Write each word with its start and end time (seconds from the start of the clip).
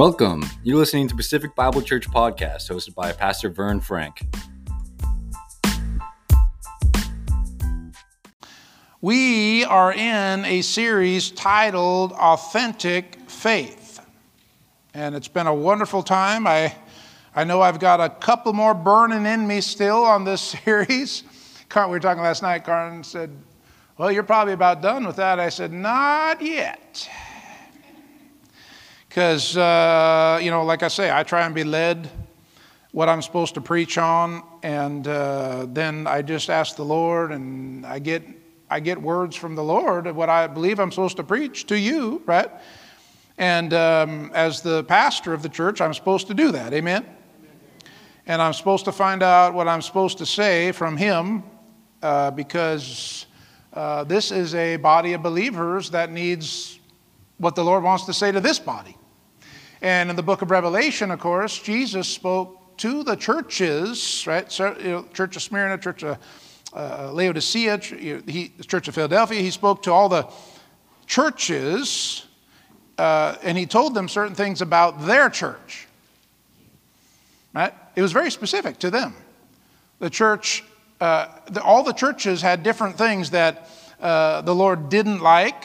Welcome. 0.00 0.46
You're 0.62 0.78
listening 0.78 1.08
to 1.08 1.14
Pacific 1.14 1.54
Bible 1.54 1.82
Church 1.82 2.08
podcast 2.08 2.70
hosted 2.70 2.94
by 2.94 3.12
Pastor 3.12 3.50
Vern 3.50 3.80
Frank. 3.80 4.26
We 9.02 9.62
are 9.66 9.92
in 9.92 10.46
a 10.46 10.62
series 10.62 11.30
titled 11.30 12.12
Authentic 12.12 13.28
Faith. 13.28 14.00
And 14.94 15.14
it's 15.14 15.28
been 15.28 15.46
a 15.46 15.54
wonderful 15.54 16.02
time. 16.02 16.46
I, 16.46 16.74
I 17.36 17.44
know 17.44 17.60
I've 17.60 17.78
got 17.78 18.00
a 18.00 18.08
couple 18.08 18.54
more 18.54 18.72
burning 18.72 19.26
in 19.26 19.46
me 19.46 19.60
still 19.60 20.02
on 20.02 20.24
this 20.24 20.40
series. 20.64 21.24
we 21.76 21.82
were 21.82 22.00
talking 22.00 22.22
last 22.22 22.40
night. 22.40 22.64
Carmen 22.64 23.04
said, 23.04 23.30
Well, 23.98 24.10
you're 24.10 24.22
probably 24.22 24.54
about 24.54 24.80
done 24.80 25.06
with 25.06 25.16
that. 25.16 25.38
I 25.38 25.50
said, 25.50 25.74
Not 25.74 26.40
yet. 26.40 27.06
Because, 29.10 29.56
uh, 29.56 30.38
you 30.40 30.52
know, 30.52 30.62
like 30.62 30.84
I 30.84 30.88
say, 30.88 31.10
I 31.10 31.24
try 31.24 31.44
and 31.44 31.52
be 31.52 31.64
led 31.64 32.08
what 32.92 33.08
I'm 33.08 33.22
supposed 33.22 33.54
to 33.54 33.60
preach 33.60 33.98
on, 33.98 34.44
and 34.62 35.08
uh, 35.08 35.66
then 35.68 36.06
I 36.06 36.22
just 36.22 36.48
ask 36.48 36.76
the 36.76 36.84
Lord, 36.84 37.32
and 37.32 37.84
I 37.84 37.98
get 37.98 38.22
I 38.70 38.78
get 38.78 39.02
words 39.02 39.34
from 39.34 39.56
the 39.56 39.64
Lord 39.64 40.06
of 40.06 40.14
what 40.14 40.28
I 40.28 40.46
believe 40.46 40.78
I'm 40.78 40.92
supposed 40.92 41.16
to 41.16 41.24
preach 41.24 41.66
to 41.66 41.76
you, 41.76 42.22
right? 42.24 42.52
And 43.36 43.74
um, 43.74 44.30
as 44.32 44.62
the 44.62 44.84
pastor 44.84 45.34
of 45.34 45.42
the 45.42 45.48
church, 45.48 45.80
I'm 45.80 45.92
supposed 45.92 46.28
to 46.28 46.34
do 46.34 46.52
that. 46.52 46.72
Amen. 46.72 47.04
And 48.28 48.40
I'm 48.40 48.52
supposed 48.52 48.84
to 48.84 48.92
find 48.92 49.24
out 49.24 49.54
what 49.54 49.66
I'm 49.66 49.82
supposed 49.82 50.18
to 50.18 50.26
say 50.26 50.70
from 50.70 50.96
Him, 50.96 51.42
uh, 52.00 52.30
because 52.30 53.26
uh, 53.74 54.04
this 54.04 54.30
is 54.30 54.54
a 54.54 54.76
body 54.76 55.14
of 55.14 55.22
believers 55.24 55.90
that 55.90 56.12
needs 56.12 56.78
what 57.38 57.56
the 57.56 57.64
Lord 57.64 57.82
wants 57.82 58.04
to 58.04 58.12
say 58.12 58.30
to 58.30 58.38
this 58.38 58.60
body. 58.60 58.96
And 59.82 60.10
in 60.10 60.16
the 60.16 60.22
book 60.22 60.42
of 60.42 60.50
Revelation, 60.50 61.10
of 61.10 61.20
course, 61.20 61.58
Jesus 61.58 62.06
spoke 62.06 62.76
to 62.78 63.02
the 63.02 63.16
churches, 63.16 64.24
right? 64.26 64.50
So, 64.50 64.76
you 64.78 64.90
know, 64.90 65.06
Church 65.14 65.36
of 65.36 65.42
Smyrna, 65.42 65.78
Church 65.78 66.02
of 66.02 66.18
uh, 66.74 67.10
Laodicea, 67.12 67.78
he, 67.78 68.52
Church 68.66 68.88
of 68.88 68.94
Philadelphia. 68.94 69.40
He 69.40 69.50
spoke 69.50 69.82
to 69.84 69.92
all 69.92 70.08
the 70.08 70.28
churches, 71.06 72.26
uh, 72.98 73.36
and 73.42 73.56
he 73.56 73.66
told 73.66 73.94
them 73.94 74.08
certain 74.08 74.34
things 74.34 74.60
about 74.60 75.06
their 75.06 75.30
church. 75.30 75.88
Right? 77.54 77.74
It 77.96 78.02
was 78.02 78.12
very 78.12 78.30
specific 78.30 78.78
to 78.80 78.90
them. 78.90 79.14
The 79.98 80.10
church, 80.10 80.62
uh, 81.00 81.26
the, 81.50 81.62
all 81.62 81.82
the 81.82 81.92
churches 81.92 82.42
had 82.42 82.62
different 82.62 82.96
things 82.96 83.30
that 83.30 83.68
uh, 84.00 84.42
the 84.42 84.54
Lord 84.54 84.88
didn't 84.88 85.20
like, 85.20 85.64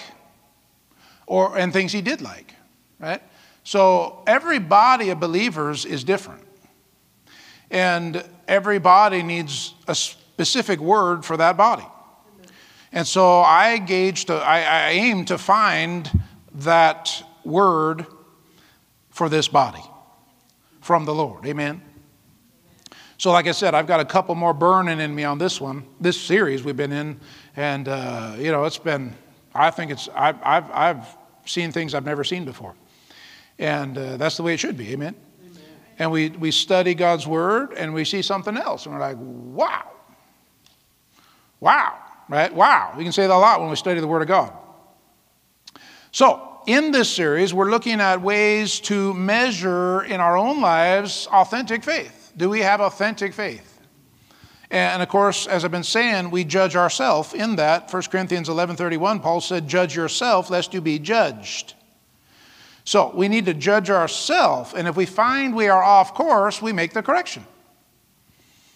or 1.28 1.58
and 1.58 1.72
things 1.72 1.92
He 1.92 2.02
did 2.02 2.22
like. 2.22 2.54
Right? 3.00 3.22
So 3.66 4.22
every 4.28 4.60
body 4.60 5.10
of 5.10 5.20
believers 5.20 5.86
is 5.86 6.04
different. 6.04 6.44
And 7.72 8.24
every 8.48 8.80
body 8.80 9.24
needs 9.24 9.74
a 9.88 9.96
specific 9.96 10.80
word 10.80 11.26
for 11.26 11.36
that 11.36 11.58
body. 11.58 11.86
And 12.92 13.06
so 13.06 13.42
I 13.42 13.80
gauge 13.80 14.26
to, 14.26 14.36
I, 14.36 14.60
I 14.62 14.90
aim 14.92 15.26
to 15.26 15.38
find 15.38 16.10
that 16.54 17.24
word 17.44 18.06
for 19.10 19.30
this 19.30 19.48
body 19.48 19.84
from 20.82 21.06
the 21.06 21.14
Lord. 21.14 21.46
Amen. 21.48 21.82
So, 23.18 23.32
like 23.32 23.48
I 23.48 23.52
said, 23.52 23.74
I've 23.74 23.88
got 23.88 24.00
a 24.00 24.06
couple 24.06 24.36
more 24.36 24.54
burning 24.54 25.00
in 25.00 25.16
me 25.16 25.24
on 25.24 25.40
this 25.40 25.60
one, 25.60 25.86
this 26.00 26.20
series 26.20 26.64
we've 26.64 26.78
been 26.78 26.92
in, 26.92 27.20
and 27.56 27.88
uh, 27.88 28.36
you 28.38 28.52
know, 28.52 28.66
it's 28.66 28.78
been. 28.78 29.16
I 29.54 29.72
think 29.72 29.92
it's. 29.92 30.10
I've, 30.14 30.38
I've, 30.44 30.70
I've 30.72 31.18
seen 31.46 31.72
things 31.72 31.96
I've 31.96 32.06
never 32.06 32.26
seen 32.26 32.44
before. 32.44 32.76
And 33.58 33.98
uh, 33.98 34.18
that's 34.18 34.38
the 34.38 34.44
way 34.44 34.54
it 34.54 34.60
should 34.60 34.78
be. 34.78 34.92
Amen? 34.92 35.16
And 35.98 36.12
we, 36.12 36.30
we 36.30 36.52
study 36.52 36.94
God's 36.94 37.26
word 37.26 37.74
and 37.74 37.94
we 37.94 38.04
see 38.04 38.22
something 38.22 38.58
else. 38.58 38.86
And 38.86 38.94
we're 38.94 39.02
like, 39.02 39.18
wow. 39.20 39.92
Wow. 41.60 41.98
Right? 42.28 42.54
Wow. 42.54 42.94
We 42.98 43.04
can 43.04 43.14
say 43.14 43.28
that 43.28 43.34
a 43.34 43.38
lot 43.38 43.62
when 43.62 43.70
we 43.70 43.76
study 43.76 44.00
the 44.00 44.08
word 44.08 44.22
of 44.22 44.28
God. 44.28 44.54
So, 46.12 46.52
in 46.68 46.92
this 46.92 47.10
series, 47.10 47.54
we're 47.54 47.70
looking 47.70 48.02
at 48.02 48.22
ways 48.22 48.80
to 48.82 49.14
measure 49.14 50.04
in 50.04 50.20
our 50.20 50.36
own 50.36 50.62
lives 50.62 51.28
authentic 51.32 51.84
faith. 51.84 52.34
Do 52.36 52.50
we 52.50 52.62
have 52.62 52.82
authentic 52.82 53.34
faith? 53.34 53.80
And 54.72 55.04
of 55.04 55.10
course, 55.10 55.46
as 55.46 55.64
I've 55.64 55.72
been 55.72 55.84
saying, 55.84 56.32
we 56.32 56.44
judge 56.44 56.76
ourselves 56.76 57.34
in 57.34 57.58
that. 57.58 57.94
1 57.94 58.04
Corinthians 58.10 58.50
11:31, 58.50 59.22
Paul 59.22 59.42
said, 59.42 59.68
"Judge 59.68 59.96
yourself 59.96 60.50
lest 60.50 60.74
you 60.74 60.82
be 60.82 60.98
judged." 60.98 61.76
So 62.86 63.12
we 63.16 63.28
need 63.28 63.46
to 63.46 63.54
judge 63.54 63.90
ourselves, 63.90 64.74
and 64.76 64.88
if 64.88 64.96
we 64.96 65.08
find 65.08 65.56
we 65.56 65.68
are 65.68 65.84
off 65.84 66.14
course, 66.14 66.62
we 66.62 66.72
make 66.72 66.94
the 66.94 67.02
correction. 67.02 67.46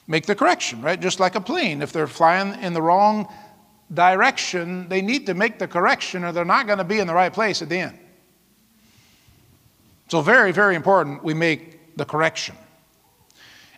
Make 0.07 0.25
the 0.25 0.35
correction, 0.35 0.81
right? 0.81 0.99
Just 0.99 1.19
like 1.19 1.35
a 1.35 1.41
plane. 1.41 1.83
If 1.83 1.93
they're 1.93 2.07
flying 2.07 2.59
in 2.63 2.73
the 2.73 2.81
wrong 2.81 3.31
direction, 3.93 4.89
they 4.89 5.03
need 5.03 5.27
to 5.27 5.35
make 5.35 5.59
the 5.59 5.67
correction 5.67 6.23
or 6.23 6.31
they're 6.31 6.43
not 6.43 6.65
going 6.65 6.79
to 6.79 6.83
be 6.83 6.99
in 6.99 7.05
the 7.05 7.13
right 7.13 7.31
place 7.31 7.61
at 7.61 7.69
the 7.69 7.77
end. 7.77 7.99
So, 10.09 10.21
very, 10.21 10.51
very 10.51 10.75
important 10.75 11.23
we 11.23 11.35
make 11.35 11.95
the 11.95 12.05
correction. 12.05 12.55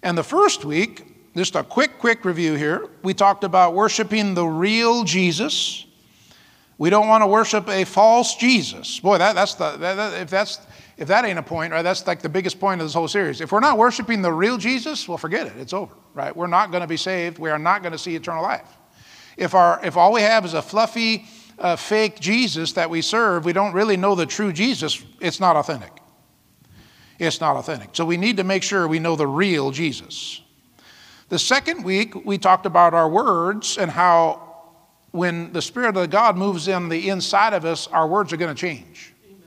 And 0.02 0.18
the 0.18 0.24
first 0.24 0.64
week, 0.64 1.34
just 1.36 1.56
a 1.56 1.64
quick, 1.64 2.00
quick 2.00 2.24
review 2.24 2.56
here, 2.56 2.90
we 3.04 3.14
talked 3.14 3.44
about 3.44 3.74
worshiping 3.74 4.34
the 4.34 4.46
real 4.46 5.04
Jesus 5.04 5.86
we 6.82 6.90
don't 6.90 7.08
want 7.08 7.22
to 7.22 7.28
worship 7.28 7.70
a 7.70 7.84
false 7.84 8.36
Jesus. 8.38 9.00
Boy, 9.00 9.20
that, 9.20 9.36
that's 9.36 9.54
the, 9.54 9.78
that, 9.78 9.94
that, 9.94 10.20
if, 10.20 10.32
that's, 10.32 10.58
if 10.98 11.08
that 11.10 11.26
ain't 11.26 11.38
a 11.38 11.44
point, 11.44 11.72
right, 11.72 11.84
that's 11.84 12.08
like 12.08 12.24
the 12.24 12.28
biggest 12.28 12.60
point 12.60 12.82
of 12.82 12.88
this 12.88 12.96
whole 12.96 13.08
series. 13.08 13.40
If 13.40 13.52
we're 13.52 13.60
not 13.60 13.78
worshiping 13.78 14.24
the 14.24 14.34
real 14.34 14.58
Jesus, 14.58 15.08
well, 15.08 15.20
forget 15.20 15.46
it. 15.46 15.54
It's 15.60 15.74
over, 15.74 15.94
right? 16.16 16.36
We're 16.36 16.48
not 16.48 16.72
going 16.72 16.82
to 16.82 16.88
be 16.88 16.98
saved. 16.98 17.38
We 17.38 17.52
are 17.52 17.60
not 17.60 17.84
going 17.84 17.92
to 17.92 18.00
see 18.00 18.16
eternal 18.16 18.42
life. 18.42 18.68
If, 19.38 19.54
our, 19.54 19.80
if 19.86 19.96
all 19.96 20.12
we 20.12 20.22
have 20.22 20.44
is 20.44 20.56
a 20.56 20.62
fluffy, 20.64 21.28
uh, 21.60 21.76
fake 21.76 22.20
Jesus 22.20 22.72
that 22.72 22.90
we 22.90 23.04
serve, 23.04 23.46
we 23.46 23.54
don't 23.54 23.74
really 23.74 23.96
know 23.96 24.16
the 24.16 24.26
true 24.26 24.52
Jesus, 24.52 25.04
it's 25.20 25.40
not 25.40 25.56
authentic. 25.56 25.96
It's 27.20 27.40
not 27.40 27.58
authentic. 27.58 27.90
So 27.94 28.06
we 28.06 28.18
need 28.18 28.38
to 28.38 28.44
make 28.44 28.64
sure 28.64 28.88
we 28.88 28.98
know 28.98 29.16
the 29.16 29.28
real 29.28 29.70
Jesus. 29.70 30.42
The 31.30 31.38
second 31.38 31.84
week, 31.84 32.26
we 32.26 32.40
talked 32.40 32.66
about 32.66 32.96
our 32.96 33.08
words 33.08 33.78
and 33.78 33.92
how 33.92 34.51
when 35.12 35.52
the 35.52 35.62
Spirit 35.62 35.98
of 35.98 36.10
God 36.10 36.38
moves 36.38 36.68
in 36.68 36.90
the 36.90 37.10
inside 37.10 37.54
of 37.54 37.66
us, 37.66 37.88
our 37.88 38.08
words 38.08 38.32
are 38.32 38.38
going 38.38 38.54
to 38.54 38.60
change. 38.60 39.14
Amen. 39.26 39.40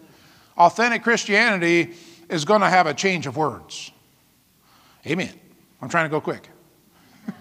Authentic 0.58 1.02
Christianity 1.02 1.94
is 2.28 2.44
going 2.44 2.60
to 2.60 2.68
have 2.68 2.86
a 2.86 2.94
change 2.94 3.26
of 3.26 3.36
words. 3.36 3.90
Amen. 5.06 5.32
I'm 5.80 5.88
trying 5.88 6.06
to 6.06 6.10
go 6.10 6.20
quick. 6.20 6.48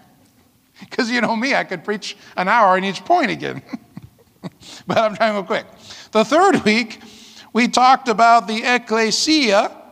Because 0.80 1.10
you 1.10 1.20
know 1.20 1.36
me, 1.36 1.54
I 1.54 1.64
could 1.64 1.84
preach 1.84 2.16
an 2.36 2.48
hour 2.48 2.76
in 2.76 2.84
each 2.84 3.04
point 3.04 3.30
again. 3.30 3.62
but 4.86 4.98
I'm 4.98 5.14
trying 5.14 5.34
to 5.34 5.40
go 5.40 5.46
quick. 5.46 5.66
The 6.10 6.24
third 6.24 6.64
week, 6.64 7.00
we 7.52 7.68
talked 7.68 8.08
about 8.08 8.48
the 8.48 8.62
ecclesia 8.64 9.83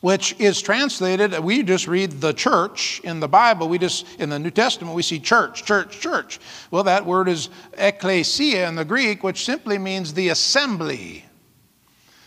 which 0.00 0.36
is 0.38 0.60
translated, 0.60 1.38
we 1.38 1.62
just 1.62 1.88
read 1.88 2.20
the 2.20 2.32
church 2.32 3.00
in 3.02 3.18
the 3.20 3.28
Bible. 3.28 3.68
We 3.68 3.78
just, 3.78 4.06
in 4.20 4.28
the 4.28 4.38
New 4.38 4.50
Testament, 4.50 4.94
we 4.94 5.02
see 5.02 5.18
church, 5.18 5.64
church, 5.64 6.00
church. 6.00 6.38
Well, 6.70 6.84
that 6.84 7.06
word 7.06 7.28
is 7.28 7.48
ekklesia 7.72 8.68
in 8.68 8.74
the 8.74 8.84
Greek, 8.84 9.24
which 9.24 9.44
simply 9.44 9.78
means 9.78 10.12
the 10.12 10.28
assembly. 10.28 11.24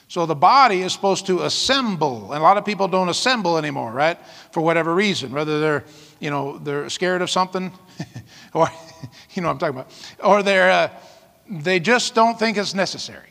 So 0.08 0.26
the 0.26 0.36
body 0.36 0.82
is 0.82 0.92
supposed 0.92 1.28
to 1.28 1.44
assemble. 1.44 2.34
And 2.34 2.42
a 2.42 2.44
lot 2.44 2.58
of 2.58 2.66
people 2.66 2.88
don't 2.88 3.10
assemble 3.10 3.60
anymore, 3.60 3.92
right? 3.92 4.18
For 4.52 4.62
whatever 4.62 4.96
reason. 4.96 5.32
Whether 5.32 5.60
they're, 5.60 5.86
you 6.20 6.32
know, 6.32 6.58
they're 6.58 6.90
scared 6.90 7.22
of 7.22 7.30
something, 7.30 7.72
or, 8.54 8.68
you 9.34 9.44
know 9.44 9.50
what 9.50 9.54
I'm 9.54 9.60
talking 9.60 9.76
about, 9.76 9.92
or 10.24 10.42
they're, 10.42 10.72
uh, 10.72 10.90
they 11.48 11.80
just 11.80 12.16
don't 12.16 12.40
think 12.40 12.58
it's 12.58 12.74
necessary. 12.74 13.30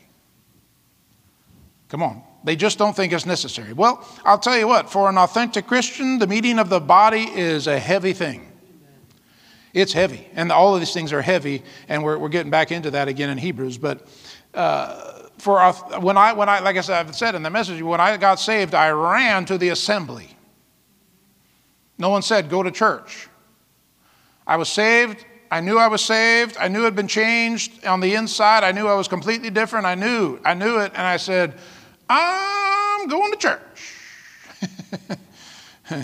Come 1.89 2.03
on. 2.03 2.23
They 2.43 2.55
just 2.55 2.77
don't 2.77 2.95
think 2.95 3.11
it's 3.11 3.25
necessary. 3.25 3.73
Well, 3.73 4.07
I'll 4.23 4.39
tell 4.39 4.57
you 4.57 4.67
what, 4.67 4.89
for 4.89 5.09
an 5.09 5.17
authentic 5.17 5.67
Christian, 5.67 6.19
the 6.19 6.27
meeting 6.27 6.57
of 6.57 6.69
the 6.69 6.79
body 6.79 7.23
is 7.23 7.67
a 7.67 7.77
heavy 7.77 8.13
thing. 8.13 8.45
It's 9.73 9.93
heavy. 9.93 10.27
And 10.33 10.51
all 10.51 10.73
of 10.73 10.81
these 10.81 10.93
things 10.93 11.11
are 11.13 11.21
heavy, 11.21 11.63
and 11.89 12.03
we're, 12.03 12.17
we're 12.17 12.29
getting 12.29 12.49
back 12.49 12.71
into 12.71 12.91
that 12.91 13.07
again 13.07 13.29
in 13.29 13.37
Hebrews. 13.37 13.77
But 13.77 14.07
uh, 14.53 15.27
for 15.37 15.71
when 15.99 16.17
I, 16.17 16.33
when 16.33 16.49
I, 16.49 16.59
like 16.59 16.77
I 16.77 16.81
said, 16.81 17.05
I've 17.05 17.15
said 17.15 17.35
in 17.35 17.43
the 17.43 17.49
message, 17.49 17.81
when 17.81 17.99
I 17.99 18.15
got 18.17 18.39
saved, 18.39 18.73
I 18.73 18.89
ran 18.89 19.45
to 19.45 19.57
the 19.57 19.69
assembly. 19.69 20.35
No 21.97 22.09
one 22.09 22.21
said, 22.21 22.49
go 22.49 22.63
to 22.63 22.71
church. 22.71 23.27
I 24.47 24.55
was 24.55 24.69
saved. 24.69 25.25
I 25.51 25.61
knew 25.61 25.77
I 25.77 25.87
was 25.87 26.03
saved. 26.03 26.55
I 26.57 26.67
knew 26.67 26.81
it 26.81 26.85
had 26.85 26.95
been 26.95 27.07
changed 27.07 27.85
on 27.85 27.99
the 27.99 28.15
inside. 28.15 28.63
I 28.63 28.71
knew 28.71 28.87
I 28.87 28.95
was 28.95 29.07
completely 29.07 29.49
different. 29.49 29.85
I 29.85 29.95
knew, 29.95 30.39
I 30.45 30.53
knew 30.53 30.79
it. 30.79 30.93
And 30.95 31.05
I 31.05 31.17
said, 31.17 31.55
I'm 32.09 33.07
going 33.07 33.31
to 33.31 33.37
church. 33.37 33.95
so 35.87 35.97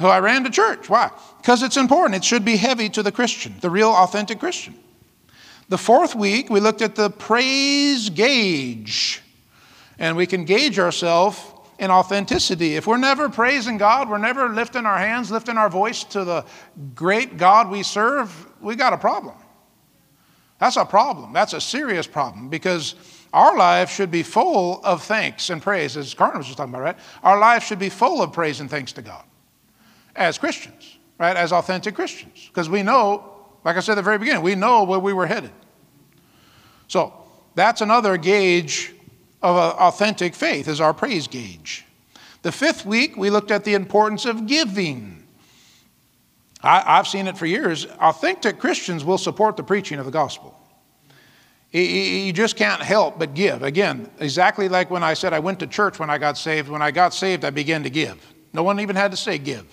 oh, 0.00 0.08
I 0.08 0.20
ran 0.20 0.44
to 0.44 0.50
church. 0.50 0.88
Why? 0.88 1.10
Because 1.38 1.62
it's 1.62 1.76
important. 1.76 2.16
It 2.16 2.24
should 2.24 2.44
be 2.44 2.56
heavy 2.56 2.88
to 2.90 3.02
the 3.02 3.10
Christian, 3.10 3.54
the 3.60 3.70
real 3.70 3.90
authentic 3.90 4.38
Christian. 4.38 4.74
The 5.68 5.78
fourth 5.78 6.14
week, 6.14 6.50
we 6.50 6.60
looked 6.60 6.82
at 6.82 6.94
the 6.94 7.10
praise 7.10 8.10
gauge. 8.10 9.22
And 9.98 10.16
we 10.16 10.26
can 10.26 10.44
gauge 10.44 10.78
ourselves 10.78 11.42
in 11.78 11.90
authenticity. 11.90 12.76
If 12.76 12.86
we're 12.86 12.98
never 12.98 13.28
praising 13.28 13.78
God, 13.78 14.08
we're 14.08 14.18
never 14.18 14.48
lifting 14.48 14.86
our 14.86 14.98
hands, 14.98 15.30
lifting 15.30 15.56
our 15.56 15.68
voice 15.68 16.04
to 16.04 16.24
the 16.24 16.44
great 16.94 17.36
God 17.36 17.70
we 17.70 17.82
serve, 17.82 18.46
we 18.60 18.76
got 18.76 18.92
a 18.92 18.98
problem. 18.98 19.36
That's 20.58 20.76
a 20.76 20.84
problem. 20.84 21.32
That's 21.32 21.52
a 21.52 21.60
serious 21.60 22.06
problem 22.06 22.48
because 22.48 22.94
our 23.32 23.56
life 23.56 23.90
should 23.90 24.10
be 24.10 24.22
full 24.22 24.82
of 24.84 25.02
thanks 25.02 25.50
and 25.50 25.60
praise, 25.62 25.96
as 25.96 26.14
Carter 26.14 26.38
was 26.38 26.46
just 26.46 26.56
talking 26.56 26.72
about, 26.72 26.82
right? 26.82 26.98
Our 27.22 27.38
life 27.38 27.62
should 27.62 27.78
be 27.78 27.88
full 27.88 28.22
of 28.22 28.32
praise 28.32 28.60
and 28.60 28.70
thanks 28.70 28.92
to 28.92 29.02
God 29.02 29.24
as 30.16 30.36
Christians, 30.36 30.98
right? 31.18 31.36
As 31.36 31.52
authentic 31.52 31.94
Christians. 31.94 32.48
Because 32.48 32.68
we 32.68 32.82
know, 32.82 33.36
like 33.64 33.76
I 33.76 33.80
said 33.80 33.92
at 33.92 33.96
the 33.96 34.02
very 34.02 34.18
beginning, 34.18 34.42
we 34.42 34.54
know 34.54 34.84
where 34.84 34.98
we 34.98 35.12
were 35.12 35.26
headed. 35.26 35.52
So 36.88 37.12
that's 37.54 37.80
another 37.80 38.16
gauge 38.16 38.94
of 39.42 39.56
authentic 39.56 40.34
faith, 40.34 40.66
is 40.66 40.80
our 40.80 40.92
praise 40.92 41.28
gauge. 41.28 41.84
The 42.42 42.52
fifth 42.52 42.84
week, 42.84 43.16
we 43.16 43.30
looked 43.30 43.50
at 43.50 43.64
the 43.64 43.74
importance 43.74 44.24
of 44.24 44.46
giving. 44.46 45.26
I, 46.62 46.96
have 46.96 47.06
seen 47.06 47.28
it 47.28 47.38
for 47.38 47.46
years. 47.46 47.86
Authentic 48.00 48.58
Christians 48.58 49.04
will 49.04 49.18
support 49.18 49.56
the 49.56 49.62
preaching 49.62 49.98
of 49.98 50.06
the 50.06 50.10
gospel. 50.10 50.57
You 51.70 52.32
just 52.32 52.56
can't 52.56 52.80
help 52.80 53.18
but 53.18 53.34
give. 53.34 53.62
Again, 53.62 54.10
exactly 54.20 54.68
like 54.68 54.90
when 54.90 55.02
I 55.02 55.14
said 55.14 55.34
I 55.34 55.38
went 55.38 55.60
to 55.60 55.66
church 55.66 55.98
when 55.98 56.08
I 56.08 56.16
got 56.16 56.38
saved. 56.38 56.68
When 56.68 56.80
I 56.80 56.90
got 56.90 57.12
saved, 57.12 57.44
I 57.44 57.50
began 57.50 57.82
to 57.82 57.90
give. 57.90 58.24
No 58.54 58.62
one 58.62 58.80
even 58.80 58.96
had 58.96 59.10
to 59.10 59.16
say 59.16 59.36
give. 59.36 59.66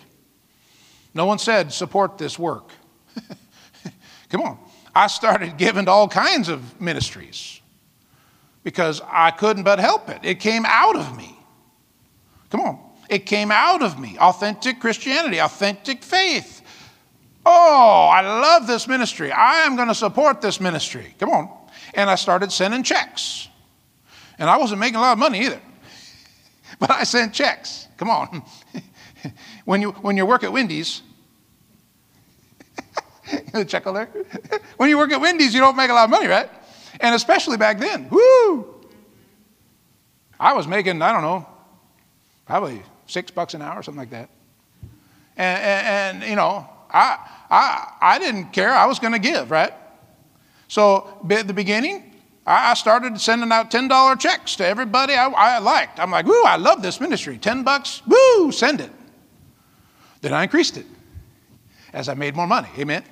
No 1.13 1.25
one 1.25 1.39
said 1.39 1.71
support 1.71 2.17
this 2.17 2.37
work. 2.37 2.71
Come 4.29 4.41
on. 4.41 4.59
I 4.93 5.07
started 5.07 5.57
giving 5.57 5.85
to 5.85 5.91
all 5.91 6.09
kinds 6.09 6.49
of 6.49 6.79
ministries 6.81 7.61
because 8.63 9.01
I 9.09 9.31
couldn't 9.31 9.63
but 9.63 9.79
help 9.79 10.09
it. 10.09 10.19
It 10.23 10.39
came 10.41 10.65
out 10.65 10.97
of 10.97 11.15
me. 11.15 11.37
Come 12.49 12.61
on. 12.61 12.79
It 13.09 13.25
came 13.25 13.51
out 13.51 13.81
of 13.81 13.99
me. 13.99 14.17
Authentic 14.19 14.79
Christianity, 14.79 15.39
authentic 15.39 16.03
faith. 16.03 16.61
Oh, 17.45 18.09
I 18.11 18.21
love 18.21 18.67
this 18.67 18.87
ministry. 18.87 19.31
I 19.31 19.59
am 19.59 19.75
going 19.75 19.87
to 19.87 19.95
support 19.95 20.41
this 20.41 20.59
ministry. 20.59 21.13
Come 21.19 21.29
on. 21.29 21.64
And 21.95 22.09
I 22.09 22.15
started 22.15 22.51
sending 22.51 22.83
checks. 22.83 23.47
And 24.37 24.49
I 24.49 24.57
wasn't 24.57 24.79
making 24.79 24.97
a 24.97 25.01
lot 25.01 25.13
of 25.13 25.19
money 25.19 25.45
either. 25.45 25.61
But 26.77 26.91
I 26.91 27.03
sent 27.03 27.33
checks. 27.33 27.87
Come 27.95 28.09
on. 28.09 28.43
when, 29.65 29.81
you, 29.81 29.91
when 29.91 30.17
you 30.17 30.25
work 30.25 30.43
at 30.43 30.51
Wendy's, 30.51 31.01
check 33.67 33.85
there. 33.85 34.09
when 34.77 34.89
you 34.89 34.97
work 34.97 35.11
at 35.11 35.21
Wendy's, 35.21 35.53
you 35.53 35.61
don't 35.61 35.77
make 35.77 35.89
a 35.89 35.93
lot 35.93 36.05
of 36.05 36.09
money, 36.09 36.27
right? 36.27 36.49
And 36.99 37.15
especially 37.15 37.57
back 37.57 37.79
then. 37.79 38.09
Woo! 38.09 38.75
I 40.39 40.53
was 40.53 40.67
making, 40.67 41.01
I 41.01 41.13
don't 41.13 41.21
know, 41.21 41.47
probably 42.45 42.83
six 43.07 43.31
bucks 43.31 43.53
an 43.53 43.61
hour, 43.61 43.79
or 43.79 43.83
something 43.83 43.99
like 43.99 44.09
that. 44.09 44.29
And, 45.37 45.63
and, 45.63 45.87
and 46.23 46.29
you 46.29 46.35
know, 46.35 46.67
I, 46.89 47.17
I, 47.49 47.93
I 48.01 48.19
didn't 48.19 48.51
care. 48.51 48.71
I 48.71 48.85
was 48.85 48.99
going 48.99 49.13
to 49.13 49.19
give, 49.19 49.51
right? 49.51 49.73
So 50.67 51.19
at 51.29 51.47
the 51.47 51.53
beginning, 51.53 52.15
I 52.47 52.75
started 52.75 53.19
sending 53.19 53.51
out 53.51 53.71
$10 53.71 54.19
checks 54.19 54.55
to 54.57 54.65
everybody 54.65 55.13
I, 55.13 55.27
I 55.29 55.57
liked. 55.59 55.99
I'm 55.99 56.11
like, 56.11 56.27
woo, 56.27 56.43
I 56.43 56.57
love 56.57 56.81
this 56.81 57.01
ministry. 57.01 57.37
10 57.37 57.63
bucks, 57.63 58.03
woo, 58.05 58.51
send 58.51 58.81
it. 58.81 58.91
Then 60.21 60.33
I 60.33 60.43
increased 60.43 60.77
it 60.77 60.85
as 61.91 62.07
I 62.07 62.13
made 62.13 62.35
more 62.35 62.47
money. 62.47 62.69
Amen. 62.77 63.03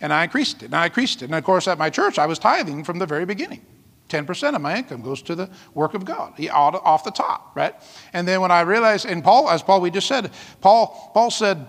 And 0.00 0.12
I 0.12 0.24
increased 0.24 0.62
it, 0.62 0.66
and 0.66 0.76
I 0.76 0.86
increased 0.86 1.22
it. 1.22 1.26
And 1.26 1.34
of 1.34 1.44
course, 1.44 1.68
at 1.68 1.78
my 1.78 1.90
church, 1.90 2.18
I 2.18 2.26
was 2.26 2.38
tithing 2.38 2.84
from 2.84 2.98
the 2.98 3.06
very 3.06 3.26
beginning. 3.26 3.64
10% 4.08 4.54
of 4.54 4.60
my 4.60 4.76
income 4.76 5.00
goes 5.02 5.22
to 5.22 5.34
the 5.34 5.48
work 5.74 5.94
of 5.94 6.04
God, 6.04 6.34
off 6.50 7.04
the 7.04 7.10
top, 7.10 7.54
right? 7.54 7.74
And 8.12 8.26
then 8.26 8.40
when 8.40 8.50
I 8.50 8.60
realized, 8.62 9.06
and 9.06 9.22
Paul, 9.22 9.48
as 9.48 9.62
Paul, 9.62 9.80
we 9.80 9.90
just 9.90 10.08
said, 10.08 10.30
Paul, 10.60 11.10
Paul 11.14 11.30
said, 11.30 11.66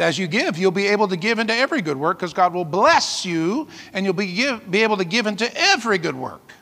as 0.00 0.18
you 0.18 0.26
give, 0.26 0.58
you'll 0.58 0.70
be 0.70 0.86
able 0.86 1.08
to 1.08 1.16
give 1.16 1.38
into 1.38 1.54
every 1.54 1.82
good 1.82 1.96
work 1.96 2.18
because 2.18 2.32
God 2.32 2.52
will 2.54 2.64
bless 2.64 3.24
you 3.24 3.68
and 3.92 4.04
you'll 4.04 4.14
be, 4.14 4.32
give, 4.32 4.70
be 4.70 4.82
able 4.82 4.96
to 4.96 5.04
give 5.04 5.26
into 5.26 5.50
every 5.54 5.98
good 5.98 6.14
work. 6.14 6.52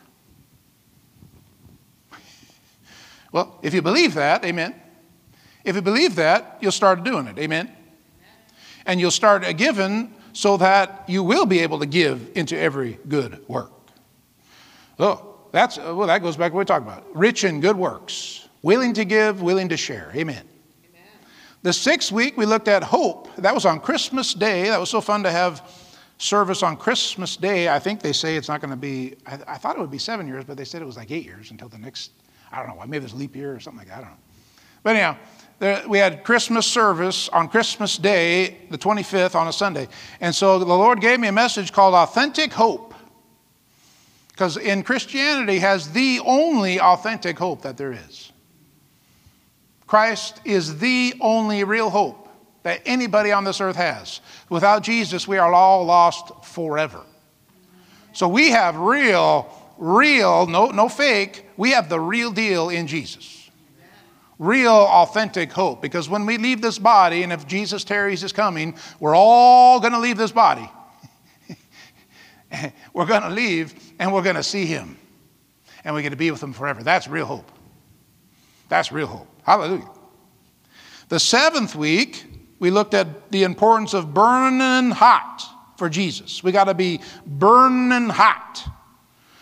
Well, 3.31 3.59
if 3.61 3.73
you 3.73 3.81
believe 3.81 4.13
that, 4.15 4.45
amen. 4.45 4.73
If 5.63 5.75
you 5.75 5.81
believe 5.81 6.15
that, 6.15 6.57
you'll 6.61 6.71
start 6.71 7.03
doing 7.03 7.27
it, 7.27 7.37
amen. 7.37 7.71
And 8.85 8.99
you'll 8.99 9.11
start 9.11 9.45
giving 9.57 10.13
so 10.33 10.57
that 10.57 11.03
you 11.07 11.23
will 11.23 11.45
be 11.45 11.59
able 11.59 11.79
to 11.79 11.85
give 11.85 12.31
into 12.35 12.57
every 12.57 12.99
good 13.07 13.47
work. 13.49 13.71
Oh, 14.99 15.35
that's, 15.51 15.77
uh, 15.77 15.93
well, 15.95 16.07
that 16.07 16.21
goes 16.21 16.37
back 16.37 16.51
to 16.51 16.55
what 16.55 16.61
we 16.61 16.65
talked 16.65 16.85
about. 16.85 17.05
Rich 17.15 17.43
in 17.43 17.59
good 17.59 17.75
works, 17.75 18.47
willing 18.61 18.93
to 18.93 19.05
give, 19.05 19.41
willing 19.41 19.69
to 19.69 19.77
share. 19.77 20.11
Amen. 20.15 20.47
The 21.63 21.73
sixth 21.73 22.11
week, 22.11 22.37
we 22.37 22.45
looked 22.45 22.67
at 22.67 22.83
hope. 22.83 23.35
That 23.37 23.53
was 23.53 23.65
on 23.65 23.79
Christmas 23.79 24.33
Day. 24.33 24.65
That 24.65 24.79
was 24.79 24.89
so 24.89 25.01
fun 25.01 25.23
to 25.23 25.31
have 25.31 25.67
service 26.17 26.63
on 26.63 26.77
Christmas 26.77 27.35
Day. 27.35 27.69
I 27.69 27.79
think 27.79 28.01
they 28.01 28.13
say 28.13 28.35
it's 28.35 28.47
not 28.47 28.61
going 28.61 28.71
to 28.71 28.77
be, 28.77 29.15
I, 29.25 29.39
I, 29.47 29.57
thought 29.57 29.75
it 29.75 29.79
would 29.79 29.91
be 29.91 29.97
seven 29.97 30.27
years, 30.27 30.45
but 30.45 30.57
they 30.57 30.65
said 30.65 30.81
it 30.81 30.85
was 30.85 30.97
like 30.97 31.11
eight 31.11 31.25
years 31.25 31.51
until 31.51 31.69
the 31.69 31.77
next, 31.77 32.11
I 32.51 32.63
don't 32.63 32.75
know, 32.75 32.83
maybe 32.85 33.03
was 33.03 33.13
leap 33.13 33.35
year 33.35 33.55
or 33.55 33.59
something 33.59 33.79
like 33.79 33.87
that. 33.87 33.99
I 33.99 34.01
don't 34.01 34.09
know. 34.11 34.17
But 34.83 34.95
anyhow, 34.95 35.17
there, 35.59 35.83
we 35.87 35.97
had 35.97 36.23
Christmas 36.23 36.65
service 36.65 37.29
on 37.29 37.49
Christmas 37.49 37.97
Day, 37.97 38.57
the 38.69 38.77
25th, 38.77 39.35
on 39.35 39.47
a 39.47 39.53
Sunday. 39.53 39.87
And 40.21 40.33
so 40.33 40.59
the 40.59 40.65
Lord 40.65 41.01
gave 41.01 41.19
me 41.19 41.27
a 41.27 41.31
message 41.31 41.71
called 41.71 41.93
Authentic 41.93 42.53
Hope. 42.53 42.93
Because 44.29 44.57
in 44.57 44.83
Christianity 44.83 45.57
has 45.59 45.91
the 45.91 46.19
only 46.23 46.79
authentic 46.79 47.39
hope 47.39 47.63
that 47.63 47.75
there 47.75 47.91
is. 47.91 48.26
Christ 49.87 50.41
is 50.43 50.79
the 50.79 51.15
only 51.21 51.63
real 51.63 51.89
hope 51.89 52.27
that 52.63 52.81
anybody 52.85 53.31
on 53.31 53.45
this 53.45 53.61
earth 53.61 53.77
has. 53.77 54.19
Without 54.49 54.83
Jesus, 54.83 55.27
we 55.27 55.37
are 55.37 55.53
all 55.53 55.85
lost 55.85 56.43
forever. 56.43 57.01
So 58.11 58.27
we 58.27 58.49
have 58.49 58.75
real, 58.75 59.49
real, 59.77 60.45
no, 60.47 60.67
no 60.67 60.89
fake, 60.89 61.45
we 61.55 61.71
have 61.71 61.87
the 61.87 61.99
real 61.99 62.31
deal 62.31 62.69
in 62.69 62.87
Jesus. 62.87 63.49
Real, 64.37 64.73
authentic 64.73 65.51
hope. 65.51 65.81
Because 65.81 66.09
when 66.09 66.25
we 66.25 66.37
leave 66.37 66.61
this 66.61 66.77
body, 66.77 67.23
and 67.23 67.31
if 67.31 67.47
Jesus 67.47 67.83
tarries 67.83 68.23
is 68.23 68.33
coming, 68.33 68.77
we're 68.99 69.15
all 69.15 69.79
going 69.79 69.93
to 69.93 69.99
leave 69.99 70.17
this 70.17 70.31
body. 70.31 70.69
we're 72.93 73.05
going 73.05 73.23
to 73.23 73.29
leave 73.29 73.73
and 73.97 74.13
we're 74.13 74.21
going 74.21 74.35
to 74.35 74.43
see 74.43 74.65
him. 74.65 74.97
And 75.83 75.95
we're 75.95 76.01
going 76.01 76.11
to 76.11 76.17
be 76.17 76.29
with 76.29 76.43
him 76.43 76.53
forever. 76.53 76.83
That's 76.83 77.07
real 77.07 77.25
hope. 77.25 77.49
That's 78.67 78.91
real 78.91 79.07
hope. 79.07 79.36
Hallelujah. 79.47 79.89
The 81.07 81.21
seventh 81.21 81.73
week, 81.73 82.25
we 82.59 82.69
looked 82.69 82.93
at 82.93 83.31
the 83.31 83.43
importance 83.43 83.93
of 83.93 84.13
burning 84.13 84.91
hot 84.91 85.41
for 85.77 85.87
Jesus. 85.87 86.43
We 86.43 86.51
got 86.51 86.65
to 86.65 86.73
be 86.73 86.99
burning 87.25 88.09
hot. 88.09 88.67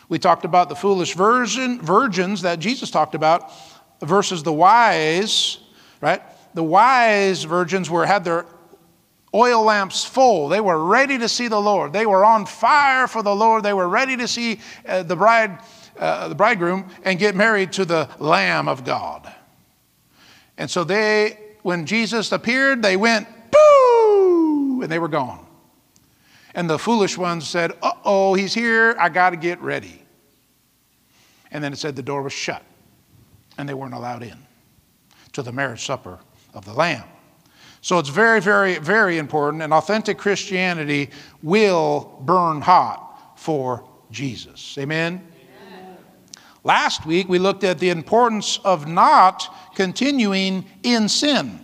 We 0.07 0.19
talked 0.19 0.45
about 0.45 0.69
the 0.69 0.75
foolish 0.75 1.15
virgin, 1.15 1.81
virgins 1.81 2.43
that 2.43 2.59
Jesus 2.59 2.91
talked 2.91 3.15
about 3.15 3.51
versus 3.99 4.43
the 4.43 4.53
wise, 4.53 5.57
right? 6.01 6.21
The 6.53 6.63
wise 6.63 7.43
virgins 7.43 7.89
were 7.89 8.05
had 8.05 8.23
their 8.23 8.45
oil 9.33 9.63
lamps 9.63 10.05
full. 10.05 10.49
They 10.49 10.61
were 10.61 10.85
ready 10.85 11.17
to 11.17 11.27
see 11.27 11.47
the 11.47 11.59
Lord. 11.59 11.93
They 11.93 12.05
were 12.05 12.23
on 12.23 12.45
fire 12.45 13.07
for 13.07 13.23
the 13.23 13.35
Lord. 13.35 13.63
They 13.63 13.73
were 13.73 13.89
ready 13.89 14.15
to 14.17 14.27
see 14.27 14.59
uh, 14.87 15.01
the 15.01 15.15
bride, 15.15 15.61
uh, 15.97 16.27
the 16.27 16.35
bridegroom, 16.35 16.91
and 17.03 17.17
get 17.17 17.35
married 17.35 17.71
to 17.73 17.85
the 17.85 18.07
Lamb 18.19 18.67
of 18.67 18.85
God. 18.85 19.33
And 20.57 20.69
so 20.69 20.83
they, 20.83 21.37
when 21.63 21.85
Jesus 21.85 22.31
appeared, 22.31 22.81
they 22.81 22.97
went, 22.97 23.27
boo, 23.51 24.81
and 24.81 24.91
they 24.91 24.99
were 24.99 25.07
gone. 25.07 25.45
And 26.53 26.69
the 26.69 26.79
foolish 26.79 27.17
ones 27.17 27.47
said, 27.47 27.73
uh 27.81 27.91
oh, 28.05 28.33
he's 28.33 28.53
here, 28.53 28.95
I 28.97 29.09
got 29.09 29.31
to 29.31 29.37
get 29.37 29.59
ready. 29.61 30.01
And 31.51 31.63
then 31.63 31.73
it 31.73 31.77
said 31.77 31.95
the 31.95 32.03
door 32.03 32.21
was 32.21 32.33
shut, 32.33 32.63
and 33.57 33.67
they 33.67 33.73
weren't 33.73 33.93
allowed 33.93 34.23
in 34.23 34.37
to 35.33 35.41
the 35.41 35.51
marriage 35.51 35.85
supper 35.85 36.19
of 36.53 36.65
the 36.65 36.73
Lamb. 36.73 37.03
So 37.81 37.99
it's 37.99 38.09
very, 38.09 38.39
very, 38.39 38.79
very 38.79 39.17
important, 39.17 39.61
and 39.61 39.71
authentic 39.73 40.17
Christianity 40.17 41.11
will 41.43 42.19
burn 42.21 42.61
hot 42.61 43.33
for 43.35 43.87
Jesus. 44.11 44.77
Amen? 44.79 45.27
Last 46.65 47.05
week, 47.05 47.29
we 47.29 47.37
looked 47.37 47.63
at 47.63 47.77
the 47.77 47.91
importance 47.91 48.59
of 48.65 48.87
not 48.87 49.55
continuing 49.75 50.65
in 50.81 51.07
sin. 51.07 51.59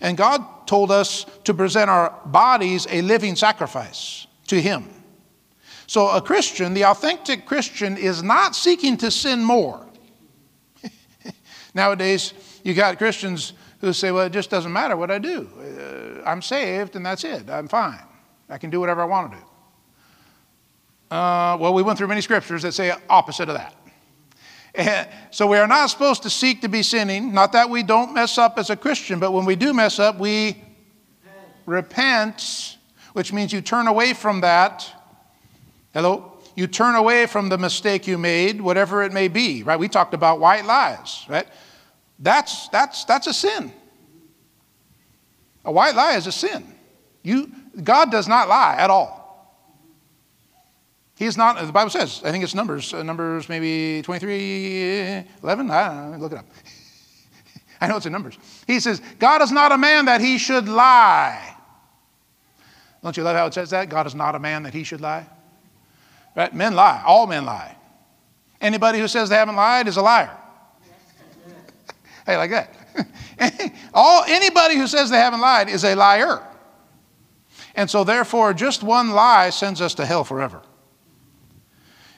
And 0.00 0.16
God 0.16 0.66
told 0.66 0.90
us 0.90 1.26
to 1.44 1.52
present 1.52 1.90
our 1.90 2.18
bodies 2.24 2.86
a 2.88 3.02
living 3.02 3.36
sacrifice 3.36 4.26
to 4.46 4.58
Him. 4.58 4.88
So, 5.86 6.08
a 6.08 6.22
Christian, 6.22 6.72
the 6.72 6.86
authentic 6.86 7.44
Christian, 7.44 7.98
is 7.98 8.22
not 8.22 8.56
seeking 8.56 8.96
to 8.96 9.10
sin 9.10 9.44
more. 9.44 9.86
Nowadays, 11.74 12.32
you 12.62 12.72
got 12.72 12.96
Christians 12.96 13.52
who 13.82 13.92
say, 13.92 14.10
well, 14.10 14.24
it 14.24 14.32
just 14.32 14.48
doesn't 14.48 14.72
matter 14.72 14.96
what 14.96 15.10
I 15.10 15.18
do. 15.18 15.50
Uh, 15.60 16.26
I'm 16.26 16.40
saved 16.40 16.96
and 16.96 17.04
that's 17.04 17.24
it. 17.24 17.50
I'm 17.50 17.68
fine. 17.68 18.00
I 18.48 18.56
can 18.56 18.70
do 18.70 18.80
whatever 18.80 19.02
I 19.02 19.04
want 19.04 19.32
to 19.32 19.36
do. 19.36 19.44
Uh, 21.14 21.56
well, 21.60 21.72
we 21.72 21.80
went 21.80 21.96
through 21.96 22.08
many 22.08 22.20
scriptures 22.20 22.62
that 22.62 22.74
say 22.74 22.92
opposite 23.08 23.48
of 23.48 23.56
that. 24.74 25.12
so 25.30 25.46
we 25.46 25.56
are 25.58 25.68
not 25.68 25.86
supposed 25.86 26.24
to 26.24 26.30
seek 26.30 26.60
to 26.62 26.68
be 26.68 26.82
sinning. 26.82 27.32
Not 27.32 27.52
that 27.52 27.70
we 27.70 27.84
don't 27.84 28.12
mess 28.12 28.36
up 28.36 28.58
as 28.58 28.68
a 28.68 28.74
Christian, 28.74 29.20
but 29.20 29.30
when 29.30 29.44
we 29.44 29.54
do 29.54 29.72
mess 29.72 30.00
up, 30.00 30.18
we 30.18 30.60
repent, 31.66 32.78
which 33.12 33.32
means 33.32 33.52
you 33.52 33.60
turn 33.60 33.86
away 33.86 34.12
from 34.12 34.40
that. 34.40 34.90
Hello? 35.92 36.32
You 36.56 36.66
turn 36.66 36.96
away 36.96 37.26
from 37.26 37.48
the 37.48 37.58
mistake 37.58 38.08
you 38.08 38.18
made, 38.18 38.60
whatever 38.60 39.04
it 39.04 39.12
may 39.12 39.28
be, 39.28 39.62
right? 39.62 39.78
We 39.78 39.86
talked 39.86 40.14
about 40.14 40.40
white 40.40 40.64
lies, 40.64 41.24
right? 41.28 41.46
That's, 42.18 42.66
that's, 42.70 43.04
that's 43.04 43.28
a 43.28 43.32
sin. 43.32 43.72
A 45.64 45.70
white 45.70 45.94
lie 45.94 46.16
is 46.16 46.26
a 46.26 46.32
sin. 46.32 46.66
You, 47.22 47.52
God 47.84 48.10
does 48.10 48.26
not 48.26 48.48
lie 48.48 48.74
at 48.76 48.90
all. 48.90 49.23
He's 51.16 51.36
not, 51.36 51.64
the 51.64 51.72
Bible 51.72 51.90
says, 51.90 52.22
I 52.24 52.32
think 52.32 52.42
it's 52.42 52.54
Numbers, 52.54 52.92
uh, 52.92 53.02
Numbers 53.02 53.48
maybe 53.48 54.02
23, 54.02 55.24
11, 55.42 55.70
I 55.70 56.10
know, 56.10 56.16
look 56.18 56.32
it 56.32 56.38
up. 56.38 56.46
I 57.80 57.86
know 57.86 57.96
it's 57.96 58.06
in 58.06 58.12
Numbers. 58.12 58.38
He 58.66 58.80
says, 58.80 59.00
God 59.18 59.42
is 59.42 59.52
not 59.52 59.70
a 59.70 59.78
man 59.78 60.06
that 60.06 60.20
he 60.20 60.38
should 60.38 60.68
lie. 60.68 61.56
Don't 63.02 63.16
you 63.16 63.22
love 63.22 63.36
how 63.36 63.46
it 63.46 63.54
says 63.54 63.70
that? 63.70 63.90
God 63.90 64.06
is 64.06 64.14
not 64.14 64.34
a 64.34 64.38
man 64.38 64.62
that 64.62 64.72
he 64.72 64.82
should 64.82 65.00
lie. 65.00 65.26
Right? 66.34 66.52
Men 66.54 66.74
lie. 66.74 67.02
All 67.06 67.26
men 67.26 67.44
lie. 67.44 67.76
Anybody 68.60 68.98
who 68.98 69.06
says 69.06 69.28
they 69.28 69.36
haven't 69.36 69.56
lied 69.56 69.86
is 69.86 69.98
a 69.98 70.02
liar. 70.02 70.34
hey, 72.26 72.36
like 72.36 72.50
that. 72.50 72.74
All, 73.94 74.24
anybody 74.26 74.76
who 74.76 74.86
says 74.86 75.10
they 75.10 75.18
haven't 75.18 75.40
lied 75.40 75.68
is 75.68 75.84
a 75.84 75.94
liar. 75.94 76.42
And 77.74 77.90
so, 77.90 78.04
therefore, 78.04 78.54
just 78.54 78.82
one 78.82 79.10
lie 79.10 79.50
sends 79.50 79.80
us 79.80 79.94
to 79.96 80.06
hell 80.06 80.24
forever. 80.24 80.62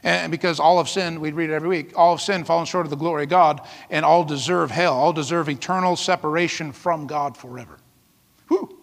And 0.02 0.30
because 0.30 0.60
all 0.60 0.78
of 0.78 0.88
sin, 0.88 1.20
we 1.20 1.32
read 1.32 1.50
it 1.50 1.54
every 1.54 1.68
week, 1.68 1.92
all 1.96 2.14
of 2.14 2.20
sin 2.20 2.44
fallen 2.44 2.66
short 2.66 2.86
of 2.86 2.90
the 2.90 2.96
glory 2.96 3.24
of 3.24 3.28
God, 3.28 3.60
and 3.90 4.04
all 4.04 4.24
deserve 4.24 4.70
hell, 4.70 4.94
all 4.94 5.12
deserve 5.12 5.48
eternal 5.48 5.96
separation 5.96 6.72
from 6.72 7.06
God 7.06 7.36
forever. 7.36 7.78
Whew. 8.48 8.78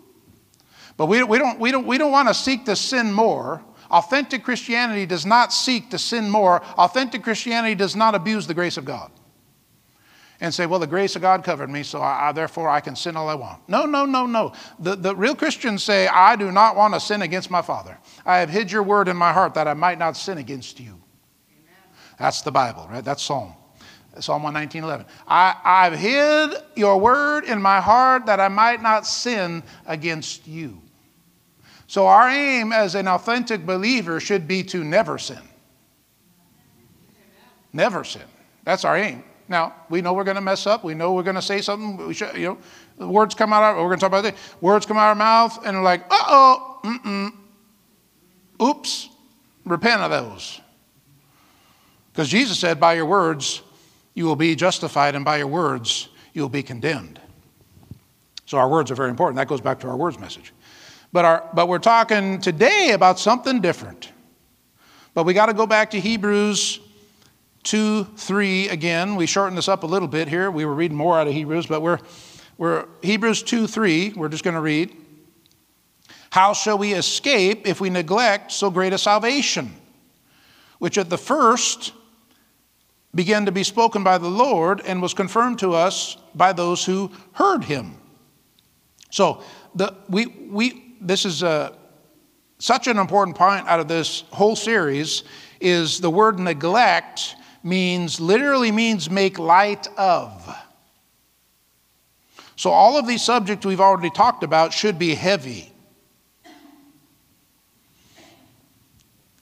But 0.98 1.08
we, 1.08 1.24
we, 1.24 1.38
don't, 1.38 1.60
we, 1.60 1.72
don't, 1.72 1.88
we 1.88 1.98
don't 1.98 2.12
want 2.12 2.28
to 2.28 2.34
seek 2.34 2.66
to 2.66 2.76
sin 2.76 3.12
more. 3.12 3.64
Authentic 3.90 4.44
Christianity 4.44 5.06
does 5.06 5.26
not 5.26 5.54
seek 5.54 5.90
to 5.92 6.00
sin 6.00 6.30
more. 6.30 6.64
Authentic 6.78 7.24
Christianity 7.24 7.76
does 7.76 7.96
not 7.96 8.16
abuse 8.16 8.48
the 8.48 8.54
grace 8.54 8.78
of 8.78 8.86
God 8.86 9.12
and 10.40 10.54
say, 10.54 10.66
well, 10.66 10.80
the 10.80 10.88
grace 10.88 11.16
of 11.16 11.22
God 11.22 11.44
covered 11.44 11.70
me, 11.70 11.84
so 11.84 12.02
I, 12.02 12.30
I, 12.30 12.32
therefore 12.32 12.70
I 12.70 12.82
can 12.82 12.96
sin 12.96 13.16
all 13.16 13.30
I 13.30 13.36
want. 13.36 13.62
No, 13.70 13.86
no, 13.86 14.06
no, 14.06 14.26
no. 14.26 14.54
The, 14.80 14.96
the 14.96 15.16
real 15.16 15.36
Christians 15.36 15.84
say, 15.84 16.08
I 16.08 16.36
do 16.36 16.52
not 16.52 16.76
want 16.76 16.94
to 16.96 17.00
sin 17.00 17.22
against 17.22 17.50
my 17.50 17.62
Father. 17.62 17.98
I 18.26 18.40
have 18.40 18.50
hid 18.50 18.72
your 18.72 18.84
word 18.84 19.08
in 19.08 19.16
my 19.16 19.32
heart 19.32 19.54
that 19.54 19.68
I 19.68 19.74
might 19.74 20.00
not 20.00 20.18
sin 20.18 20.40
against 20.40 20.80
you. 20.80 21.03
That's 22.24 22.42
the 22.42 22.52
Bible, 22.54 22.88
right? 22.90 23.04
That's 23.04 23.22
Psalm. 23.22 23.54
Psalm 24.18 24.44
119, 24.44 24.86
11. 24.86 25.06
I, 25.28 25.58
I've 25.62 26.00
hid 26.00 26.54
your 26.74 26.98
word 26.98 27.44
in 27.44 27.62
my 27.62 27.82
heart 27.82 28.28
that 28.28 28.40
I 28.40 28.48
might 28.48 28.82
not 28.82 29.06
sin 29.06 29.62
against 29.86 30.48
you. 30.48 30.82
So, 31.88 32.08
our 32.08 32.30
aim 32.30 32.72
as 32.72 32.96
an 32.96 33.10
authentic 33.10 33.66
believer 33.66 34.22
should 34.22 34.48
be 34.48 34.64
to 34.64 34.86
never 34.86 35.18
sin. 35.18 35.42
Never 37.74 38.06
sin. 38.06 38.22
That's 38.64 38.86
our 38.86 38.96
aim. 38.96 39.26
Now, 39.50 39.76
we 39.90 40.00
know 40.02 40.14
we're 40.14 40.24
going 40.24 40.36
to 40.36 40.42
mess 40.42 40.66
up. 40.66 40.86
We 40.86 40.94
know 40.94 41.12
we're 41.12 41.24
going 41.24 41.36
to 41.36 41.42
say 41.42 41.60
something. 41.60 42.08
We 42.08 42.14
should, 42.14 42.38
you 42.38 42.58
know, 42.98 43.08
words 43.10 43.36
come 43.36 43.52
out. 43.52 43.72
Of, 43.72 43.76
we're 43.84 43.90
going 43.90 43.98
to 43.98 44.02
talk 44.02 44.12
about 44.12 44.24
this. 44.24 44.40
Words 44.62 44.86
come 44.86 44.96
out 44.96 45.12
of 45.12 45.20
our 45.20 45.50
mouth, 45.50 45.66
and 45.66 45.76
we're 45.76 45.84
like, 45.84 46.06
uh 46.10 46.24
oh, 46.30 46.80
mm-mm. 46.86 47.34
Oops. 48.66 49.10
Repent 49.66 50.02
of 50.02 50.10
those. 50.10 50.62
Because 52.14 52.30
Jesus 52.30 52.60
said, 52.60 52.80
by 52.80 52.94
your 52.94 53.08
words, 53.08 53.64
you 54.14 54.26
will 54.26 54.36
be 54.36 54.56
justified, 54.56 55.16
and 55.16 55.26
by 55.26 55.38
your 55.38 55.48
words, 55.48 56.10
you 56.34 56.44
will 56.44 56.50
be 56.50 56.62
condemned. 56.62 57.20
So 58.46 58.60
our 58.60 58.70
words 58.70 58.92
are 58.92 58.96
very 58.96 59.10
important. 59.10 59.38
That 59.38 59.48
goes 59.48 59.62
back 59.62 59.80
to 59.80 59.88
our 59.88 59.98
words 59.98 60.20
message. 60.20 60.54
But, 61.12 61.26
our, 61.26 61.50
but 61.56 61.68
we're 61.68 61.80
talking 61.80 62.40
today 62.40 62.92
about 62.92 63.18
something 63.18 63.62
different. 63.62 64.12
But 65.16 65.24
we 65.24 65.34
got 65.34 65.48
to 65.48 65.54
go 65.54 65.66
back 65.66 65.90
to 65.92 66.00
Hebrews 66.00 66.80
2 67.64 68.04
3 68.04 68.70
again. 68.70 69.16
We 69.16 69.26
shortened 69.26 69.58
this 69.58 69.68
up 69.68 69.82
a 69.82 69.88
little 69.88 70.08
bit 70.08 70.28
here. 70.28 70.52
We 70.52 70.66
were 70.66 70.76
reading 70.76 70.98
more 70.98 71.18
out 71.18 71.26
of 71.26 71.34
Hebrews, 71.34 71.66
but 71.66 71.82
we're, 71.82 71.98
we're 72.60 72.86
Hebrews 73.02 73.42
2 73.42 73.66
3, 73.66 74.14
we're 74.16 74.30
just 74.30 74.44
going 74.44 74.56
to 74.56 74.62
read. 74.62 74.96
How 76.30 76.54
shall 76.54 76.78
we 76.78 76.94
escape 76.94 77.68
if 77.68 77.82
we 77.82 77.90
neglect 77.90 78.52
so 78.52 78.70
great 78.70 78.94
a 78.94 79.00
salvation, 79.00 79.72
which 80.78 81.00
at 81.00 81.10
the 81.10 81.18
first 81.18 81.94
began 83.16 83.46
to 83.46 83.52
be 83.52 83.64
spoken 83.64 84.04
by 84.04 84.18
the 84.18 84.30
Lord 84.30 84.82
and 84.86 85.02
was 85.02 85.14
confirmed 85.14 85.60
to 85.60 85.74
us 85.74 86.18
by 86.34 86.54
those 86.54 86.84
who 86.84 87.12
heard 87.34 87.64
him. 87.64 87.98
So 89.12 89.44
the, 89.76 89.96
we, 90.10 90.26
we, 90.26 90.96
this 91.00 91.26
is 91.26 91.44
a, 91.44 91.78
such 92.58 92.88
an 92.88 92.98
important 92.98 93.38
point 93.38 93.68
out 93.68 93.80
of 93.80 93.88
this 93.88 94.24
whole 94.32 94.56
series 94.56 95.24
is 95.60 96.00
the 96.00 96.10
word 96.10 96.40
neglect 96.40 97.36
means 97.62 98.20
literally 98.20 98.72
means 98.72 99.10
make 99.10 99.38
light 99.38 99.88
of. 99.98 100.56
So 102.56 102.72
all 102.72 102.98
of 102.98 103.08
these 103.08 103.22
subjects 103.22 103.66
we've 103.66 103.82
already 103.82 104.10
talked 104.10 104.44
about 104.44 104.74
should 104.74 104.98
be 104.98 105.16
heavy. 105.16 105.72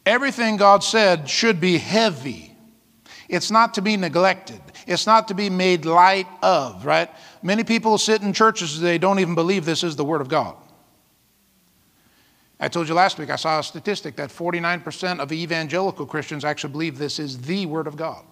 Everything 0.05 0.57
God 0.57 0.83
said 0.83 1.29
should 1.29 1.61
be 1.61 1.77
heavy. 1.77 2.50
It's 3.31 3.49
not 3.49 3.73
to 3.75 3.81
be 3.81 3.95
neglected. 3.95 4.59
It's 4.85 5.07
not 5.07 5.29
to 5.29 5.33
be 5.33 5.49
made 5.49 5.85
light 5.85 6.27
of, 6.43 6.85
right? 6.85 7.09
Many 7.41 7.63
people 7.63 7.97
sit 7.97 8.21
in 8.21 8.33
churches 8.33 8.81
they 8.81 8.97
don't 8.97 9.19
even 9.19 9.35
believe 9.35 9.63
this 9.63 9.85
is 9.85 9.95
the 9.95 10.03
Word 10.03 10.19
of 10.19 10.27
God. 10.27 10.57
I 12.59 12.67
told 12.67 12.89
you 12.89 12.93
last 12.93 13.17
week, 13.17 13.29
I 13.29 13.37
saw 13.37 13.59
a 13.59 13.63
statistic 13.63 14.17
that 14.17 14.31
49% 14.31 15.19
of 15.19 15.31
evangelical 15.31 16.05
Christians 16.05 16.43
actually 16.43 16.73
believe 16.73 16.97
this 16.97 17.19
is 17.19 17.39
the 17.39 17.65
Word 17.65 17.87
of 17.87 17.95
God. 17.95 18.25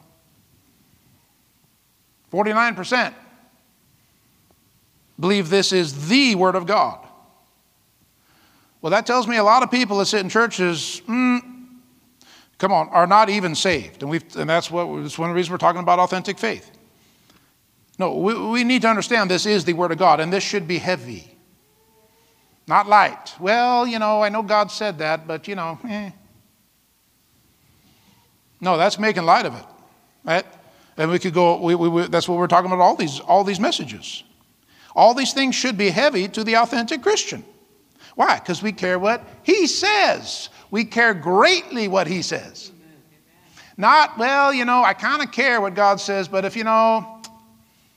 49% 2.34 3.13
believe 5.18 5.50
this 5.50 5.72
is 5.72 6.10
the 6.10 6.36
Word 6.36 6.56
of 6.56 6.65
God. 6.65 7.08
Well, 8.82 8.91
that 8.91 9.06
tells 9.06 9.29
me 9.29 9.38
a 9.38 9.44
lot 9.46 9.63
of 9.63 9.72
people 9.72 9.98
that 10.00 10.08
sit 10.08 10.20
in 10.20 10.29
churches, 10.29 11.01
mm, 11.08 11.59
come 12.60 12.72
on, 12.72 12.89
are 12.89 13.08
not 13.08 13.30
even 13.32 13.56
saved. 13.56 14.04
And, 14.04 14.12
we've, 14.12 14.24
and 14.36 14.48
that's, 14.48 14.70
what, 14.70 15.01
that's 15.01 15.18
one 15.18 15.30
of 15.30 15.34
the 15.34 15.38
reasons 15.38 15.51
we're 15.51 15.58
talking 15.58 15.82
about 15.82 15.98
authentic 15.98 16.38
faith. 16.38 16.70
No, 17.98 18.16
we, 18.16 18.34
we 18.36 18.63
need 18.63 18.84
to 18.84 18.88
understand 18.88 19.32
this 19.32 19.48
is 19.48 19.66
the 19.66 19.74
Word 19.74 19.92
of 19.92 19.98
God, 19.98 20.20
and 20.20 20.32
this 20.32 20.44
should 20.44 20.68
be 20.68 20.78
heavy, 20.78 21.36
not 22.68 22.88
light. 22.88 23.34
Well, 23.39 23.88
you 23.88 23.98
know, 23.98 24.22
I 24.22 24.30
know 24.30 24.44
God 24.44 24.70
said 24.72 25.00
that, 25.00 25.25
but, 25.25 25.48
you 25.48 25.56
know, 25.56 25.80
eh. 25.89 26.12
No, 28.62 28.78
that's 28.78 29.00
making 29.00 29.24
light 29.24 29.46
of 29.46 29.56
it, 29.56 29.66
right? 30.24 30.46
And 30.98 31.10
we 31.10 31.18
could 31.18 31.34
go, 31.34 31.60
we, 31.62 31.75
we, 31.75 32.08
that's 32.08 32.28
what 32.28 32.38
we're 32.38 32.48
talking 32.48 32.72
about 32.72 32.82
all 32.82 32.96
these, 32.96 33.22
all 33.22 33.44
these 33.44 33.60
messages. 33.60 34.24
All 34.96 35.13
these 35.13 35.32
things 35.32 35.56
should 35.56 35.78
be 35.78 35.89
heavy 35.89 36.28
to 36.28 36.44
the 36.44 36.58
authentic 36.58 37.01
Christian. 37.01 37.46
Why? 38.16 38.38
Because 38.38 38.62
we 38.62 38.74
care 38.74 39.00
what 39.00 39.25
He 39.44 39.66
says. 39.66 40.50
We 40.72 40.86
care 40.86 41.14
greatly 41.14 41.88
what 41.88 42.08
He 42.08 42.22
says. 42.22 42.72
Not, 43.78 44.18
well, 44.18 44.54
you 44.54 44.66
know, 44.66 44.84
I 44.84 44.94
kind 44.94 45.22
of 45.22 45.32
care 45.32 45.62
what 45.62 45.74
God 45.74 46.02
says, 46.02 46.28
but 46.28 46.44
if, 46.44 46.56
you 46.56 46.66
know, 46.66 47.22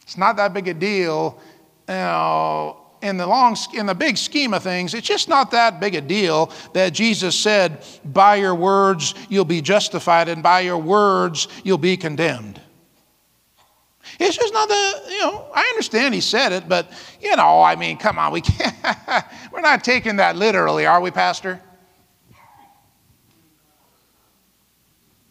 it's 0.03 0.17
not 0.17 0.37
that 0.37 0.55
big 0.55 0.69
a 0.69 0.75
deal, 0.75 1.41
you 1.89 1.95
know, 1.95 2.79
in 3.03 3.17
the 3.17 3.27
long 3.27 3.57
in 3.75 3.87
the 3.87 3.95
big 3.95 4.17
scheme 4.17 4.55
of 4.55 4.63
things 4.63 4.95
it's 4.95 5.09
just 5.09 5.29
not 5.29 5.51
that 5.51 5.81
big 5.81 5.97
a 5.97 6.01
deal 6.01 6.53
that 6.73 6.93
jesus 6.93 7.37
said 7.37 7.85
by 8.05 8.37
your 8.37 8.55
words 8.55 9.17
you'll 9.29 9.45
be 9.45 9.61
justified 9.61 10.29
and 10.29 10.41
by 10.41 10.61
your 10.61 10.79
words 10.79 11.49
you'll 11.65 11.77
be 11.77 11.97
condemned 11.97 12.61
it's 14.19 14.37
just 14.37 14.53
not 14.53 14.69
the, 14.69 15.03
you 15.11 15.19
know, 15.21 15.47
I 15.55 15.63
understand 15.71 16.15
he 16.15 16.21
said 16.21 16.53
it, 16.53 16.69
but, 16.69 16.91
you 17.21 17.35
know, 17.37 17.63
I 17.63 17.77
mean, 17.77 17.97
come 17.97 18.19
on, 18.19 18.33
we 18.33 18.41
can't, 18.41 18.75
we're 19.53 19.61
not 19.61 19.85
taking 19.85 20.17
that 20.17 20.37
literally, 20.37 20.87
are 20.87 21.01
we, 21.01 21.11
Pastor? 21.11 21.61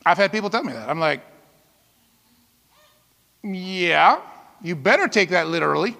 I've 0.05 0.17
had 0.17 0.31
people 0.31 0.50
tell 0.50 0.63
me 0.63 0.74
that. 0.74 0.89
I'm 0.89 1.00
like, 1.00 1.22
yeah, 3.43 4.22
you 4.62 4.75
better 4.75 5.08
take 5.08 5.29
that 5.29 5.48
literally. 5.48 5.96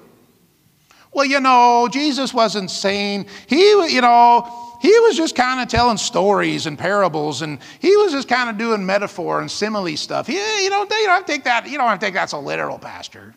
Well, 1.14 1.26
you 1.26 1.40
know, 1.40 1.90
Jesus 1.92 2.34
wasn't 2.34 2.72
saying, 2.72 3.26
he, 3.48 3.70
you 3.94 4.02
know, 4.02 4.78
he 4.82 4.98
was 5.02 5.18
just 5.18 5.36
kind 5.36 5.60
of 5.60 5.68
telling 5.68 5.98
stories 5.98 6.66
and 6.68 6.78
parables, 6.78 7.42
and 7.42 7.60
he 7.80 7.96
was 7.98 8.12
just 8.12 8.28
kind 8.28 8.50
of 8.50 8.58
doing 8.58 8.86
metaphor 8.86 9.42
and 9.42 9.52
simile 9.52 9.96
stuff. 9.98 10.30
Yeah, 10.30 10.60
you 10.60 10.70
know, 10.70 10.84
you 10.84 11.06
don't 11.06 11.28
take 11.28 11.44
that, 11.44 11.68
you 11.70 11.78
don't 11.78 11.88
have 11.88 12.00
to 12.00 12.06
take 12.06 12.14
that 12.14 12.30
so 12.30 12.40
literal, 12.40 12.80
Pastor. 12.80 13.36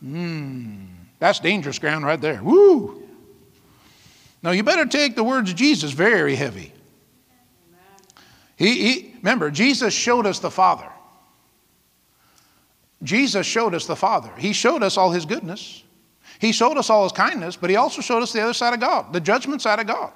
Hmm, 0.00 0.84
that's 1.18 1.40
dangerous 1.40 1.78
ground 1.78 2.06
right 2.06 2.20
there. 2.20 2.42
Woo! 2.42 3.02
Now 4.42 4.52
you 4.52 4.62
better 4.62 4.86
take 4.86 5.16
the 5.16 5.24
words 5.24 5.50
of 5.50 5.56
Jesus 5.56 5.90
very 5.90 6.34
heavy. 6.34 6.72
He, 8.60 8.74
he, 8.74 9.14
remember, 9.22 9.50
Jesus 9.50 9.94
showed 9.94 10.26
us 10.26 10.38
the 10.38 10.50
Father. 10.50 10.86
Jesus 13.02 13.46
showed 13.46 13.74
us 13.74 13.86
the 13.86 13.96
Father. 13.96 14.30
He 14.36 14.52
showed 14.52 14.82
us 14.82 14.98
all 14.98 15.10
his 15.10 15.24
goodness. 15.24 15.82
He 16.38 16.52
showed 16.52 16.76
us 16.76 16.90
all 16.90 17.04
his 17.04 17.12
kindness, 17.12 17.56
but 17.56 17.70
he 17.70 17.76
also 17.76 18.02
showed 18.02 18.22
us 18.22 18.34
the 18.34 18.42
other 18.42 18.52
side 18.52 18.74
of 18.74 18.80
God, 18.80 19.14
the 19.14 19.20
judgment 19.20 19.62
side 19.62 19.80
of 19.80 19.86
God. 19.86 20.12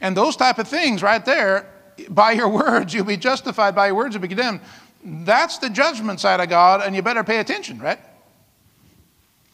And 0.00 0.16
those 0.16 0.34
type 0.34 0.58
of 0.58 0.66
things 0.66 1.02
right 1.02 1.22
there, 1.22 1.70
by 2.08 2.32
your 2.32 2.48
words, 2.48 2.94
you'll 2.94 3.04
be 3.04 3.18
justified, 3.18 3.74
by 3.74 3.88
your 3.88 3.96
words, 3.96 4.14
you'll 4.14 4.22
be 4.22 4.28
condemned. 4.28 4.60
That's 5.04 5.58
the 5.58 5.68
judgment 5.68 6.20
side 6.20 6.40
of 6.40 6.48
God, 6.48 6.80
and 6.80 6.96
you 6.96 7.02
better 7.02 7.22
pay 7.22 7.38
attention, 7.38 7.78
right? 7.80 7.98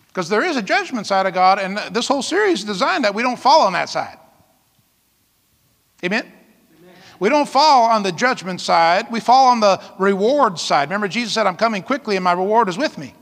Because 0.07 0.28
there 0.28 0.45
is 0.45 0.57
a 0.57 0.62
judgment 0.62 1.09
side 1.09 1.26
of 1.26 1.35
God, 1.35 1.59
and 1.59 1.78
this 1.93 2.07
whole 2.07 2.23
series 2.23 2.61
is 2.61 2.64
designed 2.64 3.02
that 3.02 3.14
we 3.17 3.25
don't 3.25 3.40
fall 3.40 3.62
on 3.62 3.73
that 3.73 3.88
side. 3.88 4.19
Amen? 6.05 6.33
We 7.21 7.29
don't 7.29 7.49
fall 7.49 7.91
on 7.91 8.03
the 8.03 8.13
judgment 8.13 8.61
side, 8.61 9.11
we 9.11 9.21
fall 9.21 9.49
on 9.49 9.61
the 9.61 9.83
reward 9.99 10.59
side. 10.59 10.89
Remember, 10.89 11.09
Jesus 11.09 11.33
said, 11.33 11.47
I'm 11.47 11.57
coming 11.57 11.83
quickly, 11.83 12.17
and 12.17 12.25
my 12.25 12.33
reward 12.33 12.69
is 12.69 12.79
with 12.79 12.97
me 12.97 13.15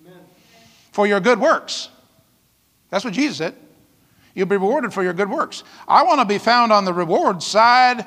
Amen. 0.00 0.20
for 0.92 1.06
your 1.06 1.20
good 1.20 1.40
works. 1.40 1.88
That's 2.90 3.04
what 3.04 3.14
Jesus 3.14 3.38
said. 3.38 3.54
You'll 4.34 4.46
be 4.46 4.56
rewarded 4.56 4.92
for 4.92 5.02
your 5.02 5.12
good 5.12 5.28
works. 5.28 5.64
I 5.86 6.04
want 6.04 6.20
to 6.20 6.24
be 6.24 6.38
found 6.38 6.72
on 6.72 6.84
the 6.84 6.92
reward 6.92 7.42
side. 7.42 8.06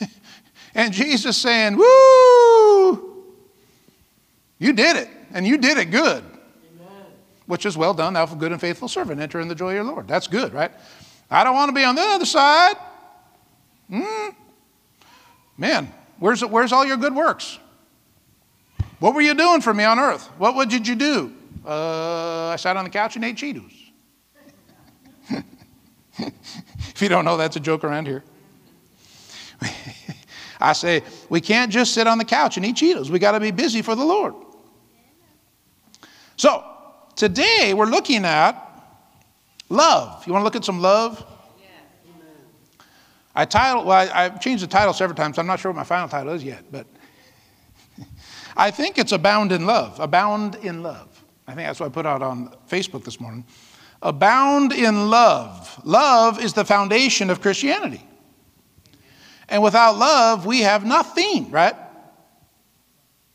and 0.74 0.92
Jesus 0.92 1.36
saying, 1.36 1.76
Woo! 1.76 3.24
You 4.58 4.72
did 4.72 4.96
it, 4.96 5.10
and 5.32 5.46
you 5.46 5.58
did 5.58 5.76
it 5.76 5.90
good 5.90 6.24
Amen. 6.24 7.04
which 7.46 7.66
is 7.66 7.76
well 7.76 7.92
done, 7.94 8.14
thou 8.14 8.26
good 8.26 8.52
and 8.52 8.60
faithful 8.60 8.88
servant. 8.88 9.20
Enter 9.20 9.40
in 9.40 9.48
the 9.48 9.54
joy 9.54 9.70
of 9.70 9.74
your 9.74 9.84
Lord. 9.84 10.08
That's 10.08 10.26
good, 10.26 10.52
right? 10.54 10.72
I 11.30 11.44
don't 11.44 11.54
want 11.54 11.68
to 11.68 11.74
be 11.74 11.84
on 11.84 11.94
the 11.94 12.02
other 12.02 12.24
side. 12.24 12.76
Mm. 13.90 14.34
Man, 15.58 15.92
where's, 16.18 16.44
where's 16.44 16.72
all 16.72 16.84
your 16.84 16.96
good 16.96 17.14
works? 17.14 17.58
What 18.98 19.14
were 19.14 19.20
you 19.20 19.34
doing 19.34 19.60
for 19.60 19.74
me 19.74 19.84
on 19.84 19.98
earth? 19.98 20.26
What, 20.38 20.68
did 20.68 20.86
you 20.86 20.94
do? 20.94 21.32
Uh, 21.64 22.48
I 22.48 22.56
sat 22.56 22.76
on 22.76 22.84
the 22.84 22.90
couch 22.90 23.16
and 23.16 23.24
ate 23.24 23.36
Cheetos. 23.36 23.72
if 26.18 27.02
you 27.02 27.08
don't 27.08 27.24
know, 27.24 27.36
that's 27.36 27.56
a 27.56 27.60
joke 27.60 27.84
around 27.84 28.06
here. 28.06 28.24
I 30.60 30.72
say, 30.72 31.02
we 31.28 31.40
can't 31.40 31.70
just 31.70 31.92
sit 31.92 32.06
on 32.06 32.18
the 32.18 32.24
couch 32.24 32.56
and 32.56 32.64
eat 32.64 32.76
Cheetos. 32.76 33.10
We 33.10 33.18
got 33.18 33.32
to 33.32 33.40
be 33.40 33.50
busy 33.50 33.82
for 33.82 33.94
the 33.94 34.04
Lord. 34.04 34.34
So, 36.36 36.64
Today, 37.16 37.72
we're 37.74 37.86
looking 37.86 38.26
at 38.26 38.62
love. 39.70 40.26
You 40.26 40.34
want 40.34 40.42
to 40.42 40.44
look 40.44 40.54
at 40.54 40.66
some 40.66 40.82
love? 40.82 41.24
I 43.36 43.44
title, 43.44 43.84
well, 43.84 44.10
I, 44.14 44.22
have 44.24 44.40
changed 44.40 44.62
the 44.62 44.66
title 44.66 44.94
several 44.94 45.14
times. 45.14 45.38
I'm 45.38 45.46
not 45.46 45.60
sure 45.60 45.70
what 45.70 45.76
my 45.76 45.84
final 45.84 46.08
title 46.08 46.32
is 46.32 46.42
yet, 46.42 46.64
but 46.72 46.86
I 48.56 48.70
think 48.70 48.96
it's 48.96 49.12
Abound 49.12 49.52
in 49.52 49.66
Love. 49.66 50.00
Abound 50.00 50.54
in 50.56 50.82
Love. 50.82 51.22
I 51.46 51.54
think 51.54 51.68
that's 51.68 51.78
what 51.78 51.86
I 51.86 51.88
put 51.90 52.06
out 52.06 52.22
on 52.22 52.56
Facebook 52.68 53.04
this 53.04 53.20
morning. 53.20 53.44
Abound 54.02 54.72
in 54.72 55.10
love. 55.10 55.80
Love 55.84 56.42
is 56.42 56.54
the 56.54 56.64
foundation 56.64 57.30
of 57.30 57.40
Christianity. 57.40 58.06
And 59.48 59.62
without 59.62 59.96
love, 59.96 60.44
we 60.44 60.62
have 60.62 60.84
nothing, 60.84 61.50
right? 61.50 61.74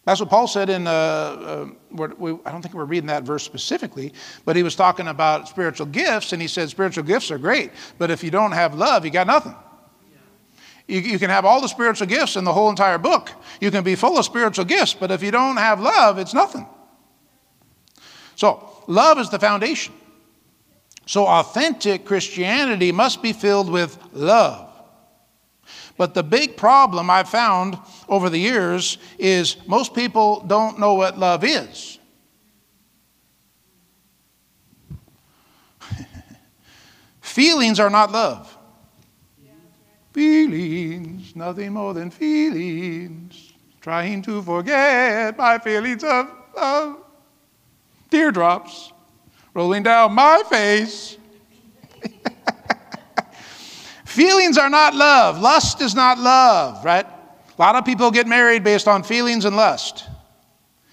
That's 0.03 0.19
what 0.19 0.29
Paul 0.29 0.47
said 0.47 0.69
in, 0.69 0.87
uh, 0.87 0.91
uh, 0.91 1.67
we, 2.17 2.31
I 2.43 2.51
don't 2.51 2.61
think 2.61 2.73
we're 2.73 2.85
reading 2.85 3.07
that 3.07 3.23
verse 3.23 3.43
specifically, 3.43 4.13
but 4.45 4.55
he 4.55 4.63
was 4.63 4.75
talking 4.75 5.07
about 5.07 5.47
spiritual 5.47 5.85
gifts, 5.85 6.33
and 6.33 6.41
he 6.41 6.47
said 6.47 6.69
spiritual 6.69 7.03
gifts 7.03 7.29
are 7.29 7.37
great, 7.37 7.71
but 7.97 8.09
if 8.09 8.23
you 8.23 8.31
don't 8.31 8.51
have 8.51 8.73
love, 8.73 9.05
you 9.05 9.11
got 9.11 9.27
nothing. 9.27 9.55
You, 10.91 10.99
you 10.99 11.19
can 11.19 11.29
have 11.29 11.45
all 11.45 11.61
the 11.61 11.69
spiritual 11.69 12.07
gifts 12.07 12.35
in 12.35 12.43
the 12.43 12.51
whole 12.51 12.69
entire 12.69 12.97
book. 12.97 13.31
You 13.61 13.71
can 13.71 13.81
be 13.81 13.95
full 13.95 14.17
of 14.17 14.25
spiritual 14.25 14.65
gifts, 14.65 14.93
but 14.93 15.09
if 15.09 15.23
you 15.23 15.31
don't 15.31 15.55
have 15.55 15.79
love, 15.79 16.17
it's 16.17 16.33
nothing. 16.33 16.67
So, 18.35 18.67
love 18.87 19.17
is 19.17 19.29
the 19.29 19.39
foundation. 19.39 19.93
So, 21.05 21.25
authentic 21.25 22.03
Christianity 22.03 22.91
must 22.91 23.21
be 23.21 23.31
filled 23.31 23.69
with 23.69 23.97
love. 24.11 24.67
But 25.95 26.13
the 26.13 26.23
big 26.23 26.57
problem 26.57 27.09
I've 27.09 27.29
found 27.29 27.77
over 28.09 28.29
the 28.29 28.39
years 28.39 28.97
is 29.17 29.55
most 29.67 29.93
people 29.93 30.41
don't 30.41 30.77
know 30.77 30.95
what 30.95 31.17
love 31.17 31.45
is. 31.45 31.99
feelings 37.21 37.79
are 37.79 37.89
not 37.89 38.11
love. 38.11 38.57
Feelings, 40.13 41.35
nothing 41.35 41.73
more 41.73 41.93
than 41.93 42.11
feelings. 42.11 43.53
Trying 43.79 44.21
to 44.23 44.41
forget 44.41 45.37
my 45.37 45.57
feelings 45.57 46.03
of. 46.03 46.97
Teardrops 48.09 48.91
rolling 49.53 49.83
down 49.83 50.13
my 50.13 50.43
face. 50.49 51.17
Feelings 54.05 54.57
are 54.57 54.69
not 54.69 54.93
love. 54.93 55.41
Lust 55.41 55.81
is 55.81 55.95
not 55.95 56.19
love, 56.19 56.83
right? 56.83 57.05
A 57.05 57.61
lot 57.61 57.75
of 57.75 57.85
people 57.85 58.11
get 58.11 58.27
married 58.27 58.63
based 58.63 58.87
on 58.87 59.03
feelings 59.03 59.45
and 59.45 59.55
lust. 59.55 60.09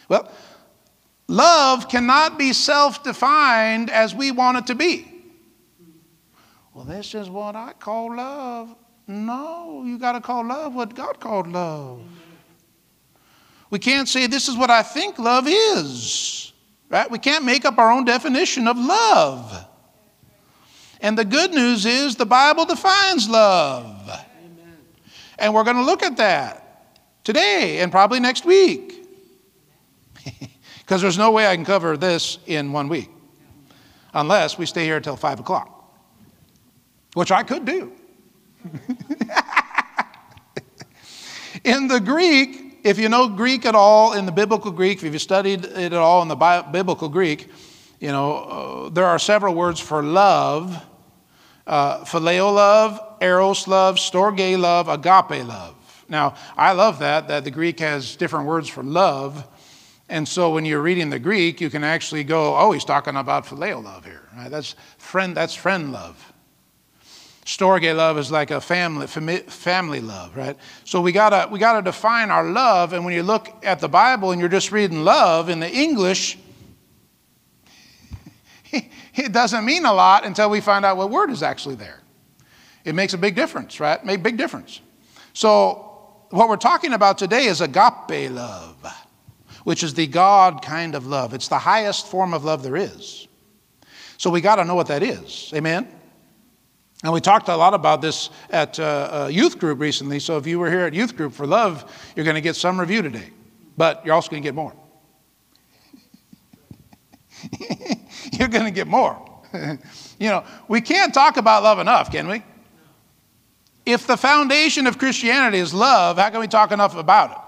Well, 0.08 0.30
love 1.26 1.88
cannot 1.88 2.38
be 2.38 2.52
self 2.52 3.02
defined 3.02 3.90
as 3.90 4.14
we 4.14 4.30
want 4.30 4.58
it 4.58 4.66
to 4.68 4.76
be. 4.76 5.06
Well, 6.72 6.84
this 6.84 7.14
is 7.14 7.28
what 7.28 7.56
I 7.56 7.72
call 7.72 8.14
love. 8.16 8.76
No, 9.08 9.84
you 9.86 9.98
got 9.98 10.12
to 10.12 10.20
call 10.20 10.46
love 10.46 10.74
what 10.74 10.94
God 10.94 11.18
called 11.18 11.48
love. 11.48 12.02
We 13.70 13.78
can't 13.78 14.06
say 14.06 14.26
this 14.26 14.48
is 14.48 14.56
what 14.56 14.70
I 14.70 14.82
think 14.82 15.18
love 15.18 15.46
is, 15.48 16.52
right? 16.90 17.10
We 17.10 17.18
can't 17.18 17.44
make 17.44 17.64
up 17.64 17.78
our 17.78 17.90
own 17.90 18.04
definition 18.04 18.68
of 18.68 18.76
love. 18.76 19.66
And 21.00 21.16
the 21.16 21.24
good 21.24 21.52
news 21.52 21.86
is 21.86 22.16
the 22.16 22.26
Bible 22.26 22.66
defines 22.66 23.28
love. 23.30 23.86
Amen. 24.08 24.76
And 25.38 25.54
we're 25.54 25.64
going 25.64 25.76
to 25.76 25.84
look 25.84 26.02
at 26.02 26.18
that 26.18 26.98
today 27.24 27.78
and 27.80 27.90
probably 27.90 28.20
next 28.20 28.44
week. 28.44 28.94
Because 30.80 31.02
there's 31.02 31.18
no 31.18 31.32
way 31.32 31.46
I 31.46 31.54
can 31.54 31.66
cover 31.66 31.98
this 31.98 32.38
in 32.46 32.72
one 32.72 32.88
week 32.88 33.10
unless 34.14 34.56
we 34.56 34.64
stay 34.64 34.84
here 34.84 34.96
until 34.96 35.16
5 35.16 35.40
o'clock, 35.40 35.92
which 37.12 37.30
I 37.30 37.42
could 37.42 37.66
do. 37.66 37.92
in 41.64 41.88
the 41.88 42.00
Greek, 42.00 42.80
if 42.84 42.98
you 42.98 43.08
know 43.08 43.28
Greek 43.28 43.66
at 43.66 43.74
all, 43.74 44.14
in 44.14 44.26
the 44.26 44.32
biblical 44.32 44.70
Greek, 44.70 45.02
if 45.02 45.12
you've 45.12 45.22
studied 45.22 45.64
it 45.64 45.92
at 45.92 45.94
all 45.94 46.22
in 46.22 46.28
the 46.28 46.64
biblical 46.70 47.08
Greek, 47.08 47.48
you 48.00 48.08
know, 48.08 48.36
uh, 48.36 48.88
there 48.90 49.06
are 49.06 49.18
several 49.18 49.54
words 49.54 49.80
for 49.80 50.02
love 50.02 50.84
uh, 51.68 52.02
phileo 52.04 52.52
love, 52.52 52.98
eros 53.20 53.68
love, 53.68 53.96
storge 53.96 54.58
love, 54.58 54.88
agape 54.88 55.46
love. 55.46 55.74
Now, 56.08 56.34
I 56.56 56.72
love 56.72 56.98
that, 57.00 57.28
that 57.28 57.44
the 57.44 57.50
Greek 57.50 57.78
has 57.80 58.16
different 58.16 58.46
words 58.46 58.68
for 58.68 58.82
love. 58.82 59.46
And 60.08 60.26
so 60.26 60.54
when 60.54 60.64
you're 60.64 60.80
reading 60.80 61.10
the 61.10 61.18
Greek, 61.18 61.60
you 61.60 61.68
can 61.68 61.84
actually 61.84 62.24
go, 62.24 62.56
oh, 62.56 62.72
he's 62.72 62.86
talking 62.86 63.16
about 63.16 63.44
phileo 63.44 63.84
love 63.84 64.06
here. 64.06 64.26
Right? 64.34 64.50
That's, 64.50 64.74
friend, 64.96 65.36
that's 65.36 65.54
friend 65.54 65.92
love. 65.92 66.32
Storge 67.48 67.96
love 67.96 68.18
is 68.18 68.30
like 68.30 68.50
a 68.50 68.60
family, 68.60 69.06
family 69.06 70.00
love, 70.00 70.36
right? 70.36 70.54
So 70.84 71.00
we 71.00 71.12
gotta, 71.12 71.48
we 71.50 71.58
gotta 71.58 71.80
define 71.80 72.30
our 72.30 72.44
love. 72.44 72.92
And 72.92 73.06
when 73.06 73.14
you 73.14 73.22
look 73.22 73.48
at 73.64 73.80
the 73.80 73.88
Bible 73.88 74.32
and 74.32 74.38
you're 74.38 74.50
just 74.50 74.70
reading 74.70 75.02
love 75.02 75.48
in 75.48 75.58
the 75.58 75.70
English, 75.70 76.36
it 78.70 79.32
doesn't 79.32 79.64
mean 79.64 79.86
a 79.86 79.94
lot 79.94 80.26
until 80.26 80.50
we 80.50 80.60
find 80.60 80.84
out 80.84 80.98
what 80.98 81.08
word 81.08 81.30
is 81.30 81.42
actually 81.42 81.76
there. 81.76 82.02
It 82.84 82.94
makes 82.94 83.14
a 83.14 83.18
big 83.18 83.34
difference, 83.34 83.80
right? 83.80 84.04
Make 84.04 84.22
big 84.22 84.36
difference. 84.36 84.82
So 85.32 86.26
what 86.28 86.50
we're 86.50 86.56
talking 86.56 86.92
about 86.92 87.16
today 87.16 87.46
is 87.46 87.62
agape 87.62 88.30
love, 88.30 88.76
which 89.64 89.82
is 89.82 89.94
the 89.94 90.06
God 90.06 90.60
kind 90.60 90.94
of 90.94 91.06
love. 91.06 91.32
It's 91.32 91.48
the 91.48 91.58
highest 91.58 92.08
form 92.08 92.34
of 92.34 92.44
love 92.44 92.62
there 92.62 92.76
is. 92.76 93.26
So 94.18 94.28
we 94.28 94.42
got 94.42 94.56
to 94.56 94.66
know 94.66 94.74
what 94.74 94.88
that 94.88 95.02
is. 95.02 95.50
Amen? 95.54 95.97
And 97.04 97.12
we 97.12 97.20
talked 97.20 97.48
a 97.48 97.56
lot 97.56 97.74
about 97.74 98.02
this 98.02 98.30
at 98.50 98.78
uh, 98.80 98.82
uh, 99.26 99.28
youth 99.30 99.58
group 99.58 99.78
recently. 99.78 100.18
So 100.18 100.36
if 100.36 100.46
you 100.46 100.58
were 100.58 100.68
here 100.68 100.80
at 100.80 100.94
youth 100.94 101.16
group 101.16 101.32
for 101.32 101.46
love, 101.46 101.84
you're 102.16 102.24
going 102.24 102.34
to 102.34 102.40
get 102.40 102.56
some 102.56 102.78
review 102.78 103.02
today, 103.02 103.30
but 103.76 104.04
you're 104.04 104.14
also 104.14 104.30
going 104.30 104.42
to 104.42 104.46
get 104.46 104.54
more. 104.54 104.72
you're 108.32 108.48
going 108.48 108.64
to 108.64 108.72
get 108.72 108.88
more. 108.88 109.24
you 110.18 110.28
know, 110.28 110.44
we 110.66 110.80
can't 110.80 111.14
talk 111.14 111.36
about 111.36 111.62
love 111.62 111.78
enough, 111.78 112.10
can 112.10 112.26
we? 112.26 112.42
If 113.86 114.06
the 114.06 114.16
foundation 114.16 114.86
of 114.86 114.98
Christianity 114.98 115.58
is 115.58 115.72
love, 115.72 116.18
how 116.18 116.30
can 116.30 116.40
we 116.40 116.48
talk 116.48 116.72
enough 116.72 116.96
about 116.96 117.30
it? 117.30 117.38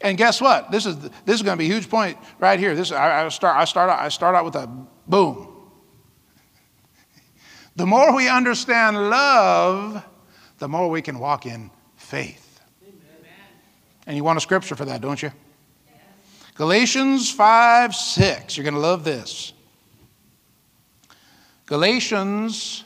And 0.00 0.16
guess 0.16 0.40
what? 0.40 0.70
This 0.70 0.86
is, 0.86 0.96
this 0.98 1.36
is 1.36 1.42
going 1.42 1.56
to 1.56 1.58
be 1.58 1.66
a 1.70 1.74
huge 1.74 1.90
point 1.90 2.16
right 2.38 2.58
here. 2.58 2.74
This, 2.74 2.92
I, 2.92 3.24
I, 3.24 3.28
start, 3.28 3.56
I, 3.56 3.64
start 3.64 3.90
I 3.90 4.08
start 4.08 4.34
out 4.34 4.44
with 4.44 4.54
a 4.54 4.66
boom. 5.06 5.47
The 7.78 7.86
more 7.86 8.12
we 8.12 8.28
understand 8.28 8.96
love, 9.08 10.04
the 10.58 10.66
more 10.66 10.90
we 10.90 11.00
can 11.00 11.20
walk 11.20 11.46
in 11.46 11.70
faith. 11.94 12.60
And 14.04 14.16
you 14.16 14.24
want 14.24 14.36
a 14.36 14.40
scripture 14.40 14.74
for 14.74 14.84
that, 14.86 15.00
don't 15.00 15.22
you? 15.22 15.30
Galatians 16.56 17.30
5 17.30 17.94
6. 17.94 18.56
You're 18.56 18.64
going 18.64 18.74
to 18.74 18.80
love 18.80 19.04
this. 19.04 19.52
Galatians 21.66 22.82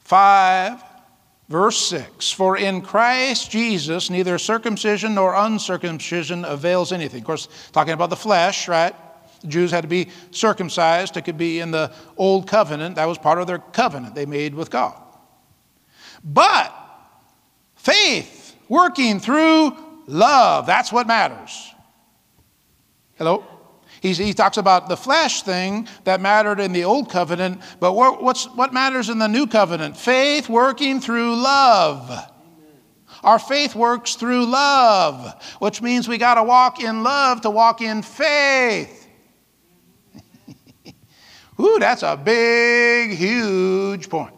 5, 0.00 0.84
verse 1.48 1.78
6. 1.86 2.30
For 2.30 2.58
in 2.58 2.82
Christ 2.82 3.50
Jesus, 3.50 4.10
neither 4.10 4.36
circumcision 4.36 5.14
nor 5.14 5.34
uncircumcision 5.34 6.44
avails 6.44 6.92
anything. 6.92 7.20
Of 7.20 7.26
course, 7.26 7.48
talking 7.72 7.94
about 7.94 8.10
the 8.10 8.16
flesh, 8.16 8.68
right? 8.68 8.94
The 9.40 9.48
Jews 9.48 9.70
had 9.70 9.82
to 9.82 9.88
be 9.88 10.08
circumcised. 10.30 11.16
It 11.16 11.22
could 11.22 11.38
be 11.38 11.60
in 11.60 11.70
the 11.70 11.92
old 12.16 12.46
covenant. 12.46 12.96
That 12.96 13.06
was 13.06 13.18
part 13.18 13.38
of 13.38 13.46
their 13.46 13.58
covenant 13.58 14.14
they 14.14 14.26
made 14.26 14.54
with 14.54 14.70
God. 14.70 15.00
But 16.22 16.74
faith 17.76 18.54
working 18.68 19.20
through 19.20 19.76
love, 20.06 20.66
that's 20.66 20.92
what 20.92 21.06
matters. 21.06 21.74
Hello? 23.16 23.44
He's, 24.00 24.16
he 24.16 24.32
talks 24.32 24.56
about 24.56 24.88
the 24.88 24.96
flesh 24.96 25.42
thing 25.42 25.86
that 26.04 26.22
mattered 26.22 26.58
in 26.58 26.72
the 26.72 26.84
old 26.84 27.10
covenant, 27.10 27.60
but 27.80 27.92
what, 27.92 28.22
what's, 28.22 28.46
what 28.46 28.72
matters 28.72 29.10
in 29.10 29.18
the 29.18 29.28
new 29.28 29.46
covenant? 29.46 29.96
Faith 29.96 30.48
working 30.48 31.00
through 31.00 31.36
love. 31.36 32.10
Our 33.22 33.38
faith 33.38 33.74
works 33.74 34.14
through 34.14 34.46
love, 34.46 35.34
which 35.58 35.82
means 35.82 36.08
we 36.08 36.16
got 36.16 36.36
to 36.36 36.42
walk 36.42 36.82
in 36.82 37.02
love 37.02 37.42
to 37.42 37.50
walk 37.50 37.82
in 37.82 38.00
faith. 38.00 38.99
Ooh, 41.60 41.78
that's 41.78 42.02
a 42.02 42.16
big, 42.16 43.10
huge 43.10 44.08
point. 44.08 44.34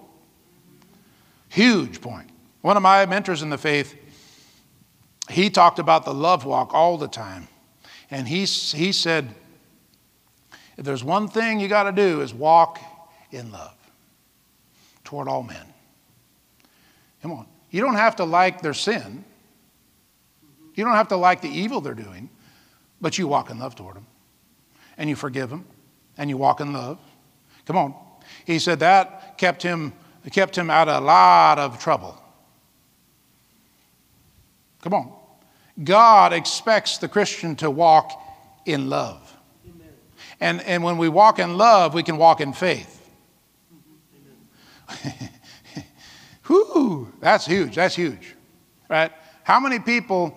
Huge 1.49 2.01
point. 2.01 2.29
One 2.63 2.77
of 2.77 2.83
my 2.83 3.07
mentors 3.07 3.43
in 3.43 3.51
the 3.51 3.59
faith, 3.59 3.95
he 5.31 5.51
talked 5.51 5.79
about 5.79 6.05
the 6.05 6.15
love 6.15 6.45
walk 6.45 6.75
all 6.75 6.99
the 6.99 7.09
time. 7.09 7.47
And 8.11 8.27
he, 8.27 8.45
he 8.45 8.93
said, 8.93 9.35
if 10.77 10.85
there's 10.85 11.05
one 11.05 11.29
thing 11.29 11.61
you 11.61 11.69
got 11.69 11.85
to 11.85 11.93
do 11.93 12.23
is 12.23 12.35
walk 12.35 12.81
in 13.31 13.53
love 13.53 13.77
toward 15.05 15.29
all 15.29 15.43
men. 15.43 15.67
Come 17.23 17.33
on. 17.33 17.47
You 17.71 17.81
don't 17.81 17.95
have 17.95 18.17
to 18.17 18.25
like 18.25 18.63
their 18.63 18.75
sin. 18.75 19.25
You 20.75 20.85
don't 20.85 20.95
have 20.95 21.09
to 21.09 21.17
like 21.17 21.41
the 21.41 21.49
evil 21.49 21.81
they're 21.81 21.95
doing, 21.95 22.29
but 23.01 23.19
you 23.19 23.29
walk 23.29 23.51
in 23.51 23.59
love 23.59 23.77
toward 23.77 23.97
them. 23.97 24.07
And 24.99 25.09
you 25.09 25.17
forgive 25.17 25.51
them, 25.51 25.65
and 26.19 26.29
you 26.29 26.37
walk 26.37 26.61
in 26.61 26.73
love. 26.73 26.99
Come 27.67 27.77
on. 27.77 27.95
He 28.45 28.59
said 28.59 28.81
that 28.81 29.39
kept 29.39 29.63
him, 29.63 29.93
kept 30.31 30.57
him 30.57 30.71
out 30.71 30.89
of 30.89 31.03
a 31.03 31.07
lot 31.07 31.59
of 31.59 31.79
trouble. 31.79 32.17
Come 34.83 34.95
on. 34.95 35.13
God 35.83 36.33
expects 36.33 36.99
the 36.99 37.09
Christian 37.09 37.57
to 37.57 37.71
walk 37.71 38.13
in 38.67 38.89
love. 38.89 39.37
And, 40.41 40.61
and 40.63 40.83
when 40.83 40.99
we 40.99 41.09
walk 41.09 41.39
in 41.39 41.57
love, 41.57 41.95
we 41.95 42.03
can 42.03 42.17
walk 42.17 42.41
in 42.41 42.53
faith. 42.53 42.99
Whew, 46.47 47.13
that's 47.21 47.47
huge. 47.47 47.77
That's 47.77 47.95
huge. 47.95 48.35
Right? 48.89 49.13
How 49.45 49.61
many 49.61 49.79
people 49.79 50.37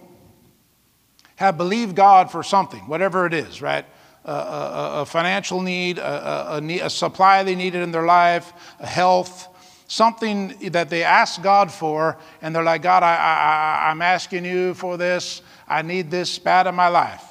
have 1.35 1.57
believed 1.57 1.95
God 1.95 2.31
for 2.31 2.43
something, 2.43 2.81
whatever 2.87 3.25
it 3.25 3.33
is, 3.33 3.61
right? 3.61 3.85
A, 4.25 4.31
a, 4.31 5.01
a 5.01 5.05
financial 5.05 5.61
need, 5.61 5.99
a, 5.99 6.59
a, 6.83 6.89
supply 6.89 7.43
they 7.43 7.55
needed 7.55 7.83
in 7.83 7.91
their 7.91 8.05
life, 8.05 8.53
health, 8.79 9.47
something 9.87 10.71
that 10.71 10.89
they 10.89 11.03
asked 11.03 11.43
God 11.43 11.71
for, 11.71 12.17
and 12.41 12.55
they're 12.55 12.63
like, 12.63 12.81
God, 12.81 13.03
I, 13.03 13.15
I, 13.15 13.91
I'm 13.91 14.01
asking 14.01 14.45
you 14.45 14.73
for 14.73 14.97
this. 14.97 15.41
I 15.67 15.81
need 15.81 16.09
this 16.09 16.39
bad 16.39 16.67
in 16.67 16.75
my 16.75 16.87
life. 16.87 17.23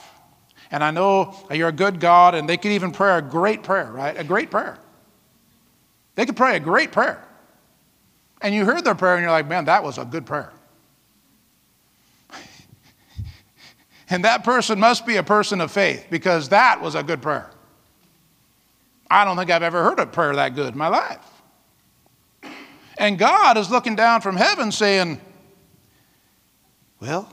And 0.70 0.82
I 0.82 0.90
know 0.90 1.34
you're 1.50 1.68
a 1.68 1.72
good 1.72 2.00
God, 2.00 2.34
and 2.34 2.48
they 2.48 2.56
could 2.56 2.72
even 2.72 2.92
pray 2.92 3.16
a 3.16 3.22
great 3.22 3.62
prayer, 3.62 3.90
right? 3.90 4.16
A 4.18 4.24
great 4.24 4.50
prayer. 4.50 4.78
They 6.14 6.26
could 6.26 6.36
pray 6.36 6.56
a 6.56 6.60
great 6.60 6.92
prayer. 6.92 7.22
And 8.40 8.54
you 8.54 8.64
heard 8.64 8.84
their 8.84 8.94
prayer, 8.94 9.14
and 9.14 9.22
you're 9.22 9.30
like, 9.30 9.48
man, 9.48 9.66
that 9.66 9.82
was 9.82 9.98
a 9.98 10.04
good 10.04 10.26
prayer. 10.26 10.52
And 14.10 14.24
that 14.24 14.44
person 14.44 14.78
must 14.78 15.06
be 15.06 15.16
a 15.16 15.22
person 15.22 15.60
of 15.60 15.70
faith 15.70 16.06
because 16.10 16.50
that 16.50 16.80
was 16.80 16.94
a 16.94 17.02
good 17.02 17.22
prayer. 17.22 17.50
I 19.10 19.24
don't 19.24 19.36
think 19.36 19.50
I've 19.50 19.62
ever 19.62 19.82
heard 19.82 19.98
a 19.98 20.06
prayer 20.06 20.34
that 20.34 20.54
good 20.54 20.72
in 20.72 20.78
my 20.78 20.88
life. 20.88 21.24
And 22.98 23.18
God 23.18 23.56
is 23.56 23.70
looking 23.70 23.96
down 23.96 24.20
from 24.20 24.36
heaven 24.36 24.70
saying, 24.70 25.20
Well, 27.00 27.28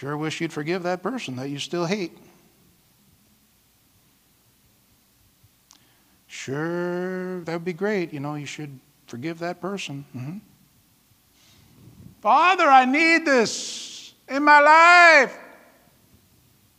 Sure 0.00 0.16
wish 0.16 0.40
you'd 0.40 0.52
forgive 0.52 0.84
that 0.84 1.02
person 1.02 1.36
that 1.36 1.50
you 1.50 1.58
still 1.58 1.84
hate. 1.84 2.16
Sure, 6.26 7.40
that 7.40 7.52
would 7.52 7.64
be 7.66 7.74
great. 7.74 8.12
You 8.12 8.20
know, 8.20 8.34
you 8.34 8.46
should 8.46 8.78
forgive 9.08 9.40
that 9.40 9.60
person. 9.60 10.06
Mm-hmm. 10.16 10.38
Father, 12.20 12.64
I 12.64 12.84
need 12.84 13.24
this 13.24 14.12
in 14.28 14.44
my 14.44 14.60
life. 14.60 15.36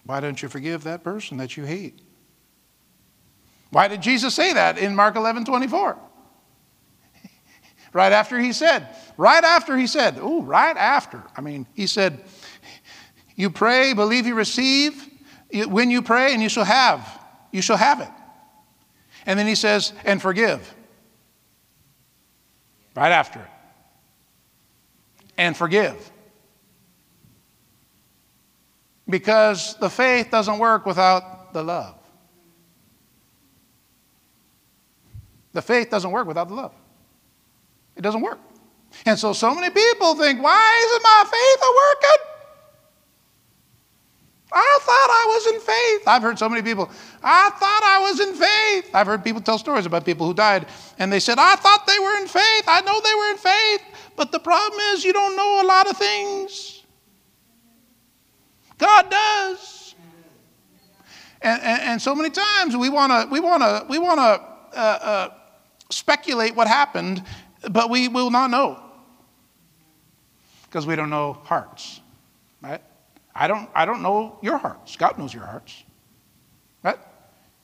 Why 0.05 0.19
don't 0.19 0.41
you 0.41 0.49
forgive 0.49 0.83
that 0.83 1.03
person 1.03 1.37
that 1.37 1.57
you 1.57 1.63
hate? 1.63 1.99
Why 3.71 3.87
did 3.87 4.01
Jesus 4.01 4.35
say 4.35 4.53
that 4.53 4.77
in 4.77 4.95
Mark 4.95 5.15
11 5.15 5.45
24? 5.45 5.97
right 7.93 8.11
after 8.11 8.39
he 8.39 8.53
said, 8.53 8.95
right 9.17 9.43
after 9.43 9.77
he 9.77 9.87
said, 9.87 10.17
oh, 10.19 10.41
right 10.41 10.75
after. 10.75 11.23
I 11.35 11.41
mean, 11.41 11.65
he 11.73 11.87
said, 11.87 12.23
you 13.35 13.49
pray, 13.49 13.93
believe 13.93 14.27
you 14.27 14.35
receive. 14.35 15.07
When 15.67 15.91
you 15.91 16.01
pray, 16.01 16.33
and 16.33 16.41
you 16.41 16.47
shall 16.47 16.63
have. 16.63 17.19
You 17.51 17.61
shall 17.61 17.77
have 17.77 17.99
it. 17.99 18.09
And 19.25 19.37
then 19.37 19.47
he 19.47 19.55
says, 19.55 19.93
and 20.05 20.21
forgive. 20.21 20.73
Right 22.95 23.11
after 23.11 23.39
it. 23.39 23.47
And 25.41 25.57
forgive. 25.57 26.11
Because 29.09 29.75
the 29.79 29.89
faith 29.89 30.29
doesn't 30.29 30.59
work 30.59 30.85
without 30.85 31.51
the 31.51 31.63
love. 31.63 31.95
The 35.53 35.63
faith 35.63 35.89
doesn't 35.89 36.11
work 36.11 36.27
without 36.27 36.47
the 36.47 36.53
love. 36.53 36.75
It 37.95 38.01
doesn't 38.01 38.21
work. 38.21 38.37
And 39.07 39.17
so, 39.17 39.33
so 39.33 39.55
many 39.55 39.71
people 39.71 40.13
think, 40.13 40.43
why 40.43 40.85
isn't 40.85 41.03
my 41.03 41.23
faith 41.23 41.61
working? 41.81 42.31
I 44.53 44.79
thought 44.81 45.09
I 45.09 45.25
was 45.27 45.47
in 45.55 45.59
faith. 45.59 46.07
I've 46.07 46.21
heard 46.21 46.37
so 46.37 46.49
many 46.49 46.61
people, 46.61 46.87
I 47.23 47.49
thought 47.49 47.81
I 47.83 47.99
was 48.01 48.19
in 48.19 48.33
faith. 48.35 48.93
I've 48.93 49.07
heard 49.07 49.23
people 49.23 49.41
tell 49.41 49.57
stories 49.57 49.87
about 49.87 50.05
people 50.05 50.27
who 50.27 50.35
died 50.35 50.67
and 50.99 51.11
they 51.11 51.19
said, 51.19 51.39
I 51.39 51.55
thought 51.55 51.87
they 51.87 51.97
were 51.97 52.17
in 52.17 52.27
faith. 52.27 52.65
I 52.67 52.81
know 52.81 53.01
they 53.01 53.15
were 53.15 53.29
in 53.31 53.37
faith. 53.37 53.90
But 54.21 54.31
the 54.31 54.37
problem 54.37 54.79
is, 54.93 55.03
you 55.03 55.13
don't 55.13 55.35
know 55.35 55.63
a 55.63 55.65
lot 55.65 55.89
of 55.89 55.97
things. 55.97 56.83
God 58.77 59.09
does. 59.09 59.95
And, 61.41 61.59
and, 61.63 61.81
and 61.81 62.01
so 62.03 62.13
many 62.13 62.29
times 62.29 62.77
we 62.77 62.87
want 62.89 63.11
to 63.11 63.27
we 63.31 63.39
wanna, 63.39 63.83
we 63.89 63.97
wanna, 63.97 64.21
uh, 64.21 64.75
uh, 64.75 65.29
speculate 65.89 66.55
what 66.55 66.67
happened, 66.67 67.23
but 67.71 67.89
we 67.89 68.09
will 68.09 68.29
not 68.29 68.51
know 68.51 68.79
because 70.65 70.85
we 70.85 70.95
don't 70.95 71.09
know 71.09 71.33
hearts, 71.45 71.99
right? 72.61 72.83
I 73.33 73.47
don't, 73.47 73.71
I 73.73 73.85
don't 73.85 74.03
know 74.03 74.37
your 74.43 74.59
hearts. 74.59 74.97
God 74.97 75.17
knows 75.17 75.33
your 75.33 75.45
hearts. 75.47 75.83
Right? 76.83 76.99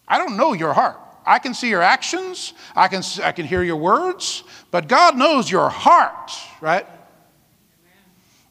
I 0.07 0.17
don't 0.17 0.35
know 0.35 0.53
your 0.53 0.73
heart. 0.73 0.97
I 1.27 1.39
can 1.39 1.53
see 1.53 1.69
your 1.69 1.81
actions, 1.81 2.53
I 2.75 2.87
can, 2.87 3.03
I 3.23 3.31
can 3.31 3.45
hear 3.45 3.61
your 3.61 3.75
words, 3.75 4.43
but 4.71 4.87
God 4.87 5.17
knows 5.17 5.51
your 5.51 5.69
heart, 5.69 6.31
right? 6.61 6.87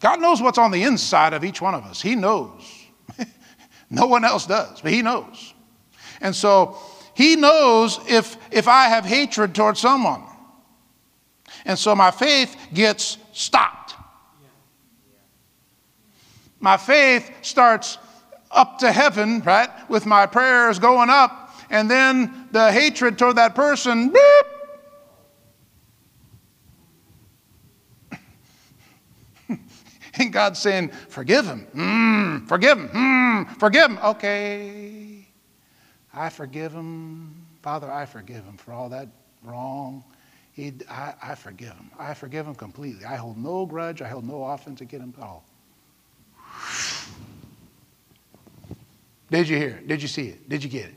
God 0.01 0.21
knows 0.21 0.43
what's 0.43 0.59
on 0.59 0.71
the 0.71 0.83
inside 0.83 1.33
of 1.33 1.43
each 1.43 1.61
one 1.61 1.75
of 1.75 1.85
us. 1.85 2.03
He 2.03 2.15
knows. 2.15 2.63
no 3.91 4.07
one 4.07 4.25
else 4.25 4.47
does, 4.47 4.81
but 4.81 4.93
He 4.93 5.03
knows. 5.03 5.55
And 6.21 6.37
so 6.37 6.77
He 7.15 7.35
knows 7.35 7.99
if, 8.07 8.37
if 8.53 8.69
I 8.69 8.85
have 8.85 9.05
hatred 9.05 9.55
towards 9.55 9.81
someone. 9.81 10.23
And 11.65 11.79
so 11.79 11.95
my 11.95 12.11
faith 12.11 12.57
gets 12.73 13.17
stopped 13.33 13.77
my 16.61 16.77
faith 16.77 17.31
starts 17.43 17.99
up 18.51 18.79
to 18.79 18.91
heaven, 18.91 19.41
right, 19.43 19.71
with 19.89 20.07
my 20.07 20.27
prayers 20.27 20.79
going 20.79 21.11
up, 21.11 21.46
and 21.71 21.91
then 21.91 22.49
the 22.53 22.71
hatred 22.73 23.19
toward 23.19 23.37
that 23.37 23.55
person, 23.55 24.13
beep. 24.13 24.47
and 30.15 30.33
God's 30.33 30.59
saying, 30.59 30.91
Forgive 31.09 31.47
him. 31.47 31.67
Mm, 31.75 32.49
forgive 32.49 32.79
him. 32.79 32.89
Mm, 32.89 33.59
forgive 33.59 33.91
him. 33.91 33.99
Okay. 33.99 35.27
I 36.15 36.29
forgive 36.31 36.73
him. 36.73 37.47
Father, 37.63 37.91
I 37.91 38.07
forgive 38.07 38.45
him 38.45 38.57
for 38.57 38.73
all 38.73 38.89
that 38.91 39.09
wrong 39.43 40.05
he, 40.57 40.73
I, 40.89 41.13
I 41.23 41.35
forgive 41.35 41.75
him. 41.75 41.91
I 41.99 42.15
forgive 42.15 42.47
him 42.47 42.55
completely. 42.55 43.05
I 43.05 43.17
hold 43.17 43.37
no 43.37 43.67
grudge. 43.67 44.01
I 44.01 44.09
hold 44.09 44.27
no 44.27 44.43
offense 44.43 44.81
against 44.81 45.05
him 45.05 45.15
at 45.19 45.23
all. 45.23 45.45
Did 49.31 49.49
you 49.51 49.59
hear 49.59 49.69
it? 49.69 49.87
Did 49.87 50.01
you 50.01 50.09
see 50.09 50.29
it? 50.29 50.49
Did 50.49 50.65
you 50.65 50.71
get 50.71 50.87
it? 50.87 50.95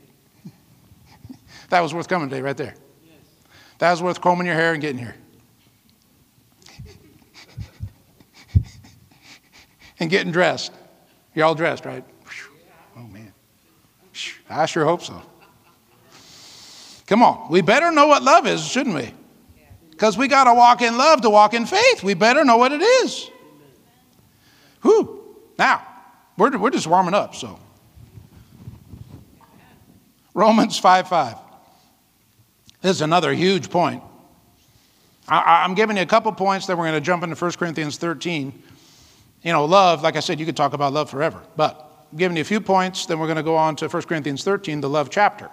That 1.70 1.80
was 1.80 1.94
worth 1.94 2.08
coming 2.08 2.28
today, 2.28 2.42
right 2.42 2.56
there. 2.56 2.74
Yes. 3.04 3.14
That 3.78 3.90
was 3.92 4.02
worth 4.02 4.20
combing 4.20 4.46
your 4.46 4.56
hair 4.56 4.72
and 4.72 4.82
getting 4.82 4.98
here. 4.98 5.16
and 10.00 10.10
getting 10.10 10.32
dressed. 10.32 10.72
You're 11.34 11.46
all 11.46 11.54
dressed, 11.54 11.84
right? 11.84 12.04
Oh, 12.96 13.06
man. 13.06 13.32
I 14.48 14.66
sure 14.66 14.84
hope 14.84 15.02
so. 15.02 15.22
Come 17.06 17.22
on. 17.22 17.50
We 17.50 17.60
better 17.60 17.90
know 17.92 18.06
what 18.06 18.22
love 18.22 18.46
is, 18.46 18.66
shouldn't 18.66 18.94
we? 18.94 19.14
Because 19.90 20.16
we 20.18 20.28
got 20.28 20.44
to 20.44 20.54
walk 20.54 20.82
in 20.82 20.96
love 20.96 21.20
to 21.22 21.30
walk 21.30 21.54
in 21.54 21.66
faith. 21.66 22.02
We 22.02 22.14
better 22.14 22.44
know 22.44 22.56
what 22.56 22.72
it 22.72 22.82
is. 22.82 23.30
Whew. 24.82 25.36
Now, 25.58 25.86
we're, 26.36 26.56
we're 26.56 26.70
just 26.70 26.86
warming 26.86 27.14
up, 27.14 27.34
so. 27.34 27.58
Romans 30.34 30.78
5 30.78 31.08
5. 31.08 31.36
This 32.82 32.96
is 32.96 33.02
another 33.02 33.32
huge 33.32 33.70
point. 33.70 34.02
I, 35.28 35.64
am 35.64 35.74
giving 35.74 35.96
you 35.96 36.02
a 36.02 36.06
couple 36.06 36.32
points, 36.32 36.66
then 36.66 36.76
we're 36.76 36.86
going 36.86 37.00
to 37.00 37.04
jump 37.04 37.22
into 37.22 37.36
1 37.36 37.52
Corinthians 37.52 37.98
13. 37.98 38.62
You 39.42 39.52
know, 39.52 39.64
love, 39.64 40.02
like 40.02 40.16
I 40.16 40.20
said, 40.20 40.40
you 40.40 40.46
could 40.46 40.56
talk 40.56 40.72
about 40.72 40.92
love 40.92 41.08
forever. 41.08 41.40
But 41.56 42.06
I'm 42.10 42.18
giving 42.18 42.36
you 42.36 42.40
a 42.40 42.44
few 42.44 42.60
points, 42.60 43.06
then 43.06 43.18
we're 43.18 43.26
going 43.26 43.36
to 43.36 43.42
go 43.42 43.56
on 43.56 43.76
to 43.76 43.88
1 43.88 44.02
Corinthians 44.04 44.42
13, 44.42 44.80
the 44.80 44.88
love 44.88 45.08
chapter. 45.10 45.48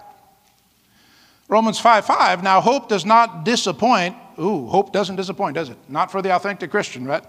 Romans 1.48 1.78
5 1.78 2.04
5. 2.04 2.42
Now, 2.42 2.60
hope 2.60 2.88
does 2.88 3.06
not 3.06 3.44
disappoint. 3.44 4.16
Ooh, 4.38 4.66
hope 4.66 4.92
doesn't 4.92 5.16
disappoint, 5.16 5.54
does 5.54 5.70
it? 5.70 5.78
Not 5.88 6.12
for 6.12 6.22
the 6.22 6.34
authentic 6.34 6.70
Christian, 6.70 7.06
right? 7.06 7.24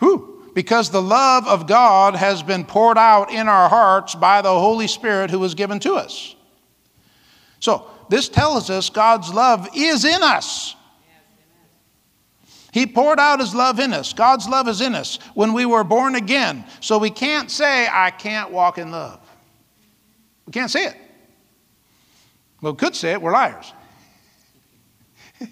Who? 0.00 0.50
Because 0.54 0.90
the 0.90 1.02
love 1.02 1.46
of 1.46 1.66
God 1.66 2.14
has 2.14 2.42
been 2.42 2.64
poured 2.64 2.98
out 2.98 3.30
in 3.30 3.48
our 3.48 3.68
hearts 3.68 4.14
by 4.14 4.42
the 4.42 4.50
Holy 4.50 4.86
Spirit 4.86 5.30
who 5.30 5.38
was 5.38 5.54
given 5.54 5.80
to 5.80 5.94
us. 5.94 6.34
So, 7.60 7.90
this 8.08 8.28
tells 8.28 8.70
us 8.70 8.90
God's 8.90 9.32
love 9.32 9.68
is 9.74 10.04
in 10.04 10.22
us. 10.22 10.74
He 12.72 12.86
poured 12.86 13.18
out 13.18 13.40
His 13.40 13.54
love 13.54 13.80
in 13.80 13.92
us. 13.92 14.12
God's 14.12 14.48
love 14.48 14.68
is 14.68 14.80
in 14.80 14.94
us 14.94 15.18
when 15.34 15.52
we 15.52 15.66
were 15.66 15.84
born 15.84 16.14
again. 16.14 16.64
So 16.80 16.98
we 16.98 17.10
can't 17.10 17.50
say, 17.50 17.88
I 17.90 18.10
can't 18.10 18.50
walk 18.50 18.78
in 18.78 18.90
love. 18.90 19.20
We 20.46 20.52
can't 20.52 20.70
say 20.70 20.86
it. 20.86 20.96
Well, 22.60 22.72
we 22.72 22.78
could 22.78 22.96
say 22.96 23.12
it, 23.12 23.22
we're 23.22 23.32
liars. 23.32 23.72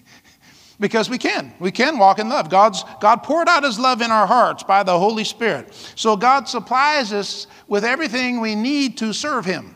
because 0.80 1.08
we 1.08 1.18
can. 1.18 1.54
We 1.60 1.70
can 1.70 1.98
walk 1.98 2.18
in 2.18 2.28
love. 2.28 2.50
God's, 2.50 2.84
God 3.00 3.22
poured 3.22 3.48
out 3.48 3.64
His 3.64 3.78
love 3.78 4.02
in 4.02 4.10
our 4.10 4.26
hearts 4.26 4.62
by 4.62 4.82
the 4.82 4.98
Holy 4.98 5.24
Spirit. 5.24 5.72
So 5.94 6.16
God 6.16 6.48
supplies 6.48 7.12
us 7.12 7.46
with 7.68 7.84
everything 7.84 8.40
we 8.40 8.54
need 8.54 8.98
to 8.98 9.12
serve 9.12 9.44
Him. 9.44 9.75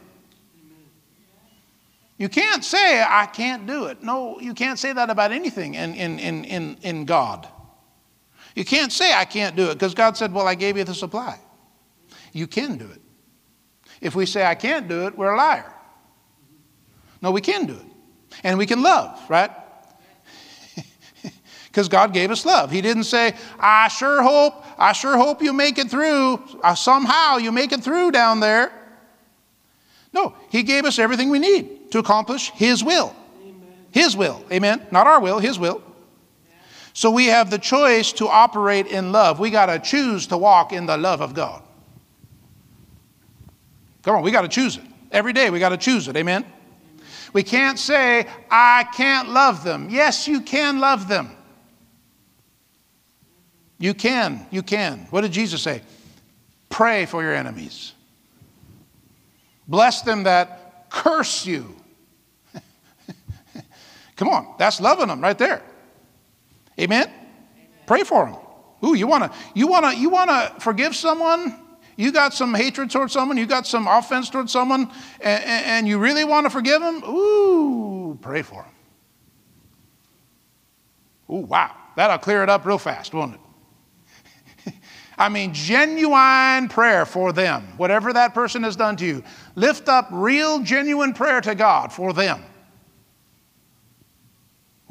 You 2.21 2.29
can't 2.29 2.63
say, 2.63 3.03
I 3.03 3.25
can't 3.25 3.67
do 3.67 3.87
it. 3.87 4.03
No, 4.03 4.39
you 4.41 4.53
can't 4.53 4.79
say 4.79 4.93
that 4.93 5.09
about 5.09 5.33
anything 5.33 5.73
in, 5.73 5.95
in, 5.95 6.19
in, 6.19 6.45
in, 6.45 6.77
in 6.83 7.05
God. 7.07 7.49
You 8.55 8.63
can't 8.63 8.93
say, 8.93 9.15
I 9.15 9.25
can't 9.25 9.57
do 9.57 9.71
it, 9.71 9.75
because 9.75 9.95
God 9.95 10.19
said, 10.19 10.31
Well, 10.31 10.47
I 10.47 10.55
gave 10.55 10.77
you 10.77 10.85
the 10.85 10.95
supply. 10.95 11.41
You 12.35 12.47
can 12.47 12.77
do 12.77 12.85
it. 12.85 13.01
If 14.03 14.15
we 14.15 14.27
say, 14.27 14.45
I 14.45 14.55
can't 14.55 14.87
do 14.87 15.07
it, 15.07 15.17
we're 15.17 15.33
a 15.33 15.37
liar. 15.37 15.73
No, 17.23 17.31
we 17.31 17.41
can 17.41 17.65
do 17.65 17.73
it. 17.73 17.87
And 18.45 18.59
we 18.59 18.67
can 18.67 18.83
love, 18.83 19.19
right? 19.31 19.51
Because 21.69 21.89
God 21.89 22.13
gave 22.13 22.31
us 22.31 22.45
love. 22.45 22.71
He 22.71 22.83
didn't 22.83 23.05
say, 23.05 23.35
I 23.59 23.89
sure 23.89 24.23
hope, 24.23 24.63
I 24.77 24.93
sure 24.93 25.17
hope 25.17 25.41
you 25.41 25.55
make 25.55 25.79
it 25.79 25.89
through. 25.89 26.43
Uh, 26.63 26.75
somehow 26.75 27.39
you 27.39 27.51
make 27.51 27.73
it 27.73 27.83
through 27.83 28.11
down 28.11 28.41
there. 28.41 28.73
No, 30.13 30.35
He 30.51 30.65
gave 30.65 30.85
us 30.85 30.99
everything 30.99 31.31
we 31.31 31.39
need 31.39 31.80
to 31.91 31.99
accomplish 31.99 32.51
His 32.51 32.83
will. 32.83 33.15
His 33.91 34.17
will. 34.17 34.45
Amen. 34.53 34.87
Not 34.91 35.07
our 35.07 35.21
will, 35.21 35.39
His 35.39 35.59
will. 35.59 35.83
So 36.93 37.11
we 37.11 37.27
have 37.27 37.51
the 37.51 37.59
choice 37.59 38.13
to 38.15 38.29
operate 38.29 38.87
in 38.87 39.13
love. 39.13 39.39
We 39.39 39.51
got 39.51 39.67
to 39.67 39.79
choose 39.79 40.27
to 40.29 40.39
walk 40.39 40.73
in 40.73 40.87
the 40.87 40.97
love 40.97 41.21
of 41.21 41.35
God. 41.35 41.63
Come 44.03 44.17
on, 44.17 44.23
we 44.23 44.31
got 44.31 44.43
to 44.43 44.49
choose 44.49 44.77
it. 44.77 44.85
Every 45.13 45.33
day 45.33 45.51
we 45.51 45.59
got 45.59 45.71
to 45.71 45.77
choose 45.77 46.09
it. 46.09 46.17
Amen. 46.17 46.45
We 47.33 47.43
can't 47.43 47.79
say, 47.79 48.27
I 48.51 48.85
can't 48.95 49.29
love 49.29 49.63
them. 49.63 49.89
Yes, 49.91 50.27
you 50.27 50.41
can 50.41 50.81
love 50.81 51.07
them. 51.09 51.31
You 53.79 53.95
can. 53.95 54.47
You 54.51 54.63
can. 54.63 55.07
What 55.11 55.23
did 55.23 55.33
Jesus 55.33 55.63
say? 55.63 55.83
Pray 56.69 57.07
for 57.07 57.23
your 57.23 57.35
enemies. 57.35 57.93
Bless 59.69 60.03
them 60.03 60.25
that 60.25 60.91
curse 60.91 61.47
you. 61.47 61.77
Come 64.21 64.29
on, 64.29 64.55
that's 64.59 64.83
loving 64.83 65.09
them 65.09 65.23
right 65.23 65.39
there. 65.39 65.63
Amen? 66.79 67.05
Amen. 67.05 67.15
Pray 67.87 68.05
for 68.05 68.27
them. 68.27 68.37
Ooh, 68.85 68.95
you 68.95 69.07
wanna, 69.07 69.33
you 69.55 69.67
wanna, 69.67 69.95
you 69.95 70.11
wanna 70.11 70.55
forgive 70.59 70.95
someone? 70.95 71.59
You 71.97 72.13
got 72.13 72.35
some 72.35 72.53
hatred 72.53 72.91
towards 72.91 73.15
someone, 73.15 73.39
you 73.39 73.47
got 73.47 73.67
some 73.67 73.87
offense 73.87 74.29
towards 74.29 74.53
someone, 74.53 74.91
and, 75.23 75.45
and 75.45 75.89
you 75.89 75.99
really 75.99 76.25
want 76.25 76.45
to 76.45 76.51
forgive 76.51 76.83
them? 76.83 77.03
Ooh, 77.05 78.19
pray 78.21 78.43
for 78.43 78.63
them. 78.63 78.73
Ooh, 81.35 81.47
wow. 81.47 81.75
That'll 81.97 82.19
clear 82.19 82.43
it 82.43 82.51
up 82.51 82.67
real 82.67 82.77
fast, 82.77 83.15
won't 83.15 83.37
it? 84.67 84.75
I 85.19 85.31
mean, 85.31 85.55
genuine 85.55 86.69
prayer 86.69 87.07
for 87.07 87.33
them, 87.33 87.69
whatever 87.79 88.13
that 88.13 88.35
person 88.35 88.65
has 88.65 88.77
done 88.77 88.97
to 88.97 89.07
you. 89.07 89.25
Lift 89.55 89.89
up 89.89 90.09
real, 90.11 90.61
genuine 90.61 91.15
prayer 91.15 91.41
to 91.41 91.55
God 91.55 91.91
for 91.91 92.13
them. 92.13 92.45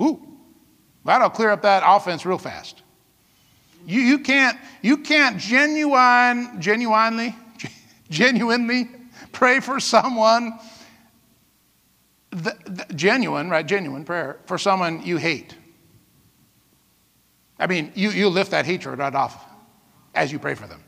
Ooh, 0.02 0.22
that'll 1.04 1.30
clear 1.30 1.52
up 1.52 1.62
that 1.64 1.84
offense 1.86 2.26
real 2.26 2.38
fast. 2.38 2.82
You, 3.86 4.02
you 4.02 4.20
can't, 4.20 4.58
you 4.82 4.98
can't 4.98 5.38
genuine, 5.38 6.62
genuinely, 6.62 7.36
genuinely 8.10 8.90
pray 9.32 9.60
for 9.60 9.80
someone, 9.80 10.60
the, 12.32 12.56
the, 12.66 12.94
genuine, 12.94 13.50
right, 13.50 13.66
genuine 13.66 14.06
prayer, 14.06 14.40
for 14.46 14.58
someone 14.58 15.02
you 15.04 15.18
hate. 15.18 15.56
I 17.58 17.68
mean, 17.68 17.92
you, 17.96 18.12
you 18.12 18.30
lift 18.30 18.52
that 18.52 18.66
hatred 18.66 19.00
right 19.00 19.14
off 19.14 19.46
as 20.16 20.32
you 20.32 20.40
pray 20.40 20.56
for 20.56 20.68
them. 20.68 20.84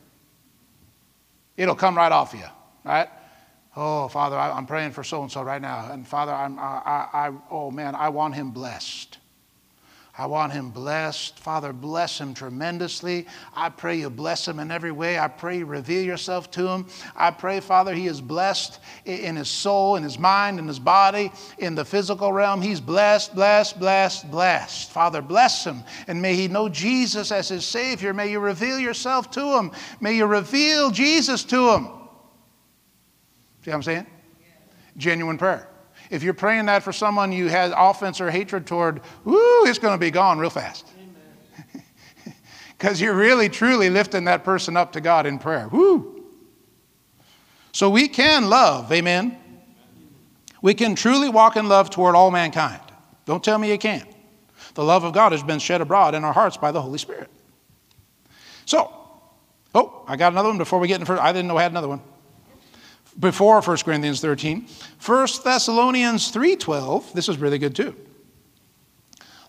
It'll 1.57 1.75
come 1.75 1.97
right 1.97 2.11
off 2.11 2.33
you, 2.33 2.45
right? 2.83 3.09
Oh, 3.75 4.09
Father, 4.09 4.35
I, 4.37 4.57
am 4.57 4.65
praying 4.65 4.91
for 4.91 5.03
so 5.03 5.21
and 5.21 5.31
so 5.31 5.43
right 5.43 5.61
now. 5.61 5.91
And 5.91 6.05
Father, 6.05 6.33
I'm, 6.33 6.59
I, 6.59 7.07
I, 7.13 7.31
oh 7.49 7.71
man, 7.71 7.95
I 7.95 8.09
want 8.09 8.35
him 8.35 8.51
blessed. 8.51 9.17
I 10.17 10.25
want 10.25 10.51
him 10.51 10.71
blessed. 10.71 11.39
Father, 11.39 11.71
bless 11.71 12.19
him 12.19 12.33
tremendously. 12.33 13.25
I 13.55 13.69
pray 13.69 13.95
you 13.97 14.09
bless 14.09 14.45
him 14.45 14.59
in 14.59 14.69
every 14.69 14.91
way. 14.91 15.17
I 15.17 15.29
pray 15.29 15.59
you 15.59 15.65
reveal 15.65 16.03
yourself 16.03 16.51
to 16.51 16.67
him. 16.67 16.85
I 17.15 17.31
pray, 17.31 17.61
Father, 17.61 17.93
he 17.93 18.07
is 18.07 18.19
blessed 18.19 18.81
in 19.05 19.37
his 19.37 19.49
soul, 19.49 19.95
in 19.95 20.03
his 20.03 20.19
mind, 20.19 20.59
in 20.59 20.67
his 20.67 20.79
body, 20.79 21.31
in 21.59 21.75
the 21.75 21.85
physical 21.85 22.33
realm. 22.33 22.61
He's 22.61 22.81
blessed, 22.81 23.33
blessed, 23.33 23.79
blessed, 23.79 24.29
blessed. 24.29 24.91
Father, 24.91 25.21
bless 25.21 25.63
him. 25.63 25.81
And 26.07 26.21
may 26.21 26.35
he 26.35 26.49
know 26.49 26.67
Jesus 26.67 27.31
as 27.31 27.47
his 27.47 27.65
Savior. 27.65 28.13
May 28.13 28.31
you 28.31 28.41
reveal 28.41 28.79
yourself 28.79 29.31
to 29.31 29.57
him. 29.57 29.71
May 30.01 30.17
you 30.17 30.25
reveal 30.25 30.91
Jesus 30.91 31.45
to 31.45 31.69
him. 31.69 32.00
See 33.63 33.69
what 33.69 33.75
I'm 33.75 33.83
saying? 33.83 34.07
Genuine 34.97 35.37
prayer. 35.37 35.67
If 36.09 36.23
you're 36.23 36.33
praying 36.33 36.65
that 36.65 36.83
for 36.83 36.91
someone 36.91 37.31
you 37.31 37.47
had 37.47 37.73
offense 37.75 38.19
or 38.19 38.31
hatred 38.31 38.65
toward, 38.65 39.01
whoo, 39.23 39.65
it's 39.65 39.79
going 39.79 39.93
to 39.93 39.99
be 39.99 40.11
gone 40.11 40.39
real 40.39 40.49
fast. 40.49 40.87
Because 42.77 42.99
you're 42.99 43.13
really, 43.13 43.47
truly 43.47 43.91
lifting 43.91 44.23
that 44.23 44.43
person 44.43 44.75
up 44.75 44.93
to 44.93 45.01
God 45.01 45.27
in 45.27 45.37
prayer. 45.37 45.67
Whoo. 45.67 46.25
So 47.73 47.91
we 47.91 48.07
can 48.07 48.49
love, 48.49 48.91
amen? 48.91 49.37
We 50.63 50.73
can 50.73 50.95
truly 50.95 51.29
walk 51.29 51.55
in 51.55 51.69
love 51.69 51.91
toward 51.91 52.15
all 52.15 52.31
mankind. 52.31 52.81
Don't 53.25 53.43
tell 53.43 53.59
me 53.59 53.69
you 53.69 53.77
can't. 53.77 54.09
The 54.73 54.83
love 54.83 55.03
of 55.03 55.13
God 55.13 55.31
has 55.31 55.43
been 55.43 55.59
shed 55.59 55.79
abroad 55.79 56.15
in 56.15 56.23
our 56.23 56.33
hearts 56.33 56.57
by 56.57 56.71
the 56.71 56.81
Holy 56.81 56.97
Spirit. 56.97 57.29
So, 58.65 58.91
oh, 59.75 60.03
I 60.07 60.15
got 60.15 60.31
another 60.31 60.49
one 60.49 60.57
before 60.57 60.79
we 60.79 60.87
get 60.87 60.99
in 60.99 61.05
first. 61.05 61.21
I 61.21 61.31
didn't 61.31 61.49
know 61.49 61.57
I 61.57 61.61
had 61.61 61.71
another 61.71 61.87
one 61.87 62.01
before 63.19 63.61
1 63.61 63.77
Corinthians 63.77 64.21
13. 64.21 64.67
1 65.05 65.27
Thessalonians 65.43 66.31
3.12, 66.31 67.13
this 67.13 67.29
is 67.29 67.37
really 67.37 67.57
good 67.57 67.75
too. 67.75 67.95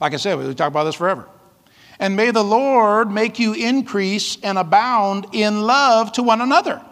Like 0.00 0.14
I 0.14 0.16
said, 0.16 0.38
we 0.38 0.54
talk 0.54 0.68
about 0.68 0.84
this 0.84 0.96
forever. 0.96 1.28
And 1.98 2.16
may 2.16 2.32
the 2.32 2.42
Lord 2.42 3.10
make 3.10 3.38
you 3.38 3.52
increase 3.52 4.36
and 4.42 4.58
abound 4.58 5.28
in 5.32 5.62
love 5.62 6.12
to 6.12 6.22
one 6.22 6.40
another 6.40 6.82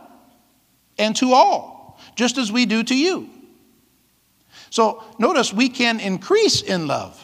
and 0.98 1.16
to 1.16 1.33
all, 1.33 1.98
just 2.14 2.38
as 2.38 2.52
we 2.52 2.66
do 2.66 2.85
to 2.85 2.96
you. 2.96 3.28
So 4.70 5.02
notice 5.18 5.52
we 5.52 5.68
can 5.68 5.98
increase 5.98 6.62
in 6.62 6.87
love. 6.87 7.20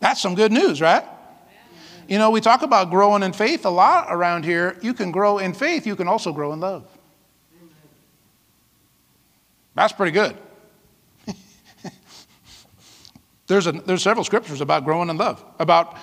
That's 0.00 0.20
some 0.20 0.34
good 0.34 0.50
news, 0.50 0.80
right? 0.80 1.04
You 2.08 2.18
know, 2.18 2.30
we 2.30 2.40
talk 2.40 2.62
about 2.62 2.90
growing 2.90 3.22
in 3.22 3.32
faith 3.32 3.64
a 3.64 3.70
lot 3.70 4.08
around 4.10 4.44
here. 4.44 4.76
You 4.82 4.92
can 4.92 5.12
grow 5.12 5.38
in 5.38 5.54
faith, 5.54 5.86
you 5.86 5.96
can 5.96 6.08
also 6.08 6.32
grow 6.32 6.52
in 6.52 6.60
love. 6.60 6.86
That's 9.74 9.92
pretty 9.92 10.12
good. 10.12 10.36
there's, 13.46 13.66
a, 13.66 13.72
there's 13.72 14.02
several 14.02 14.24
scriptures 14.24 14.60
about 14.60 14.84
growing 14.84 15.08
in 15.08 15.16
love, 15.16 15.44
about 15.58 15.96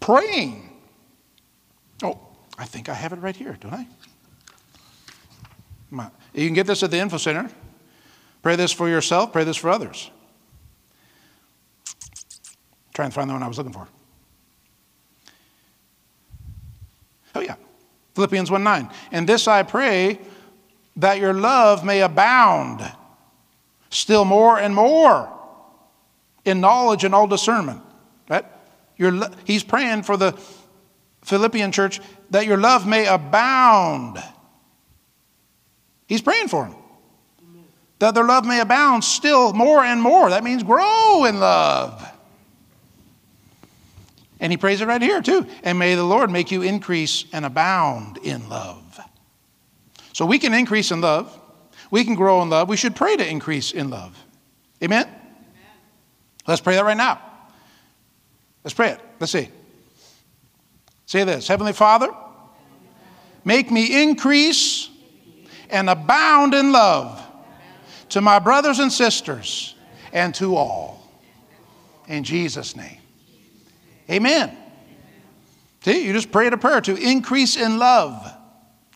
praying. 0.00 0.68
Oh, 2.02 2.18
I 2.58 2.64
think 2.64 2.88
I 2.88 2.94
have 2.94 3.12
it 3.12 3.16
right 3.16 3.36
here, 3.36 3.56
don't 3.60 3.74
I? 3.74 3.86
You 6.34 6.46
can 6.46 6.54
get 6.54 6.66
this 6.66 6.82
at 6.82 6.90
the 6.90 6.98
info 6.98 7.18
center. 7.18 7.50
Pray 8.42 8.56
this 8.56 8.72
for 8.72 8.88
yourself, 8.88 9.32
pray 9.32 9.44
this 9.44 9.56
for 9.56 9.70
others. 9.70 10.10
Trying 12.94 13.10
to 13.10 13.14
find 13.14 13.28
the 13.28 13.34
one 13.34 13.42
I 13.42 13.48
was 13.48 13.58
looking 13.58 13.72
for. 13.72 13.88
Oh, 17.34 17.40
yeah. 17.40 17.54
Philippians 18.14 18.50
1 18.50 18.62
9. 18.62 18.90
And 19.12 19.28
this 19.28 19.48
I 19.48 19.62
pray 19.62 20.18
that 20.96 21.18
your 21.18 21.32
love 21.32 21.84
may 21.84 22.00
abound 22.00 22.82
still 23.90 24.24
more 24.24 24.58
and 24.58 24.74
more 24.74 25.32
in 26.44 26.60
knowledge 26.60 27.04
and 27.04 27.14
all 27.14 27.26
discernment. 27.26 27.80
Right? 28.28 28.44
Your, 28.96 29.28
he's 29.44 29.62
praying 29.62 30.02
for 30.02 30.16
the 30.16 30.32
Philippian 31.22 31.72
church 31.72 32.00
that 32.30 32.46
your 32.46 32.56
love 32.56 32.86
may 32.86 33.06
abound. 33.06 34.22
He's 36.06 36.22
praying 36.22 36.48
for 36.48 36.64
them. 36.64 36.76
That 38.00 38.14
their 38.14 38.24
love 38.24 38.44
may 38.44 38.60
abound 38.60 39.04
still 39.04 39.52
more 39.52 39.84
and 39.84 40.02
more. 40.02 40.30
That 40.30 40.42
means 40.42 40.64
grow 40.64 41.24
in 41.24 41.38
love. 41.38 42.04
And 44.40 44.50
he 44.50 44.56
prays 44.56 44.80
it 44.80 44.88
right 44.88 45.00
here, 45.00 45.22
too. 45.22 45.46
And 45.62 45.78
may 45.78 45.94
the 45.94 46.02
Lord 46.02 46.28
make 46.28 46.50
you 46.50 46.62
increase 46.62 47.24
and 47.32 47.44
abound 47.44 48.18
in 48.18 48.48
love. 48.48 48.81
So 50.22 50.26
we 50.26 50.38
can 50.38 50.54
increase 50.54 50.92
in 50.92 51.00
love. 51.00 51.36
We 51.90 52.04
can 52.04 52.14
grow 52.14 52.42
in 52.42 52.48
love. 52.48 52.68
We 52.68 52.76
should 52.76 52.94
pray 52.94 53.16
to 53.16 53.28
increase 53.28 53.72
in 53.72 53.90
love. 53.90 54.16
Amen? 54.80 55.02
Amen. 55.04 55.20
Let's 56.46 56.60
pray 56.60 56.76
that 56.76 56.84
right 56.84 56.96
now. 56.96 57.20
Let's 58.62 58.72
pray 58.72 58.90
it. 58.90 59.00
Let's 59.18 59.32
see. 59.32 59.48
Say 61.06 61.24
this 61.24 61.48
Heavenly 61.48 61.72
Father, 61.72 62.08
make 63.44 63.72
me 63.72 64.00
increase 64.04 64.90
and 65.70 65.90
abound 65.90 66.54
in 66.54 66.70
love 66.70 67.20
to 68.10 68.20
my 68.20 68.38
brothers 68.38 68.78
and 68.78 68.92
sisters 68.92 69.74
and 70.12 70.32
to 70.36 70.54
all. 70.54 71.04
In 72.06 72.22
Jesus' 72.22 72.76
name. 72.76 72.98
Amen. 74.08 74.56
See, 75.80 76.06
you 76.06 76.12
just 76.12 76.30
prayed 76.30 76.52
a 76.52 76.58
prayer 76.58 76.80
to 76.82 76.94
increase 76.94 77.56
in 77.56 77.80
love, 77.80 78.32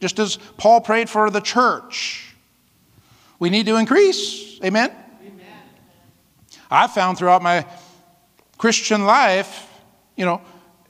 just 0.00 0.18
as 0.18 0.36
Paul 0.56 0.80
prayed 0.80 1.08
for 1.08 1.30
the 1.30 1.40
church. 1.40 2.34
We 3.38 3.50
need 3.50 3.66
to 3.66 3.76
increase. 3.76 4.60
Amen. 4.64 4.90
Amen. 5.20 5.46
I 6.70 6.86
found 6.86 7.18
throughout 7.18 7.42
my 7.42 7.66
Christian 8.58 9.04
life, 9.04 9.68
you 10.16 10.24
know, 10.24 10.40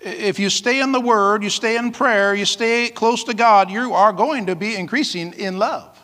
if 0.00 0.38
you 0.38 0.50
stay 0.50 0.80
in 0.80 0.92
the 0.92 1.00
Word, 1.00 1.42
you 1.42 1.50
stay 1.50 1.76
in 1.76 1.90
prayer, 1.90 2.34
you 2.34 2.44
stay 2.44 2.90
close 2.90 3.24
to 3.24 3.34
God, 3.34 3.70
you 3.70 3.92
are 3.92 4.12
going 4.12 4.46
to 4.46 4.54
be 4.54 4.76
increasing 4.76 5.32
in 5.32 5.58
love. 5.58 5.98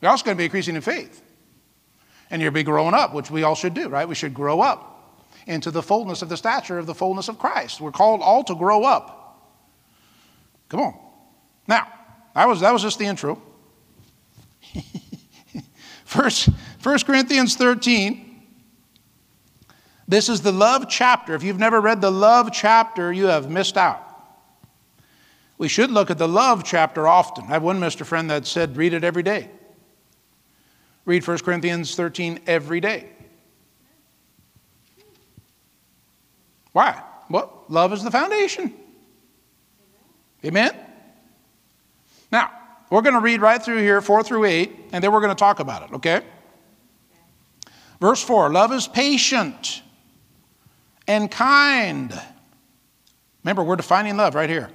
You're 0.00 0.10
also 0.10 0.24
going 0.24 0.36
to 0.36 0.38
be 0.38 0.44
increasing 0.44 0.76
in 0.76 0.82
faith. 0.82 1.22
And 2.30 2.40
you'll 2.40 2.52
be 2.52 2.62
growing 2.62 2.94
up, 2.94 3.12
which 3.12 3.30
we 3.30 3.42
all 3.42 3.56
should 3.56 3.74
do, 3.74 3.88
right? 3.88 4.08
We 4.08 4.14
should 4.14 4.32
grow 4.32 4.60
up 4.60 5.26
into 5.46 5.72
the 5.72 5.82
fullness 5.82 6.22
of 6.22 6.28
the 6.28 6.36
stature 6.36 6.78
of 6.78 6.86
the 6.86 6.94
fullness 6.94 7.28
of 7.28 7.38
Christ. 7.38 7.80
We're 7.80 7.90
called 7.90 8.20
all 8.22 8.44
to 8.44 8.54
grow 8.54 8.84
up. 8.84 9.18
Come 10.68 10.80
on. 10.80 10.94
Now, 11.66 11.88
that 12.34 12.46
was, 12.46 12.60
that 12.60 12.72
was 12.72 12.82
just 12.82 12.98
the 12.98 13.06
intro. 13.06 13.40
First, 16.04 16.48
1 16.82 16.98
Corinthians 17.00 17.56
13. 17.56 18.26
This 20.08 20.28
is 20.28 20.42
the 20.42 20.52
love 20.52 20.88
chapter. 20.88 21.34
If 21.34 21.42
you've 21.42 21.58
never 21.58 21.80
read 21.80 22.00
the 22.00 22.10
love 22.10 22.50
chapter, 22.52 23.12
you 23.12 23.26
have 23.26 23.48
missed 23.48 23.76
out. 23.76 24.06
We 25.56 25.68
should 25.68 25.90
look 25.90 26.10
at 26.10 26.18
the 26.18 26.26
love 26.26 26.64
chapter 26.64 27.06
often. 27.06 27.44
I 27.44 27.50
have 27.50 27.62
one 27.62 27.78
Mr. 27.78 28.04
friend 28.04 28.30
that 28.30 28.46
said, 28.46 28.76
read 28.76 28.94
it 28.94 29.04
every 29.04 29.22
day. 29.22 29.50
Read 31.04 31.26
1 31.26 31.38
Corinthians 31.38 31.94
13 31.94 32.40
every 32.46 32.80
day. 32.80 33.10
Why? 36.72 37.02
Well, 37.28 37.64
love 37.68 37.92
is 37.92 38.02
the 38.02 38.10
foundation. 38.10 38.74
Amen? 40.44 40.74
Now, 42.30 42.50
we're 42.90 43.02
going 43.02 43.14
to 43.14 43.20
read 43.20 43.40
right 43.40 43.62
through 43.62 43.78
here, 43.78 44.00
4 44.00 44.22
through 44.22 44.44
8, 44.44 44.90
and 44.92 45.02
then 45.04 45.12
we're 45.12 45.20
going 45.20 45.34
to 45.34 45.38
talk 45.38 45.60
about 45.60 45.82
it, 45.82 45.94
okay? 45.94 46.22
Verse 48.00 48.22
4 48.22 48.50
Love 48.50 48.72
is 48.72 48.88
patient 48.88 49.82
and 51.06 51.30
kind. 51.30 52.18
Remember, 53.44 53.62
we're 53.62 53.76
defining 53.76 54.16
love 54.16 54.34
right 54.34 54.50
here. 54.50 54.70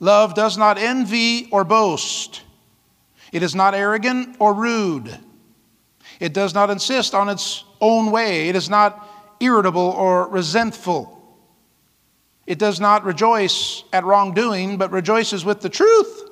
Love 0.00 0.34
does 0.34 0.58
not 0.58 0.78
envy 0.78 1.48
or 1.50 1.64
boast. 1.64 2.42
It 3.32 3.42
is 3.42 3.54
not 3.54 3.74
arrogant 3.74 4.36
or 4.38 4.54
rude. 4.54 5.18
It 6.20 6.32
does 6.32 6.54
not 6.54 6.70
insist 6.70 7.14
on 7.14 7.28
its 7.28 7.64
own 7.80 8.10
way. 8.10 8.48
It 8.48 8.56
is 8.56 8.70
not 8.70 9.08
irritable 9.40 9.80
or 9.80 10.28
resentful. 10.28 11.12
It 12.46 12.58
does 12.58 12.80
not 12.80 13.04
rejoice 13.04 13.82
at 13.92 14.04
wrongdoing, 14.04 14.78
but 14.78 14.92
rejoices 14.92 15.44
with 15.44 15.60
the 15.60 15.68
truth. 15.68 16.25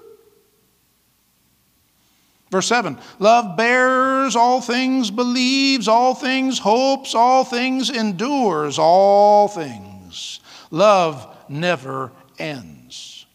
Verse 2.55 2.69
7 2.69 2.97
Love 3.19 3.57
bears 3.57 4.37
all 4.37 4.61
things, 4.61 5.11
believes 5.11 5.89
all 5.89 6.15
things, 6.15 6.61
hopes 6.61 7.13
all 7.13 7.43
things, 7.43 7.91
endures 7.91 8.79
all 8.79 9.49
things. 9.49 10.39
Love 10.71 11.37
never 11.49 12.13
ends. 12.39 13.27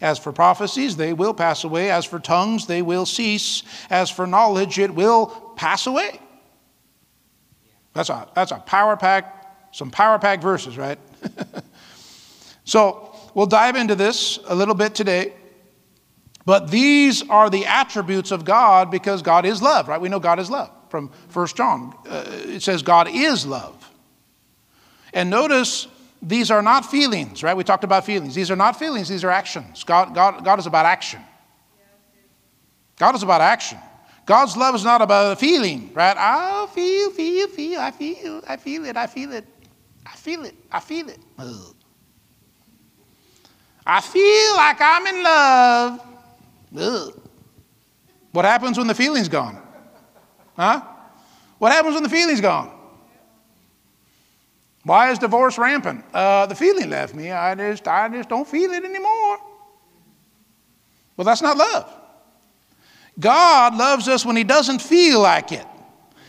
As 0.00 0.18
for 0.18 0.32
prophecies, 0.32 0.96
they 0.96 1.12
will 1.12 1.34
pass 1.34 1.62
away. 1.62 1.92
As 1.92 2.04
for 2.04 2.18
tongues, 2.18 2.66
they 2.66 2.82
will 2.82 3.06
cease. 3.06 3.62
As 3.90 4.10
for 4.10 4.26
knowledge, 4.26 4.80
it 4.80 4.92
will 4.92 5.26
pass 5.54 5.86
away. 5.86 6.20
That's 7.94 8.10
a, 8.10 8.26
that's 8.34 8.50
a 8.50 8.58
power 8.58 8.96
pack, 8.96 9.68
some 9.70 9.92
power 9.92 10.18
pack 10.18 10.42
verses, 10.42 10.76
right? 10.76 10.98
so 12.64 13.14
we'll 13.34 13.46
dive 13.46 13.76
into 13.76 13.94
this 13.94 14.40
a 14.48 14.54
little 14.56 14.74
bit 14.74 14.96
today. 14.96 15.34
But 16.48 16.70
these 16.70 17.28
are 17.28 17.50
the 17.50 17.66
attributes 17.66 18.30
of 18.30 18.46
God 18.46 18.90
because 18.90 19.20
God 19.20 19.44
is 19.44 19.60
love, 19.60 19.86
right? 19.86 20.00
We 20.00 20.08
know 20.08 20.18
God 20.18 20.38
is 20.38 20.48
love 20.48 20.70
from 20.88 21.10
1 21.30 21.46
John. 21.48 21.94
Uh, 22.08 22.24
it 22.26 22.62
says 22.62 22.80
God 22.80 23.06
is 23.12 23.44
love. 23.44 23.86
And 25.12 25.28
notice 25.28 25.88
these 26.22 26.50
are 26.50 26.62
not 26.62 26.86
feelings, 26.86 27.42
right? 27.42 27.54
We 27.54 27.64
talked 27.64 27.84
about 27.84 28.06
feelings. 28.06 28.34
These 28.34 28.50
are 28.50 28.56
not 28.56 28.78
feelings, 28.78 29.10
these 29.10 29.24
are 29.24 29.30
actions. 29.30 29.84
God, 29.84 30.14
God, 30.14 30.42
God 30.42 30.58
is 30.58 30.64
about 30.64 30.86
action. 30.86 31.20
God 32.96 33.14
is 33.14 33.22
about 33.22 33.42
action. 33.42 33.76
God's 34.24 34.56
love 34.56 34.74
is 34.74 34.84
not 34.84 35.02
about 35.02 35.34
a 35.34 35.36
feeling, 35.36 35.90
right? 35.92 36.16
I 36.16 36.66
feel, 36.72 37.10
feel, 37.10 37.48
feel, 37.48 37.78
I 37.78 37.90
feel, 37.90 38.42
I 38.48 38.56
feel 38.56 38.86
it, 38.86 38.96
I 38.96 39.06
feel 39.06 39.34
it, 39.34 39.44
I 40.06 40.16
feel 40.16 40.46
it, 40.46 40.54
I 40.72 40.80
feel 40.80 41.10
it. 41.10 41.18
Ugh. 41.38 41.74
I 43.86 44.00
feel 44.00 44.56
like 44.56 44.78
I'm 44.80 45.06
in 45.14 45.22
love. 45.22 46.08
Ugh. 46.76 47.20
What 48.32 48.44
happens 48.44 48.78
when 48.78 48.86
the 48.86 48.94
feeling's 48.94 49.28
gone? 49.28 49.60
Huh? 50.56 50.82
What 51.58 51.72
happens 51.72 51.94
when 51.94 52.02
the 52.02 52.08
feeling's 52.08 52.40
gone? 52.40 52.72
Why 54.84 55.10
is 55.10 55.18
divorce 55.18 55.58
rampant? 55.58 56.04
Uh, 56.14 56.46
the 56.46 56.54
feeling 56.54 56.90
left 56.90 57.14
me. 57.14 57.30
I 57.30 57.54
just, 57.54 57.86
I 57.86 58.08
just 58.08 58.28
don't 58.28 58.46
feel 58.46 58.70
it 58.72 58.84
anymore. 58.84 59.38
Well, 61.16 61.24
that's 61.24 61.42
not 61.42 61.56
love. 61.56 61.94
God 63.18 63.76
loves 63.76 64.08
us 64.08 64.24
when 64.24 64.36
He 64.36 64.44
doesn't 64.44 64.80
feel 64.80 65.20
like 65.20 65.52
it. 65.52 65.66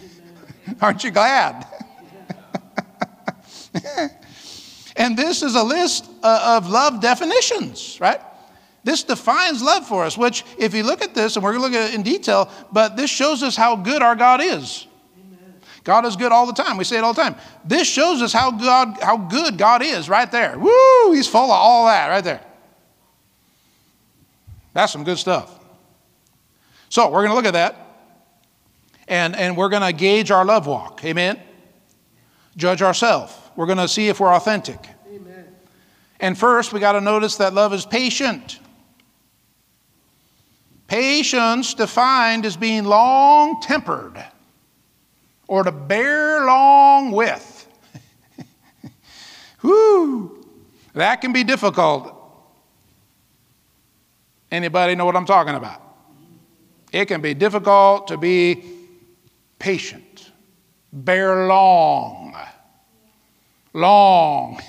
Aren't 0.81 1.03
you 1.03 1.11
glad? 1.11 1.67
and 4.95 5.15
this 5.15 5.43
is 5.43 5.55
a 5.55 5.63
list 5.63 6.09
uh, 6.23 6.57
of 6.57 6.69
love 6.69 7.01
definitions, 7.01 7.99
right? 8.01 8.19
This 8.83 9.03
defines 9.03 9.61
love 9.61 9.87
for 9.87 10.03
us, 10.03 10.17
which, 10.17 10.45
if 10.57 10.73
you 10.73 10.83
look 10.83 11.01
at 11.01 11.13
this, 11.13 11.35
and 11.35 11.43
we're 11.43 11.53
going 11.53 11.71
to 11.71 11.77
look 11.77 11.85
at 11.85 11.91
it 11.91 11.95
in 11.95 12.03
detail, 12.03 12.49
but 12.71 12.95
this 12.95 13.09
shows 13.09 13.43
us 13.43 13.55
how 13.55 13.75
good 13.75 14.01
our 14.01 14.15
God 14.15 14.41
is. 14.41 14.87
God 15.83 16.05
is 16.05 16.15
good 16.15 16.31
all 16.31 16.45
the 16.45 16.53
time. 16.53 16.77
We 16.77 16.83
say 16.83 16.97
it 16.97 17.03
all 17.03 17.13
the 17.13 17.21
time. 17.21 17.35
This 17.65 17.87
shows 17.87 18.21
us 18.21 18.31
how, 18.31 18.51
God, 18.51 18.97
how 19.01 19.17
good 19.17 19.57
God 19.57 19.81
is 19.81 20.07
right 20.07 20.31
there. 20.31 20.57
Woo! 20.57 21.13
He's 21.13 21.27
full 21.27 21.45
of 21.45 21.51
all 21.51 21.85
that 21.87 22.09
right 22.09 22.23
there. 22.23 22.41
That's 24.73 24.91
some 24.91 25.03
good 25.03 25.17
stuff. 25.17 25.57
So 26.89 27.09
we're 27.09 27.25
going 27.25 27.29
to 27.29 27.35
look 27.35 27.45
at 27.45 27.53
that 27.53 27.75
and, 29.07 29.35
and 29.35 29.57
we're 29.57 29.69
going 29.69 29.81
to 29.81 29.93
gauge 29.93 30.31
our 30.31 30.45
love 30.45 30.67
walk. 30.67 31.03
Amen? 31.05 31.41
judge 32.59 32.81
ourselves. 32.81 33.35
We're 33.55 33.65
going 33.65 33.79
to 33.79 33.87
see 33.87 34.09
if 34.09 34.19
we're 34.19 34.33
authentic. 34.33 34.79
Amen. 35.11 35.47
And 36.19 36.37
first, 36.37 36.71
we 36.73 36.79
got 36.79 36.91
to 36.91 37.01
notice 37.01 37.37
that 37.37 37.53
love 37.53 37.73
is 37.73 37.85
patient. 37.85 38.59
Patience 40.89 41.75
defined 41.75 42.47
as 42.47 42.57
being 42.57 42.83
long 42.83 43.61
tempered 43.61 44.25
or 45.47 45.61
to 45.61 45.71
bear 45.71 46.43
long 46.45 47.11
with. 47.11 47.67
Whew, 49.61 50.43
that 50.95 51.21
can 51.21 51.31
be 51.31 51.43
difficult. 51.43 52.15
Anybody 54.51 54.95
know 54.95 55.05
what 55.05 55.15
I'm 55.15 55.27
talking 55.27 55.53
about? 55.53 55.79
It 56.91 57.05
can 57.05 57.21
be 57.21 57.35
difficult 57.35 58.07
to 58.07 58.17
be 58.17 58.63
patient, 59.59 60.31
bear 60.91 61.45
long, 61.45 62.35
long. 63.73 64.59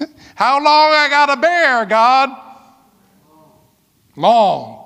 How 0.34 0.56
long 0.56 0.90
I 0.92 1.08
got 1.08 1.26
to 1.26 1.36
bear, 1.40 1.86
God? 1.86 2.43
Long. 4.16 4.80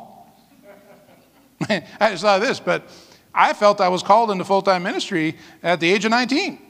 I 1.68 2.10
just 2.10 2.22
thought 2.22 2.40
of 2.40 2.46
this, 2.46 2.60
but 2.60 2.88
I 3.34 3.52
felt 3.52 3.80
I 3.80 3.88
was 3.88 4.02
called 4.02 4.30
into 4.30 4.44
full 4.44 4.62
time 4.62 4.82
ministry 4.82 5.36
at 5.62 5.80
the 5.80 5.90
age 5.90 6.04
of 6.04 6.10
19. 6.10 6.60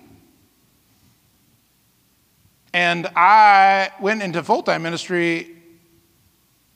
And 2.75 3.07
I 3.17 3.91
went 4.01 4.23
into 4.23 4.43
full 4.43 4.63
time 4.63 4.83
ministry 4.83 5.57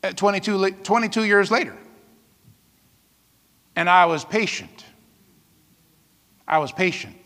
at 0.03 0.17
22, 0.17 0.71
22 0.83 1.25
years 1.25 1.51
later. 1.51 1.77
And 3.77 3.89
I 3.89 4.07
was 4.07 4.25
patient. 4.25 4.85
I 6.47 6.59
was 6.59 6.73
patient. 6.73 7.17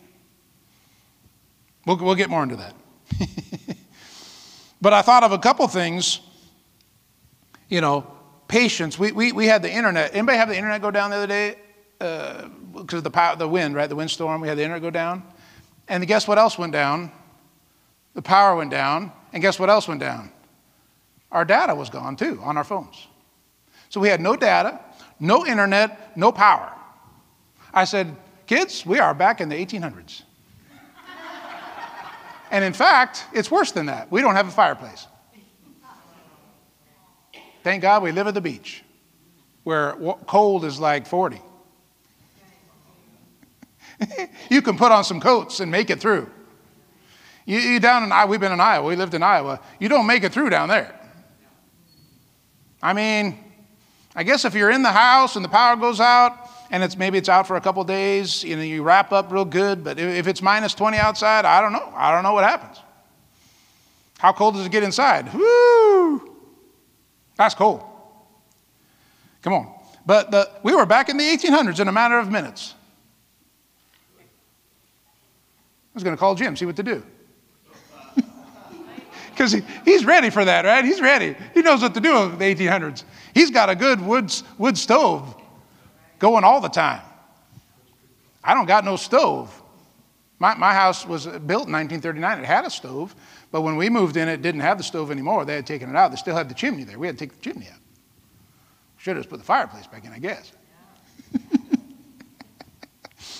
We'll, 1.85 1.97
we'll 1.97 2.15
get 2.15 2.29
more 2.29 2.43
into 2.43 2.57
that. 2.57 2.75
but 4.81 4.93
I 4.93 5.01
thought 5.01 5.23
of 5.23 5.31
a 5.31 5.37
couple 5.37 5.67
things, 5.67 6.19
you 7.69 7.81
know, 7.81 8.16
patience. 8.47 8.97
We, 8.97 9.11
we, 9.11 9.31
we 9.31 9.45
had 9.47 9.61
the 9.61 9.71
internet. 9.71 10.13
Anybody 10.13 10.37
have 10.37 10.49
the 10.49 10.55
internet 10.55 10.81
go 10.81 10.91
down 10.91 11.09
the 11.09 11.17
other 11.17 11.27
day? 11.27 11.55
Because 11.99 12.93
uh, 12.93 12.97
of 12.97 13.03
the, 13.03 13.11
power, 13.11 13.35
the 13.35 13.47
wind, 13.47 13.75
right? 13.75 13.87
The 13.87 13.95
windstorm, 13.95 14.41
we 14.41 14.47
had 14.47 14.57
the 14.57 14.63
internet 14.63 14.81
go 14.81 14.89
down. 14.89 15.23
And 15.87 16.05
guess 16.07 16.27
what 16.27 16.37
else 16.37 16.57
went 16.57 16.73
down? 16.73 17.11
The 18.13 18.21
power 18.21 18.55
went 18.55 18.71
down. 18.71 19.11
And 19.33 19.41
guess 19.41 19.59
what 19.59 19.69
else 19.69 19.87
went 19.87 19.99
down? 19.99 20.31
Our 21.31 21.45
data 21.45 21.75
was 21.75 21.89
gone 21.89 22.15
too 22.15 22.39
on 22.43 22.57
our 22.57 22.63
phones. 22.63 23.07
So 23.89 23.99
we 23.99 24.09
had 24.09 24.21
no 24.21 24.35
data, 24.35 24.79
no 25.19 25.45
internet, 25.45 26.17
no 26.17 26.31
power. 26.31 26.71
I 27.73 27.85
said, 27.85 28.15
kids, 28.45 28.85
we 28.85 28.99
are 28.99 29.13
back 29.13 29.41
in 29.41 29.49
the 29.49 29.55
1800s. 29.55 30.23
and 32.51 32.63
in 32.63 32.73
fact, 32.73 33.25
it's 33.33 33.51
worse 33.51 33.71
than 33.71 33.87
that. 33.87 34.11
We 34.11 34.21
don't 34.21 34.35
have 34.35 34.47
a 34.47 34.51
fireplace. 34.51 35.07
Thank 37.67 37.81
God 37.81 38.01
we 38.01 38.13
live 38.13 38.27
at 38.27 38.33
the 38.33 38.39
beach 38.39 38.81
where 39.65 39.91
cold 40.25 40.63
is 40.63 40.79
like 40.79 41.05
40. 41.05 41.41
you 44.49 44.61
can 44.61 44.77
put 44.77 44.93
on 44.93 45.03
some 45.03 45.19
coats 45.19 45.59
and 45.59 45.69
make 45.69 45.89
it 45.89 45.99
through. 45.99 46.29
You, 47.43 47.59
you 47.59 47.81
down 47.81 48.03
in 48.03 48.13
Iowa, 48.13 48.29
we've 48.29 48.39
been 48.39 48.53
in 48.53 48.61
Iowa, 48.61 48.87
we 48.87 48.95
lived 48.95 49.15
in 49.15 49.21
Iowa. 49.21 49.59
You 49.81 49.89
don't 49.89 50.07
make 50.07 50.23
it 50.23 50.31
through 50.31 50.49
down 50.49 50.69
there. 50.69 50.97
I 52.81 52.93
mean, 52.93 53.37
I 54.15 54.23
guess 54.23 54.45
if 54.45 54.53
you're 54.53 54.71
in 54.71 54.81
the 54.81 54.93
house 54.93 55.35
and 55.35 55.43
the 55.43 55.49
power 55.49 55.75
goes 55.75 55.99
out 55.99 56.49
and 56.71 56.81
it's 56.81 56.95
maybe 56.95 57.17
it's 57.17 57.27
out 57.27 57.47
for 57.47 57.57
a 57.57 57.61
couple 57.61 57.83
days, 57.83 58.45
you 58.45 58.55
know, 58.55 58.61
you 58.61 58.81
wrap 58.81 59.11
up 59.11 59.29
real 59.29 59.43
good, 59.43 59.83
but 59.83 59.99
if 59.99 60.25
it's 60.25 60.41
minus 60.41 60.73
20 60.73 60.95
outside, 60.95 61.43
I 61.43 61.59
don't 61.59 61.73
know. 61.73 61.91
I 61.97 62.13
don't 62.13 62.23
know 62.23 62.31
what 62.31 62.45
happens. 62.45 62.77
How 64.19 64.31
cold 64.31 64.55
does 64.55 64.65
it 64.65 64.71
get 64.71 64.83
inside? 64.83 65.33
Woo! 65.33 66.36
That's 67.37 67.55
cool. 67.55 67.87
Come 69.41 69.53
on. 69.53 69.73
But 70.05 70.31
the, 70.31 70.49
we 70.63 70.75
were 70.75 70.85
back 70.85 71.09
in 71.09 71.17
the 71.17 71.23
1800s 71.23 71.79
in 71.79 71.87
a 71.87 71.91
matter 71.91 72.17
of 72.17 72.31
minutes. 72.31 72.73
I 74.19 74.23
was 75.93 76.03
going 76.03 76.15
to 76.15 76.19
call 76.19 76.35
Jim, 76.35 76.55
see 76.55 76.65
what 76.65 76.75
to 76.77 76.83
do. 76.83 77.03
Because 79.31 79.51
he, 79.51 79.61
he's 79.85 80.03
ready 80.03 80.31
for 80.31 80.43
that, 80.43 80.65
right? 80.65 80.83
He's 80.83 80.99
ready. 80.99 81.35
He 81.53 81.61
knows 81.61 81.83
what 81.83 81.93
to 81.93 81.99
do 81.99 82.23
in 82.23 82.39
the 82.39 82.55
1800s. 82.55 83.03
He's 83.35 83.51
got 83.51 83.69
a 83.69 83.75
good 83.75 84.01
wood, 84.01 84.33
wood 84.57 84.75
stove 84.75 85.35
going 86.17 86.43
all 86.43 86.59
the 86.59 86.69
time. 86.69 87.01
I 88.43 88.55
don't 88.55 88.65
got 88.65 88.83
no 88.83 88.95
stove. 88.95 89.61
My, 90.39 90.55
my 90.55 90.73
house 90.73 91.05
was 91.05 91.25
built 91.25 91.67
in 91.67 91.73
1939. 91.73 92.39
It 92.39 92.45
had 92.45 92.65
a 92.65 92.69
stove, 92.71 93.15
but 93.51 93.61
when 93.61 93.77
we 93.77 93.89
moved 93.89 94.17
in, 94.17 94.27
it 94.27 94.41
didn't 94.41 94.61
have 94.61 94.77
the 94.77 94.83
stove 94.83 95.11
anymore. 95.11 95.45
They 95.45 95.55
had 95.55 95.65
taken 95.65 95.89
it 95.89 95.95
out. 95.95 96.11
They 96.11 96.17
still 96.17 96.35
had 96.35 96.49
the 96.49 96.53
chimney 96.53 96.83
there. 96.83 96.99
We 96.99 97.07
had 97.07 97.17
to 97.17 97.25
take 97.25 97.35
the 97.35 97.41
chimney 97.41 97.67
out. 97.71 97.79
Should 98.97 99.15
have 99.15 99.29
put 99.29 99.39
the 99.39 99.45
fireplace 99.45 99.87
back 99.87 100.05
in, 100.05 100.11
I 100.11 100.19
guess. 100.19 100.51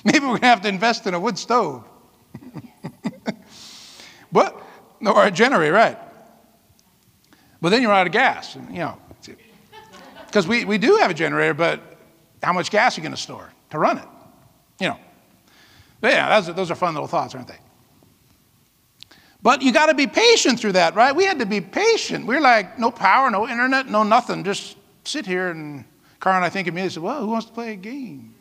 Maybe 0.06 0.20
we're 0.20 0.28
going 0.28 0.42
to 0.42 0.48
have 0.48 0.62
to 0.62 0.70
invest 0.70 1.08
in 1.08 1.14
a 1.14 1.20
wood 1.20 1.38
stove. 1.38 1.84
but, 4.32 4.62
or 5.06 5.26
a 5.26 5.32
generator, 5.32 5.74
right. 5.74 5.98
But 7.62 7.70
then 7.70 7.82
you're 7.82 7.92
out 7.92 8.08
of 8.08 8.14
gas, 8.14 8.56
and, 8.56 8.72
you 8.72 8.80
know. 8.80 8.98
Because 10.28 10.48
we, 10.48 10.66
we 10.66 10.78
do 10.78 10.98
have 10.98 11.10
a 11.10 11.14
generator, 11.14 11.54
but 11.54 11.82
how 12.44 12.54
much 12.54 12.70
gas 12.70 12.96
are 12.98 13.02
you 13.02 13.04
going 13.04 13.16
to 13.16 13.22
store 13.22 13.52
to 13.72 13.80
run 13.80 13.98
it? 13.98 14.08
You 14.80 14.90
know. 14.90 15.00
But 16.00 16.12
yeah, 16.12 16.40
those 16.40 16.56
those 16.56 16.72
are 16.72 16.76
fun 16.76 16.94
little 16.94 17.08
thoughts, 17.08 17.34
aren't 17.34 17.48
they? 17.48 17.58
But 19.42 19.62
you 19.62 19.72
got 19.72 19.88
to 19.88 19.94
be 19.94 20.08
patient 20.08 20.60
through 20.60 20.74
that, 20.74 20.96
right? 20.96 21.16
We 21.16 21.26
had 21.26 21.40
to 21.40 21.46
be 21.46 21.62
patient. 21.62 22.26
We 22.26 22.36
are 22.36 22.42
like, 22.42 22.80
no 22.80 22.92
power, 22.92 23.30
no 23.30 23.48
internet, 23.48 23.88
no 23.88 24.04
nothing. 24.04 24.44
Just 24.44 24.78
sit 25.04 25.26
here 25.26 25.50
and 25.50 25.86
and 26.26 26.44
I 26.44 26.50
think 26.50 26.68
immediately 26.68 26.94
said, 26.96 27.04
well, 27.04 27.22
who 27.22 27.28
wants 27.28 27.46
to 27.46 27.54
play 27.54 27.72
a 27.72 27.76
game? 27.76 28.36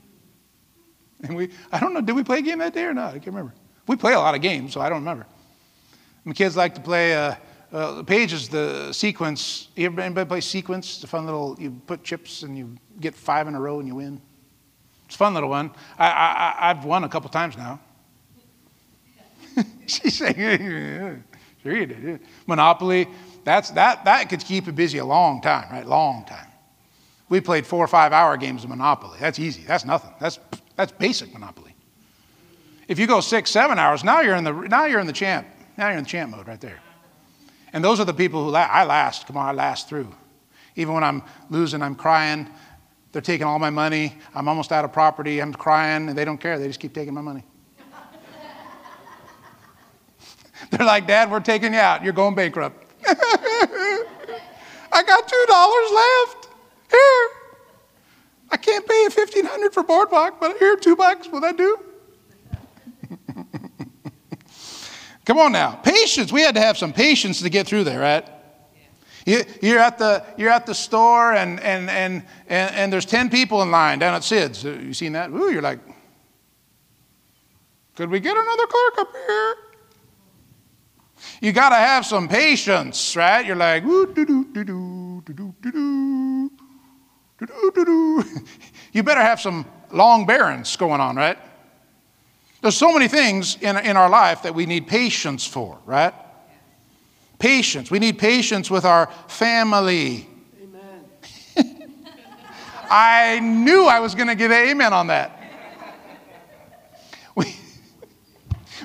And 1.23 1.37
we, 1.37 1.51
I 1.71 1.79
don't 1.79 1.95
know, 1.95 2.01
did 2.01 2.17
we 2.17 2.25
play 2.25 2.39
a 2.39 2.43
game 2.43 2.59
that 2.59 2.75
day 2.75 2.85
or 2.85 2.95
not? 2.95 3.11
I 3.11 3.13
can't 3.13 3.27
remember. 3.27 3.55
We 3.87 3.97
play 3.97 4.15
a 4.15 4.19
lot 4.19 4.35
of 4.35 4.43
games, 4.43 4.73
so 4.73 4.81
I 4.81 4.89
don't 4.89 4.99
remember. 4.99 5.27
My 6.25 6.33
kids 6.33 6.57
like 6.57 6.75
to 6.75 6.81
play, 6.81 7.15
uh, 7.15 7.37
uh, 7.73 8.03
Page 8.03 8.33
is 8.33 8.49
the 8.49 8.93
sequence. 8.93 9.69
You 9.77 9.87
ever 9.87 10.01
anybody 10.01 10.27
play 10.27 10.41
sequence? 10.41 10.97
It's 10.97 11.05
a 11.05 11.07
fun 11.07 11.27
little, 11.27 11.57
you 11.61 11.71
put 11.87 12.03
chips 12.03 12.43
and 12.43 12.57
you 12.59 12.77
get 13.01 13.15
five 13.15 13.47
in 13.47 13.55
a 13.55 13.61
row 13.61 13.79
and 13.79 13.87
you 13.87 13.95
win. 13.95 14.21
It's 15.07 15.15
a 15.15 15.19
fun 15.19 15.35
little 15.35 15.51
one. 15.51 15.71
I, 15.99 16.09
I, 16.09 16.71
I've 16.71 16.85
won 16.85 17.05
a 17.05 17.09
couple 17.09 17.31
times 17.31 17.57
now. 17.57 17.81
She's 19.87 20.19
saying, 20.19 21.25
sure 21.63 21.77
you 21.77 21.87
did. 21.87 22.21
Monopoly, 22.47 23.09
that's, 23.45 23.71
that, 23.71 24.05
that 24.05 24.29
could 24.29 24.41
keep 24.41 24.67
you 24.67 24.73
busy 24.73 24.99
a 24.99 25.05
long 25.05 25.41
time, 25.41 25.71
right? 25.71 25.87
Long 25.87 26.25
time. 26.25 26.49
We 27.29 27.41
played 27.41 27.67
four 27.67 27.85
or 27.85 27.89
five 27.89 28.13
hour 28.13 28.37
games 28.37 28.65
of 28.65 28.71
Monopoly. 28.71 29.19
That's 29.21 29.39
easy. 29.39 29.63
That's 29.63 29.85
nothing. 29.85 30.13
That's, 30.21 30.39
that's 30.77 30.93
basic 30.93 31.33
Monopoly. 31.33 31.75
If 32.89 32.99
you 32.99 33.07
go 33.07 33.21
six, 33.21 33.51
seven 33.51 33.79
hours, 33.79 34.05
now 34.05 34.21
you're 34.21 34.37
in 34.37 34.45
the, 34.45 34.53
now 34.53 34.87
you're 34.87 35.01
in 35.01 35.07
the 35.07 35.13
champ. 35.13 35.47
Now 35.77 35.89
you're 35.89 35.99
in 35.99 36.05
the 36.05 36.11
champ 36.11 36.31
mode 36.31 36.47
right 36.47 36.61
there. 36.61 36.79
And 37.73 37.85
those 37.85 37.99
are 38.01 38.05
the 38.05 38.15
people 38.15 38.45
who 38.45 38.51
la- 38.51 38.69
I 38.71 38.85
last. 38.85 39.27
Come 39.27 39.37
on, 39.37 39.49
I 39.49 39.53
last 39.53 39.89
through. 39.89 40.15
Even 40.77 40.95
when 40.95 41.03
I'm 41.03 41.23
losing, 41.51 41.83
I'm 41.83 41.97
crying. 41.97 42.49
They're 43.13 43.23
taking 43.23 43.47
all 43.47 43.59
my 43.59 43.71
money. 43.71 44.17
I'm 44.35 44.49
almost 44.49 44.73
out 44.73 44.85
of 44.85 44.93
property. 44.93 45.41
I'm 45.41 45.53
crying, 45.53 46.09
and 46.09 46.17
they 46.17 46.25
don't 46.25 46.39
care. 46.39 46.59
They 46.59 46.67
just 46.67 46.81
keep 46.81 46.95
taking 46.95 47.15
my 47.15 47.23
money. 47.23 47.45
They're 50.71 50.87
like, 50.87 51.07
Dad, 51.07 51.31
we're 51.31 51.41
taking 51.41 51.73
you 51.73 51.79
out. 51.79 52.03
You're 52.03 52.13
going 52.13 52.35
bankrupt. 52.35 52.85
I 53.07 55.03
got 55.03 55.29
two 55.29 55.45
dollars 55.49 55.91
left. 55.93 56.49
Here. 56.91 57.29
I 58.51 58.57
can't 58.57 58.87
pay 58.87 59.03
you 59.03 59.11
fifteen 59.11 59.45
hundred 59.45 59.75
for 59.75 59.83
boardwalk, 59.83 60.41
but 60.41 60.57
here, 60.59 60.77
two 60.77 60.97
bucks. 60.97 61.29
Will 61.29 61.41
that 61.41 61.57
do? 61.57 61.79
Come 65.25 65.39
on 65.39 65.53
now. 65.53 65.73
Patience. 65.83 66.33
We 66.33 66.41
had 66.43 66.55
to 66.55 66.61
have 66.61 66.79
some 66.79 66.93
patience 66.93 67.43
to 67.43 67.51
get 67.51 67.67
through 67.67 67.85
there, 67.85 68.01
right? 68.01 68.27
You, 69.27 69.75
are 69.75 69.79
at 69.79 69.99
the, 69.99 70.25
you're 70.37 70.51
at 70.51 70.67
the 70.67 70.75
store 70.75 71.33
and, 71.33 71.59
and, 71.59 71.91
and, 71.91 72.23
and, 72.47 72.75
and 72.77 72.93
there's 72.93 73.05
10 73.05 73.29
people 73.29 73.61
in 73.63 73.73
line 73.73 73.99
down 73.99 74.15
at 74.15 74.23
Sid's. 74.23 74.63
You 74.63 74.95
seen 74.95 75.13
that? 75.15 75.31
Ooh, 75.31 75.51
you're 75.51 75.63
like, 75.63 75.81
could 77.97 78.09
we 78.09 78.21
get 78.21 78.37
another 78.37 78.67
clerk 78.69 78.99
up 78.99 79.13
here? 79.27 79.55
You 81.41 81.53
got 81.53 81.69
to 81.71 81.77
have 81.77 82.07
some 82.07 82.29
patience, 82.29 83.15
right? 83.15 83.45
You're 83.45 83.57
like, 83.57 83.85
you 88.93 89.03
better 89.03 89.21
have 89.21 89.41
some 89.41 89.67
long 89.93 90.27
bearings 90.27 90.77
going 90.77 91.01
on, 91.01 91.17
right? 91.17 91.39
There's 92.63 92.77
so 92.77 92.93
many 92.93 93.07
things 93.07 93.57
in, 93.61 93.77
in 93.77 93.97
our 93.97 94.09
life 94.09 94.43
that 94.43 94.55
we 94.55 94.67
need 94.67 94.87
patience 94.87 95.47
for, 95.47 95.79
right? 95.85 96.15
Patience. 97.39 97.91
We 97.91 97.99
need 97.99 98.19
patience 98.19 98.71
with 98.71 98.87
our 98.87 99.11
family. 99.29 100.27
Amen. 100.63 101.05
I 102.91 103.41
knew 103.41 103.85
I 103.85 104.01
was 104.01 104.15
going 104.15 104.29
to 104.29 104.35
get 104.35 104.51
an 104.51 104.69
amen 104.69 104.95
on 104.95 105.09
that. 105.09 105.36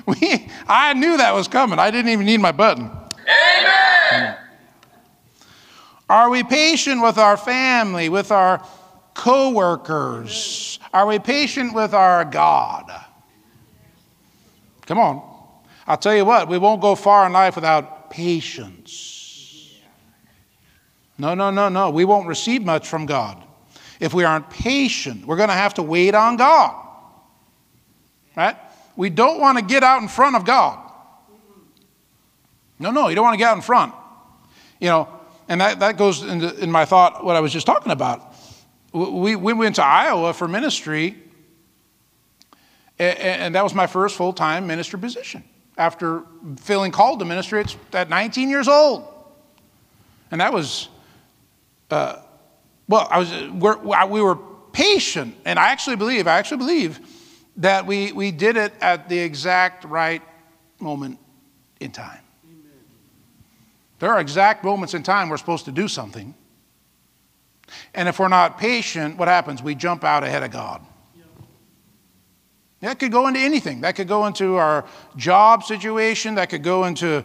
We, 0.06 0.48
I 0.66 0.94
knew 0.94 1.16
that 1.16 1.34
was 1.34 1.48
coming. 1.48 1.78
I 1.78 1.90
didn't 1.90 2.10
even 2.10 2.26
need 2.26 2.40
my 2.40 2.52
button. 2.52 2.90
Amen. 3.28 4.36
Are 6.08 6.28
we 6.28 6.42
patient 6.42 7.02
with 7.02 7.18
our 7.18 7.36
family, 7.36 8.08
with 8.08 8.30
our 8.30 8.66
coworkers? 9.14 10.78
Are 10.92 11.06
we 11.06 11.18
patient 11.18 11.74
with 11.74 11.94
our 11.94 12.24
God? 12.24 12.92
Come 14.86 14.98
on. 14.98 15.28
I'll 15.86 15.96
tell 15.96 16.14
you 16.14 16.24
what, 16.24 16.48
we 16.48 16.58
won't 16.58 16.80
go 16.80 16.94
far 16.94 17.26
in 17.26 17.32
life 17.32 17.54
without 17.56 18.10
patience. 18.10 19.80
No, 21.18 21.34
no, 21.34 21.50
no, 21.50 21.68
no. 21.68 21.90
We 21.90 22.04
won't 22.04 22.26
receive 22.26 22.64
much 22.64 22.88
from 22.88 23.06
God 23.06 23.42
if 24.00 24.12
we 24.12 24.24
aren't 24.24 24.50
patient. 24.50 25.26
We're 25.26 25.36
going 25.36 25.48
to 25.48 25.54
have 25.54 25.74
to 25.74 25.82
wait 25.82 26.14
on 26.14 26.36
God. 26.36 26.74
Right? 28.36 28.56
We 28.96 29.10
don't 29.10 29.40
want 29.40 29.58
to 29.58 29.64
get 29.64 29.82
out 29.82 30.02
in 30.02 30.08
front 30.08 30.36
of 30.36 30.44
God. 30.44 30.78
No, 32.78 32.90
no, 32.90 33.08
you 33.08 33.14
don't 33.14 33.24
want 33.24 33.34
to 33.34 33.38
get 33.38 33.48
out 33.48 33.56
in 33.56 33.62
front. 33.62 33.94
You 34.80 34.88
know, 34.88 35.08
and 35.48 35.60
that, 35.60 35.80
that 35.80 35.96
goes 35.96 36.22
into 36.22 36.56
in 36.58 36.70
my 36.70 36.84
thought 36.84 37.24
what 37.24 37.36
I 37.36 37.40
was 37.40 37.52
just 37.52 37.66
talking 37.66 37.92
about. 37.92 38.34
We, 38.92 39.36
we 39.36 39.52
went 39.52 39.76
to 39.76 39.84
Iowa 39.84 40.34
for 40.34 40.48
ministry, 40.48 41.16
and, 42.98 43.18
and 43.18 43.54
that 43.54 43.62
was 43.62 43.74
my 43.74 43.86
first 43.86 44.16
full 44.16 44.32
time 44.32 44.66
minister 44.66 44.98
position 44.98 45.44
after 45.78 46.24
feeling 46.58 46.92
called 46.92 47.18
to 47.20 47.24
ministry 47.24 47.64
at 47.92 48.10
19 48.10 48.50
years 48.50 48.68
old. 48.68 49.08
And 50.30 50.40
that 50.40 50.52
was, 50.52 50.88
uh, 51.90 52.16
well, 52.88 53.08
I 53.10 53.18
was, 53.18 53.50
we're, 53.50 54.06
we 54.06 54.20
were 54.20 54.36
patient, 54.72 55.36
and 55.44 55.58
I 55.58 55.70
actually 55.70 55.96
believe, 55.96 56.26
I 56.26 56.38
actually 56.38 56.58
believe 56.58 57.00
that 57.56 57.86
we, 57.86 58.12
we 58.12 58.30
did 58.30 58.56
it 58.56 58.72
at 58.80 59.08
the 59.08 59.18
exact 59.18 59.84
right 59.84 60.22
moment 60.80 61.18
in 61.80 61.90
time. 61.90 62.20
Amen. 62.44 62.72
There 63.98 64.10
are 64.10 64.20
exact 64.20 64.64
moments 64.64 64.94
in 64.94 65.02
time 65.02 65.28
we're 65.28 65.36
supposed 65.36 65.66
to 65.66 65.72
do 65.72 65.88
something. 65.88 66.34
And 67.94 68.08
if 68.08 68.18
we're 68.18 68.28
not 68.28 68.58
patient, 68.58 69.16
what 69.16 69.28
happens? 69.28 69.62
We 69.62 69.74
jump 69.74 70.04
out 70.04 70.24
ahead 70.24 70.42
of 70.42 70.50
God. 70.50 70.84
That 72.80 72.98
could 72.98 73.12
go 73.12 73.28
into 73.28 73.38
anything. 73.38 73.82
That 73.82 73.94
could 73.94 74.08
go 74.08 74.26
into 74.26 74.56
our 74.56 74.84
job 75.16 75.62
situation. 75.62 76.34
That 76.34 76.50
could 76.50 76.64
go 76.64 76.84
into 76.84 77.24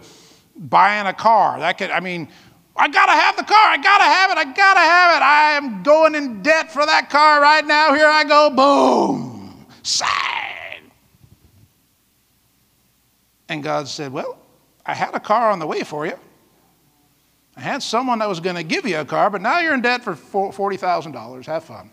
buying 0.56 1.08
a 1.08 1.14
car. 1.14 1.60
That 1.60 1.80
could, 1.80 1.90
I 1.90 2.00
mean, 2.00 2.30
I 2.76 2.88
gotta 2.88 3.14
have 3.14 3.36
the 3.36 3.44
car. 3.44 3.58
I 3.58 3.78
gotta 3.78 4.04
have 4.04 4.32
it. 4.32 4.38
I 4.38 4.44
gotta 4.44 4.80
have 4.80 5.18
it. 5.18 5.24
I 5.24 5.52
am 5.54 5.82
going 5.82 6.14
in 6.14 6.44
debt 6.44 6.72
for 6.72 6.86
that 6.86 7.10
car 7.10 7.42
right 7.42 7.66
now. 7.66 7.96
Here 7.96 8.08
I 8.08 8.24
go. 8.24 8.52
Boom. 8.52 9.27
Sag. 9.88 10.82
And 13.48 13.64
God 13.64 13.88
said, 13.88 14.12
Well, 14.12 14.38
I 14.86 14.94
had 14.94 15.16
a 15.16 15.20
car 15.20 15.50
on 15.52 15.60
the 15.60 15.66
way 15.66 15.84
for 15.84 16.06
you. 16.06 16.20
I 17.56 17.62
had 17.62 17.82
someone 17.82 18.20
that 18.20 18.28
was 18.28 18.42
going 18.42 18.58
to 18.58 18.64
give 18.64 18.86
you 18.86 19.00
a 19.00 19.06
car, 19.06 19.30
but 19.30 19.42
now 19.42 19.60
you're 19.60 19.74
in 19.74 19.82
debt 19.82 20.04
for 20.04 20.14
$40,000. 20.14 21.46
Have 21.46 21.64
fun. 21.64 21.90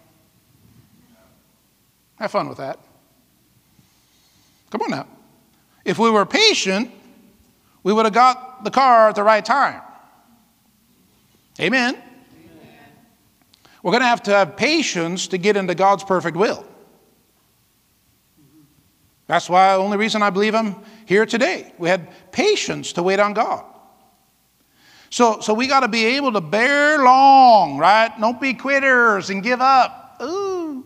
Have 2.17 2.33
fun 2.33 2.49
with 2.49 2.59
that. 2.59 2.81
Come 4.71 4.83
on 4.83 4.91
now. 4.91 5.07
If 5.85 5.97
we 5.99 6.11
were 6.11 6.27
patient, 6.27 6.91
we 7.85 7.93
would 7.93 8.07
have 8.07 8.15
got 8.15 8.65
the 8.65 8.71
car 8.73 9.09
at 9.09 9.15
the 9.15 9.23
right 9.23 9.45
time. 9.45 9.81
Amen. 11.61 11.95
Amen. 11.95 12.03
We're 13.85 13.93
going 13.93 14.03
to 14.03 14.09
have 14.09 14.25
to 14.25 14.33
have 14.33 14.57
patience 14.57 15.29
to 15.29 15.39
get 15.39 15.57
into 15.57 15.77
God's 15.77 16.03
perfect 16.03 16.37
will. 16.37 16.67
That's 19.27 19.49
why 19.49 19.77
the 19.77 19.83
only 19.83 19.97
reason 19.97 20.23
I 20.23 20.31
believe 20.31 20.55
I'm 20.55 20.77
here 21.07 21.25
today. 21.25 21.73
We 21.79 21.89
had 21.89 22.09
patience 22.31 22.93
to 22.95 23.03
wait 23.03 23.21
on 23.21 23.33
God. 23.33 23.65
So, 25.11 25.41
so 25.41 25.55
we 25.55 25.67
got 25.67 25.81
to 25.81 25.89
be 25.89 26.05
able 26.17 26.33
to 26.33 26.41
bear 26.41 26.99
long, 26.99 27.79
right? 27.79 28.13
Don't 28.21 28.41
be 28.41 28.53
quitters 28.53 29.31
and 29.31 29.43
give 29.43 29.61
up. 29.61 30.21
Ooh. 30.23 30.85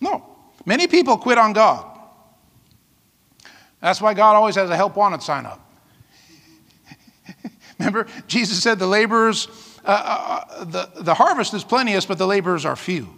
No. 0.00 0.26
Many 0.66 0.86
people 0.86 1.16
quit 1.16 1.38
on 1.38 1.52
God. 1.52 1.86
That's 3.80 4.00
why 4.00 4.14
God 4.14 4.36
always 4.36 4.54
has 4.56 4.68
a 4.68 4.76
help 4.76 4.96
wanted 4.96 5.22
sign 5.22 5.46
up. 5.46 5.66
Remember, 7.78 8.06
Jesus 8.26 8.62
said 8.62 8.78
the 8.78 8.86
laborers, 8.86 9.48
uh, 9.84 9.88
uh, 9.88 10.44
uh, 10.50 10.64
the, 10.64 11.02
the 11.02 11.14
harvest 11.14 11.54
is 11.54 11.64
plenteous, 11.64 12.04
but 12.04 12.18
the 12.18 12.26
laborers 12.26 12.66
are 12.66 12.76
few. 12.76 13.08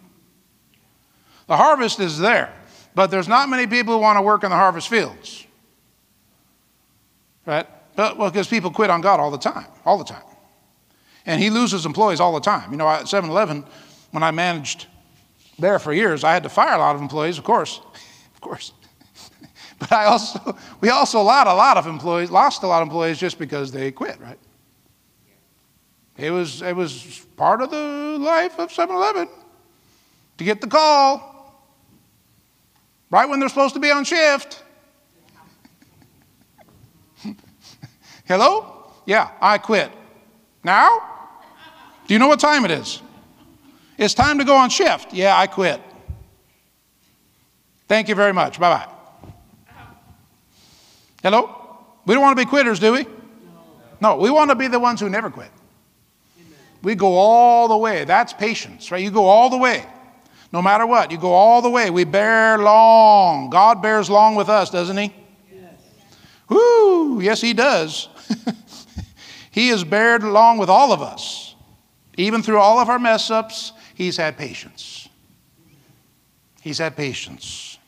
The 1.49 1.57
harvest 1.57 1.99
is 1.99 2.19
there, 2.19 2.55
but 2.95 3.11
there's 3.11 3.29
not 3.29 3.49
many 3.49 3.67
people 3.67 3.95
who 3.95 4.01
want 4.01 4.19
to 4.19 4.23
work 4.23 4.45
in 4.45 4.51
the 4.51 4.57
harvest 4.57 4.89
fields. 4.89 5.47
Right? 7.47 7.67
But, 7.97 8.17
well, 8.17 8.31
because 8.31 8.49
people 8.49 8.71
quit 8.71 8.91
on 8.91 9.01
God 9.01 9.21
all 9.21 9.31
the 9.31 9.39
time, 9.39 9.67
all 9.85 9.99
the 9.99 10.05
time. 10.05 10.23
And 11.27 11.41
he 11.41 11.51
loses 11.51 11.87
employees 11.87 12.21
all 12.21 12.33
the 12.35 12.41
time. 12.41 12.71
You 12.71 12.77
know, 12.77 12.89
at 12.89 13.09
7 13.09 13.29
Eleven, 13.29 13.65
when 14.11 14.23
I 14.23 14.31
managed 14.31 14.87
there 15.59 15.79
for 15.79 15.93
years, 15.93 16.25
I 16.25 16.33
had 16.33 16.43
to 16.43 16.49
fire 16.49 16.75
a 16.75 16.79
lot 16.79 16.95
of 16.95 17.03
employees, 17.03 17.39
of 17.39 17.45
course. 17.45 17.81
of 18.35 18.41
course. 18.41 18.73
But 19.79 19.91
I 19.91 20.05
also, 20.05 20.57
we 20.81 20.91
also 20.91 21.21
lost 21.23 21.49
a 21.49 21.55
lot 21.55 21.77
of 21.77 21.89
employees, 21.89 22.31
lost 22.31 22.63
a 22.63 22.69
lot 22.69 22.83
of 22.83 22.87
employees 22.87 23.19
just 23.19 23.37
because 23.37 23.73
they 23.73 23.91
quit, 23.91 24.21
right? 24.21 24.39
It 26.17 26.31
was, 26.31 26.63
it 26.63 26.77
was 26.77 27.27
part 27.37 27.63
of 27.63 27.71
the 27.73 28.17
life 28.21 28.61
of 28.61 28.71
7 28.71 28.95
Eleven 28.95 29.29
to 30.39 30.45
get 30.45 30.61
the 30.61 30.69
call 30.69 31.32
right 33.13 33.29
when 33.29 33.39
they're 33.39 33.49
supposed 33.49 33.75
to 33.75 33.81
be 33.81 33.93
on 33.93 34.03
shift. 34.03 34.65
Hello? 38.27 38.91
Yeah, 39.07 39.31
I 39.41 39.59
quit. 39.59 39.93
Now? 40.65 41.01
Do 42.09 42.15
you 42.15 42.19
know 42.19 42.27
what 42.27 42.41
time 42.41 42.65
it 42.65 42.73
is? 42.73 43.01
It's 43.99 44.15
time 44.15 44.39
to 44.39 44.45
go 44.45 44.57
on 44.57 44.71
shift. 44.71 45.13
Yeah, 45.13 45.37
I 45.37 45.47
quit. 45.47 45.81
Thank 47.87 48.09
you 48.09 48.15
very 48.15 48.33
much. 48.33 48.59
Bye 48.59 48.87
bye. 48.87 48.89
Hello? 51.23 51.59
We 52.07 52.15
don't 52.15 52.23
want 52.23 52.37
to 52.37 52.45
be 52.45 52.49
quitters, 52.49 52.81
do 52.81 52.93
we? 52.93 53.07
No, 54.01 54.17
we 54.17 54.31
want 54.31 54.51
to 54.51 54.57
be 54.57 54.67
the 54.67 54.81
ones 54.81 55.01
who 55.01 55.09
never 55.09 55.31
quit. 55.31 55.51
We 56.83 56.97
go 56.97 57.15
all 57.15 57.69
the 57.69 57.77
way. 57.77 58.05
That's 58.05 58.33
patience, 58.33 58.91
right? 58.91 59.03
You 59.03 59.11
go 59.13 59.27
all 59.27 59.51
the 59.51 59.59
way. 59.59 59.87
No 60.53 60.61
matter 60.61 60.87
what, 60.87 61.11
you 61.11 61.19
go 61.19 61.33
all 61.33 61.63
the 61.63 61.71
way. 61.71 61.89
We 61.91 62.05
bear 62.05 62.59
long. 62.59 63.49
God 63.49 63.81
bears 63.81 64.11
long 64.11 64.35
with 64.35 64.51
us, 64.51 64.69
doesn't 64.69 64.97
He? 64.97 65.15
Yes. 65.51 65.73
Whoo, 66.49 67.21
yes, 67.21 67.41
He 67.41 67.55
does. 67.55 68.09
he 69.51 69.69
has 69.69 69.83
bared 69.83 70.23
long 70.23 70.59
with 70.59 70.69
all 70.69 70.93
of 70.93 71.01
us. 71.01 71.55
Even 72.19 72.43
through 72.43 72.59
all 72.59 72.79
of 72.79 72.91
our 72.91 72.99
mess 72.99 73.31
ups, 73.31 73.73
He's 73.95 74.19
had 74.19 74.37
patience. 74.37 75.09
He's 76.61 76.79
had 76.79 76.97
patience. 76.97 77.79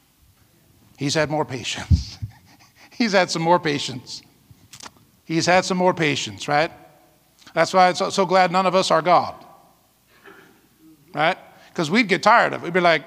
He's 0.97 1.15
had 1.15 1.31
more 1.31 1.45
patience. 1.45 2.19
He's 2.91 3.13
had 3.13 3.31
some 3.31 3.43
more 3.43 3.61
patience. 3.61 4.23
He's 5.25 5.47
had 5.47 5.65
some 5.65 5.77
more 5.77 5.95
patience, 5.95 6.49
right? 6.49 6.71
That's 7.53 7.73
why 7.75 7.89
I'm 7.89 7.95
so, 7.95 8.11
so 8.11 8.27
glad 8.27 8.51
none 8.51 8.67
of 8.67 8.75
us 8.75 8.91
are 8.91 9.03
God. 9.03 9.35
Right? 11.15 11.39
Because 11.75 11.91
we'd 11.91 12.07
get 12.07 12.23
tired 12.23 12.53
of 12.53 12.63
it. 12.63 12.65
We'd 12.67 12.73
be 12.73 12.79
like, 12.79 13.03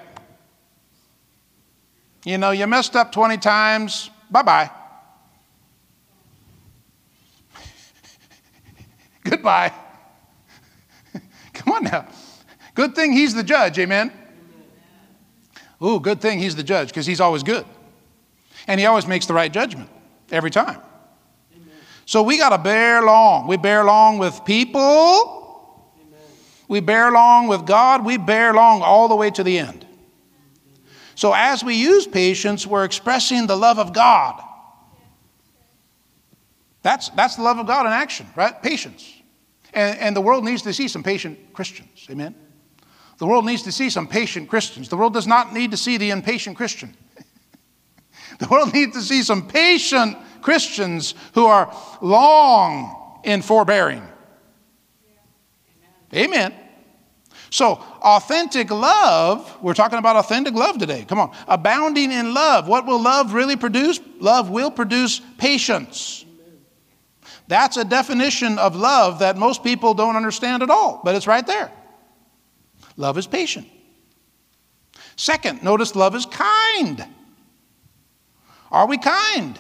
you 2.26 2.38
know, 2.38 2.52
you 2.52 2.68
messed 2.68 2.98
up 2.98 3.14
20 3.14 3.38
times, 3.38 4.10
bye 4.30 4.42
bye. 4.42 4.70
Goodbye. 9.24 9.72
Come 11.54 11.74
on 11.76 11.86
now. 11.86 12.10
Good 12.76 12.94
thing 12.94 13.14
he's 13.14 13.34
the 13.34 13.44
judge, 13.44 13.80
amen? 13.80 14.12
Ooh, 15.82 16.02
good 16.02 16.20
thing 16.20 16.40
he's 16.40 16.58
the 16.58 16.64
judge 16.64 16.90
because 16.90 17.06
he's 17.06 17.22
always 17.22 17.44
good. 17.44 17.66
And 18.68 18.82
he 18.82 18.86
always 18.86 19.08
makes 19.08 19.28
the 19.28 19.34
right 19.34 19.54
judgment 19.54 19.90
every 20.30 20.52
time. 20.52 20.82
Amen. 21.56 21.70
So 22.06 22.22
we 22.22 22.38
got 22.38 22.50
to 22.50 22.58
bear 22.58 23.02
long. 23.02 23.48
We 23.48 23.56
bear 23.56 23.86
long 23.86 24.18
with 24.18 24.44
people. 24.44 25.47
We 26.68 26.80
bear 26.80 27.12
long 27.12 27.48
with 27.48 27.66
God. 27.66 28.06
We 28.06 28.18
bear 28.18 28.54
long 28.54 28.82
all 28.82 29.08
the 29.08 29.16
way 29.16 29.32
to 29.32 29.44
the 29.44 29.58
end. 29.58 29.86
So 31.16 31.34
as 31.34 31.64
we 31.64 31.76
use 31.76 32.06
patience, 32.06 32.68
we're 32.68 32.84
expressing 32.84 33.48
the 33.48 33.56
love 33.56 33.80
of 33.80 33.94
God. 33.94 34.44
That's, 36.84 37.10
that's 37.10 37.36
the 37.36 37.42
love 37.42 37.58
of 37.58 37.68
God 37.68 37.86
in 37.86 37.92
action, 37.92 38.28
right? 38.36 38.62
Patience. 38.62 39.12
And, 39.74 40.00
and 40.00 40.16
the 40.16 40.22
world 40.22 40.46
needs 40.46 40.62
to 40.64 40.74
see 40.74 40.88
some 40.88 41.04
patient 41.04 41.54
Christians. 41.54 42.06
Amen? 42.10 42.36
The 43.18 43.26
world 43.26 43.46
needs 43.46 43.64
to 43.64 43.72
see 43.72 43.90
some 43.90 44.08
patient 44.08 44.48
Christians. 44.48 44.90
The 44.90 44.98
world 44.98 45.14
does 45.14 45.28
not 45.28 45.54
need 45.54 45.72
to 45.72 45.78
see 45.78 45.98
the 45.98 46.12
impatient 46.12 46.58
Christian. 46.58 46.96
The 48.40 48.48
world 48.50 48.72
needs 48.72 48.94
to 48.94 49.02
see 49.02 49.24
some 49.24 49.48
patient 49.48 50.16
Christians 50.42 51.16
who 51.34 51.48
are 51.48 51.76
long 52.02 53.20
in 53.24 53.42
forbearing. 53.42 54.04
Amen. 56.14 56.54
So, 57.50 57.76
authentic 58.02 58.72
love, 58.72 59.58
we're 59.62 59.74
talking 59.74 60.00
about 60.00 60.18
authentic 60.18 60.54
love 60.54 60.78
today. 60.78 61.06
Come 61.08 61.20
on. 61.20 61.32
Abounding 61.48 62.12
in 62.12 62.34
love. 62.34 62.68
What 62.68 62.86
will 62.86 63.02
love 63.02 63.34
really 63.34 63.56
produce? 63.56 64.00
Love 64.20 64.50
will 64.50 64.70
produce 64.70 65.22
patience. 65.38 66.26
That's 67.48 67.78
a 67.78 67.86
definition 67.86 68.60
of 68.60 68.76
love 68.76 69.20
that 69.20 69.38
most 69.38 69.64
people 69.64 69.94
don't 69.94 70.18
understand 70.18 70.64
at 70.64 70.70
all, 70.70 71.00
but 71.04 71.16
it's 71.16 71.28
right 71.28 71.46
there. 71.48 71.72
Love 72.98 73.18
is 73.18 73.28
patient. 73.28 73.68
Second, 75.16 75.64
notice 75.64 75.96
love 75.96 76.14
is 76.16 76.26
kind. 76.26 77.06
Are 78.70 78.86
we 78.86 78.98
kind? 78.98 79.58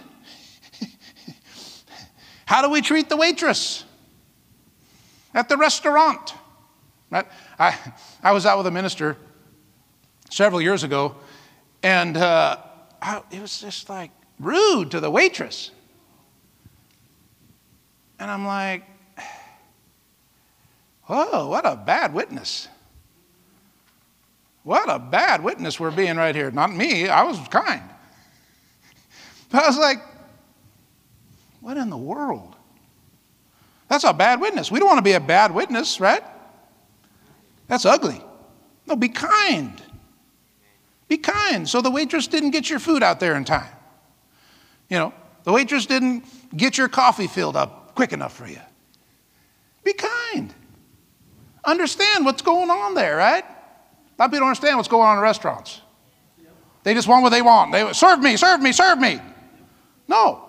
How 2.45 2.62
do 2.62 2.70
we 2.70 2.82
treat 2.82 3.08
the 3.08 3.16
waitress 3.16 3.86
at 5.34 5.48
the 5.48 5.56
restaurant? 5.56 6.34
Right? 7.10 7.26
I, 7.58 7.78
I 8.22 8.32
was 8.32 8.45
out 8.45 8.58
with 8.58 8.68
a 8.68 8.72
minister 8.72 9.18
several 10.30 10.62
years 10.62 10.84
ago, 10.84 11.16
and 11.84 12.18
uh, 12.18 12.58
I, 13.01 13.22
it 13.32 13.41
was 13.41 13.60
just 13.60 13.89
like 13.89 14.12
rude 14.39 14.91
to 14.91 14.99
the 14.99 15.10
waitress. 15.10 15.72
And 18.20 18.30
I'm 18.30 18.45
like, 18.45 18.84
whoa, 21.03 21.47
what 21.47 21.66
a 21.66 21.76
bad 21.76 22.14
witness. 22.14 22.68
What 24.64 24.89
a 24.89 24.99
bad 24.99 25.43
witness 25.43 25.80
we're 25.80 25.91
being 25.91 26.18
right 26.18 26.36
here. 26.36 26.51
Not 26.51 26.74
me, 26.74 27.08
I 27.08 27.24
was 27.24 27.39
kind. 27.47 27.84
But 29.49 29.64
I 29.64 29.68
was 29.68 29.78
like, 29.78 29.99
what 31.62 31.78
in 31.78 31.89
the 31.89 31.97
world? 31.97 32.55
That's 33.88 34.03
a 34.03 34.12
bad 34.12 34.41
witness. 34.41 34.70
We 34.70 34.80
don't 34.80 34.89
want 34.89 34.97
to 34.97 35.03
be 35.03 35.14
a 35.14 35.22
bad 35.22 35.53
witness, 35.53 36.01
right? 36.01 36.24
That's 37.68 37.86
ugly. 37.86 38.22
No, 38.86 38.95
be 38.95 39.09
kind. 39.09 39.82
Be 41.07 41.18
kind. 41.18 41.68
So 41.68 41.82
the 41.82 41.91
waitress 41.91 42.28
didn't 42.28 42.51
get 42.51 42.70
your 42.70 42.80
food 42.80 43.03
out 43.03 43.20
there 43.20 43.36
in 43.36 43.45
time. 43.45 43.72
You 44.89 44.97
know, 44.97 45.13
the 45.43 45.51
waitress 45.51 45.86
didn't 45.86 46.26
get 46.55 46.78
your 46.78 46.88
coffee 46.88 47.28
filled 47.28 47.55
up 47.55 47.95
quick 47.95 48.13
enough 48.13 48.36
for 48.36 48.47
you. 48.47 48.59
Be 49.84 49.93
kind. 49.93 50.53
Understand 51.65 52.26
what's 52.26 52.41
going 52.41 52.70
on 52.70 52.93
there, 52.93 53.18
right? 53.18 53.43
A 53.43 54.18
lot 54.18 54.26
of 54.26 54.32
people 54.32 54.39
don't 54.39 54.49
understand 54.49 54.78
what's 54.78 54.88
going 54.88 55.07
on 55.07 55.18
in 55.18 55.24
restaurants. 55.24 55.82
They 56.84 56.93
just 56.93 57.07
want 57.07 57.24
what 57.24 57.30
they 57.30 57.41
want. 57.41 57.74
They 57.74 57.91
serve 57.91 58.20
me, 58.20 58.38
serve 58.38 58.61
me, 58.61 58.72
serve 58.72 58.99
me. 58.99 59.20
No. 60.07 60.47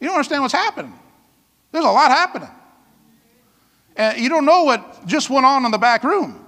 You 0.00 0.08
don't 0.08 0.16
understand 0.16 0.42
what's 0.42 0.52
happening. 0.52 0.92
There's 1.70 1.84
a 1.84 1.90
lot 1.90 2.10
happening. 2.10 2.50
And 3.96 4.18
you 4.18 4.28
don't 4.28 4.44
know 4.44 4.64
what 4.64 5.06
just 5.06 5.30
went 5.30 5.46
on 5.46 5.64
in 5.64 5.70
the 5.70 5.78
back 5.78 6.04
room. 6.04 6.42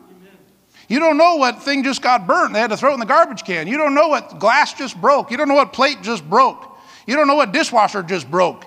You 0.89 1.01
don't 1.01 1.19
know 1.19 1.37
what 1.37 1.63
thing 1.63 1.85
just 1.85 2.01
got 2.01 2.27
burnt. 2.27 2.55
They 2.55 2.61
had 2.61 2.71
to 2.71 2.77
throw 2.77 2.91
it 2.91 2.95
in 2.95 3.01
the 3.01 3.07
garbage 3.07 3.45
can. 3.45 3.67
You 3.67 3.77
don't 3.77 3.95
know 3.95 4.09
what 4.09 4.39
glass 4.39 4.73
just 4.73 4.99
broke. 4.99 5.31
You 5.31 5.37
don't 5.37 5.49
know 5.49 5.55
what 5.55 5.73
plate 5.73 5.99
just 6.03 6.29
broke. 6.29 6.79
You 7.07 7.15
don't 7.15 7.27
know 7.27 7.35
what 7.35 7.53
dishwasher 7.53 8.03
just 8.03 8.31
broke. 8.31 8.65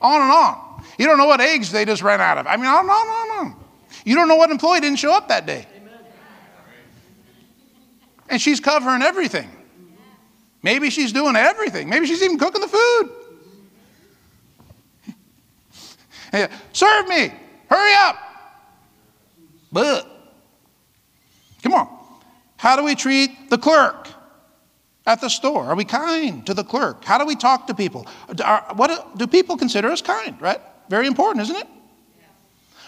On 0.00 0.20
and 0.20 0.30
on. 0.30 0.84
You 0.98 1.06
don't 1.06 1.18
know 1.18 1.26
what 1.26 1.40
eggs 1.40 1.70
they 1.70 1.84
just 1.84 2.02
ran 2.02 2.20
out 2.20 2.38
of. 2.38 2.46
I 2.46 2.56
mean, 2.56 2.66
on 2.66 2.80
and 2.80 2.90
on 2.90 3.06
and 3.08 3.30
on. 3.54 3.64
You 4.04 4.16
don't 4.16 4.26
know 4.26 4.36
what 4.36 4.50
employee 4.50 4.80
didn't 4.80 4.98
show 4.98 5.12
up 5.12 5.28
that 5.28 5.46
day. 5.46 5.66
And 8.28 8.40
she's 8.40 8.60
covering 8.60 9.02
everything. 9.02 9.48
Maybe 10.62 10.90
she's 10.90 11.12
doing 11.12 11.36
everything. 11.36 11.88
Maybe 11.88 12.06
she's 12.06 12.22
even 12.22 12.38
cooking 12.38 12.60
the 12.60 12.68
food. 12.68 13.10
Serve 16.72 17.08
me. 17.08 17.32
Hurry 17.68 17.92
up. 17.98 18.16
But, 19.70 20.10
come 21.62 21.74
on. 21.74 21.88
How 22.56 22.76
do 22.76 22.84
we 22.84 22.94
treat 22.94 23.50
the 23.50 23.58
clerk 23.58 24.08
at 25.06 25.20
the 25.20 25.28
store? 25.28 25.64
Are 25.64 25.76
we 25.76 25.84
kind 25.84 26.44
to 26.46 26.54
the 26.54 26.64
clerk? 26.64 27.04
How 27.04 27.18
do 27.18 27.26
we 27.26 27.36
talk 27.36 27.66
to 27.68 27.74
people? 27.74 28.06
Are, 28.44 28.64
what 28.74 29.16
do 29.18 29.26
people 29.26 29.56
consider 29.56 29.88
us 29.88 30.02
kind, 30.02 30.40
right? 30.40 30.60
Very 30.88 31.06
important, 31.06 31.42
isn't 31.44 31.56
it? 31.56 31.66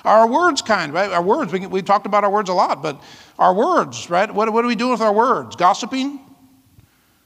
Our 0.04 0.26
words 0.26 0.62
kind, 0.62 0.94
right? 0.94 1.10
Our 1.10 1.22
words, 1.22 1.52
we, 1.52 1.66
we 1.66 1.82
talked 1.82 2.06
about 2.06 2.24
our 2.24 2.30
words 2.30 2.48
a 2.48 2.54
lot, 2.54 2.82
but 2.82 3.02
our 3.38 3.52
words, 3.52 4.08
right? 4.08 4.32
What, 4.32 4.50
what 4.52 4.64
are 4.64 4.68
we 4.68 4.74
doing 4.74 4.92
with 4.92 5.02
our 5.02 5.12
words? 5.12 5.56
Gossiping? 5.56 6.20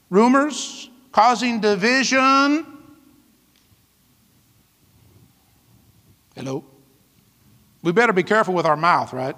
Rumors? 0.09 0.89
Causing 1.13 1.61
division? 1.61 2.65
Hello? 6.35 6.65
We 7.85 7.91
better 7.91 8.13
be 8.13 8.23
careful 8.23 8.55
with 8.55 8.65
our 8.65 8.75
mouth, 8.75 9.13
right? 9.13 9.35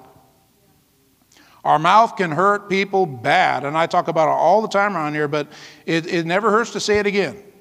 Our 1.66 1.78
mouth 1.78 2.16
can 2.16 2.32
hurt 2.32 2.70
people 2.70 3.06
bad, 3.06 3.66
and 3.66 3.78
I 3.78 3.88
talk 3.88 4.08
about 4.08 4.30
it 4.30 4.32
all 4.32 4.62
the 4.62 4.70
time 4.70 4.96
around 4.96 5.16
here, 5.16 5.28
but 5.28 5.50
it, 5.86 6.08
it 6.08 6.26
never 6.26 6.50
hurts 6.50 6.72
to 6.72 6.80
say 6.80 6.98
it 6.98 7.06
again. 7.06 7.44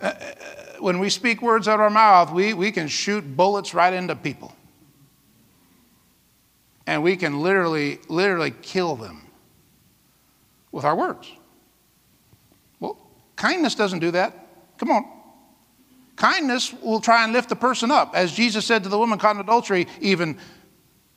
Uh, 0.00 0.06
uh, 0.06 0.34
when 0.78 1.00
we 1.00 1.10
speak 1.10 1.42
words 1.42 1.66
out 1.66 1.74
of 1.74 1.80
our 1.80 1.90
mouth, 1.90 2.32
we, 2.32 2.54
we 2.54 2.70
can 2.70 2.86
shoot 2.86 3.36
bullets 3.36 3.74
right 3.74 3.92
into 3.92 4.14
people. 4.14 4.54
And 6.86 7.02
we 7.02 7.16
can 7.16 7.40
literally, 7.40 7.98
literally 8.06 8.52
kill 8.62 8.94
them 8.94 9.26
with 10.70 10.84
our 10.84 10.94
words. 10.94 11.32
Well, 12.78 12.96
kindness 13.34 13.74
doesn't 13.74 13.98
do 13.98 14.12
that. 14.12 14.46
Come 14.78 14.92
on. 14.92 15.17
Kindness 16.18 16.74
will 16.82 17.00
try 17.00 17.22
and 17.22 17.32
lift 17.32 17.48
the 17.48 17.54
person 17.54 17.92
up. 17.92 18.10
As 18.12 18.32
Jesus 18.32 18.66
said 18.66 18.82
to 18.82 18.88
the 18.88 18.98
woman 18.98 19.20
caught 19.20 19.36
in 19.36 19.40
adultery, 19.40 19.86
even, 20.00 20.36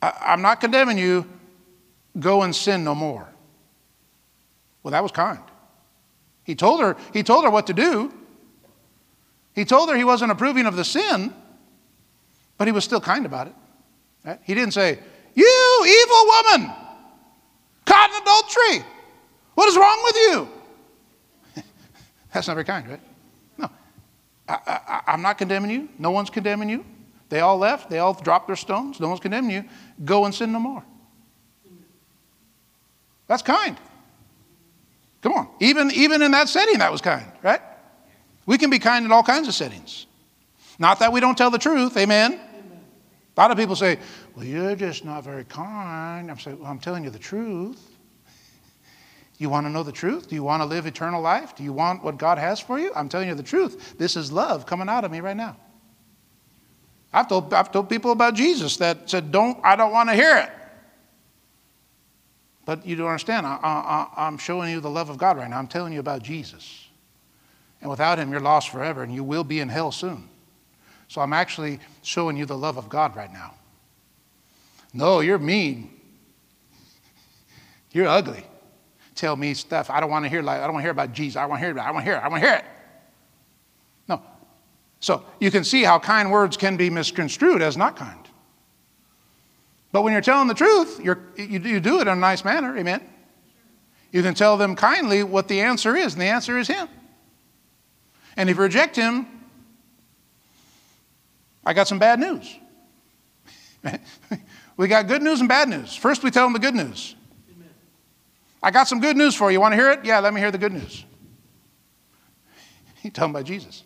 I'm 0.00 0.42
not 0.42 0.60
condemning 0.60 0.96
you, 0.96 1.28
go 2.20 2.42
and 2.42 2.54
sin 2.54 2.84
no 2.84 2.94
more. 2.94 3.28
Well, 4.84 4.92
that 4.92 5.02
was 5.02 5.10
kind. 5.10 5.40
He 6.44 6.54
told 6.54 6.80
her, 6.80 6.96
he 7.12 7.24
told 7.24 7.42
her 7.42 7.50
what 7.50 7.66
to 7.66 7.72
do. 7.72 8.14
He 9.56 9.64
told 9.64 9.88
her 9.90 9.96
he 9.96 10.04
wasn't 10.04 10.30
approving 10.30 10.66
of 10.66 10.76
the 10.76 10.84
sin, 10.84 11.34
but 12.56 12.68
he 12.68 12.72
was 12.72 12.84
still 12.84 13.00
kind 13.00 13.26
about 13.26 13.48
it. 13.48 13.54
Right? 14.24 14.38
He 14.44 14.54
didn't 14.54 14.72
say, 14.72 15.00
You 15.34 15.84
evil 15.84 16.26
woman, 16.26 16.74
caught 17.86 18.10
in 18.10 18.22
adultery, 18.22 18.86
what 19.56 19.68
is 19.68 19.76
wrong 19.76 20.00
with 20.04 20.16
you? 20.16 21.62
That's 22.32 22.46
not 22.46 22.54
very 22.54 22.64
kind, 22.64 22.88
right? 22.88 23.00
I, 24.52 25.02
am 25.14 25.22
not 25.22 25.38
condemning 25.38 25.70
you. 25.70 25.88
No 25.98 26.10
one's 26.10 26.30
condemning 26.30 26.68
you. 26.68 26.84
They 27.28 27.40
all 27.40 27.58
left. 27.58 27.88
They 27.88 27.98
all 27.98 28.14
dropped 28.14 28.46
their 28.46 28.56
stones. 28.56 29.00
No 29.00 29.08
one's 29.08 29.20
condemning 29.20 29.50
you. 29.50 29.64
Go 30.04 30.24
and 30.24 30.34
sin 30.34 30.52
no 30.52 30.58
more. 30.58 30.84
That's 33.26 33.42
kind. 33.42 33.78
Come 35.22 35.32
on. 35.32 35.48
Even, 35.60 35.90
even 35.92 36.20
in 36.20 36.32
that 36.32 36.48
setting, 36.48 36.78
that 36.78 36.92
was 36.92 37.00
kind, 37.00 37.30
right? 37.42 37.60
We 38.44 38.58
can 38.58 38.70
be 38.70 38.78
kind 38.78 39.04
in 39.04 39.12
all 39.12 39.22
kinds 39.22 39.48
of 39.48 39.54
settings. 39.54 40.06
Not 40.78 40.98
that 40.98 41.12
we 41.12 41.20
don't 41.20 41.38
tell 41.38 41.50
the 41.50 41.58
truth. 41.58 41.96
Amen. 41.96 42.32
Amen. 42.32 42.80
A 43.36 43.40
lot 43.40 43.50
of 43.50 43.56
people 43.56 43.76
say, 43.76 43.98
well, 44.34 44.44
you're 44.44 44.74
just 44.74 45.04
not 45.04 45.24
very 45.24 45.44
kind. 45.44 46.30
I'm 46.30 46.38
saying, 46.38 46.58
well, 46.58 46.70
I'm 46.70 46.80
telling 46.80 47.04
you 47.04 47.10
the 47.10 47.18
truth. 47.18 47.91
You 49.38 49.48
want 49.48 49.66
to 49.66 49.70
know 49.70 49.82
the 49.82 49.92
truth? 49.92 50.28
Do 50.28 50.34
you 50.34 50.44
want 50.44 50.62
to 50.62 50.66
live 50.66 50.86
eternal 50.86 51.20
life? 51.20 51.56
Do 51.56 51.64
you 51.64 51.72
want 51.72 52.04
what 52.04 52.16
God 52.16 52.38
has 52.38 52.60
for 52.60 52.78
you? 52.78 52.92
I'm 52.94 53.08
telling 53.08 53.28
you 53.28 53.34
the 53.34 53.42
truth. 53.42 53.98
This 53.98 54.16
is 54.16 54.30
love 54.30 54.66
coming 54.66 54.88
out 54.88 55.04
of 55.04 55.10
me 55.10 55.20
right 55.20 55.36
now. 55.36 55.56
I've 57.12 57.28
told, 57.28 57.52
I've 57.52 57.72
told 57.72 57.90
people 57.90 58.12
about 58.12 58.34
Jesus 58.34 58.76
that 58.78 59.10
said, 59.10 59.32
don't, 59.32 59.58
I 59.62 59.76
don't 59.76 59.92
want 59.92 60.08
to 60.08 60.14
hear 60.14 60.36
it. 60.38 60.50
But 62.64 62.86
you 62.86 62.94
don't 62.94 63.08
understand. 63.08 63.44
I, 63.46 64.06
I'm 64.16 64.38
showing 64.38 64.70
you 64.70 64.80
the 64.80 64.90
love 64.90 65.10
of 65.10 65.18
God 65.18 65.36
right 65.36 65.50
now. 65.50 65.58
I'm 65.58 65.66
telling 65.66 65.92
you 65.92 66.00
about 66.00 66.22
Jesus. 66.22 66.86
And 67.80 67.90
without 67.90 68.18
him, 68.18 68.30
you're 68.30 68.40
lost 68.40 68.70
forever 68.70 69.02
and 69.02 69.12
you 69.12 69.24
will 69.24 69.44
be 69.44 69.58
in 69.58 69.68
hell 69.68 69.90
soon. 69.90 70.28
So 71.08 71.20
I'm 71.20 71.32
actually 71.32 71.80
showing 72.02 72.36
you 72.36 72.46
the 72.46 72.56
love 72.56 72.78
of 72.78 72.88
God 72.88 73.16
right 73.16 73.32
now. 73.32 73.54
No, 74.94 75.20
you're 75.20 75.38
mean. 75.38 75.90
You're 77.90 78.06
ugly 78.06 78.46
tell 79.14 79.36
me 79.36 79.54
stuff 79.54 79.90
I 79.90 80.00
don't 80.00 80.10
want 80.10 80.24
to 80.24 80.28
hear. 80.28 80.42
Like 80.42 80.60
I 80.60 80.64
don't 80.64 80.74
want 80.74 80.82
to 80.82 80.86
hear 80.86 80.90
about 80.90 81.12
Jesus. 81.12 81.36
I 81.36 81.46
want 81.46 81.60
to 81.60 81.66
hear 81.66 81.76
it. 81.76 81.80
I 81.80 81.90
want 81.90 82.04
to 82.04 82.10
hear 82.10 82.18
it. 82.18 82.22
I 82.22 82.28
want 82.28 82.42
to 82.42 82.48
hear 82.48 82.58
it. 82.58 82.64
No. 84.08 84.22
So 85.00 85.24
you 85.40 85.50
can 85.50 85.64
see 85.64 85.82
how 85.82 85.98
kind 85.98 86.30
words 86.30 86.56
can 86.56 86.76
be 86.76 86.90
misconstrued 86.90 87.62
as 87.62 87.76
not 87.76 87.96
kind. 87.96 88.18
But 89.92 90.02
when 90.02 90.12
you're 90.12 90.22
telling 90.22 90.48
the 90.48 90.54
truth, 90.54 91.00
you 91.02 91.16
you 91.36 91.80
do 91.80 91.98
it 91.98 92.02
in 92.02 92.08
a 92.08 92.16
nice 92.16 92.44
manner. 92.44 92.76
Amen. 92.76 93.02
You 94.10 94.22
can 94.22 94.34
tell 94.34 94.56
them 94.56 94.76
kindly 94.76 95.22
what 95.22 95.48
the 95.48 95.60
answer 95.60 95.96
is, 95.96 96.12
and 96.12 96.20
the 96.20 96.26
answer 96.26 96.58
is 96.58 96.68
Him. 96.68 96.88
And 98.36 98.50
if 98.50 98.56
you 98.56 98.62
reject 98.62 98.94
Him, 98.94 99.26
I 101.64 101.72
got 101.72 101.88
some 101.88 101.98
bad 101.98 102.20
news. 102.20 102.58
we 104.76 104.88
got 104.88 105.06
good 105.08 105.22
news 105.22 105.40
and 105.40 105.48
bad 105.48 105.68
news. 105.68 105.96
First, 105.96 106.22
we 106.22 106.30
tell 106.30 106.44
them 106.44 106.52
the 106.52 106.58
good 106.58 106.74
news. 106.74 107.14
I 108.62 108.70
got 108.70 108.88
some 108.88 109.00
good 109.00 109.16
news 109.16 109.34
for 109.34 109.50
you. 109.50 109.54
You 109.54 109.60
Want 109.60 109.72
to 109.72 109.76
hear 109.76 109.90
it? 109.90 110.04
Yeah, 110.04 110.20
let 110.20 110.32
me 110.32 110.40
hear 110.40 110.50
the 110.50 110.58
good 110.58 110.72
news. 110.72 111.04
You 113.02 113.10
tell 113.10 113.26
them 113.26 113.34
about 113.34 113.46
Jesus. 113.46 113.82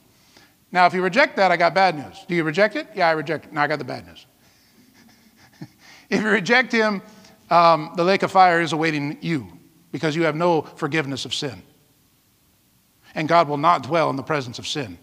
Now, 0.70 0.86
if 0.86 0.92
you 0.92 1.02
reject 1.02 1.36
that, 1.36 1.50
I 1.50 1.56
got 1.56 1.74
bad 1.74 1.96
news. 1.96 2.24
Do 2.28 2.34
you 2.34 2.44
reject 2.44 2.76
it? 2.76 2.88
Yeah, 2.94 3.08
I 3.08 3.12
reject 3.12 3.46
it. 3.46 3.52
Now 3.52 3.62
I 3.62 3.66
got 3.66 3.78
the 3.78 3.84
bad 3.84 4.06
news. 4.06 4.26
If 6.10 6.20
you 6.20 6.28
reject 6.28 6.70
him, 6.70 7.02
um, 7.50 7.92
the 7.96 8.04
lake 8.04 8.22
of 8.22 8.30
fire 8.30 8.60
is 8.60 8.72
awaiting 8.72 9.18
you 9.20 9.48
because 9.90 10.14
you 10.14 10.24
have 10.24 10.36
no 10.36 10.62
forgiveness 10.62 11.24
of 11.24 11.32
sin. 11.34 11.62
And 13.14 13.26
God 13.26 13.48
will 13.48 13.56
not 13.56 13.82
dwell 13.82 14.10
in 14.10 14.16
the 14.16 14.22
presence 14.22 14.58
of 14.58 14.66
sin. 14.66 14.98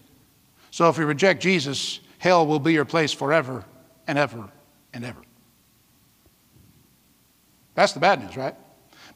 So 0.72 0.88
if 0.90 0.98
you 0.98 1.06
reject 1.06 1.42
Jesus, 1.42 2.00
hell 2.20 2.46
will 2.46 2.60
be 2.60 2.74
your 2.74 2.86
place 2.86 3.12
forever 3.12 3.66
and 4.08 4.18
ever 4.18 4.50
and 4.94 5.04
ever. 5.04 5.22
That's 7.76 7.94
the 7.94 8.00
bad 8.00 8.24
news, 8.24 8.38
right? 8.38 8.56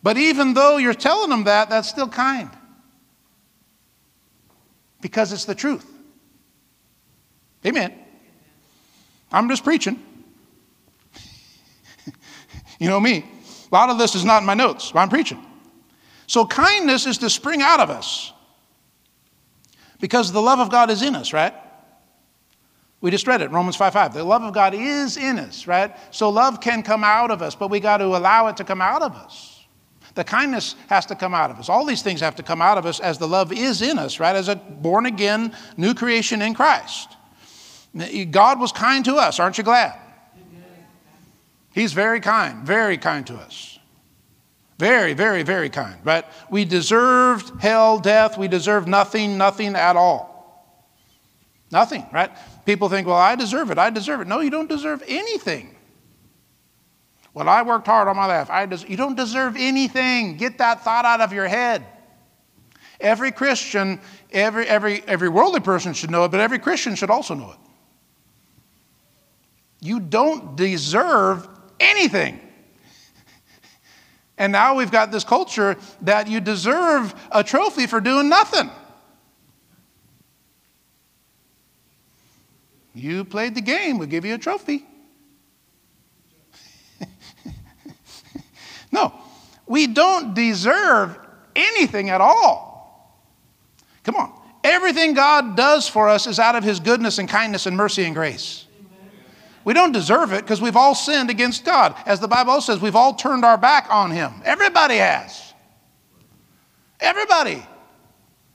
But 0.08 0.16
even 0.16 0.54
though 0.54 0.78
you're 0.78 0.94
telling 0.94 1.30
them 1.30 1.44
that, 1.44 1.70
that's 1.70 1.90
still 1.90 2.08
kind. 2.08 2.50
Because 5.02 5.34
it's 5.34 5.44
the 5.44 5.54
truth. 5.54 5.86
Amen. 7.66 7.94
I'm 9.34 9.50
just 9.50 9.66
preaching. 9.66 10.02
you 12.80 12.88
know 12.88 13.02
me. 13.02 13.26
A 13.70 13.76
lot 13.76 13.90
of 13.90 13.98
this 13.98 14.16
is 14.16 14.24
not 14.24 14.42
in 14.44 14.46
my 14.46 14.54
notes, 14.54 14.94
but 14.94 15.00
I'm 15.00 15.10
preaching. 15.10 15.46
So 16.26 16.46
kindness 16.46 17.06
is 17.06 17.18
to 17.18 17.30
spring 17.30 17.62
out 17.62 17.82
of 17.82 17.90
us. 17.90 18.32
Because 20.00 20.32
the 20.32 20.42
love 20.42 20.62
of 20.62 20.72
God 20.72 20.90
is 20.90 21.02
in 21.02 21.16
us, 21.16 21.34
right? 21.34 21.54
We 23.02 23.12
just 23.12 23.28
read 23.28 23.42
it, 23.42 23.52
Romans 23.52 23.76
5 23.76 23.92
5. 23.92 24.14
The 24.14 24.24
love 24.24 24.44
of 24.44 24.54
God 24.54 24.74
is 24.74 25.18
in 25.18 25.38
us, 25.38 25.68
right? 25.68 25.94
So 26.12 26.30
love 26.30 26.62
can 26.62 26.82
come 26.82 27.04
out 27.04 27.30
of 27.30 27.42
us, 27.42 27.56
but 27.56 27.70
we 27.70 27.82
got 27.82 27.98
to 27.98 28.06
allow 28.06 28.48
it 28.48 28.56
to 28.56 28.64
come 28.64 28.80
out 28.80 29.02
of 29.02 29.12
us. 29.12 29.57
The 30.18 30.24
kindness 30.24 30.76
has 30.90 31.06
to 31.06 31.16
come 31.16 31.36
out 31.36 31.52
of 31.52 31.60
us. 31.60 31.70
All 31.70 31.86
these 31.86 32.02
things 32.02 32.22
have 32.22 32.36
to 32.38 32.44
come 32.44 32.60
out 32.60 32.80
of 32.80 32.88
us 32.88 33.00
as 33.00 33.20
the 33.20 33.28
love 33.28 33.54
is 33.54 33.84
in 33.84 34.00
us, 34.00 34.20
right? 34.20 34.36
As 34.36 34.48
a 34.48 34.56
born 34.56 35.06
again 35.06 35.56
new 35.78 35.94
creation 35.94 36.42
in 36.42 36.56
Christ. 36.56 37.16
God 38.32 38.60
was 38.60 38.72
kind 38.72 39.06
to 39.06 39.18
us, 39.18 39.40
aren't 39.40 39.60
you 39.60 39.64
glad? 39.64 39.94
He's 41.72 41.94
very 41.94 42.20
kind, 42.20 42.66
very 42.66 42.98
kind 42.98 43.28
to 43.28 43.36
us. 43.36 43.78
Very, 44.80 45.14
very, 45.14 45.44
very 45.44 45.70
kind. 45.70 45.98
But 46.04 46.32
we 46.50 46.66
deserved 46.66 47.62
hell, 47.62 48.00
death. 48.00 48.40
We 48.40 48.48
deserve 48.48 48.88
nothing, 48.88 49.38
nothing 49.38 49.76
at 49.76 49.96
all. 49.96 50.74
Nothing, 51.72 52.08
right? 52.12 52.32
People 52.66 52.90
think, 52.90 53.06
well, 53.06 53.18
I 53.18 53.36
deserve 53.36 53.70
it. 53.70 53.78
I 53.78 53.92
deserve 53.92 54.22
it. 54.22 54.28
No, 54.28 54.40
you 54.40 54.50
don't 54.50 54.68
deserve 54.68 55.04
anything. 55.08 55.77
Well, 57.38 57.50
I 57.50 57.62
worked 57.62 57.86
hard 57.86 58.08
all 58.08 58.16
my 58.16 58.26
life. 58.26 58.50
I 58.50 58.66
des- 58.66 58.88
you 58.88 58.98
don't 58.98 59.16
deserve 59.16 59.56
anything. 59.60 60.38
Get 60.38 60.58
that 60.58 60.84
thought 60.84 61.06
out 61.06 61.22
of 61.22 61.32
your 61.32 61.48
head. 61.48 61.86
Every 63.00 63.32
Christian, 63.32 64.02
every, 64.32 64.68
every, 64.68 65.04
every 65.04 65.30
worldly 65.30 65.60
person 65.60 65.94
should 65.94 66.10
know 66.10 66.24
it, 66.24 66.30
but 66.30 66.40
every 66.40 66.58
Christian 66.58 66.96
should 66.96 67.12
also 67.12 67.36
know 67.36 67.52
it. 67.52 67.60
You 69.82 70.00
don't 70.00 70.56
deserve 70.56 71.48
anything. 71.80 72.40
And 74.40 74.52
now 74.52 74.74
we've 74.74 74.90
got 74.90 75.12
this 75.12 75.24
culture 75.24 75.78
that 76.02 76.28
you 76.28 76.40
deserve 76.40 77.14
a 77.32 77.44
trophy 77.44 77.86
for 77.86 78.02
doing 78.02 78.30
nothing. 78.30 78.72
You 82.96 83.24
played 83.26 83.54
the 83.54 83.62
game, 83.62 84.00
we'll 84.00 84.08
give 84.08 84.26
you 84.26 84.34
a 84.34 84.40
trophy. 84.40 84.88
No, 88.98 89.14
we 89.66 89.88
don't 89.88 90.34
deserve 90.34 91.18
anything 91.56 92.10
at 92.10 92.22
all. 92.22 92.68
Come 94.04 94.16
on. 94.16 94.34
Everything 94.64 95.14
God 95.14 95.56
does 95.56 95.88
for 95.88 96.10
us 96.10 96.28
is 96.28 96.40
out 96.40 96.56
of 96.56 96.64
His 96.64 96.80
goodness 96.80 97.20
and 97.20 97.30
kindness 97.30 97.66
and 97.66 97.78
mercy 97.78 98.04
and 98.04 98.16
grace. 98.16 98.66
We 99.64 99.74
don't 99.74 99.92
deserve 99.92 100.32
it 100.32 100.44
because 100.44 100.62
we've 100.62 100.78
all 100.78 100.96
sinned 100.96 101.30
against 101.30 101.66
God. 101.66 101.96
As 102.06 102.20
the 102.20 102.28
Bible 102.28 102.62
says, 102.62 102.80
we've 102.80 102.96
all 102.96 103.14
turned 103.14 103.44
our 103.44 103.58
back 103.58 103.88
on 103.90 104.12
Him. 104.12 104.32
Everybody 104.46 104.96
has. 104.96 105.54
Everybody. 107.00 107.62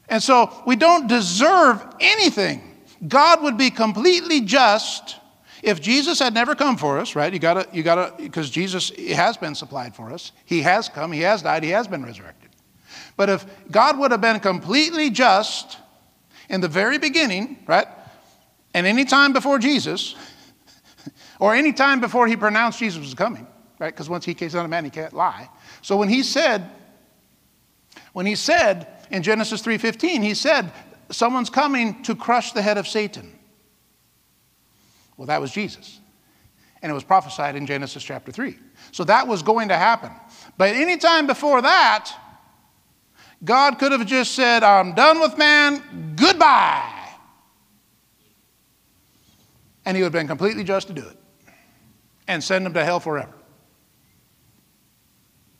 And 0.08 0.22
so 0.22 0.52
we 0.66 0.76
don't 0.76 1.06
deserve 1.06 1.84
anything. 2.00 2.62
God 3.06 3.42
would 3.42 3.58
be 3.58 3.70
completely 3.70 4.40
just 4.40 5.16
if 5.62 5.80
Jesus 5.80 6.18
had 6.18 6.34
never 6.34 6.54
come 6.54 6.76
for 6.76 6.98
us, 6.98 7.14
right? 7.14 7.32
You 7.32 7.38
gotta, 7.38 7.68
you 7.72 7.82
gotta, 7.82 8.14
because 8.16 8.50
Jesus 8.50 8.90
has 9.14 9.36
been 9.36 9.54
supplied 9.54 9.94
for 9.94 10.12
us. 10.12 10.32
He 10.44 10.62
has 10.62 10.88
come, 10.88 11.12
He 11.12 11.20
has 11.20 11.42
died, 11.42 11.62
He 11.62 11.70
has 11.70 11.86
been 11.86 12.04
resurrected. 12.04 12.50
But 13.16 13.30
if 13.30 13.46
God 13.70 13.98
would 13.98 14.10
have 14.10 14.20
been 14.20 14.40
completely 14.40 15.10
just 15.10 15.78
in 16.48 16.60
the 16.60 16.68
very 16.68 16.98
beginning, 16.98 17.58
right? 17.66 17.86
And 18.74 18.86
any 18.86 19.04
time 19.04 19.32
before 19.32 19.58
Jesus, 19.58 20.14
or 21.40 21.54
any 21.54 21.72
time 21.72 22.00
before 22.00 22.26
he 22.26 22.36
pronounced 22.36 22.78
Jesus 22.78 23.00
was 23.00 23.14
coming, 23.14 23.46
right? 23.78 23.92
Because 23.92 24.08
once 24.08 24.24
he 24.24 24.34
came 24.34 24.50
son 24.50 24.64
of 24.64 24.70
man, 24.70 24.84
he 24.84 24.90
can't 24.90 25.12
lie. 25.12 25.48
So 25.82 25.96
when 25.96 26.08
he 26.08 26.22
said, 26.22 26.70
when 28.12 28.26
he 28.26 28.34
said 28.34 28.88
in 29.10 29.22
Genesis 29.22 29.62
3:15, 29.62 30.22
he 30.22 30.34
said, 30.34 30.72
someone's 31.10 31.50
coming 31.50 32.02
to 32.02 32.14
crush 32.14 32.52
the 32.52 32.62
head 32.62 32.78
of 32.78 32.88
Satan. 32.88 33.38
Well, 35.22 35.28
that 35.28 35.40
was 35.40 35.52
Jesus. 35.52 36.00
And 36.82 36.90
it 36.90 36.94
was 36.96 37.04
prophesied 37.04 37.54
in 37.54 37.64
Genesis 37.64 38.02
chapter 38.02 38.32
3. 38.32 38.58
So 38.90 39.04
that 39.04 39.28
was 39.28 39.44
going 39.44 39.68
to 39.68 39.76
happen. 39.76 40.10
But 40.58 40.74
any 40.74 40.96
time 40.96 41.28
before 41.28 41.62
that, 41.62 42.12
God 43.44 43.78
could 43.78 43.92
have 43.92 44.04
just 44.04 44.32
said, 44.32 44.64
I'm 44.64 44.96
done 44.96 45.20
with 45.20 45.38
man, 45.38 46.16
goodbye. 46.16 47.08
And 49.84 49.96
he 49.96 50.02
would 50.02 50.06
have 50.06 50.12
been 50.12 50.26
completely 50.26 50.64
just 50.64 50.88
to 50.88 50.92
do 50.92 51.06
it 51.06 51.16
and 52.26 52.42
send 52.42 52.66
him 52.66 52.74
to 52.74 52.84
hell 52.84 52.98
forever. 52.98 53.32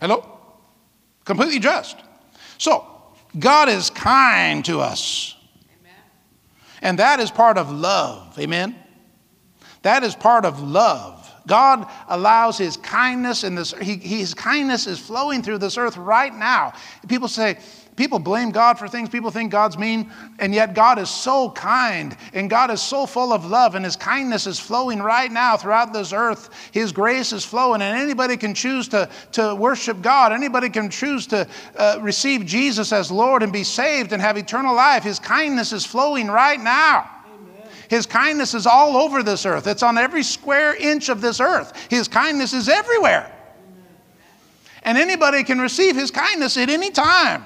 Hello? 0.01 0.41
Completely 1.25 1.61
just. 1.61 1.99
So, 2.59 2.85
God 3.39 3.69
is 3.69 3.91
kind 3.91 4.65
to 4.65 4.81
us. 4.81 5.37
And 6.81 6.99
that 6.99 7.21
is 7.21 7.31
part 7.31 7.59
of 7.59 7.71
love. 7.71 8.37
Amen? 8.41 8.82
That 9.83 10.05
is 10.05 10.15
part 10.15 10.45
of 10.45 10.63
love. 10.63 11.19
God 11.47 11.89
allows 12.09 12.57
His 12.57 12.77
kindness 12.77 13.45
in 13.45 13.55
this, 13.55 13.75
he, 13.81 13.97
His 13.97 14.33
kindness 14.33 14.87
is 14.87 14.99
flowing 14.99 15.43
through 15.43 15.59
this 15.59 15.77
earth 15.77 15.97
right 15.97 16.35
now. 16.35 16.73
People 17.09 17.29
say, 17.29 17.59
People 17.95 18.19
blame 18.19 18.51
God 18.53 18.79
for 18.79 18.89
things. 18.89 19.11
People 19.11 19.31
think 19.31 19.53
God's 19.53 19.77
mean. 19.77 20.11
And 20.39 20.55
yet, 20.55 20.75
God 20.75 20.99
is 20.99 21.11
so 21.11 21.51
kind 21.51 22.17
and 22.33 22.49
God 22.49 22.71
is 22.71 22.81
so 22.81 23.05
full 23.05 23.35
of 23.35 23.45
love, 23.45 23.75
and 23.75 23.85
His 23.85 23.97
kindness 23.97 24.47
is 24.47 24.59
flowing 24.59 25.03
right 25.03 25.31
now 25.31 25.59
throughout 25.59 25.93
this 25.93 26.13
earth. 26.13 26.49
His 26.73 26.91
grace 26.91 27.35
is 27.35 27.45
flowing, 27.45 27.83
and 27.83 27.99
anybody 27.99 28.39
can 28.39 28.55
choose 28.55 28.89
to, 28.89 29.11
to 29.33 29.55
worship 29.55 30.01
God. 30.01 30.33
Anybody 30.33 30.71
can 30.71 30.89
choose 30.89 31.27
to 31.29 31.47
uh, 31.77 31.99
receive 32.01 32.47
Jesus 32.47 32.93
as 32.93 33.11
Lord 33.11 33.43
and 33.43 33.53
be 33.53 33.65
saved 33.65 34.13
and 34.13 34.23
have 34.23 34.39
eternal 34.39 34.75
life. 34.75 35.03
His 35.03 35.19
kindness 35.19 35.73
is 35.73 35.85
flowing 35.85 36.29
right 36.29 36.61
now. 36.61 37.11
His 37.93 38.07
kindness 38.07 38.55
is 38.55 38.67
all 38.67 38.97
over 38.97 39.23
this 39.23 39.45
earth. 39.45 39.67
It's 39.67 39.83
on 39.83 39.99
every 39.99 40.23
square 40.23 40.75
inch 40.75 41.11
of 41.11 41.21
this 41.21 41.41
earth. 41.41 41.77
His 41.91 42.09
kindness 42.09 42.55
is 42.55 42.67
everywhere. 42.67 43.31
And 44.83 44.97
anybody 44.97 45.45
can 45.45 45.59
receive 45.59 45.95
His 45.95 46.11
kindness 46.11 46.57
at 46.57 46.71
any 46.71 46.91
time. 46.91 47.45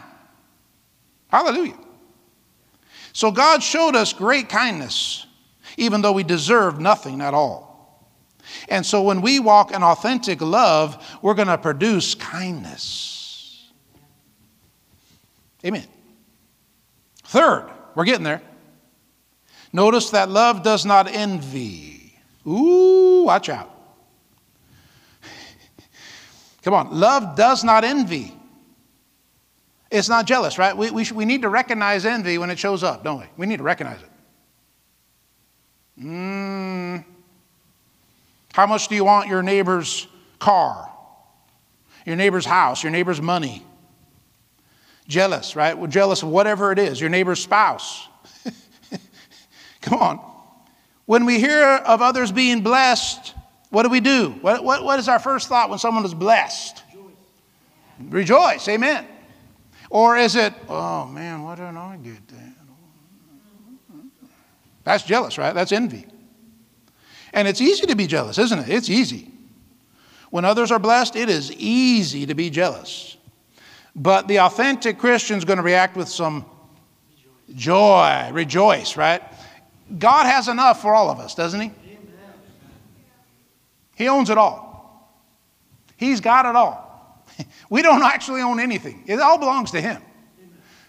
Hallelujah. 1.32 1.76
So 3.12 3.32
God 3.32 3.60
showed 3.60 3.96
us 3.96 4.12
great 4.12 4.48
kindness, 4.48 5.26
even 5.78 6.00
though 6.00 6.12
we 6.12 6.22
deserved 6.22 6.80
nothing 6.80 7.22
at 7.22 7.34
all. 7.34 8.06
And 8.68 8.86
so 8.86 9.02
when 9.02 9.22
we 9.22 9.40
walk 9.40 9.72
in 9.72 9.82
authentic 9.82 10.40
love, 10.40 11.18
we're 11.22 11.34
going 11.34 11.48
to 11.48 11.58
produce 11.58 12.14
kindness. 12.14 13.68
Amen. 15.64 15.88
Third, 17.24 17.68
we're 17.96 18.04
getting 18.04 18.22
there. 18.22 18.42
Notice 19.72 20.10
that 20.10 20.30
love 20.30 20.62
does 20.62 20.86
not 20.86 21.08
envy. 21.08 22.18
Ooh, 22.46 23.24
watch 23.24 23.48
out. 23.48 23.70
Come 26.62 26.74
on, 26.74 26.98
love 26.98 27.36
does 27.36 27.64
not 27.64 27.84
envy. 27.84 28.32
It's 29.90 30.08
not 30.08 30.26
jealous, 30.26 30.58
right? 30.58 30.76
We, 30.76 30.90
we, 30.90 31.04
we 31.14 31.24
need 31.24 31.42
to 31.42 31.48
recognize 31.48 32.04
envy 32.04 32.38
when 32.38 32.50
it 32.50 32.58
shows 32.58 32.82
up, 32.82 33.04
don't 33.04 33.20
we? 33.20 33.26
We 33.36 33.46
need 33.46 33.58
to 33.58 33.62
recognize 33.62 34.00
it. 34.00 34.10
Mm, 36.02 37.04
how 38.52 38.66
much 38.66 38.88
do 38.88 38.94
you 38.94 39.04
want 39.04 39.28
your 39.28 39.42
neighbor's 39.42 40.06
car, 40.38 40.92
your 42.04 42.16
neighbor's 42.16 42.44
house, 42.44 42.82
your 42.82 42.92
neighbor's 42.92 43.20
money? 43.22 43.64
Jealous, 45.08 45.56
right? 45.56 45.78
We're 45.78 45.86
jealous 45.86 46.22
of 46.22 46.28
whatever 46.28 46.72
it 46.72 46.78
is, 46.78 47.00
your 47.00 47.10
neighbor's 47.10 47.42
spouse. 47.42 48.08
Come 49.86 50.00
on. 50.00 50.20
When 51.06 51.24
we 51.24 51.38
hear 51.38 51.64
of 51.64 52.02
others 52.02 52.32
being 52.32 52.60
blessed, 52.60 53.34
what 53.70 53.84
do 53.84 53.88
we 53.88 54.00
do? 54.00 54.30
What, 54.40 54.64
what, 54.64 54.84
what 54.84 54.98
is 54.98 55.08
our 55.08 55.20
first 55.20 55.48
thought 55.48 55.70
when 55.70 55.78
someone 55.78 56.04
is 56.04 56.12
blessed? 56.12 56.82
Rejoice. 58.00 58.12
Rejoice. 58.12 58.68
Amen. 58.68 59.06
Or 59.88 60.16
is 60.16 60.34
it, 60.34 60.52
oh 60.68 61.06
man, 61.06 61.44
why 61.44 61.54
don't 61.54 61.76
I 61.76 61.96
get 61.96 62.26
that? 62.28 62.52
That's 64.82 65.04
jealous, 65.04 65.38
right? 65.38 65.54
That's 65.54 65.72
envy. 65.72 66.06
And 67.32 67.46
it's 67.46 67.60
easy 67.60 67.86
to 67.86 67.94
be 67.94 68.08
jealous, 68.08 68.38
isn't 68.38 68.58
it? 68.58 68.68
It's 68.68 68.88
easy. 68.88 69.30
When 70.30 70.44
others 70.44 70.72
are 70.72 70.78
blessed, 70.80 71.14
it 71.14 71.28
is 71.28 71.52
easy 71.52 72.26
to 72.26 72.34
be 72.34 72.50
jealous. 72.50 73.16
But 73.94 74.26
the 74.26 74.40
authentic 74.40 74.98
Christian 74.98 75.38
is 75.38 75.44
going 75.44 75.58
to 75.58 75.62
react 75.62 75.96
with 75.96 76.08
some 76.08 76.44
joy, 77.54 78.28
rejoice, 78.32 78.96
right? 78.96 79.22
God 79.98 80.26
has 80.26 80.48
enough 80.48 80.82
for 80.82 80.94
all 80.94 81.10
of 81.10 81.18
us, 81.18 81.34
doesn't 81.34 81.60
He? 81.60 81.70
He 83.94 84.08
owns 84.08 84.30
it 84.30 84.38
all. 84.38 84.66
He's 85.96 86.20
got 86.20 86.46
it 86.46 86.54
all. 86.54 86.84
We 87.68 87.82
don't 87.82 88.02
actually 88.02 88.40
own 88.40 88.60
anything, 88.60 89.04
it 89.06 89.20
all 89.20 89.38
belongs 89.38 89.72
to 89.72 89.80
Him. 89.80 90.00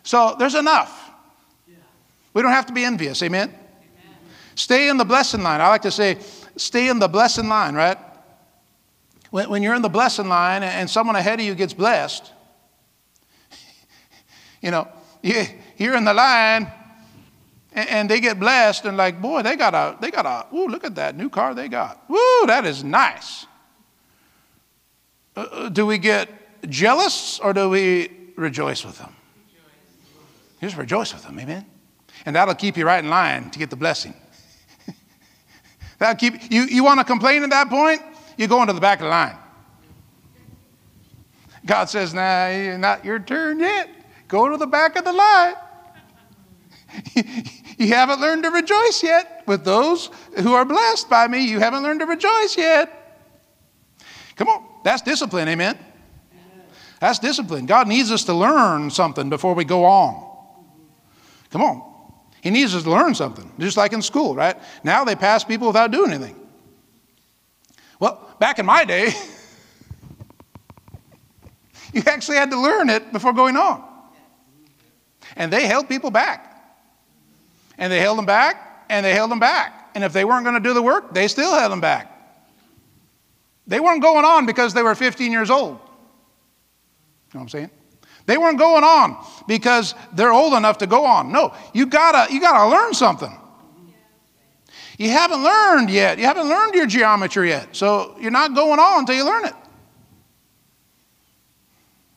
So 0.04 0.36
there's 0.40 0.56
enough. 0.56 1.12
We 2.34 2.42
don't 2.42 2.52
have 2.52 2.68
to 2.68 2.74
be 2.74 2.86
envious. 2.86 3.22
Amen? 3.24 3.54
Stay 4.56 4.90
in 4.90 4.98
the 4.98 5.06
blessing 5.06 5.44
line. 5.44 5.60
I 5.60 5.68
like 5.68 5.82
to 5.82 5.92
say, 5.92 6.20
stay 6.56 6.88
in 6.88 7.00
the 7.00 7.08
blessing 7.08 7.50
line, 7.50 7.76
right? 7.76 7.98
When, 9.32 9.50
when 9.50 9.64
you're 9.64 9.76
in 9.76 9.82
the 9.82 9.90
blessing 9.90 10.30
line 10.30 10.64
and 10.64 10.90
someone 10.90 11.16
ahead 11.16 11.40
of 11.40 11.46
you 11.46 11.56
gets 11.56 11.74
blessed, 11.74 12.32
you 14.62 14.72
know, 14.72 14.88
you, 15.22 15.46
you're 15.78 15.96
in 15.96 16.06
the 16.06 16.14
line 16.14 16.72
and, 17.78 17.90
and, 17.90 18.10
they 18.10 18.20
get 18.20 18.40
blessed 18.40 18.86
and 18.86 18.98
like, 18.98 19.22
boy, 19.22 19.44
they 19.44 19.56
got 19.56 19.76
a, 19.76 19.98
they 20.02 20.10
got 20.10 20.26
a, 20.26 20.56
ooh, 20.56 20.68
look 20.68 20.84
at 20.84 20.96
that 20.96 21.16
new 21.16 21.30
car 21.30 21.54
they 21.54 21.68
got. 21.68 22.04
Woo, 22.10 22.48
that 22.48 22.66
is 22.66 22.84
nice. 22.84 23.46
Uh, 25.36 25.42
uh 25.42 25.70
do 25.70 25.86
we 25.86 26.00
get 26.00 26.28
jealous 26.68 27.40
or 27.40 27.54
do 27.54 27.70
we 27.70 28.10
rejoice 28.36 28.84
with 28.84 28.98
them? 28.98 29.16
Just 30.60 30.76
rejoice 30.76 31.14
with 31.14 31.24
them, 31.24 31.40
amen? 31.40 31.68
And 32.26 32.36
that'll 32.36 32.56
keep 32.56 32.78
you 32.78 32.86
right 32.86 33.04
in 33.04 33.12
line 33.12 33.52
to 33.52 33.60
get 33.60 33.70
the 33.70 33.76
blessing. 33.76 34.16
that'll 36.00 36.16
keep 36.16 36.52
you, 36.52 36.64
you 36.64 36.84
want 36.84 37.00
to 37.00 37.06
complain 37.06 37.44
at 37.44 37.52
that 37.52 37.70
point? 37.70 38.02
You 38.38 38.48
go 38.48 38.60
into 38.62 38.74
the 38.74 38.82
back 38.82 39.02
of 39.02 39.04
the 39.04 39.12
line. 39.12 39.38
God 41.64 41.86
says, 41.90 42.12
nah, 42.12 42.78
not 42.78 43.06
your 43.06 43.20
turn 43.20 43.60
yet. 43.60 43.88
Go 44.28 44.50
to 44.50 44.58
the 44.58 44.66
back 44.66 44.96
of 44.96 45.06
the 45.06 45.14
line. 45.14 45.54
you 47.78 47.88
haven't 47.88 48.20
learned 48.20 48.44
to 48.44 48.50
rejoice 48.50 49.04
yet 49.04 49.44
with 49.46 49.64
those 49.64 50.10
who 50.42 50.54
are 50.54 50.66
blessed 50.66 51.10
by 51.10 51.28
me. 51.28 51.50
You 51.50 51.60
haven't 51.60 51.84
learned 51.84 52.02
to 52.02 52.06
rejoice 52.06 52.58
yet. 52.58 52.94
Come 54.36 54.50
on, 54.50 54.66
that's 54.84 55.02
discipline, 55.02 55.48
amen? 55.48 55.78
That's 57.00 57.20
discipline. 57.20 57.66
God 57.66 57.88
needs 57.88 58.12
us 58.12 58.24
to 58.26 58.34
learn 58.34 58.90
something 58.90 59.30
before 59.30 59.54
we 59.54 59.66
go 59.66 59.86
on. 59.86 60.26
Come 61.52 61.62
on. 61.62 61.84
He 62.42 62.50
needs 62.50 62.76
us 62.76 62.84
to 62.84 62.90
learn 62.90 63.14
something, 63.14 63.52
just 63.60 63.78
like 63.78 63.94
in 63.94 64.02
school, 64.02 64.36
right? 64.36 64.58
Now 64.84 65.04
they 65.04 65.16
pass 65.16 65.44
people 65.44 65.68
without 65.68 65.92
doing 65.92 66.12
anything. 66.12 66.36
Well, 68.00 68.36
back 68.40 68.60
in 68.60 68.66
my 68.66 68.86
day, 68.86 69.10
you 71.94 72.04
actually 72.06 72.38
had 72.38 72.52
to 72.52 72.60
learn 72.60 72.90
it 72.90 73.12
before 73.12 73.34
going 73.34 73.58
on. 73.58 73.84
And 75.36 75.52
they 75.52 75.68
held 75.68 75.90
people 75.90 76.12
back. 76.12 76.57
And 77.78 77.92
they 77.92 78.00
held 78.00 78.18
them 78.18 78.26
back, 78.26 78.86
and 78.90 79.06
they 79.06 79.14
held 79.14 79.32
them 79.32 79.40
back. 79.40 79.92
And 79.96 80.04
if 80.04 80.14
they 80.14 80.26
weren't 80.26 80.44
going 80.44 80.62
to 80.62 80.68
do 80.68 80.74
the 80.74 80.82
work, 80.82 81.14
they 81.14 81.28
still 81.28 81.54
held 81.54 81.72
them 81.72 81.82
back. 81.82 82.14
They 83.68 83.80
weren't 83.80 84.02
going 84.02 84.26
on 84.26 84.46
because 84.46 84.74
they 84.74 84.82
were 84.82 84.96
15 84.96 85.32
years 85.32 85.50
old. 85.50 85.72
You 85.72 85.74
know 85.74 85.80
what 87.32 87.42
I'm 87.42 87.50
saying? 87.50 87.70
They 88.26 88.38
weren't 88.38 88.60
going 88.60 88.84
on 88.84 89.18
because 89.48 89.96
they're 90.14 90.34
old 90.34 90.54
enough 90.54 90.80
to 90.80 90.88
go 90.88 91.06
on. 91.06 91.32
No, 91.32 91.54
you 91.74 91.86
gotta, 91.86 92.32
you 92.34 92.42
gotta 92.42 92.70
learn 92.70 92.94
something. 92.94 93.36
You 94.98 95.10
haven't 95.10 95.44
learned 95.44 95.90
yet. 95.90 96.18
You 96.18 96.26
haven't 96.26 96.50
learned 96.50 96.74
your 96.74 96.88
geometry 96.88 97.50
yet. 97.50 97.76
So 97.76 98.16
you're 98.20 98.32
not 98.32 98.56
going 98.56 98.80
on 98.80 99.02
until 99.02 99.16
you 99.16 99.26
learn 99.26 99.46
it. 99.46 99.54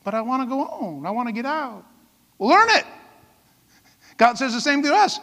But 0.03 0.15
I 0.15 0.21
want 0.21 0.41
to 0.41 0.49
go 0.49 0.61
on. 0.61 1.05
I 1.05 1.11
want 1.11 1.27
to 1.27 1.33
get 1.33 1.45
out. 1.45 1.85
Well, 2.37 2.49
learn 2.49 2.69
it. 2.71 2.85
God 4.17 4.37
says 4.37 4.53
the 4.53 4.61
same 4.61 4.81
to 4.83 4.93
us. 4.93 5.19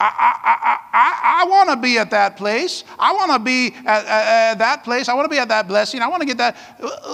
I, 0.00 0.06
I, 0.44 0.78
I, 0.92 1.42
I, 1.42 1.44
want 1.46 1.68
to 1.68 1.76
be 1.76 1.98
at 1.98 2.10
that 2.10 2.38
place. 2.38 2.84
I 2.98 3.12
want 3.12 3.32
to 3.32 3.38
be 3.38 3.74
at, 3.84 4.06
at, 4.06 4.52
at, 4.52 4.54
that 4.58 4.82
place. 4.82 5.10
I 5.10 5.14
want 5.14 5.26
to 5.26 5.28
be 5.28 5.38
at 5.38 5.48
that 5.48 5.68
blessing. 5.68 6.00
I 6.00 6.08
want 6.08 6.22
to 6.22 6.26
get 6.26 6.38
that. 6.38 6.56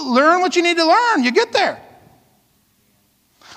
Learn 0.04 0.40
what 0.40 0.54
you 0.54 0.62
need 0.62 0.76
to 0.76 0.86
learn. 0.86 1.24
You 1.24 1.32
get 1.32 1.52
there. 1.52 1.82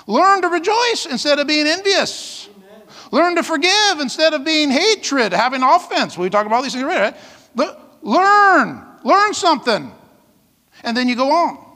Learn 0.08 0.42
to 0.42 0.48
rejoice 0.48 1.06
instead 1.08 1.38
of 1.38 1.46
being 1.46 1.68
envious. 1.68 2.48
Amen. 2.56 2.82
Learn 3.12 3.36
to 3.36 3.44
forgive 3.44 4.00
instead 4.00 4.34
of 4.34 4.44
being 4.44 4.68
hatred, 4.68 5.32
having 5.32 5.62
offense. 5.62 6.18
We 6.18 6.28
talk 6.28 6.46
about 6.46 6.64
these 6.64 6.72
things, 6.72 6.84
right? 6.84 7.14
Learn. 8.02 8.84
Learn 9.04 9.34
something. 9.34 9.92
And 10.82 10.96
then 10.96 11.08
you 11.08 11.14
go 11.14 11.30
on. 11.30 11.66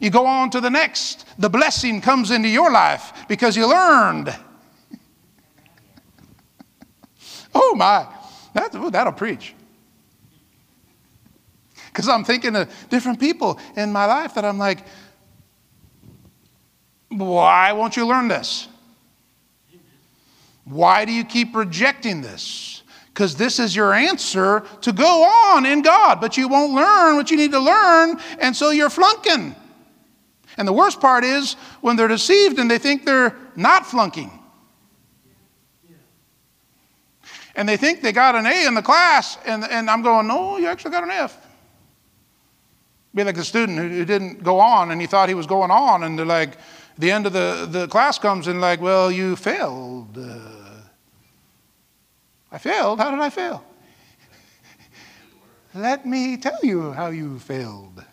You 0.00 0.10
go 0.10 0.26
on 0.26 0.50
to 0.50 0.60
the 0.60 0.70
next. 0.70 1.26
The 1.38 1.48
blessing 1.48 2.00
comes 2.00 2.32
into 2.32 2.48
your 2.48 2.72
life 2.72 3.12
because 3.28 3.56
you 3.56 3.68
learned. 3.68 4.34
Oh 7.54 7.74
my, 7.74 8.06
that, 8.54 8.74
ooh, 8.74 8.90
that'll 8.90 9.12
preach. 9.12 9.54
Because 11.86 12.08
I'm 12.08 12.24
thinking 12.24 12.54
of 12.54 12.72
different 12.90 13.18
people 13.18 13.58
in 13.76 13.92
my 13.92 14.06
life 14.06 14.34
that 14.34 14.44
I'm 14.44 14.58
like, 14.58 14.84
why 17.08 17.72
won't 17.72 17.96
you 17.96 18.06
learn 18.06 18.28
this? 18.28 18.68
Why 20.64 21.04
do 21.04 21.12
you 21.12 21.24
keep 21.24 21.56
rejecting 21.56 22.20
this? 22.20 22.82
Because 23.06 23.34
this 23.34 23.58
is 23.58 23.74
your 23.74 23.94
answer 23.94 24.64
to 24.82 24.92
go 24.92 25.24
on 25.24 25.66
in 25.66 25.82
God, 25.82 26.20
but 26.20 26.36
you 26.36 26.46
won't 26.46 26.72
learn 26.72 27.16
what 27.16 27.30
you 27.30 27.36
need 27.36 27.52
to 27.52 27.58
learn, 27.58 28.20
and 28.38 28.54
so 28.54 28.70
you're 28.70 28.90
flunking. 28.90 29.56
And 30.56 30.68
the 30.68 30.72
worst 30.72 31.00
part 31.00 31.24
is 31.24 31.54
when 31.80 31.96
they're 31.96 32.08
deceived 32.08 32.58
and 32.58 32.70
they 32.70 32.78
think 32.78 33.04
they're 33.04 33.34
not 33.56 33.86
flunking. 33.86 34.37
And 37.58 37.68
they 37.68 37.76
think 37.76 38.02
they 38.02 38.12
got 38.12 38.36
an 38.36 38.46
A 38.46 38.68
in 38.68 38.74
the 38.74 38.82
class, 38.82 39.36
and, 39.44 39.64
and 39.64 39.90
I'm 39.90 40.00
going, 40.00 40.28
no, 40.28 40.58
you 40.58 40.68
actually 40.68 40.92
got 40.92 41.02
an 41.02 41.10
F. 41.10 41.44
Be 43.12 43.24
like 43.24 43.34
the 43.34 43.42
student 43.42 43.76
who, 43.78 43.88
who 43.88 44.04
didn't 44.04 44.44
go 44.44 44.60
on 44.60 44.92
and 44.92 45.00
he 45.00 45.08
thought 45.08 45.28
he 45.28 45.34
was 45.34 45.48
going 45.48 45.72
on, 45.72 46.04
and 46.04 46.16
they're 46.16 46.24
like, 46.24 46.56
the 46.98 47.10
end 47.10 47.26
of 47.26 47.32
the, 47.32 47.66
the 47.68 47.88
class 47.88 48.16
comes 48.16 48.46
and 48.46 48.60
like, 48.60 48.80
well, 48.80 49.10
you 49.10 49.34
failed. 49.34 50.16
Uh, 50.16 50.82
I 52.52 52.58
failed? 52.58 53.00
How 53.00 53.10
did 53.10 53.18
I 53.18 53.28
fail? 53.28 53.64
Let 55.74 56.06
me 56.06 56.36
tell 56.36 56.60
you 56.62 56.92
how 56.92 57.08
you 57.08 57.40
failed. 57.40 58.04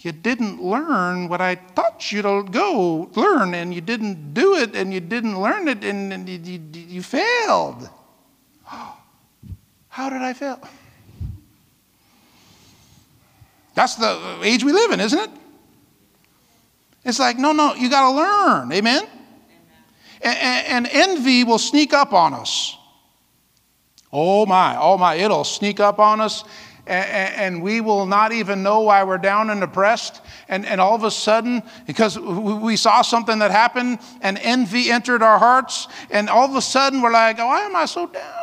You 0.00 0.10
didn't 0.10 0.60
learn 0.60 1.28
what 1.28 1.40
I 1.40 1.54
taught 1.54 2.10
you 2.10 2.22
to 2.22 2.42
go 2.42 3.08
learn, 3.14 3.54
and 3.54 3.72
you 3.72 3.80
didn't 3.80 4.34
do 4.34 4.56
it, 4.56 4.74
and 4.74 4.92
you 4.92 4.98
didn't 4.98 5.40
learn 5.40 5.68
it, 5.68 5.84
and, 5.84 6.12
and 6.12 6.28
you, 6.28 6.38
you, 6.38 6.60
you 6.72 7.02
failed. 7.04 7.88
How 9.88 10.10
did 10.10 10.22
I 10.22 10.32
fail? 10.32 10.60
That's 13.74 13.96
the 13.96 14.06
uh, 14.06 14.42
age 14.42 14.64
we 14.64 14.72
live 14.72 14.90
in, 14.90 15.00
isn't 15.00 15.18
it? 15.18 15.30
It's 17.04 17.18
like, 17.18 17.38
no, 17.38 17.52
no, 17.52 17.74
you 17.74 17.88
got 17.88 18.10
to 18.10 18.16
learn. 18.16 18.72
Amen? 18.72 19.06
And, 20.22 20.66
and 20.66 20.88
envy 20.90 21.44
will 21.44 21.58
sneak 21.58 21.92
up 21.94 22.12
on 22.12 22.34
us. 22.34 22.76
Oh 24.12 24.44
my, 24.44 24.76
oh 24.78 24.98
my, 24.98 25.14
it'll 25.14 25.44
sneak 25.44 25.80
up 25.80 25.98
on 25.98 26.20
us 26.20 26.44
and, 26.90 27.62
we 27.62 27.80
will 27.80 28.06
not 28.06 28.32
even 28.32 28.62
know 28.62 28.80
why 28.80 29.04
we're 29.04 29.18
down 29.18 29.50
and 29.50 29.60
depressed. 29.60 30.20
And, 30.48 30.66
and 30.66 30.80
all 30.80 30.94
of 30.94 31.04
a 31.04 31.10
sudden, 31.10 31.62
because 31.86 32.18
we 32.18 32.76
saw 32.76 33.02
something 33.02 33.38
that 33.38 33.50
happened 33.50 34.00
and 34.20 34.38
envy 34.38 34.90
entered 34.90 35.22
our 35.22 35.38
hearts, 35.38 35.88
and 36.10 36.28
all 36.28 36.48
of 36.48 36.56
a 36.56 36.62
sudden 36.62 37.00
we're 37.00 37.12
like, 37.12 37.38
oh, 37.38 37.46
why 37.46 37.60
am 37.60 37.76
I 37.76 37.84
so 37.84 38.06
down? 38.06 38.39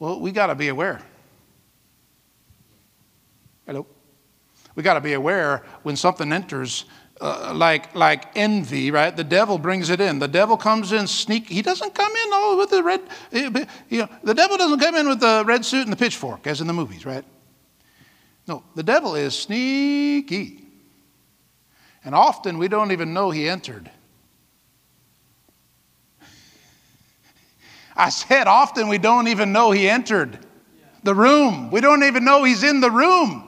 Well, 0.00 0.18
we 0.18 0.32
got 0.32 0.46
to 0.46 0.54
be 0.54 0.68
aware. 0.68 1.00
Hello? 3.66 3.86
We 4.74 4.82
got 4.82 4.94
to 4.94 5.00
be 5.00 5.12
aware 5.12 5.62
when 5.82 5.94
something 5.94 6.32
enters 6.32 6.86
uh, 7.20 7.52
like 7.54 7.94
like 7.94 8.34
envy, 8.34 8.90
right? 8.90 9.14
The 9.14 9.24
devil 9.24 9.58
brings 9.58 9.90
it 9.90 10.00
in. 10.00 10.18
The 10.18 10.26
devil 10.26 10.56
comes 10.56 10.92
in 10.92 11.06
sneak. 11.06 11.48
He 11.48 11.60
doesn't 11.60 11.94
come 11.94 12.10
in 12.10 12.32
all 12.32 12.56
with 12.56 12.70
the 12.70 12.82
red. 12.82 13.02
Eh, 13.30 13.66
you 13.90 13.98
know, 13.98 14.08
the 14.24 14.32
devil 14.32 14.56
doesn't 14.56 14.80
come 14.80 14.94
in 14.94 15.06
with 15.06 15.20
the 15.20 15.44
red 15.46 15.66
suit 15.66 15.82
and 15.82 15.92
the 15.92 15.96
pitchfork 15.96 16.46
as 16.46 16.62
in 16.62 16.66
the 16.66 16.72
movies, 16.72 17.04
right? 17.04 17.24
No, 18.48 18.64
the 18.74 18.82
devil 18.82 19.14
is 19.16 19.38
sneaky, 19.38 20.66
and 22.02 22.14
often 22.14 22.56
we 22.56 22.68
don't 22.68 22.90
even 22.90 23.12
know 23.12 23.30
he 23.30 23.50
entered. 23.50 23.90
I 27.96 28.10
said 28.10 28.46
often 28.46 28.88
we 28.88 28.98
don't 28.98 29.28
even 29.28 29.52
know 29.52 29.70
he 29.70 29.88
entered 29.88 30.38
the 31.02 31.14
room. 31.14 31.70
We 31.70 31.80
don't 31.80 32.04
even 32.04 32.24
know 32.24 32.44
he's 32.44 32.62
in 32.62 32.80
the 32.80 32.90
room. 32.90 33.46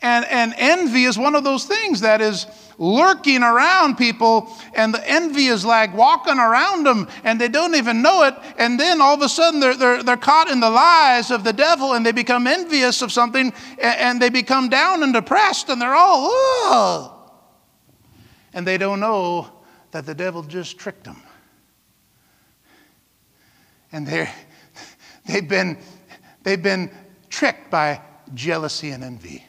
And, 0.00 0.24
and 0.24 0.52
envy 0.56 1.04
is 1.04 1.16
one 1.16 1.36
of 1.36 1.44
those 1.44 1.64
things 1.64 2.00
that 2.00 2.20
is 2.20 2.46
lurking 2.76 3.44
around 3.44 3.96
people, 3.96 4.52
and 4.74 4.92
the 4.92 5.08
envy 5.08 5.46
is 5.46 5.64
like 5.64 5.94
walking 5.94 6.38
around 6.38 6.84
them, 6.84 7.08
and 7.22 7.40
they 7.40 7.46
don't 7.46 7.76
even 7.76 8.02
know 8.02 8.24
it. 8.24 8.34
And 8.58 8.80
then 8.80 9.00
all 9.00 9.14
of 9.14 9.22
a 9.22 9.28
sudden, 9.28 9.60
they're, 9.60 9.76
they're, 9.76 10.02
they're 10.02 10.16
caught 10.16 10.50
in 10.50 10.58
the 10.58 10.70
lies 10.70 11.30
of 11.30 11.44
the 11.44 11.52
devil, 11.52 11.92
and 11.92 12.04
they 12.04 12.10
become 12.10 12.48
envious 12.48 13.00
of 13.00 13.12
something, 13.12 13.52
and, 13.78 13.98
and 14.00 14.22
they 14.22 14.28
become 14.28 14.68
down 14.68 15.04
and 15.04 15.12
depressed, 15.12 15.68
and 15.68 15.80
they're 15.80 15.94
all, 15.94 16.32
Ugh. 16.66 17.12
and 18.54 18.66
they 18.66 18.78
don't 18.78 18.98
know 18.98 19.52
that 19.92 20.04
the 20.04 20.16
devil 20.16 20.42
just 20.42 20.78
tricked 20.78 21.04
them. 21.04 21.22
And 23.92 24.06
they've, 25.26 25.48
been, 25.48 25.78
they've 26.42 26.62
been 26.62 26.90
tricked 27.28 27.70
by 27.70 28.00
jealousy 28.34 28.90
and 28.90 29.04
envy. 29.04 29.44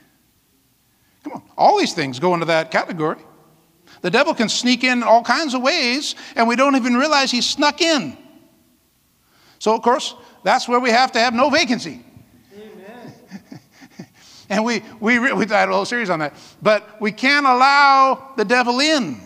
Come 1.23 1.33
on, 1.33 1.43
all 1.57 1.79
these 1.79 1.93
things 1.93 2.19
go 2.19 2.33
into 2.33 2.45
that 2.47 2.69
category. 2.69 3.19
The 4.01 4.11
devil 4.11 4.33
can 4.33 4.49
sneak 4.49 4.83
in 4.83 5.01
all 5.01 5.23
kinds 5.23 5.53
of 5.53 5.61
ways, 5.61 6.15
and 6.35 6.47
we 6.47 6.57
don't 6.57 6.75
even 6.75 6.95
realize 6.95 7.31
he 7.31 7.41
snuck 7.41 7.81
in. 7.81 8.17
So, 9.59 9.73
of 9.73 9.81
course, 9.81 10.13
that's 10.43 10.67
where 10.67 10.79
we 10.79 10.89
have 10.89 11.13
to 11.13 11.19
have 11.19 11.33
no 11.33 11.49
vacancy. 11.49 12.03
Amen. 12.53 13.13
and 14.49 14.65
we, 14.65 14.83
we, 14.99 15.19
we 15.19 15.45
had 15.47 15.69
a 15.69 15.71
whole 15.71 15.85
series 15.85 16.09
on 16.09 16.19
that. 16.19 16.35
But 16.61 16.99
we 16.99 17.13
can't 17.13 17.45
allow 17.45 18.33
the 18.35 18.43
devil 18.43 18.81
in. 18.81 19.21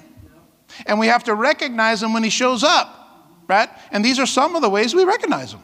And 0.85 0.99
we 0.99 1.07
have 1.07 1.23
to 1.23 1.33
recognize 1.33 2.03
him 2.03 2.13
when 2.13 2.23
he 2.23 2.29
shows 2.29 2.63
up, 2.63 2.96
right? 3.47 3.69
And 3.91 4.03
these 4.03 4.19
are 4.19 4.25
some 4.25 4.55
of 4.55 4.61
the 4.61 4.69
ways 4.69 4.93
we 4.93 5.03
recognize 5.03 5.51
them, 5.51 5.63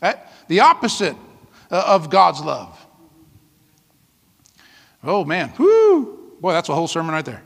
right? 0.00 0.16
The 0.48 0.60
opposite 0.60 1.16
uh, 1.70 1.84
of 1.86 2.10
God's 2.10 2.40
love. 2.40 2.86
Oh 5.02 5.24
man, 5.24 5.52
whoo! 5.58 6.36
Boy, 6.40 6.52
that's 6.52 6.68
a 6.68 6.74
whole 6.74 6.88
sermon 6.88 7.14
right 7.14 7.24
there. 7.24 7.42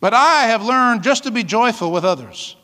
But 0.00 0.12
I 0.12 0.48
have 0.48 0.62
learned 0.62 1.02
just 1.02 1.24
to 1.24 1.30
be 1.30 1.42
joyful 1.42 1.90
with 1.90 2.04
others. 2.04 2.56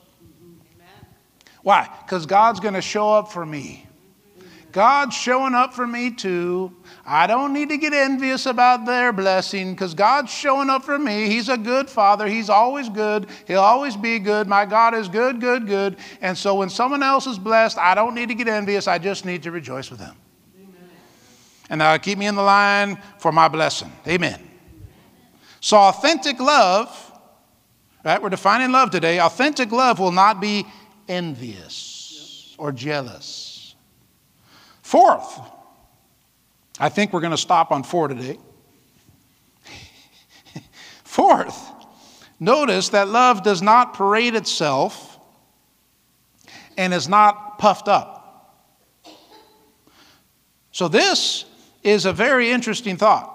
Why? 1.62 1.88
Because 2.04 2.26
God's 2.26 2.60
going 2.60 2.74
to 2.74 2.82
show 2.82 3.12
up 3.14 3.32
for 3.32 3.44
me. 3.44 3.86
God's 4.72 5.16
showing 5.16 5.54
up 5.54 5.74
for 5.74 5.86
me 5.86 6.10
too. 6.10 6.74
I 7.04 7.26
don't 7.26 7.52
need 7.52 7.68
to 7.70 7.76
get 7.76 7.92
envious 7.92 8.46
about 8.46 8.86
their 8.86 9.12
blessing 9.12 9.72
because 9.74 9.94
God's 9.94 10.32
showing 10.32 10.70
up 10.70 10.84
for 10.84 10.98
me. 10.98 11.26
He's 11.26 11.48
a 11.48 11.58
good 11.58 11.88
father. 11.88 12.26
He's 12.26 12.48
always 12.50 12.88
good. 12.88 13.26
He'll 13.46 13.60
always 13.60 13.96
be 13.96 14.18
good. 14.18 14.46
My 14.46 14.64
God 14.64 14.94
is 14.94 15.08
good, 15.08 15.40
good, 15.40 15.66
good. 15.66 15.96
And 16.20 16.36
so 16.36 16.54
when 16.54 16.70
someone 16.70 17.02
else 17.02 17.26
is 17.26 17.38
blessed, 17.38 17.78
I 17.78 17.94
don't 17.94 18.14
need 18.14 18.28
to 18.28 18.34
get 18.34 18.48
envious. 18.48 18.86
I 18.86 18.98
just 18.98 19.24
need 19.24 19.42
to 19.44 19.50
rejoice 19.50 19.90
with 19.90 19.98
them 19.98 20.16
and 21.70 21.80
that'll 21.80 22.00
keep 22.00 22.18
me 22.18 22.26
in 22.26 22.34
the 22.34 22.42
line 22.42 22.98
for 23.18 23.32
my 23.32 23.48
blessing. 23.48 23.90
Amen. 24.06 24.46
So, 25.60 25.76
authentic 25.76 26.40
love, 26.40 27.12
right? 28.04 28.20
We're 28.20 28.28
defining 28.28 28.72
love 28.72 28.90
today. 28.90 29.20
Authentic 29.20 29.70
love 29.70 29.98
will 29.98 30.12
not 30.12 30.40
be 30.40 30.66
envious 31.08 32.54
or 32.58 32.72
jealous. 32.72 33.49
Fourth, 34.90 35.40
I 36.80 36.88
think 36.88 37.12
we're 37.12 37.20
going 37.20 37.30
to 37.30 37.36
stop 37.36 37.70
on 37.70 37.84
four 37.84 38.08
today. 38.08 38.38
Fourth, 41.04 41.70
notice 42.40 42.88
that 42.88 43.06
love 43.06 43.44
does 43.44 43.62
not 43.62 43.94
parade 43.94 44.34
itself 44.34 45.16
and 46.76 46.92
is 46.92 47.08
not 47.08 47.60
puffed 47.60 47.86
up. 47.86 48.66
So, 50.72 50.88
this 50.88 51.44
is 51.84 52.04
a 52.04 52.12
very 52.12 52.50
interesting 52.50 52.96
thought. 52.96 53.32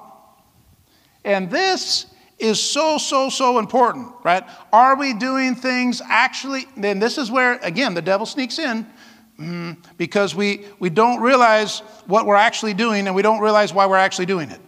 And 1.24 1.50
this 1.50 2.08
is 2.38 2.62
so, 2.62 2.98
so, 2.98 3.30
so 3.30 3.60
important, 3.60 4.12
right? 4.26 4.44
Are 4.74 4.98
we 4.98 5.14
doing 5.14 5.56
things 5.56 6.02
actually? 6.04 6.66
Then 6.76 7.00
this 7.00 7.18
is 7.18 7.32
where, 7.32 7.60
again, 7.62 7.94
the 7.94 8.02
devil 8.02 8.26
sneaks 8.26 8.60
in 8.60 8.86
mm, 9.40 9.78
because 9.98 10.36
we, 10.36 10.66
we 10.80 10.90
don't 10.90 11.22
realize 11.22 11.80
what 12.08 12.26
we're 12.26 12.36
actually 12.36 12.74
doing 12.74 13.08
and 13.08 13.16
we 13.16 13.22
don't 13.22 13.42
realize 13.42 13.74
why 13.74 13.86
we're 13.86 13.98
actually 13.98 14.26
doing 14.26 14.50
it. 14.50 14.60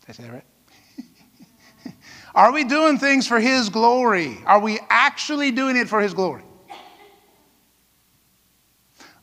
Did 0.00 0.08
I 0.08 0.12
say 0.12 0.22
that 0.24 0.32
right? 0.32 1.94
Are 2.34 2.52
we 2.52 2.64
doing 2.64 2.98
things 2.98 3.26
for 3.26 3.40
His 3.40 3.68
glory? 3.68 4.38
Are 4.46 4.60
we 4.60 4.80
actually 4.88 5.50
doing 5.50 5.76
it 5.76 5.88
for 5.88 6.00
His 6.00 6.14
glory? 6.14 6.42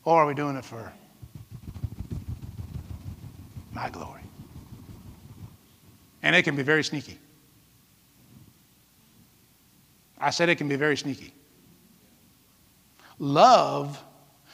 Or 0.04 0.22
are 0.22 0.26
we 0.26 0.34
doing 0.34 0.56
it 0.56 0.64
for 0.64 0.92
my 3.78 3.88
glory. 3.90 4.22
And 6.24 6.34
it 6.34 6.42
can 6.42 6.56
be 6.56 6.64
very 6.64 6.82
sneaky. 6.82 7.16
I 10.18 10.30
said 10.30 10.48
it 10.48 10.56
can 10.56 10.68
be 10.68 10.74
very 10.74 10.96
sneaky. 10.96 11.32
Love 13.18 14.02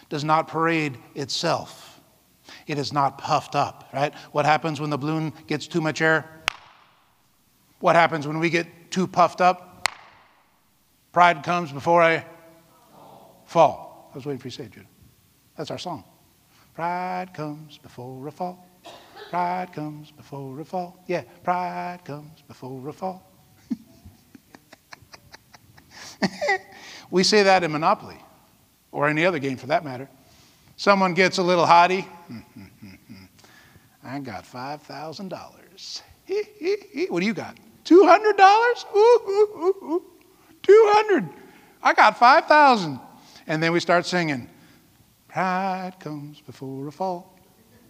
does 0.09 0.25
not 0.25 0.49
parade 0.49 0.97
itself. 1.15 2.01
It 2.67 2.79
is 2.79 2.93
not 2.93 3.19
puffed 3.19 3.55
up, 3.55 3.89
right? 3.93 4.15
What 4.33 4.47
happens 4.47 4.81
when 4.81 4.91
the 4.91 4.99
balloon 4.99 5.33
gets 5.47 5.67
too 5.67 5.81
much 5.81 6.01
air? 6.01 6.29
What 7.81 7.97
happens 7.97 8.27
when 8.27 8.39
we 8.39 8.49
get 8.51 8.67
too 8.91 9.07
puffed 9.07 9.41
up? 9.41 9.89
Pride 11.13 11.43
comes 11.43 11.73
before 11.73 12.03
I 12.03 12.25
fall. 13.45 14.11
I 14.13 14.17
was 14.17 14.27
waiting 14.27 14.39
for 14.39 14.49
you 14.49 14.53
to 14.53 14.57
say 14.57 14.65
it, 14.65 14.73
Judah. 14.73 14.87
That's 15.57 15.71
our 15.71 15.79
song. 15.79 16.05
Pride 16.75 17.33
comes 17.35 17.79
before 17.79 18.27
a 18.27 18.33
fall. 18.33 18.67
Pride 19.31 19.73
comes 19.73 20.11
before 20.11 20.61
a 20.61 20.65
fall. 20.65 21.03
Yeah, 21.07 21.23
pride 21.43 22.01
comes 22.05 22.43
before 22.43 22.89
a 22.89 22.93
fall. 22.93 23.31
we 27.11 27.23
say 27.23 27.43
that 27.43 27.63
in 27.63 27.73
Monopoly 27.73 28.24
or 28.95 29.09
any 29.09 29.27
other 29.27 29.41
game 29.41 29.57
for 29.57 29.67
that 29.67 29.85
matter. 29.85 30.09
Someone 30.77 31.15
gets 31.15 31.39
a 31.39 31.43
little 31.43 31.67
haughty. 31.67 32.07
I 34.05 34.21
got 34.21 34.45
$5,000. 34.45 36.03
what 37.11 37.21
do 37.21 37.27
you 37.27 37.35
got? 37.35 37.57
$200? 37.85 38.85
Ooh, 38.95 38.99
ooh, 38.99 39.75
ooh, 39.83 40.05
200. 40.63 41.29
I 41.83 41.93
got 41.93 42.17
5,000. 42.19 43.01
And 43.47 43.63
then 43.63 43.73
we 43.73 43.81
start 43.81 44.07
singing, 44.07 44.49
Pride 45.29 45.95
comes 45.99 46.41
before 46.41 46.87
a 46.87 46.93
fall. 46.93 47.37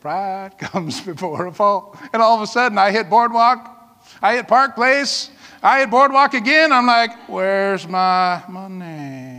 Pride 0.00 0.56
comes 0.58 1.00
before 1.12 1.46
a 1.46 1.52
fall. 1.52 1.98
And 2.12 2.22
all 2.22 2.36
of 2.36 2.42
a 2.42 2.46
sudden, 2.46 2.78
I 2.78 2.90
hit 2.90 3.10
Boardwalk, 3.10 4.02
I 4.22 4.36
hit 4.36 4.48
Park 4.48 4.74
Place, 4.74 5.30
I 5.62 5.80
hit 5.80 5.90
Boardwalk 5.90 6.32
again. 6.32 6.72
I'm 6.72 6.86
like, 6.86 7.28
where's 7.28 7.86
my 7.86 8.42
money? 8.48 9.33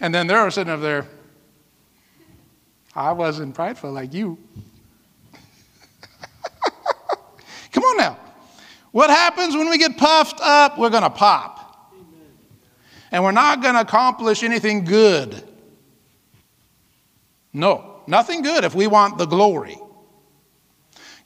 And 0.00 0.14
then 0.14 0.26
they're 0.26 0.50
sitting 0.50 0.72
up 0.72 0.80
there. 0.80 1.06
I 2.94 3.12
wasn't 3.12 3.54
prideful 3.54 3.92
like 3.92 4.14
you. 4.14 4.38
Come 7.72 7.82
on 7.82 7.96
now. 7.98 8.18
What 8.92 9.10
happens 9.10 9.54
when 9.54 9.68
we 9.68 9.78
get 9.78 9.98
puffed 9.98 10.40
up? 10.40 10.78
We're 10.78 10.90
going 10.90 11.02
to 11.02 11.10
pop. 11.10 11.92
And 13.12 13.22
we're 13.22 13.32
not 13.32 13.62
going 13.62 13.74
to 13.74 13.82
accomplish 13.82 14.42
anything 14.42 14.84
good. 14.84 15.42
No. 17.52 18.00
Nothing 18.06 18.42
good 18.42 18.64
if 18.64 18.74
we 18.74 18.86
want 18.86 19.18
the 19.18 19.26
glory. 19.26 19.78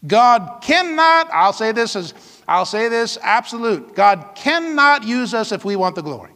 God 0.07 0.61
cannot, 0.63 1.29
I'll 1.33 1.53
say 1.53 1.73
this 1.73 1.95
as 1.95 2.15
I'll 2.49 2.67
say 2.67 2.89
this 2.89 3.17
absolute. 3.23 3.95
God 3.95 4.33
cannot 4.35 5.05
use 5.05 5.35
us 5.35 5.53
if 5.53 5.65
we 5.65 5.77
want 5.77 5.95
the 5.95 6.03
glory. 6.03 6.33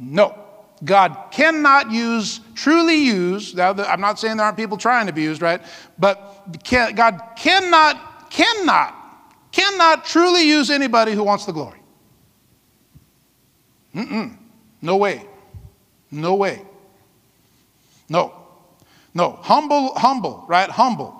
No. 0.00 0.34
God 0.82 1.26
cannot 1.30 1.90
use, 1.90 2.40
truly 2.54 2.96
use, 2.96 3.54
now 3.54 3.74
I'm 3.74 4.00
not 4.00 4.18
saying 4.18 4.38
there 4.38 4.46
aren't 4.46 4.56
people 4.56 4.78
trying 4.78 5.06
to 5.06 5.12
be 5.12 5.22
used, 5.22 5.42
right? 5.42 5.60
But 5.98 6.56
can, 6.64 6.94
God 6.94 7.20
cannot, 7.36 8.30
cannot, 8.30 8.94
cannot 9.52 10.06
truly 10.06 10.48
use 10.48 10.70
anybody 10.70 11.12
who 11.12 11.22
wants 11.22 11.44
the 11.44 11.52
glory. 11.52 11.80
Mm-mm. 13.94 14.38
No 14.80 14.96
way. 14.96 15.26
No 16.10 16.34
way. 16.36 16.62
No. 18.08 18.34
No. 19.12 19.32
Humble, 19.42 19.94
humble, 19.96 20.46
right? 20.48 20.70
Humble. 20.70 21.14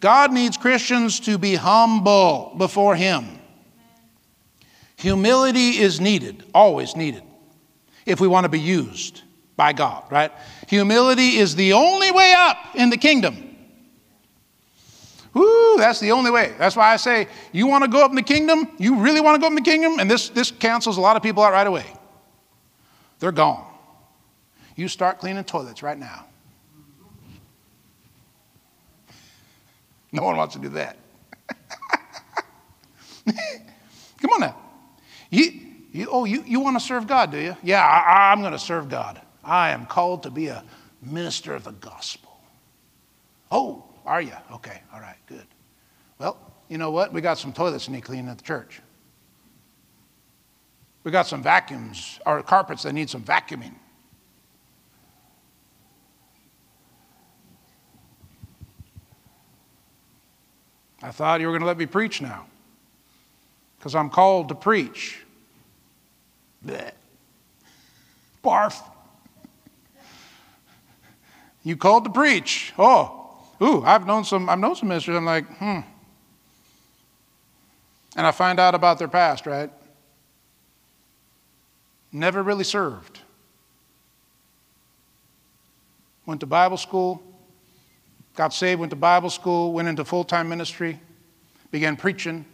God 0.00 0.32
needs 0.32 0.58
Christians 0.58 1.18
to 1.20 1.38
be 1.38 1.54
humble 1.54 2.54
before 2.58 2.94
Him. 2.94 3.38
Humility 4.98 5.78
is 5.78 6.00
needed, 6.00 6.44
always 6.54 6.94
needed, 6.94 7.22
if 8.06 8.20
we 8.20 8.28
want 8.28 8.44
to 8.44 8.48
be 8.48 8.60
used 8.60 9.22
by 9.56 9.72
God, 9.72 10.04
right? 10.10 10.32
Humility 10.68 11.36
is 11.36 11.56
the 11.56 11.72
only 11.72 12.10
way 12.12 12.32
up 12.36 12.56
in 12.74 12.88
the 12.90 12.96
kingdom. 12.96 13.42
Woo, 15.34 15.76
that's 15.76 16.00
the 16.00 16.12
only 16.12 16.30
way. 16.30 16.54
That's 16.56 16.76
why 16.76 16.94
I 16.94 16.96
say, 16.96 17.28
you 17.52 17.66
want 17.66 17.84
to 17.84 17.90
go 17.90 18.02
up 18.02 18.10
in 18.10 18.16
the 18.16 18.22
kingdom? 18.22 18.68
You 18.78 18.96
really 18.96 19.20
want 19.20 19.34
to 19.34 19.40
go 19.40 19.46
up 19.46 19.50
in 19.50 19.56
the 19.56 19.70
kingdom? 19.70 19.98
And 19.98 20.10
this, 20.10 20.30
this 20.30 20.50
cancels 20.50 20.96
a 20.96 21.00
lot 21.00 21.16
of 21.16 21.22
people 21.22 21.42
out 21.42 21.52
right 21.52 21.66
away. 21.66 21.84
They're 23.18 23.32
gone. 23.32 23.66
You 24.76 24.88
start 24.88 25.18
cleaning 25.18 25.44
toilets 25.44 25.82
right 25.82 25.98
now. 25.98 26.26
No 30.12 30.22
one 30.22 30.36
wants 30.36 30.54
to 30.54 30.60
do 30.60 30.70
that. 30.70 30.96
Come 33.26 34.30
on 34.32 34.40
now. 34.40 34.56
You, 35.30 35.65
you, 35.96 36.08
oh, 36.10 36.24
you, 36.24 36.42
you 36.46 36.60
want 36.60 36.76
to 36.76 36.84
serve 36.84 37.06
God, 37.06 37.30
do 37.30 37.38
you? 37.38 37.56
Yeah, 37.62 37.82
I, 37.82 38.30
I'm 38.30 38.40
going 38.40 38.52
to 38.52 38.58
serve 38.58 38.88
God. 38.88 39.20
I 39.42 39.70
am 39.70 39.86
called 39.86 40.22
to 40.24 40.30
be 40.30 40.48
a 40.48 40.62
minister 41.00 41.54
of 41.54 41.64
the 41.64 41.72
gospel. 41.72 42.38
Oh, 43.50 43.84
are 44.04 44.20
you? 44.20 44.32
Okay, 44.52 44.82
all 44.92 45.00
right, 45.00 45.16
good. 45.26 45.46
Well, 46.18 46.38
you 46.68 46.78
know 46.78 46.90
what? 46.90 47.12
We 47.12 47.20
got 47.20 47.38
some 47.38 47.52
toilets 47.52 47.88
need 47.88 48.02
cleaning 48.02 48.28
at 48.28 48.38
the 48.38 48.44
church. 48.44 48.80
We 51.04 51.12
got 51.12 51.26
some 51.26 51.42
vacuums 51.42 52.18
or 52.26 52.42
carpets 52.42 52.82
that 52.82 52.92
need 52.92 53.08
some 53.08 53.22
vacuuming. 53.22 53.74
I 61.02 61.10
thought 61.10 61.40
you 61.40 61.46
were 61.46 61.52
going 61.52 61.60
to 61.60 61.66
let 61.66 61.78
me 61.78 61.86
preach 61.86 62.20
now 62.20 62.46
because 63.78 63.94
I'm 63.94 64.10
called 64.10 64.48
to 64.48 64.54
preach. 64.54 65.25
Blech. 66.64 66.92
Barf. 68.44 68.82
You 71.62 71.76
called 71.76 72.04
to 72.04 72.10
preach. 72.10 72.72
Oh, 72.78 73.34
ooh, 73.60 73.82
I've 73.84 74.06
known 74.06 74.24
some, 74.24 74.48
I've 74.48 74.58
known 74.58 74.76
some 74.76 74.88
ministers. 74.88 75.16
I'm 75.16 75.24
like, 75.24 75.46
hmm. 75.58 75.80
And 78.16 78.26
I 78.26 78.30
find 78.30 78.60
out 78.60 78.74
about 78.74 78.98
their 78.98 79.08
past, 79.08 79.46
right? 79.46 79.70
Never 82.12 82.42
really 82.42 82.64
served. 82.64 83.20
Went 86.24 86.40
to 86.40 86.46
Bible 86.46 86.76
school, 86.76 87.22
got 88.34 88.54
saved, 88.54 88.80
went 88.80 88.90
to 88.90 88.96
Bible 88.96 89.30
school, 89.30 89.72
went 89.72 89.88
into 89.88 90.04
full 90.04 90.24
time 90.24 90.48
ministry, 90.48 91.00
began 91.70 91.96
preaching, 91.96 92.44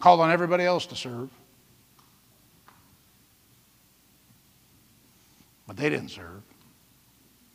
called 0.00 0.20
on 0.20 0.30
everybody 0.30 0.64
else 0.64 0.86
to 0.86 0.96
serve. 0.96 1.28
But 5.66 5.76
they 5.76 5.88
didn't 5.88 6.08
serve. 6.08 6.42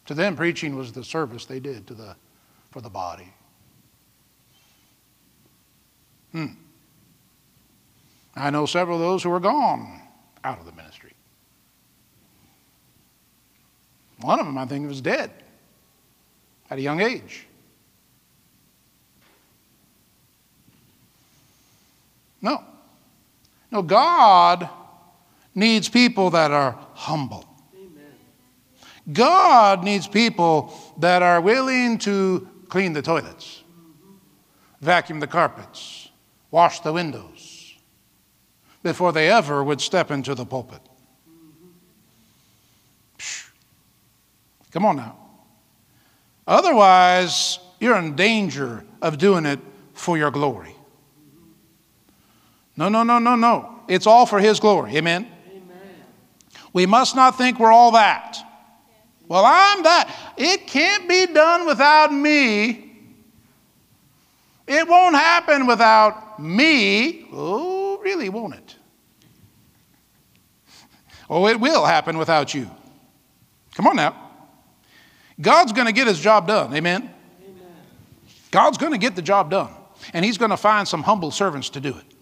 To 0.06 0.14
them, 0.14 0.36
preaching 0.36 0.76
was 0.76 0.94
the 0.94 1.04
service 1.04 1.46
they 1.46 1.60
did 1.60 1.88
to 1.88 1.96
the, 1.96 2.16
for 2.72 2.80
the 2.80 2.90
body. 2.90 3.34
Hmm. 6.32 6.46
I 8.36 8.50
know 8.52 8.66
several 8.66 8.98
of 8.98 9.02
those 9.02 9.24
who 9.24 9.32
are 9.32 9.40
gone 9.40 10.02
out 10.44 10.60
of 10.60 10.66
the 10.66 10.72
ministry. 10.74 11.14
One 14.22 14.40
of 14.40 14.46
them, 14.46 14.58
I 14.58 14.66
think, 14.66 14.88
was 14.88 15.02
dead 15.02 15.32
at 16.70 16.78
a 16.78 16.82
young 16.82 17.02
age. 17.02 17.48
No. 22.46 22.64
No, 23.72 23.82
God 23.82 24.70
needs 25.56 25.90
people 25.90 26.30
that 26.30 26.52
are 26.52 26.78
humble. 26.94 27.44
God 29.12 29.84
needs 29.84 30.08
people 30.08 30.72
that 31.00 31.24
are 31.24 31.42
willing 31.42 31.98
to 32.00 32.48
clean 32.70 32.94
the 32.94 33.02
toilets, 33.02 33.64
vacuum 34.80 35.20
the 35.20 35.28
carpets, 35.28 36.10
wash 36.52 36.82
the 36.82 36.94
windows 36.94 37.76
before 38.84 39.12
they 39.12 39.30
ever 39.32 39.64
would 39.64 39.82
step 39.82 40.12
into 40.12 40.36
the 40.36 40.46
pulpit. 40.46 40.82
Come 44.70 44.86
on 44.86 44.98
now. 44.98 45.18
Otherwise, 46.46 47.58
you're 47.80 47.98
in 47.98 48.16
danger 48.16 48.86
of 49.02 49.18
doing 49.18 49.48
it 49.48 49.60
for 49.94 50.16
your 50.16 50.30
glory. 50.30 50.75
No, 52.78 52.90
no, 52.90 53.04
no, 53.04 53.20
no, 53.20 53.36
no. 53.36 53.80
It's 53.88 54.08
all 54.08 54.26
for 54.26 54.40
His 54.40 54.60
glory. 54.60 54.96
Amen? 54.98 55.28
Amen. 55.50 55.96
We 56.74 56.86
must 56.86 57.16
not 57.16 57.38
think 57.38 57.60
we're 57.60 57.72
all 57.72 57.92
that. 57.92 58.38
Well, 59.28 59.44
I'm 59.46 59.84
that. 59.84 60.14
It 60.38 60.68
can't 60.68 61.08
be 61.08 61.26
done 61.28 61.66
without 61.66 62.14
me. 62.14 62.86
It 64.68 64.88
won't 64.88 65.16
happen 65.16 65.68
without 65.68 66.40
me. 66.40 67.28
Oh, 67.32 68.00
really, 68.00 68.30
won't 68.30 68.56
it? 68.56 68.76
Oh, 71.28 71.48
it 71.48 71.60
will 71.60 71.84
happen 71.86 72.20
without 72.20 72.54
you. 72.54 72.70
Come 73.74 73.88
on 73.88 73.96
now. 73.96 74.16
God's 75.42 75.74
going 75.74 75.88
to 75.88 75.92
get 75.92 76.06
his 76.06 76.20
job 76.20 76.48
done. 76.48 76.72
Amen? 76.76 77.12
Amen. 77.42 77.74
God's 78.52 78.78
going 78.78 78.92
to 78.92 79.00
get 79.00 79.16
the 79.16 79.24
job 79.24 79.50
done. 79.50 79.72
And 80.14 80.24
he's 80.24 80.38
going 80.38 80.52
to 80.52 80.58
find 80.58 80.88
some 80.88 81.02
humble 81.02 81.32
servants 81.32 81.72
to 81.72 81.82
do 81.82 81.90
it. 81.90 82.15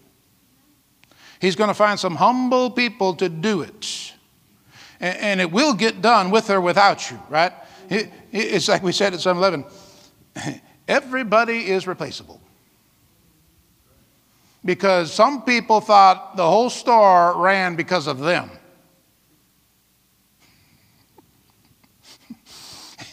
He's 1.40 1.56
going 1.56 1.68
to 1.68 1.74
find 1.74 1.98
some 1.98 2.16
humble 2.16 2.70
people 2.70 3.14
to 3.14 3.28
do 3.28 3.62
it. 3.62 4.12
And, 5.00 5.18
and 5.18 5.40
it 5.40 5.50
will 5.50 5.74
get 5.74 6.00
done 6.00 6.30
with 6.30 6.50
or 6.50 6.60
without 6.60 7.10
you, 7.10 7.20
right? 7.28 7.52
It, 7.88 8.10
it's 8.32 8.68
like 8.68 8.82
we 8.82 8.92
said 8.92 9.14
at 9.14 9.20
7 9.20 9.36
Eleven 9.36 9.64
everybody 10.88 11.70
is 11.70 11.86
replaceable. 11.86 12.40
Because 14.64 15.12
some 15.12 15.42
people 15.42 15.80
thought 15.80 16.36
the 16.36 16.48
whole 16.48 16.70
store 16.70 17.36
ran 17.36 17.76
because 17.76 18.06
of 18.06 18.18
them. 18.18 18.50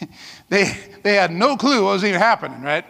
they, 0.48 0.74
they 1.02 1.14
had 1.14 1.30
no 1.30 1.58
clue 1.58 1.84
what 1.84 1.92
was 1.92 2.04
even 2.04 2.18
happening, 2.18 2.62
right? 2.62 2.86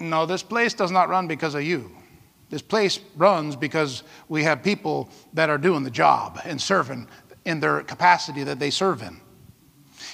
No, 0.00 0.26
this 0.26 0.42
place 0.42 0.74
does 0.74 0.90
not 0.90 1.08
run 1.08 1.28
because 1.28 1.54
of 1.54 1.62
you. 1.62 1.92
This 2.50 2.62
place 2.62 3.00
runs 3.16 3.56
because 3.56 4.02
we 4.28 4.44
have 4.44 4.62
people 4.62 5.10
that 5.34 5.50
are 5.50 5.58
doing 5.58 5.82
the 5.82 5.90
job 5.90 6.40
and 6.44 6.60
serving 6.60 7.06
in 7.44 7.60
their 7.60 7.82
capacity 7.82 8.44
that 8.44 8.58
they 8.58 8.70
serve 8.70 9.02
in. 9.02 9.20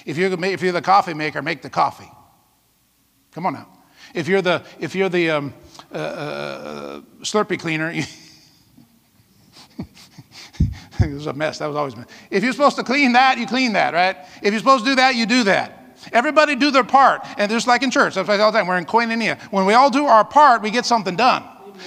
If 0.05 0.17
you're, 0.17 0.31
if 0.45 0.61
you're 0.61 0.73
the 0.73 0.81
coffee 0.81 1.13
maker, 1.13 1.41
make 1.41 1.61
the 1.61 1.69
coffee. 1.69 2.11
Come 3.31 3.45
on 3.45 3.53
now. 3.53 3.67
If 4.13 4.27
you're 4.27 4.41
the, 4.41 4.63
if 4.79 4.95
you're 4.95 5.09
the 5.09 5.29
um, 5.31 5.53
uh, 5.91 5.97
uh, 5.97 7.01
Slurpee 7.21 7.59
cleaner, 7.59 7.91
it 7.91 8.05
was 11.13 11.25
a 11.25 11.33
mess. 11.33 11.59
That 11.59 11.67
was 11.67 11.75
always 11.75 11.93
a 11.95 11.97
mess. 11.97 12.07
If 12.29 12.43
you're 12.43 12.53
supposed 12.53 12.77
to 12.77 12.83
clean 12.83 13.13
that, 13.13 13.37
you 13.37 13.47
clean 13.47 13.73
that, 13.73 13.93
right? 13.93 14.17
If 14.41 14.51
you're 14.51 14.59
supposed 14.59 14.85
to 14.85 14.91
do 14.91 14.95
that, 14.95 15.15
you 15.15 15.25
do 15.25 15.43
that. 15.45 15.97
Everybody 16.11 16.55
do 16.55 16.71
their 16.71 16.83
part. 16.83 17.25
And 17.37 17.49
just 17.51 17.67
like 17.67 17.81
in 17.81 17.91
church, 17.91 18.15
that's 18.15 18.27
why 18.27 18.35
I 18.35 18.37
say 18.37 18.43
all 18.43 18.51
the 18.51 18.59
time, 18.59 18.67
we're 18.67 18.77
in 18.77 18.85
koinonia. 18.85 19.41
When 19.51 19.65
we 19.65 19.73
all 19.73 19.89
do 19.89 20.05
our 20.05 20.23
part, 20.23 20.61
we 20.61 20.69
get 20.69 20.85
something 20.85 21.15
done. 21.15 21.43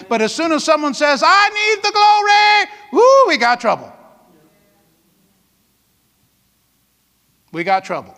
But 0.08 0.22
as 0.22 0.34
soon 0.34 0.52
as 0.52 0.64
someone 0.64 0.94
says, 0.94 1.22
I 1.24 1.48
need 1.48 1.82
the 1.82 1.92
glory, 1.92 2.70
whoo, 2.92 3.28
we 3.28 3.36
got 3.36 3.60
trouble. 3.60 3.92
We 7.52 7.64
got 7.64 7.84
trouble. 7.84 8.14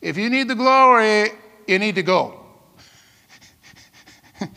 If 0.00 0.16
you 0.16 0.30
need 0.30 0.48
the 0.48 0.54
glory, 0.54 1.30
you 1.66 1.78
need 1.78 1.94
to 1.96 2.02
go. 2.02 2.40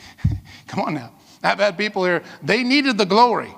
Come 0.67 0.81
on 0.81 0.93
now. 0.93 1.11
I've 1.43 1.59
had 1.59 1.77
people 1.77 2.05
here, 2.05 2.23
they 2.43 2.63
needed 2.63 2.97
the 2.97 3.05
glory. 3.05 3.53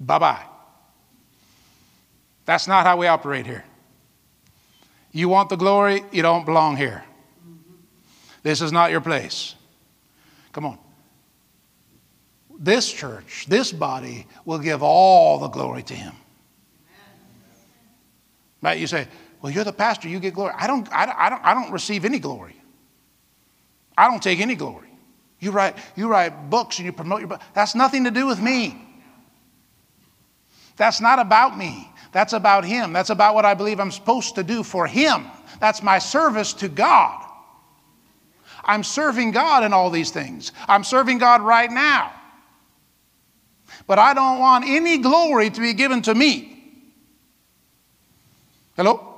Bye 0.00 0.18
bye. 0.18 0.44
That's 2.44 2.66
not 2.66 2.86
how 2.86 2.96
we 2.96 3.06
operate 3.06 3.46
here. 3.46 3.64
You 5.12 5.28
want 5.28 5.48
the 5.48 5.56
glory, 5.56 6.02
you 6.12 6.22
don't 6.22 6.44
belong 6.44 6.76
here. 6.76 7.04
This 8.48 8.62
is 8.62 8.72
not 8.72 8.90
your 8.90 9.02
place. 9.02 9.54
Come 10.52 10.64
on. 10.64 10.78
This 12.58 12.90
church, 12.90 13.44
this 13.46 13.70
body, 13.72 14.26
will 14.46 14.58
give 14.58 14.82
all 14.82 15.38
the 15.38 15.48
glory 15.48 15.82
to 15.82 15.92
Him. 15.92 16.14
Right? 18.62 18.78
You 18.78 18.86
say, 18.86 19.06
well, 19.42 19.52
you're 19.52 19.64
the 19.64 19.72
pastor, 19.74 20.08
you 20.08 20.18
get 20.18 20.32
glory. 20.32 20.54
I 20.56 20.66
don't, 20.66 20.90
I, 20.90 21.14
I, 21.14 21.28
don't, 21.28 21.44
I 21.44 21.52
don't 21.52 21.70
receive 21.70 22.06
any 22.06 22.18
glory. 22.18 22.56
I 23.98 24.10
don't 24.10 24.22
take 24.22 24.40
any 24.40 24.54
glory. 24.54 24.88
You 25.40 25.50
write, 25.50 25.76
you 25.94 26.08
write 26.08 26.48
books 26.48 26.78
and 26.78 26.86
you 26.86 26.92
promote 26.92 27.20
your 27.20 27.28
book. 27.28 27.42
That's 27.52 27.74
nothing 27.74 28.04
to 28.04 28.10
do 28.10 28.26
with 28.26 28.40
me. 28.40 28.82
That's 30.78 31.02
not 31.02 31.18
about 31.18 31.58
me. 31.58 31.92
That's 32.12 32.32
about 32.32 32.64
Him. 32.64 32.94
That's 32.94 33.10
about 33.10 33.34
what 33.34 33.44
I 33.44 33.52
believe 33.52 33.78
I'm 33.78 33.92
supposed 33.92 34.36
to 34.36 34.42
do 34.42 34.62
for 34.62 34.86
Him. 34.86 35.26
That's 35.60 35.82
my 35.82 35.98
service 35.98 36.54
to 36.54 36.70
God. 36.70 37.27
I'm 38.68 38.84
serving 38.84 39.30
God 39.30 39.64
in 39.64 39.72
all 39.72 39.90
these 39.90 40.10
things. 40.10 40.52
I'm 40.68 40.84
serving 40.84 41.18
God 41.18 41.40
right 41.40 41.70
now. 41.70 42.12
But 43.86 43.98
I 43.98 44.12
don't 44.12 44.38
want 44.38 44.66
any 44.68 44.98
glory 44.98 45.48
to 45.48 45.60
be 45.60 45.72
given 45.72 46.02
to 46.02 46.14
me. 46.14 46.54
Hello? 48.76 49.14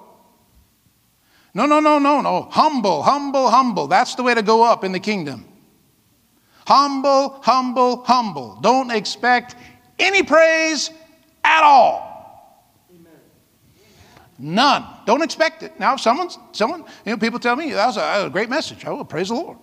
No, 1.53 1.67
no, 1.67 1.81
no, 1.81 1.99
no, 1.99 2.21
no. 2.21 2.43
Humble, 2.51 3.03
humble, 3.03 3.51
humble. 3.51 3.89
That's 3.89 4.15
the 4.15 4.23
way 4.23 4.35
to 4.35 4.43
go 4.43 4.63
up 4.63 4.85
in 4.85 4.93
the 4.93 5.01
kingdom. 5.01 5.45
Humble, 6.67 7.41
humble, 7.43 8.05
humble. 8.05 8.57
Don't 8.61 8.93
expect 8.93 9.57
any 9.99 10.23
praise 10.23 10.91
at 11.43 11.65
all. 11.65 12.09
None. 14.39 14.87
Don't 15.11 15.23
expect 15.23 15.65
it. 15.65 15.77
Now, 15.81 15.95
if 15.95 16.01
someone's, 16.01 16.39
someone, 16.53 16.85
you 17.05 17.11
know, 17.11 17.17
people 17.17 17.41
tell 17.41 17.57
me 17.57 17.73
that 17.73 17.85
was 17.85 17.97
a, 17.97 18.27
a 18.27 18.31
great 18.31 18.49
message. 18.49 18.87
Oh, 18.87 19.03
praise 19.03 19.27
the 19.27 19.35
Lord. 19.35 19.59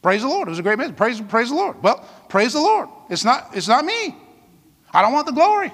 Praise 0.00 0.22
the 0.22 0.28
Lord. 0.28 0.48
It 0.48 0.52
was 0.52 0.58
a 0.58 0.62
great 0.62 0.78
message. 0.78 0.96
Praise, 0.96 1.20
praise 1.20 1.50
the 1.50 1.54
Lord. 1.54 1.82
Well, 1.82 2.02
praise 2.30 2.54
the 2.54 2.60
Lord. 2.60 2.88
It's 3.10 3.26
not, 3.26 3.50
it's 3.54 3.68
not 3.68 3.84
me. 3.84 4.16
I 4.90 5.02
don't 5.02 5.12
want 5.12 5.26
the 5.26 5.32
glory. 5.32 5.70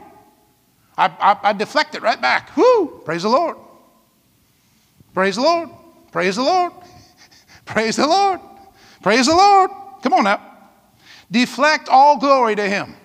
I, 0.99 1.07
I, 1.07 1.51
I 1.51 1.53
deflect 1.53 1.95
it 1.95 2.03
right 2.03 2.21
back. 2.21 2.57
Whoo! 2.57 3.01
Praise 3.05 3.23
the 3.23 3.29
Lord. 3.29 3.57
Praise 5.15 5.37
the 5.37 5.43
Lord. 5.43 5.69
Praise 6.11 6.35
the 6.35 6.43
Lord. 6.43 6.73
Praise 7.65 7.95
the 7.95 8.09
Lord. 8.09 8.41
Praise 9.05 9.27
the 9.27 9.37
Lord. 9.37 9.71
Come 10.03 10.15
on 10.15 10.25
now. 10.25 10.41
Deflect 11.31 11.89
all 11.89 12.19
glory 12.19 12.57
to 12.57 12.69
Him. 12.69 12.97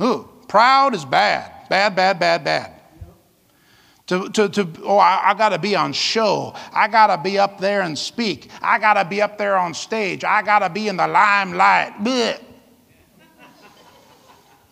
Ooh, 0.00 0.28
proud 0.46 0.94
is 0.94 1.04
bad. 1.04 1.68
Bad, 1.68 1.96
bad, 1.96 2.20
bad, 2.20 2.44
bad. 2.44 2.79
To, 4.10 4.28
to, 4.28 4.48
to 4.48 4.68
oh, 4.82 4.98
I, 4.98 5.30
I 5.30 5.34
got 5.34 5.50
to 5.50 5.58
be 5.60 5.76
on 5.76 5.92
show. 5.92 6.52
I 6.72 6.88
got 6.88 7.14
to 7.14 7.22
be 7.22 7.38
up 7.38 7.60
there 7.60 7.82
and 7.82 7.96
speak. 7.96 8.50
I 8.60 8.76
got 8.80 8.94
to 8.94 9.04
be 9.04 9.22
up 9.22 9.38
there 9.38 9.56
on 9.56 9.72
stage. 9.72 10.24
I 10.24 10.42
got 10.42 10.58
to 10.58 10.68
be 10.68 10.88
in 10.88 10.96
the 10.96 11.06
limelight. 11.06 11.92
Blech. 12.02 12.42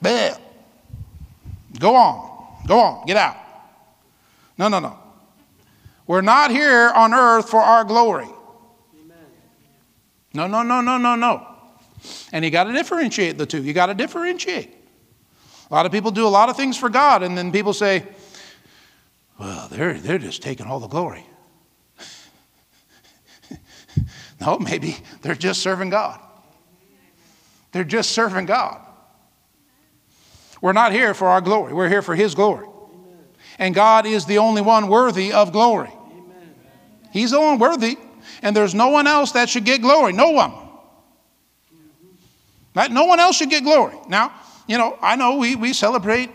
Blech. 0.02 0.40
Go 1.78 1.94
on. 1.94 2.66
Go 2.66 2.80
on. 2.80 3.06
Get 3.06 3.16
out. 3.16 3.36
No, 4.58 4.66
no, 4.66 4.80
no. 4.80 4.98
We're 6.08 6.20
not 6.20 6.50
here 6.50 6.90
on 6.92 7.14
earth 7.14 7.48
for 7.48 7.60
our 7.60 7.84
glory. 7.84 8.26
No, 10.34 10.48
no, 10.48 10.64
no, 10.64 10.80
no, 10.80 10.98
no, 10.98 11.14
no. 11.14 11.46
And 12.32 12.44
you 12.44 12.50
got 12.50 12.64
to 12.64 12.72
differentiate 12.72 13.38
the 13.38 13.46
two. 13.46 13.62
You 13.62 13.72
got 13.72 13.86
to 13.86 13.94
differentiate. 13.94 14.74
A 15.70 15.74
lot 15.74 15.86
of 15.86 15.92
people 15.92 16.10
do 16.10 16.26
a 16.26 16.28
lot 16.28 16.48
of 16.48 16.56
things 16.56 16.76
for 16.76 16.88
God, 16.88 17.22
and 17.22 17.38
then 17.38 17.52
people 17.52 17.72
say, 17.72 18.04
well, 19.38 19.68
they're, 19.68 19.94
they're 19.94 20.18
just 20.18 20.42
taking 20.42 20.66
all 20.66 20.80
the 20.80 20.88
glory. 20.88 21.24
no, 24.40 24.58
maybe 24.58 24.96
they're 25.22 25.34
just 25.34 25.62
serving 25.62 25.90
God. 25.90 26.20
They're 27.72 27.84
just 27.84 28.10
serving 28.10 28.46
God. 28.46 28.84
We're 30.60 30.72
not 30.72 30.92
here 30.92 31.14
for 31.14 31.28
our 31.28 31.40
glory, 31.40 31.72
we're 31.72 31.88
here 31.88 32.02
for 32.02 32.14
His 32.14 32.34
glory. 32.34 32.66
And 33.60 33.74
God 33.74 34.06
is 34.06 34.24
the 34.24 34.38
only 34.38 34.62
one 34.62 34.88
worthy 34.88 35.32
of 35.32 35.52
glory. 35.52 35.90
He's 37.12 37.30
the 37.30 37.40
one 37.40 37.58
worthy, 37.58 37.96
and 38.42 38.54
there's 38.54 38.74
no 38.74 38.88
one 38.88 39.06
else 39.06 39.32
that 39.32 39.48
should 39.48 39.64
get 39.64 39.80
glory. 39.80 40.12
No 40.12 40.30
one. 40.30 40.52
Right? 42.74 42.90
No 42.90 43.06
one 43.06 43.18
else 43.18 43.36
should 43.36 43.50
get 43.50 43.64
glory. 43.64 43.96
Now, 44.08 44.32
you 44.68 44.78
know, 44.78 44.96
I 45.00 45.16
know 45.16 45.36
we, 45.36 45.56
we 45.56 45.72
celebrate, 45.72 46.30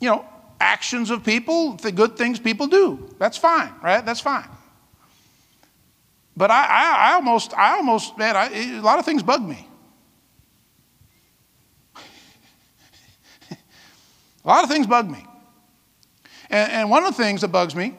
you 0.00 0.08
know, 0.08 0.24
actions 0.60 1.10
of 1.10 1.24
people, 1.24 1.74
the 1.76 1.92
good 1.92 2.16
things 2.16 2.38
people 2.38 2.66
do. 2.66 3.14
That's 3.18 3.36
fine, 3.36 3.72
right? 3.82 4.04
That's 4.04 4.20
fine. 4.20 4.48
But 6.36 6.50
I, 6.50 6.64
I, 6.64 7.10
I 7.10 7.14
almost, 7.14 7.54
I 7.54 7.76
almost, 7.76 8.18
man, 8.18 8.36
I, 8.36 8.48
a 8.78 8.80
lot 8.80 8.98
of 8.98 9.04
things 9.04 9.22
bug 9.22 9.42
me. 9.42 9.66
a 13.50 13.56
lot 14.44 14.62
of 14.62 14.70
things 14.70 14.86
bug 14.86 15.10
me. 15.10 15.24
And, 16.50 16.72
and 16.72 16.90
one 16.90 17.04
of 17.04 17.16
the 17.16 17.22
things 17.22 17.40
that 17.40 17.48
bugs 17.48 17.74
me, 17.74 17.96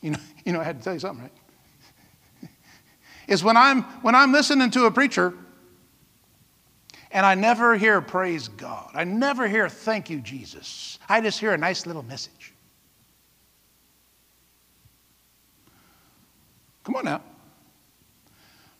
you 0.00 0.10
know, 0.10 0.18
you 0.44 0.52
know, 0.52 0.60
I 0.60 0.64
had 0.64 0.78
to 0.78 0.84
tell 0.84 0.94
you 0.94 1.00
something, 1.00 1.22
right? 1.22 2.50
is 3.28 3.44
when 3.44 3.56
I'm 3.56 3.82
when 4.02 4.14
I'm 4.14 4.32
listening 4.32 4.70
to 4.72 4.86
a 4.86 4.90
preacher 4.90 5.32
and 7.12 7.26
I 7.26 7.34
never 7.34 7.76
hear 7.76 8.00
praise 8.00 8.48
God. 8.48 8.90
I 8.94 9.04
never 9.04 9.48
hear 9.48 9.68
thank 9.68 10.10
you, 10.10 10.20
Jesus. 10.20 10.98
I 11.08 11.20
just 11.20 11.40
hear 11.40 11.52
a 11.52 11.58
nice 11.58 11.86
little 11.86 12.02
message. 12.02 12.52
Come 16.84 16.96
on 16.96 17.04
now. 17.04 17.22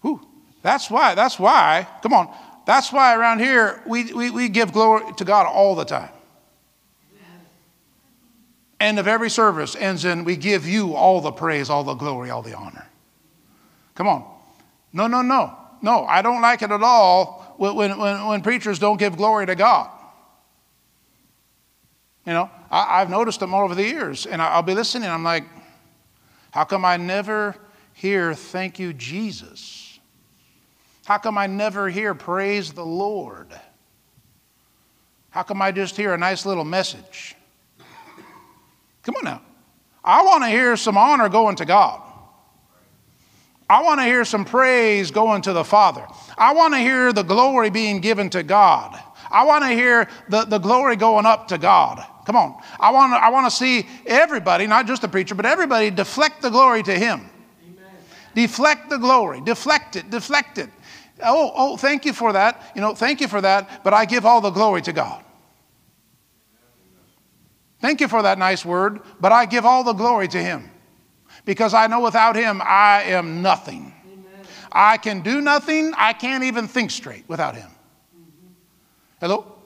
Whew. 0.03 0.27
That's 0.63 0.91
why, 0.91 1.15
that's 1.15 1.39
why, 1.39 1.87
come 2.03 2.13
on, 2.13 2.35
that's 2.67 2.93
why 2.93 3.17
around 3.17 3.41
here 3.41 3.83
we, 3.87 4.13
we, 4.13 4.31
we 4.31 4.49
give 4.49 4.73
glory 4.73 5.05
to 5.17 5.25
God 5.25 5.47
all 5.47 5.75
the 5.75 5.85
time. 5.85 6.11
End 8.79 8.99
of 8.99 9.07
every 9.07 9.29
service 9.29 9.77
ends 9.77 10.07
in 10.07 10.25
we 10.25 10.37
give 10.37 10.67
you 10.67 10.95
all 10.95 11.21
the 11.21 11.33
praise, 11.33 11.69
all 11.69 11.85
the 11.85 11.95
glory, 11.95 12.31
all 12.31 12.43
the 12.43 12.57
honor. 12.57 12.87
Come 13.95 14.09
on. 14.09 14.25
No, 14.93 15.07
no, 15.07 15.21
no. 15.21 15.55
No, 15.83 16.05
I 16.05 16.23
don't 16.23 16.41
like 16.41 16.63
it 16.63 16.71
at 16.71 16.83
all 16.83 17.50
when, 17.61 17.99
when, 17.99 18.27
when 18.27 18.41
preachers 18.41 18.79
don't 18.79 18.97
give 18.97 19.19
glory 19.19 19.45
to 19.45 19.55
God. 19.55 19.91
You 22.25 22.33
know, 22.33 22.51
I, 22.71 23.01
have 23.01 23.11
noticed 23.11 23.41
them 23.41 23.53
all 23.53 23.65
over 23.65 23.75
the 23.75 23.85
years, 23.85 24.25
and 24.25 24.41
I'll 24.41 24.63
be 24.63 24.73
listening. 24.73 25.11
I'm 25.11 25.25
like, 25.25 25.45
how 26.53 26.65
come 26.65 26.87
I 26.87 26.97
never 26.97 27.55
hear 27.93 28.33
thank 28.33 28.79
you, 28.79 28.95
Jesus? 28.95 30.01
How 31.05 31.19
come 31.19 31.37
I 31.37 31.49
never 31.49 31.91
hear 31.91 32.15
praise 32.15 32.73
the 32.73 32.85
Lord? 32.85 33.49
How 35.29 35.43
come 35.43 35.61
I 35.61 35.71
just 35.71 35.99
hear 35.99 36.15
a 36.15 36.19
nice 36.19 36.47
little 36.47 36.65
message? 36.65 37.37
Come 39.03 39.17
on 39.17 39.25
now. 39.25 39.43
I 40.03 40.23
want 40.23 40.45
to 40.45 40.49
hear 40.49 40.79
some 40.79 40.97
honor 40.97 41.29
going 41.29 41.57
to 41.57 41.67
God. 41.67 42.10
I 43.71 43.83
want 43.83 44.01
to 44.01 44.05
hear 44.05 44.25
some 44.25 44.45
praise 44.45 45.13
going 45.13 45.43
to 45.43 45.53
the 45.53 45.63
Father. 45.63 46.05
I 46.37 46.55
want 46.55 46.75
to 46.75 46.81
hear 46.81 47.13
the 47.13 47.23
glory 47.23 47.71
being 47.71 48.01
given 48.01 48.29
to 48.31 48.43
God. 48.43 49.01
I 49.31 49.45
want 49.45 49.63
to 49.63 49.71
hear 49.71 50.09
the, 50.29 50.45
the 50.45 50.59
glory 50.59 50.97
going 50.97 51.25
up 51.25 51.47
to 51.49 51.57
God. 51.57 52.05
Come 52.27 52.35
on. 52.35 52.61
I 52.81 52.91
want, 52.91 53.13
to, 53.13 53.25
I 53.25 53.29
want 53.29 53.47
to 53.47 53.57
see 53.57 53.87
everybody, 54.07 54.67
not 54.67 54.89
just 54.89 55.03
the 55.03 55.09
preacher, 55.09 55.37
but 55.37 55.47
everybody 55.47 55.89
deflect 55.91 56.43
the 56.43 56.51
glory 56.51 56.83
to 56.83 56.93
Him. 56.93 57.31
Amen. 57.65 57.93
Deflect 58.35 58.91
the 58.91 58.99
glory. 58.99 59.41
Deflect 59.41 59.95
it. 59.95 60.11
Deflect 60.11 60.59
it. 60.59 60.69
Oh, 61.23 61.53
oh, 61.55 61.77
thank 61.77 62.05
you 62.05 62.13
for 62.13 62.33
that. 62.33 62.73
You 62.75 62.81
know, 62.81 62.97
thank 62.97 63.21
you 63.21 63.29
for 63.29 63.41
that, 63.41 63.85
but 63.85 63.95
I 63.95 64.05
give 64.05 64.27
all 64.27 64.41
the 64.41 64.51
glory 64.51 64.83
to 64.83 64.93
God. 64.93 65.23
Thank 67.81 68.01
you 68.01 68.09
for 68.09 68.23
that 68.23 68.37
nice 68.37 68.65
word, 68.65 68.99
but 69.21 69.31
I 69.31 69.47
give 69.47 69.65
all 69.65 69.85
the 69.85 69.93
glory 69.93 70.27
to 70.27 70.43
Him 70.43 70.71
because 71.45 71.75
I 71.75 71.87
know 71.87 72.01
without 72.01 72.37
Him 72.37 72.61
I 72.65 73.03
am 73.05 73.43
nothing. 73.43 73.93
Amen. 74.07 74.47
I 74.73 74.97
can 74.97 75.21
do 75.21 75.41
nothing. 75.41 75.93
I 75.97 76.13
can't 76.13 76.45
even 76.45 76.69
think 76.69 76.91
straight 76.91 77.25
without 77.29 77.57
Him. 77.57 77.71
Mm-hmm. 78.17 78.53
Hello? 79.21 79.57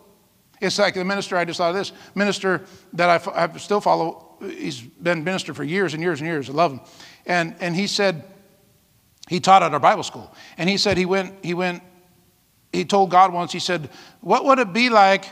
It's 0.60 0.78
like 0.78 0.94
the 0.94 1.04
minister, 1.04 1.36
I 1.36 1.44
just 1.44 1.60
of 1.60 1.74
this 1.74 1.92
minister 2.14 2.62
that 2.94 3.28
I, 3.28 3.44
I 3.44 3.56
still 3.58 3.80
follow, 3.80 4.36
he's 4.40 4.80
been 4.80 5.24
minister 5.24 5.52
for 5.52 5.64
years 5.64 5.94
and 5.94 6.02
years 6.02 6.20
and 6.20 6.28
years. 6.28 6.48
I 6.48 6.52
love 6.52 6.72
him. 6.72 6.80
And, 7.26 7.54
and 7.60 7.74
he 7.74 7.86
said, 7.86 8.24
he 9.28 9.40
taught 9.40 9.62
at 9.62 9.72
our 9.72 9.80
Bible 9.80 10.02
school. 10.02 10.34
And 10.58 10.68
he 10.68 10.76
said 10.76 10.96
he 10.96 11.06
went, 11.06 11.44
he 11.44 11.54
went, 11.54 11.82
he 12.72 12.84
told 12.84 13.10
God 13.10 13.32
once, 13.32 13.52
he 13.52 13.58
said, 13.58 13.88
What 14.20 14.44
would 14.44 14.58
it 14.58 14.72
be 14.72 14.90
like 14.90 15.26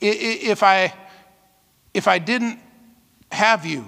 if 0.00 0.62
I, 0.62 0.92
if 1.92 2.08
I 2.08 2.18
didn't 2.18 2.58
have 3.30 3.66
you? 3.66 3.84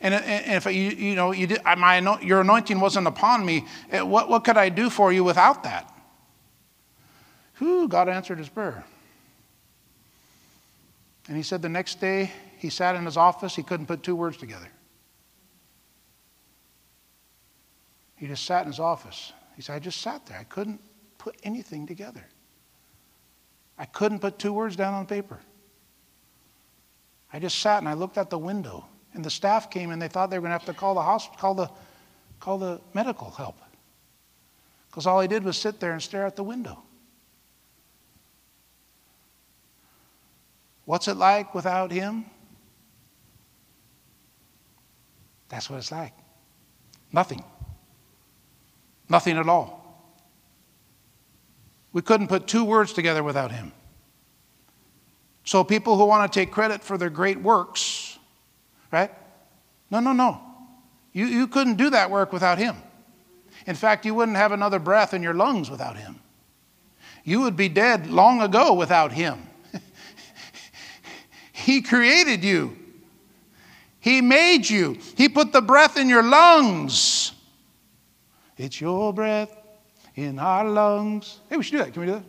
And, 0.00 0.14
if 0.14 0.64
you, 0.66 0.72
you 0.72 1.14
know, 1.16 1.32
you 1.32 1.46
did, 1.48 1.64
my, 1.64 1.98
your 2.22 2.40
anointing 2.40 2.78
wasn't 2.78 3.06
upon 3.06 3.44
me, 3.44 3.64
eh, 3.90 4.00
what, 4.00 4.28
what 4.28 4.44
could 4.44 4.56
I 4.56 4.68
do 4.68 4.90
for 4.90 5.12
you 5.12 5.24
without 5.24 5.64
that? 5.64 5.92
Who 7.54 7.88
God 7.88 8.08
answered 8.08 8.38
his 8.38 8.48
prayer. 8.48 8.84
And 11.26 11.36
he 11.36 11.42
said 11.42 11.62
the 11.62 11.68
next 11.68 12.00
day 12.00 12.30
he 12.58 12.70
sat 12.70 12.94
in 12.94 13.04
his 13.04 13.16
office, 13.16 13.56
he 13.56 13.62
couldn't 13.62 13.86
put 13.86 14.02
two 14.02 14.14
words 14.14 14.36
together. 14.36 14.68
He 18.16 18.26
just 18.26 18.44
sat 18.44 18.62
in 18.62 18.68
his 18.68 18.80
office. 18.80 19.32
He 19.56 19.62
said, 19.62 19.74
I 19.74 19.78
just 19.80 20.00
sat 20.00 20.26
there. 20.26 20.38
I 20.38 20.44
couldn't 20.44 20.80
put 21.18 21.36
anything 21.42 21.86
together. 21.86 22.24
I 23.76 23.84
couldn't 23.84 24.20
put 24.20 24.38
two 24.38 24.52
words 24.52 24.76
down 24.76 24.94
on 24.94 25.06
paper. 25.06 25.38
I 27.32 27.38
just 27.38 27.58
sat 27.58 27.78
and 27.78 27.88
I 27.88 27.92
looked 27.92 28.16
out 28.16 28.30
the 28.30 28.38
window 28.38 28.86
and 29.14 29.24
the 29.24 29.30
staff 29.30 29.70
came 29.70 29.90
and 29.90 30.00
they 30.00 30.08
thought 30.08 30.30
they 30.30 30.38
were 30.38 30.42
going 30.42 30.50
to 30.50 30.58
have 30.58 30.66
to 30.66 30.74
call 30.74 30.94
the 30.94 31.02
hospital, 31.02 31.38
call 31.38 31.54
the, 31.54 31.70
call 32.40 32.58
the 32.58 32.80
medical 32.94 33.30
help. 33.30 33.58
Because 34.90 35.06
all 35.06 35.20
he 35.20 35.28
did 35.28 35.44
was 35.44 35.56
sit 35.56 35.80
there 35.80 35.92
and 35.92 36.02
stare 36.02 36.26
out 36.26 36.36
the 36.36 36.42
window. 36.42 36.82
What's 40.84 41.08
it 41.08 41.16
like 41.16 41.54
without 41.54 41.90
him? 41.90 42.24
That's 45.48 45.68
what 45.68 45.76
it's 45.76 45.92
like. 45.92 46.14
Nothing. 47.12 47.44
Nothing 49.08 49.36
at 49.36 49.48
all. 49.48 49.78
We 51.92 52.02
couldn't 52.02 52.28
put 52.28 52.46
two 52.46 52.64
words 52.64 52.92
together 52.92 53.22
without 53.22 53.50
him. 53.50 53.72
So 55.44 55.64
people 55.64 55.96
who 55.96 56.04
want 56.04 56.30
to 56.30 56.38
take 56.38 56.50
credit 56.50 56.82
for 56.82 56.98
their 56.98 57.10
great 57.10 57.40
works 57.40 58.07
Right? 58.90 59.10
No, 59.90 60.00
no, 60.00 60.12
no. 60.12 60.40
You, 61.12 61.26
you 61.26 61.46
couldn't 61.46 61.76
do 61.76 61.90
that 61.90 62.10
work 62.10 62.32
without 62.32 62.58
him. 62.58 62.76
In 63.66 63.74
fact, 63.74 64.06
you 64.06 64.14
wouldn't 64.14 64.38
have 64.38 64.52
another 64.52 64.78
breath 64.78 65.12
in 65.12 65.22
your 65.22 65.34
lungs 65.34 65.70
without 65.70 65.96
Him. 65.96 66.18
You 67.22 67.42
would 67.42 67.54
be 67.54 67.68
dead 67.68 68.06
long 68.06 68.40
ago 68.40 68.72
without 68.72 69.12
Him. 69.12 69.46
he 71.52 71.82
created 71.82 72.42
you, 72.42 72.76
He 74.00 74.22
made 74.22 74.68
you, 74.68 74.96
He 75.16 75.28
put 75.28 75.52
the 75.52 75.60
breath 75.60 75.98
in 75.98 76.08
your 76.08 76.22
lungs. 76.22 77.32
It's 78.56 78.80
your 78.80 79.12
breath 79.12 79.54
in 80.16 80.38
our 80.38 80.64
lungs. 80.64 81.38
Hey, 81.48 81.58
we 81.58 81.62
should 81.62 81.72
do 81.72 81.78
that. 81.78 81.92
Can 81.92 82.00
we 82.00 82.06
do 82.06 82.22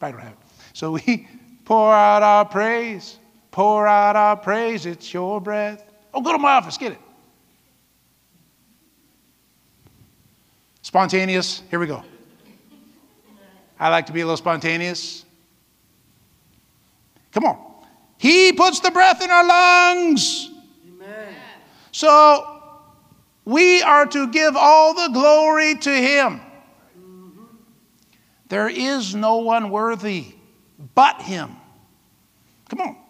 that? 0.00 0.14
Have 0.20 0.32
it. 0.32 0.38
So 0.72 0.92
we 0.92 1.28
pour 1.64 1.94
out 1.94 2.24
our 2.24 2.44
praise, 2.44 3.18
pour 3.52 3.86
out 3.86 4.16
our 4.16 4.36
praise. 4.36 4.84
It's 4.84 5.14
your 5.14 5.40
breath. 5.40 5.91
Oh, 6.14 6.20
go 6.20 6.32
to 6.32 6.38
my 6.38 6.52
office, 6.52 6.76
get 6.76 6.92
it. 6.92 6.98
Spontaneous, 10.82 11.62
here 11.70 11.78
we 11.78 11.86
go. 11.86 12.04
I 13.78 13.88
like 13.88 14.06
to 14.06 14.12
be 14.12 14.20
a 14.20 14.24
little 14.24 14.36
spontaneous. 14.36 15.24
Come 17.32 17.44
on. 17.44 17.58
He 18.18 18.52
puts 18.52 18.80
the 18.80 18.90
breath 18.90 19.22
in 19.22 19.30
our 19.30 19.44
lungs. 19.44 20.50
Amen. 20.86 21.34
So 21.90 22.62
we 23.44 23.82
are 23.82 24.06
to 24.06 24.28
give 24.28 24.54
all 24.56 24.94
the 24.94 25.08
glory 25.12 25.74
to 25.76 25.90
Him. 25.90 26.40
Mm-hmm. 26.96 27.44
There 28.48 28.68
is 28.68 29.14
no 29.14 29.38
one 29.38 29.70
worthy 29.70 30.34
but 30.94 31.22
Him. 31.22 31.56
Come 32.68 32.80
on. 32.82 33.01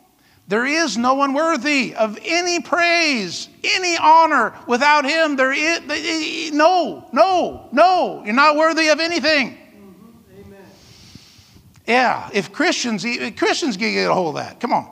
There 0.49 0.67
is 0.67 0.99
no 0.99 1.15
one 1.15 1.33
worthy 1.33 1.95
of 1.95 2.19
any 2.25 2.61
praise, 2.61 3.49
any 3.63 3.97
honor. 3.97 4.55
Without 4.67 5.05
Him, 5.05 5.37
there 5.37 5.53
is 5.53 6.53
no, 6.53 7.09
no, 7.13 7.69
no. 7.73 8.23
You're 8.25 8.35
not 8.35 8.57
worthy 8.57 8.89
of 8.89 9.01
anything. 9.01 9.57
Mm-hmm. 10.37 10.53
Yeah, 11.87 12.29
if 12.35 12.53
Christians, 12.53 13.07
Christians 13.37 13.77
can 13.77 13.93
get 13.93 14.11
a 14.11 14.15
hold 14.15 14.37
of 14.37 14.45
that. 14.45 14.61
Come 14.61 14.73
on. 14.73 14.89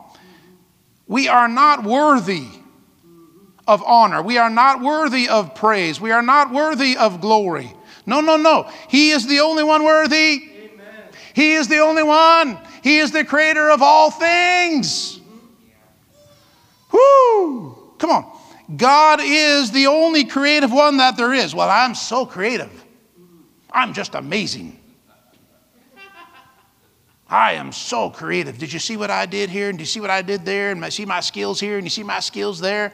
We 1.06 1.28
are 1.28 1.48
not 1.48 1.82
worthy 1.85 2.47
of 3.66 3.82
honor. 3.85 4.22
We 4.22 4.39
are 4.39 4.51
not 4.51 4.81
worthy 4.81 5.28
of 5.28 5.55
praise. 5.55 6.01
We 6.01 6.12
are 6.12 6.22
not 6.22 6.52
worthy 6.52 6.97
of 6.97 7.20
glory. 7.20 7.72
No, 8.06 8.20
no, 8.20 8.36
no. 8.36 8.70
He 8.89 9.10
is 9.10 9.27
the 9.27 9.40
only 9.40 9.62
one 9.62 9.85
worthy. 9.85 10.16
Amen. 10.16 11.05
He 11.35 11.52
is 11.55 11.68
the 11.68 11.78
only 11.78 12.02
one. 12.02 12.59
He 12.82 12.98
is 12.98 13.12
the 13.12 13.24
creator 13.24 13.70
of 13.70 13.82
all 13.82 14.10
things. 14.10 15.20
Whoo! 16.93 17.95
Come 17.99 18.11
on. 18.11 18.41
God 18.77 19.21
is 19.23 19.73
the 19.73 19.87
only 19.89 20.25
creative 20.25 20.73
one 20.73 20.99
that 20.99 21.17
there 21.17 21.33
is. 21.33 21.55
Well, 21.55 21.69
I'm 21.69 21.95
so 21.95 22.25
creative. 22.25 22.85
I'm 23.73 23.93
just 23.93 24.15
amazing. 24.15 24.79
I 27.29 27.53
am 27.53 27.71
so 27.71 28.11
creative. 28.11 28.59
Did 28.59 28.73
you 28.73 28.81
see 28.81 28.97
what 28.97 29.11
I 29.11 29.27
did 29.27 29.51
here? 29.51 29.69
And 29.69 29.79
do 29.79 29.83
you 29.83 29.87
see 29.87 30.01
what 30.01 30.11
I 30.11 30.23
did 30.23 30.45
there? 30.45 30.73
And 30.73 30.93
see 30.93 31.05
my 31.05 31.21
skills 31.21 31.61
here? 31.61 31.77
And 31.77 31.87
you 31.87 31.91
see 31.91 32.03
my 32.03 32.19
skills 32.19 32.59
there? 32.59 32.93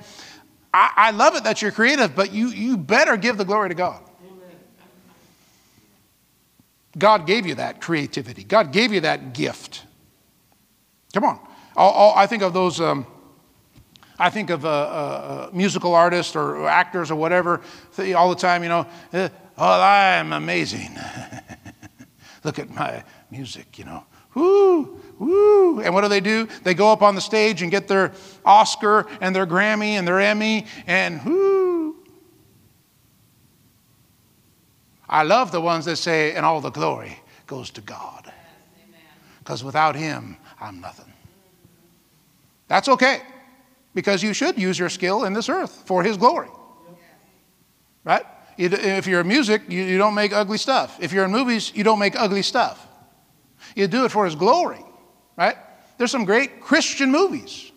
I, 0.74 0.92
I 0.96 1.10
love 1.12 1.36
it 1.36 1.44
that 1.44 1.62
you're 1.62 1.72
creative, 1.72 2.14
but 2.14 2.32
you, 2.32 2.48
you 2.48 2.76
better 2.76 3.16
give 3.16 3.38
the 3.38 3.44
glory 3.44 3.70
to 3.70 3.74
God. 3.74 4.02
God 6.98 7.26
gave 7.26 7.46
you 7.46 7.54
that 7.56 7.80
creativity. 7.80 8.44
God 8.44 8.72
gave 8.72 8.92
you 8.92 9.00
that 9.00 9.34
gift. 9.34 9.84
Come 11.12 11.24
on. 11.24 11.40
I'll, 11.76 11.90
I'll, 11.90 12.12
i 12.16 12.26
think 12.26 12.42
of 12.42 12.52
those. 12.54 12.80
Um, 12.80 13.06
I 14.18 14.30
think 14.30 14.50
of 14.50 14.64
uh, 14.64 14.68
uh, 14.68 15.50
musical 15.52 15.94
artists 15.94 16.34
or 16.34 16.66
actors 16.68 17.10
or 17.10 17.16
whatever 17.16 17.60
all 18.16 18.30
the 18.30 18.36
time. 18.36 18.62
You 18.62 18.68
know, 18.70 18.86
oh, 19.12 19.30
I'm 19.58 20.32
amazing. 20.32 20.98
Look 22.44 22.58
at 22.58 22.70
my 22.70 23.04
music. 23.30 23.78
You 23.78 23.84
know, 23.84 24.06
woo, 24.34 25.00
woo. 25.18 25.80
And 25.80 25.92
what 25.92 26.02
do 26.02 26.08
they 26.08 26.20
do? 26.20 26.48
They 26.62 26.74
go 26.74 26.92
up 26.92 27.02
on 27.02 27.14
the 27.14 27.20
stage 27.20 27.62
and 27.62 27.70
get 27.70 27.88
their 27.88 28.12
Oscar 28.44 29.06
and 29.20 29.34
their 29.34 29.46
Grammy 29.46 29.92
and 29.92 30.06
their 30.06 30.20
Emmy 30.20 30.66
and 30.86 31.22
whoo. 31.24 31.96
I 35.08 35.22
love 35.22 35.52
the 35.52 35.60
ones 35.60 35.84
that 35.84 35.96
say, 35.96 36.34
and 36.34 36.44
all 36.44 36.60
the 36.60 36.70
glory 36.70 37.18
goes 37.46 37.70
to 37.70 37.80
God. 37.80 38.32
Because 39.38 39.62
without 39.62 39.94
Him, 39.94 40.36
I'm 40.60 40.80
nothing. 40.80 41.12
That's 42.66 42.88
okay, 42.88 43.22
because 43.96 44.22
you 44.22 44.34
should 44.34 44.58
use 44.58 44.78
your 44.78 44.90
skill 44.90 45.24
in 45.24 45.32
this 45.32 45.48
earth 45.48 45.82
for 45.86 46.02
His 46.02 46.18
glory. 46.18 46.50
Right? 48.04 48.24
If 48.58 49.06
you're 49.06 49.22
in 49.22 49.26
music, 49.26 49.62
you 49.68 49.96
don't 49.96 50.14
make 50.14 50.34
ugly 50.34 50.58
stuff. 50.58 50.98
If 51.00 51.14
you're 51.14 51.24
in 51.24 51.32
movies, 51.32 51.72
you 51.74 51.82
don't 51.82 51.98
make 51.98 52.14
ugly 52.14 52.42
stuff. 52.42 52.86
You 53.74 53.86
do 53.86 54.04
it 54.04 54.10
for 54.10 54.26
His 54.26 54.34
glory, 54.34 54.84
right? 55.34 55.56
There's 55.96 56.10
some 56.10 56.26
great 56.26 56.60
Christian 56.60 57.10
movies 57.10 57.72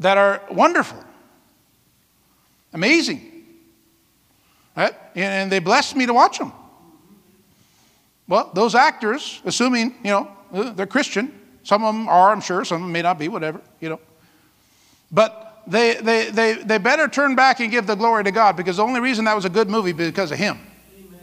that 0.00 0.18
are 0.18 0.42
wonderful, 0.50 1.02
amazing, 2.72 3.44
right? 4.76 4.94
And 5.14 5.52
they 5.52 5.60
blessed 5.60 5.94
me 5.94 6.06
to 6.06 6.12
watch 6.12 6.38
them. 6.38 6.52
Well, 8.26 8.50
those 8.54 8.74
actors, 8.74 9.40
assuming, 9.44 9.94
you 10.02 10.10
know, 10.10 10.28
uh, 10.52 10.72
they're 10.72 10.86
Christian, 10.86 11.40
some 11.64 11.82
of 11.82 11.94
them 11.94 12.08
are, 12.08 12.30
I'm 12.30 12.40
sure, 12.40 12.64
some 12.64 12.76
of 12.76 12.82
them 12.82 12.92
may 12.92 13.02
not 13.02 13.18
be, 13.18 13.28
whatever, 13.28 13.60
you 13.80 13.88
know. 13.88 14.00
But 15.10 15.62
they, 15.66 15.94
they, 15.94 16.30
they, 16.30 16.54
they 16.54 16.78
better 16.78 17.08
turn 17.08 17.34
back 17.34 17.60
and 17.60 17.70
give 17.70 17.86
the 17.86 17.94
glory 17.94 18.24
to 18.24 18.30
God 18.30 18.56
because 18.56 18.76
the 18.76 18.84
only 18.84 19.00
reason 19.00 19.24
that 19.24 19.34
was 19.34 19.44
a 19.44 19.50
good 19.50 19.68
movie 19.68 19.92
because 19.92 20.30
of 20.30 20.38
Him. 20.38 20.58
Amen. 20.98 21.20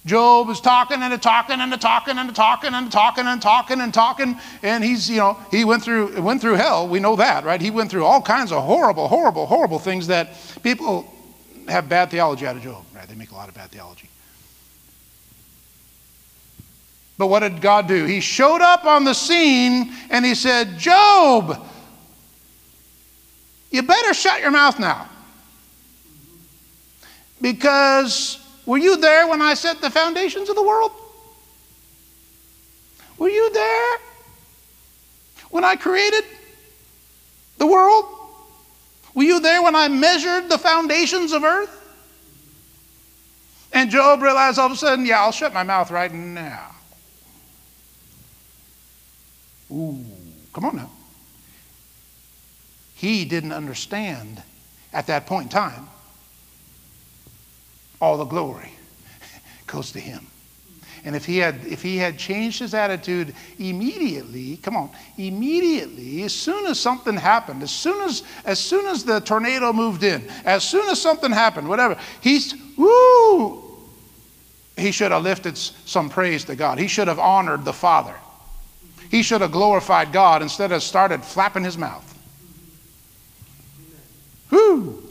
Job 0.06 0.50
is 0.52 0.62
talking 0.62 1.02
and 1.02 1.20
talking 1.22 1.60
and 1.60 1.82
talking 1.82 2.18
and 2.20 2.36
talking 2.36 2.74
and 2.76 2.92
talking 2.92 3.26
and 3.26 3.42
talking 3.42 3.82
and 3.82 3.92
talking, 3.92 4.36
and 4.62 4.84
he's, 4.84 5.10
you 5.10 5.18
know, 5.18 5.38
he 5.50 5.66
went 5.66 5.84
through 5.84 6.22
went 6.22 6.42
through 6.42 6.54
hell. 6.54 6.88
We 6.88 7.00
know 7.00 7.16
that, 7.16 7.44
right? 7.44 7.60
He 7.60 7.72
went 7.72 7.90
through 7.90 8.06
all 8.06 8.22
kinds 8.22 8.52
of 8.52 8.64
horrible, 8.64 9.08
horrible, 9.08 9.48
horrible 9.48 9.80
things 9.80 10.06
that 10.08 10.38
people 10.62 11.12
have 11.68 11.90
bad 11.90 12.12
theology 12.12 12.46
out 12.46 12.56
of 12.56 12.62
Job. 12.62 12.86
Right? 12.94 13.08
They 13.08 13.16
make 13.16 13.32
a 13.32 13.36
lot 13.36 13.50
of 13.50 13.56
bad 13.56 13.72
theology. 13.72 14.08
But 17.18 17.28
what 17.28 17.40
did 17.40 17.62
God 17.62 17.88
do? 17.88 18.06
He 18.06 18.20
showed 18.20 18.62
up 18.62 18.86
on 18.86 19.06
the 19.06 19.14
scene 19.14 19.94
and 20.10 20.26
he 20.26 20.36
said, 20.36 20.78
Job, 20.78 21.66
you 23.72 23.84
better 23.84 24.14
shut 24.14 24.42
your 24.42 24.52
mouth 24.52 24.80
now. 24.80 25.10
Because 27.42 28.40
were 28.66 28.78
you 28.78 28.98
there 28.98 29.28
when 29.28 29.42
I 29.42 29.54
set 29.54 29.82
the 29.82 29.90
foundations 29.90 30.50
of 30.50 30.56
the 30.56 30.64
world? 30.64 30.92
Were 33.18 33.30
you 33.30 33.52
there 33.52 33.98
when 35.52 35.64
I 35.64 35.76
created 35.76 36.26
the 37.58 37.68
world? 37.68 38.06
Were 39.14 39.24
you 39.24 39.40
there 39.40 39.62
when 39.62 39.76
I 39.76 39.88
measured 39.88 40.50
the 40.50 40.58
foundations 40.58 41.32
of 41.32 41.46
earth? 41.46 41.72
And 43.72 43.90
Job 43.90 44.22
realized 44.22 44.60
all 44.60 44.68
of 44.68 44.74
a 44.74 44.76
sudden, 44.76 45.06
yeah, 45.06 45.22
I'll 45.22 45.32
shut 45.32 45.54
my 45.54 45.64
mouth 45.64 45.92
right 45.92 46.14
now. 46.14 46.75
Ooh, 49.72 50.04
come 50.54 50.66
on 50.66 50.76
now. 50.76 50.90
He 52.96 53.26
didn't 53.26 53.52
understand 53.52 54.42
at 54.94 55.08
that 55.08 55.26
point 55.26 55.46
in 55.46 55.50
time 55.50 55.88
all 58.00 58.18
the 58.18 58.26
glory 58.26 58.72
goes 59.68 59.92
to 59.92 60.00
him. 60.00 60.28
And 61.04 61.16
if 61.16 61.24
he 61.24 61.38
had 61.38 61.64
if 61.66 61.84
he 61.84 61.98
had 61.98 62.18
changed 62.18 62.60
his 62.60 62.74
attitude 62.74 63.36
immediately, 63.60 64.58
come 64.58 64.76
on, 64.76 64.90
immediately, 65.18 66.24
as 66.24 66.34
soon 66.34 66.66
as 66.66 66.80
something 66.80 67.16
happened, 67.16 67.62
as 67.62 67.70
soon 67.70 68.02
as 68.02 68.24
as 68.44 68.58
soon 68.60 68.88
as 68.88 69.04
the 69.04 69.20
tornado 69.20 69.72
moved 69.72 70.04
in, 70.04 70.28
as 70.46 70.64
soon 70.64 70.90
as 70.90 71.00
something 71.00 71.32
happened, 71.32 71.70
whatever, 71.70 71.96
he's 72.22 72.56
woo. 72.76 73.62
He 74.78 74.92
should 74.92 75.12
have 75.12 75.22
lifted 75.22 75.58
some 75.58 76.10
praise 76.10 76.44
to 76.46 76.56
God. 76.56 76.80
He 76.80 76.88
should 76.88 77.08
have 77.08 77.20
honored 77.20 77.66
the 77.66 77.74
Father. 77.74 78.16
He 79.16 79.24
should 79.24 79.40
have 79.40 79.54
glorified 79.54 80.12
God 80.12 80.42
instead 80.42 80.74
of 80.74 80.84
started 80.84 81.24
flapping 81.24 81.64
his 81.64 81.78
mouth. 81.78 82.04
Whoo! 84.50 85.02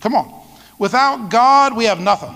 Come 0.00 0.14
on. 0.14 0.46
Without 0.78 1.28
God, 1.28 1.76
we 1.76 1.84
have 1.84 2.00
nothing. 2.00 2.34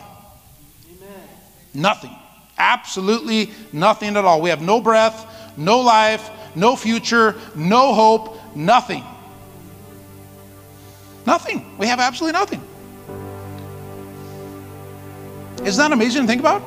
Amen. 0.91 1.29
Nothing. 1.73 2.15
Absolutely 2.59 3.53
nothing 3.73 4.19
at 4.19 4.27
all. 4.27 4.43
We 4.43 4.51
have 4.51 4.61
no 4.61 4.83
breath, 4.83 5.57
no 5.57 5.81
life, 5.81 6.29
no 6.55 6.77
future, 6.77 7.37
no 7.55 7.95
hope, 7.95 8.39
nothing. 8.55 9.03
Nothing. 11.25 11.75
We 11.79 11.87
have 11.87 12.01
absolutely 12.01 12.39
nothing. 12.39 12.63
Isn't 15.65 15.83
that 15.83 15.91
amazing 15.91 16.25
to 16.25 16.29
think 16.29 16.41
about? 16.41 16.63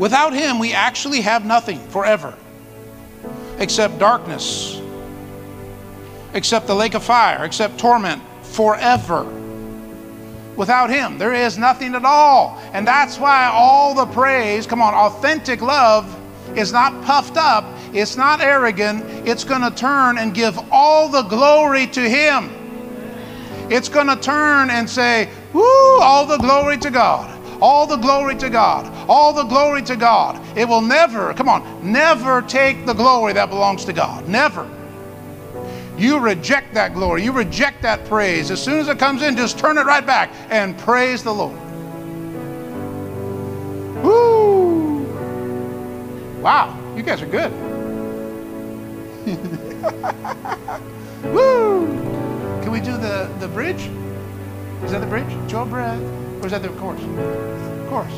Without 0.00 0.32
Him, 0.32 0.58
we 0.58 0.72
actually 0.72 1.20
have 1.20 1.44
nothing 1.44 1.78
forever 1.90 2.34
except 3.58 3.98
darkness, 3.98 4.80
except 6.32 6.66
the 6.66 6.74
lake 6.74 6.94
of 6.94 7.04
fire, 7.04 7.44
except 7.44 7.76
torment 7.76 8.22
forever. 8.40 9.24
Without 10.56 10.88
Him, 10.88 11.18
there 11.18 11.34
is 11.34 11.58
nothing 11.58 11.94
at 11.94 12.06
all. 12.06 12.58
And 12.72 12.86
that's 12.86 13.18
why 13.18 13.50
all 13.52 13.94
the 13.94 14.06
praise, 14.06 14.66
come 14.66 14.80
on, 14.80 14.94
authentic 14.94 15.60
love 15.60 16.18
is 16.56 16.72
not 16.72 17.04
puffed 17.04 17.36
up, 17.36 17.66
it's 17.92 18.16
not 18.16 18.40
arrogant, 18.40 19.04
it's 19.28 19.44
going 19.44 19.60
to 19.60 19.70
turn 19.70 20.16
and 20.16 20.32
give 20.32 20.58
all 20.72 21.10
the 21.10 21.24
glory 21.24 21.86
to 21.88 22.00
Him. 22.00 22.48
It's 23.70 23.90
going 23.90 24.06
to 24.06 24.16
turn 24.16 24.70
and 24.70 24.88
say, 24.88 25.28
Woo, 25.52 26.00
all 26.00 26.24
the 26.24 26.38
glory 26.38 26.78
to 26.78 26.90
God. 26.90 27.39
All 27.60 27.86
the 27.86 27.96
glory 27.96 28.36
to 28.36 28.48
God. 28.48 28.86
All 29.08 29.32
the 29.32 29.44
glory 29.44 29.82
to 29.82 29.96
God. 29.96 30.40
It 30.56 30.66
will 30.66 30.80
never, 30.80 31.34
come 31.34 31.48
on, 31.48 31.92
never 31.92 32.42
take 32.42 32.86
the 32.86 32.94
glory 32.94 33.32
that 33.34 33.50
belongs 33.50 33.84
to 33.86 33.92
God. 33.92 34.28
Never. 34.28 34.68
You 35.98 36.18
reject 36.18 36.72
that 36.74 36.94
glory. 36.94 37.22
You 37.22 37.32
reject 37.32 37.82
that 37.82 38.06
praise. 38.06 38.50
As 38.50 38.62
soon 38.62 38.80
as 38.80 38.88
it 38.88 38.98
comes 38.98 39.22
in, 39.22 39.36
just 39.36 39.58
turn 39.58 39.76
it 39.76 39.84
right 39.84 40.04
back 40.04 40.30
and 40.48 40.78
praise 40.78 41.22
the 41.22 41.34
Lord. 41.34 41.58
Woo! 44.02 45.04
Wow, 46.40 46.78
you 46.96 47.02
guys 47.02 47.20
are 47.20 47.26
good. 47.26 47.52
Woo! 51.34 51.86
Can 52.62 52.72
we 52.72 52.80
do 52.80 52.96
the, 52.96 53.30
the 53.38 53.48
bridge? 53.48 53.90
Is 54.82 54.92
that 54.92 55.00
the 55.00 55.06
bridge? 55.06 55.28
Joe 55.50 55.66
breath. 55.66 56.00
Or 56.40 56.46
is 56.46 56.52
that 56.52 56.62
the 56.62 56.68
chorus? 56.70 57.00
Chorus. 57.90 58.14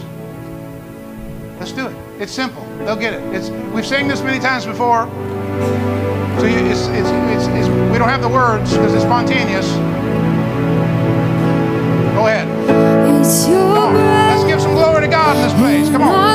Let's 1.59 1.73
do 1.73 1.89
it. 1.89 1.97
It's 2.21 2.33
simple. 2.33 2.65
They'll 2.79 2.97
get 2.97 3.15
it. 3.15 3.23
It's, 3.35 3.51
we've 3.75 3.87
sang 3.87 4.09
this 4.09 4.23
many 4.23 4.39
times 4.39 4.65
before. 4.65 5.09
So 6.39 6.47
you, 6.47 6.59
it's, 6.67 6.87
it's, 6.87 7.09
it's, 7.09 7.47
it's, 7.49 7.69
we 7.91 7.99
don't 7.99 8.09
have 8.09 8.23
the 8.23 8.29
words 8.29 8.73
because 8.73 8.95
it's 8.95 9.05
spontaneous. 9.05 9.69
Go 12.15 12.27
ahead. 12.27 12.49
Come 12.69 13.77
on. 13.77 13.95
Let's 13.95 14.45
give 14.45 14.61
some 14.61 14.75
glory 14.75 15.03
to 15.03 15.09
God 15.09 15.37
in 15.37 15.43
this 15.43 15.55
place. 15.55 15.89
Come 15.91 16.03
on. 16.03 16.33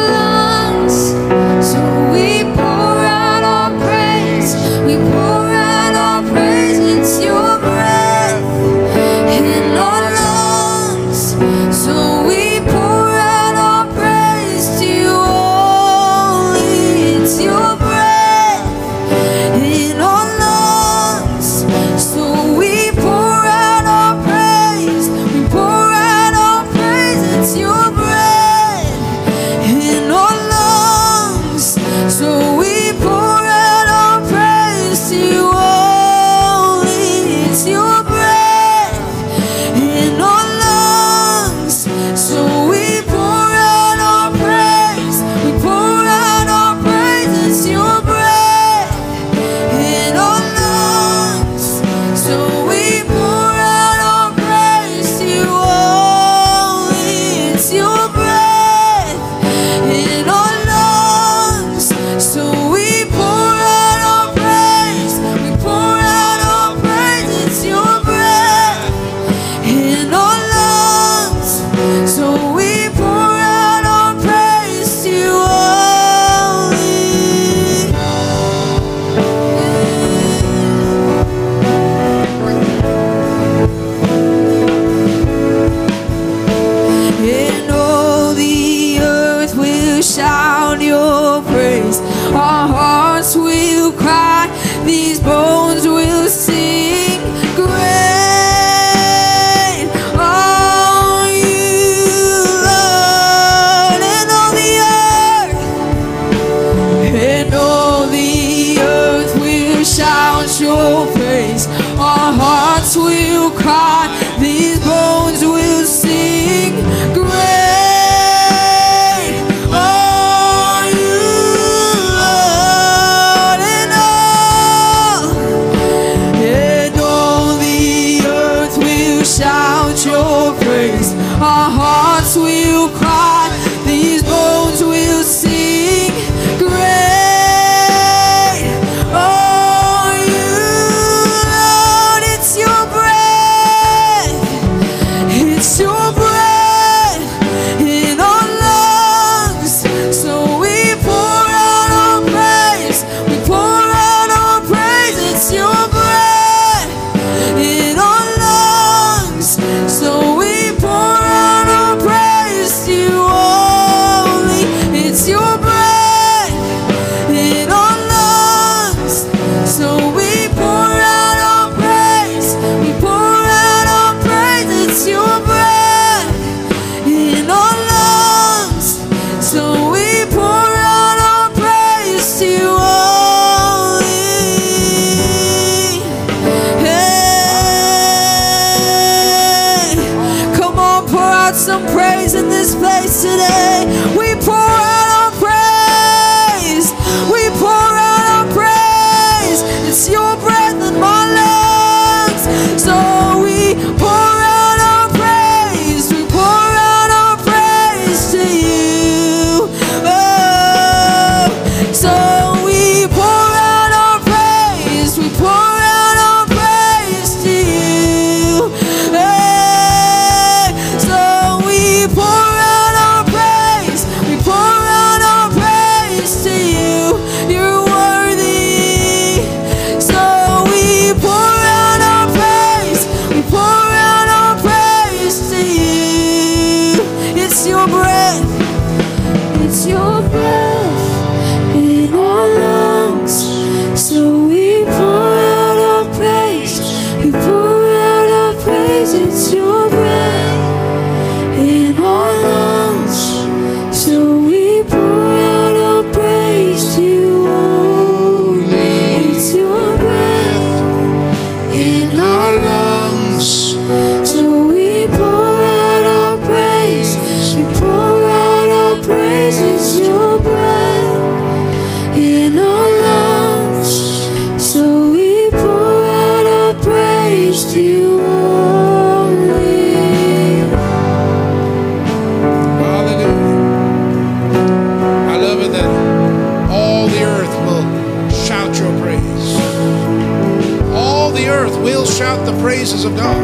Of 293.07 293.15
God. 293.15 293.41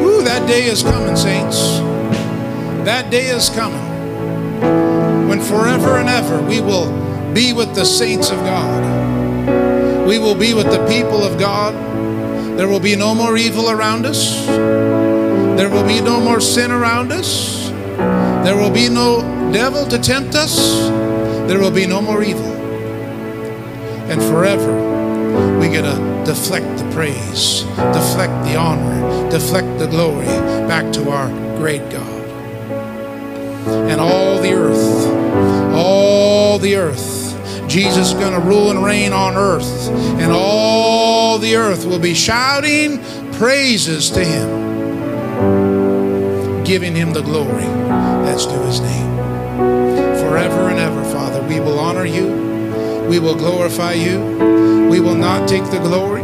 Ooh, 0.00 0.22
that 0.22 0.46
day 0.46 0.64
is 0.66 0.82
coming, 0.82 1.16
saints. 1.16 1.78
That 2.84 3.10
day 3.10 3.26
is 3.26 3.50
coming 3.50 3.82
when 5.28 5.40
forever 5.40 5.96
and 5.98 6.08
ever 6.08 6.40
we 6.42 6.60
will 6.60 6.90
be 7.32 7.52
with 7.52 7.74
the 7.74 7.84
saints 7.84 8.30
of 8.30 8.38
God. 8.38 10.06
We 10.06 10.18
will 10.18 10.36
be 10.36 10.54
with 10.54 10.66
the 10.66 10.86
people 10.86 11.24
of 11.24 11.38
God. 11.38 11.74
There 12.56 12.68
will 12.68 12.80
be 12.80 12.94
no 12.94 13.14
more 13.14 13.36
evil 13.36 13.70
around 13.70 14.06
us. 14.06 14.46
There 14.46 15.68
will 15.68 15.86
be 15.86 16.00
no 16.00 16.20
more 16.20 16.40
sin 16.40 16.70
around 16.70 17.10
us. 17.10 17.70
There 18.44 18.56
will 18.56 18.70
be 18.70 18.88
no 18.88 19.22
devil 19.52 19.86
to 19.86 19.98
tempt 19.98 20.34
us. 20.34 20.88
There 21.48 21.58
will 21.58 21.70
be 21.70 21.86
no 21.86 22.00
more 22.00 22.22
evil. 22.22 22.52
And 24.10 24.22
forever 24.22 25.58
we 25.58 25.68
get 25.68 25.82
to 25.82 26.11
deflect 26.24 26.78
the 26.78 26.90
praise, 26.92 27.62
deflect 27.92 28.44
the 28.44 28.56
honor, 28.56 29.30
deflect 29.30 29.78
the 29.78 29.86
glory 29.86 30.26
back 30.66 30.92
to 30.92 31.10
our 31.10 31.28
great 31.56 31.88
God. 31.90 32.08
And 33.90 34.00
all 34.00 34.40
the 34.40 34.52
earth, 34.52 35.06
all 35.74 36.58
the 36.58 36.76
earth, 36.76 37.68
Jesus 37.68 38.08
is 38.08 38.14
going 38.14 38.32
to 38.32 38.40
rule 38.46 38.70
and 38.70 38.84
reign 38.84 39.12
on 39.12 39.36
earth, 39.36 39.88
and 40.20 40.32
all 40.32 41.38
the 41.38 41.56
earth 41.56 41.84
will 41.84 41.98
be 41.98 42.14
shouting 42.14 43.00
praises 43.34 44.10
to 44.10 44.24
Him, 44.24 44.48
giving 46.64 46.94
Him 46.94 47.12
the 47.12 47.22
glory 47.22 47.64
that's 48.24 48.46
due 48.46 48.62
His 48.62 48.80
name. 48.80 49.16
Forever 50.18 50.68
and 50.68 50.78
ever, 50.78 51.02
Father, 51.04 51.42
we 51.48 51.60
will 51.60 51.78
honor 51.78 52.04
you. 52.04 52.51
We 53.08 53.18
will 53.18 53.34
glorify 53.34 53.92
you. 53.92 54.20
We 54.90 55.00
will 55.00 55.14
not 55.14 55.48
take 55.48 55.64
the 55.70 55.78
glory. 55.78 56.22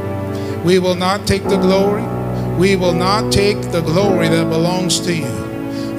We 0.64 0.78
will 0.78 0.94
not 0.94 1.26
take 1.26 1.44
the 1.44 1.56
glory. 1.58 2.04
We 2.58 2.76
will 2.76 2.94
not 2.94 3.32
take 3.32 3.60
the 3.70 3.80
glory 3.80 4.28
that 4.28 4.48
belongs 4.50 5.00
to 5.00 5.14
you. 5.14 5.48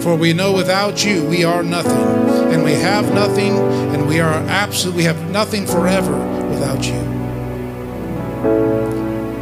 For 0.01 0.15
we 0.15 0.34
know 0.34 0.53
without 0.53 1.03
you 1.06 1.23
we 1.26 1.43
are 1.43 1.64
nothing, 1.64 2.53
and 2.53 2.64
we 2.64 2.73
have 2.73 3.14
nothing, 3.14 3.57
and 3.93 4.07
we 4.07 4.19
are 4.19 4.34
absolute. 4.47 4.95
We 4.95 5.03
have 5.03 5.30
nothing 5.31 5.65
forever 5.65 6.18
without 6.49 6.85
you. 6.85 7.10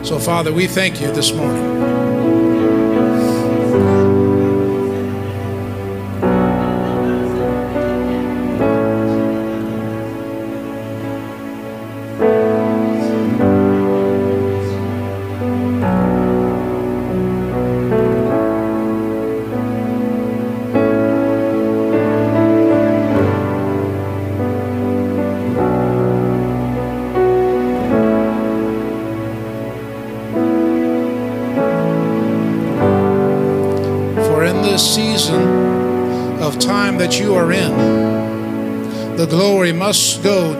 So, 0.03 0.19
Father, 0.19 0.53
we 0.53 0.67
thank 0.67 1.01
you 1.01 1.11
this 1.11 1.33
morning. 1.33 1.96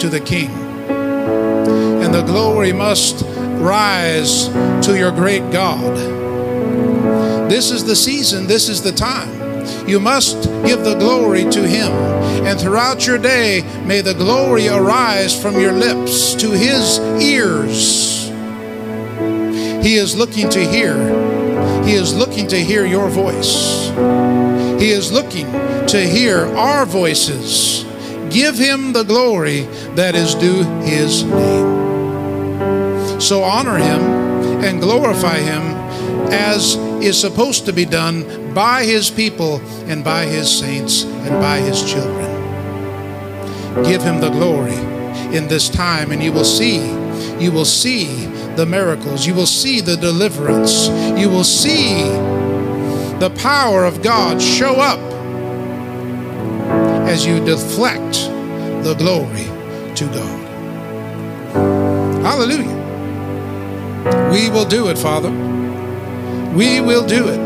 To 0.10 0.20
the 0.20 0.26
King. 0.26 0.50
And 0.90 2.14
the 2.14 2.22
glory 2.22 2.72
must 2.72 3.26
rise 3.60 4.48
to 4.86 4.98
your 4.98 5.12
great 5.12 5.52
God. 5.52 5.98
This 7.50 7.72
is 7.72 7.84
the 7.84 7.96
season, 7.96 8.48
this 8.48 8.70
is 8.70 8.82
the 8.82 8.92
time. 8.92 9.36
You 9.88 10.00
must 10.00 10.44
give 10.66 10.84
the 10.84 10.96
glory 10.98 11.44
to 11.50 11.68
Him. 11.68 11.92
And 12.46 12.60
throughout 12.60 13.06
your 13.06 13.18
day, 13.18 13.64
may 13.86 14.00
the 14.00 14.14
glory 14.14 14.70
arise 14.70 15.40
from 15.40 15.60
your 15.60 15.74
lips 15.74 16.36
to 16.36 16.52
His 16.52 17.00
ears. 17.22 18.30
He 19.86 19.96
is 19.96 20.16
looking 20.16 20.50
to 20.50 20.60
hear. 20.60 20.96
He 21.84 21.94
is 21.94 22.16
looking 22.16 22.48
to 22.48 22.58
hear 22.58 22.86
your 22.86 23.10
voice. 23.10 23.90
He 24.82 24.92
is 24.92 25.12
looking 25.12 25.52
to 25.88 26.00
hear 26.00 26.46
our 26.56 26.86
voices. 26.86 27.87
Give 28.38 28.56
Him 28.56 28.94
the 28.94 29.02
glory 29.02 29.62
that 29.96 30.14
is 30.14 30.36
due 30.36 30.62
His 30.84 31.24
name. 31.24 33.20
So 33.20 33.42
honor 33.42 33.78
Him 33.78 34.00
and 34.64 34.80
glorify 34.80 35.40
Him 35.40 35.64
as 36.32 36.76
is 37.02 37.20
supposed 37.20 37.66
to 37.66 37.74
be 37.74 37.84
done 37.84 38.54
by 38.54 38.84
His 38.84 39.10
people 39.10 39.60
and 39.90 40.04
by 40.04 40.26
His 40.26 40.56
saints 40.56 41.04
and 41.04 41.32
by 41.42 41.62
His 41.62 41.84
children. 41.84 42.32
Give 43.84 44.04
Him 44.04 44.22
the 44.22 44.30
glory 44.30 44.78
in 45.36 45.48
this 45.48 45.68
time, 45.68 46.12
and 46.12 46.22
you 46.22 46.32
will 46.32 46.46
see, 46.46 46.78
you 47.44 47.52
will 47.52 47.66
see 47.66 48.28
the 48.56 48.68
miracles, 48.68 49.26
you 49.26 49.34
will 49.34 49.48
see 49.48 49.82
the 49.82 49.98
deliverance, 49.98 50.90
you 51.20 51.28
will 51.28 51.44
see 51.44 52.04
the 53.18 53.34
power 53.36 53.84
of 53.84 54.04
God 54.04 54.40
show 54.40 54.76
up 54.76 55.07
as 57.08 57.26
you 57.26 57.44
deflect 57.46 58.14
the 58.84 58.94
glory 58.98 59.46
to 59.96 60.06
God. 60.08 60.48
Hallelujah. 62.22 62.78
We 64.32 64.50
will 64.50 64.66
do 64.66 64.90
it, 64.90 64.98
Father. 64.98 65.32
We 66.54 66.82
will 66.82 67.08
do 67.08 67.28
it. 67.30 67.40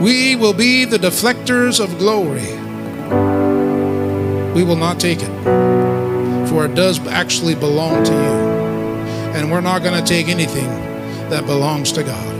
We 0.00 0.34
will 0.36 0.52
be 0.52 0.84
the 0.84 0.98
deflectors 0.98 1.78
of 1.82 1.96
glory. 1.98 2.52
We 4.52 4.64
will 4.64 4.76
not 4.76 4.98
take 4.98 5.20
it, 5.22 6.48
for 6.48 6.64
it 6.64 6.74
does 6.74 6.98
actually 7.06 7.54
belong 7.54 8.04
to 8.04 8.12
you. 8.12 8.36
And 9.36 9.50
we're 9.50 9.60
not 9.60 9.82
going 9.82 10.02
to 10.02 10.06
take 10.06 10.28
anything 10.28 10.68
that 11.30 11.46
belongs 11.46 11.92
to 11.92 12.02
God. 12.02 12.34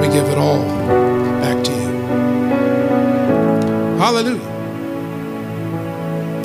We 0.00 0.08
give 0.08 0.26
it 0.28 0.38
all 0.38 0.62
Hallelujah. 4.02 4.42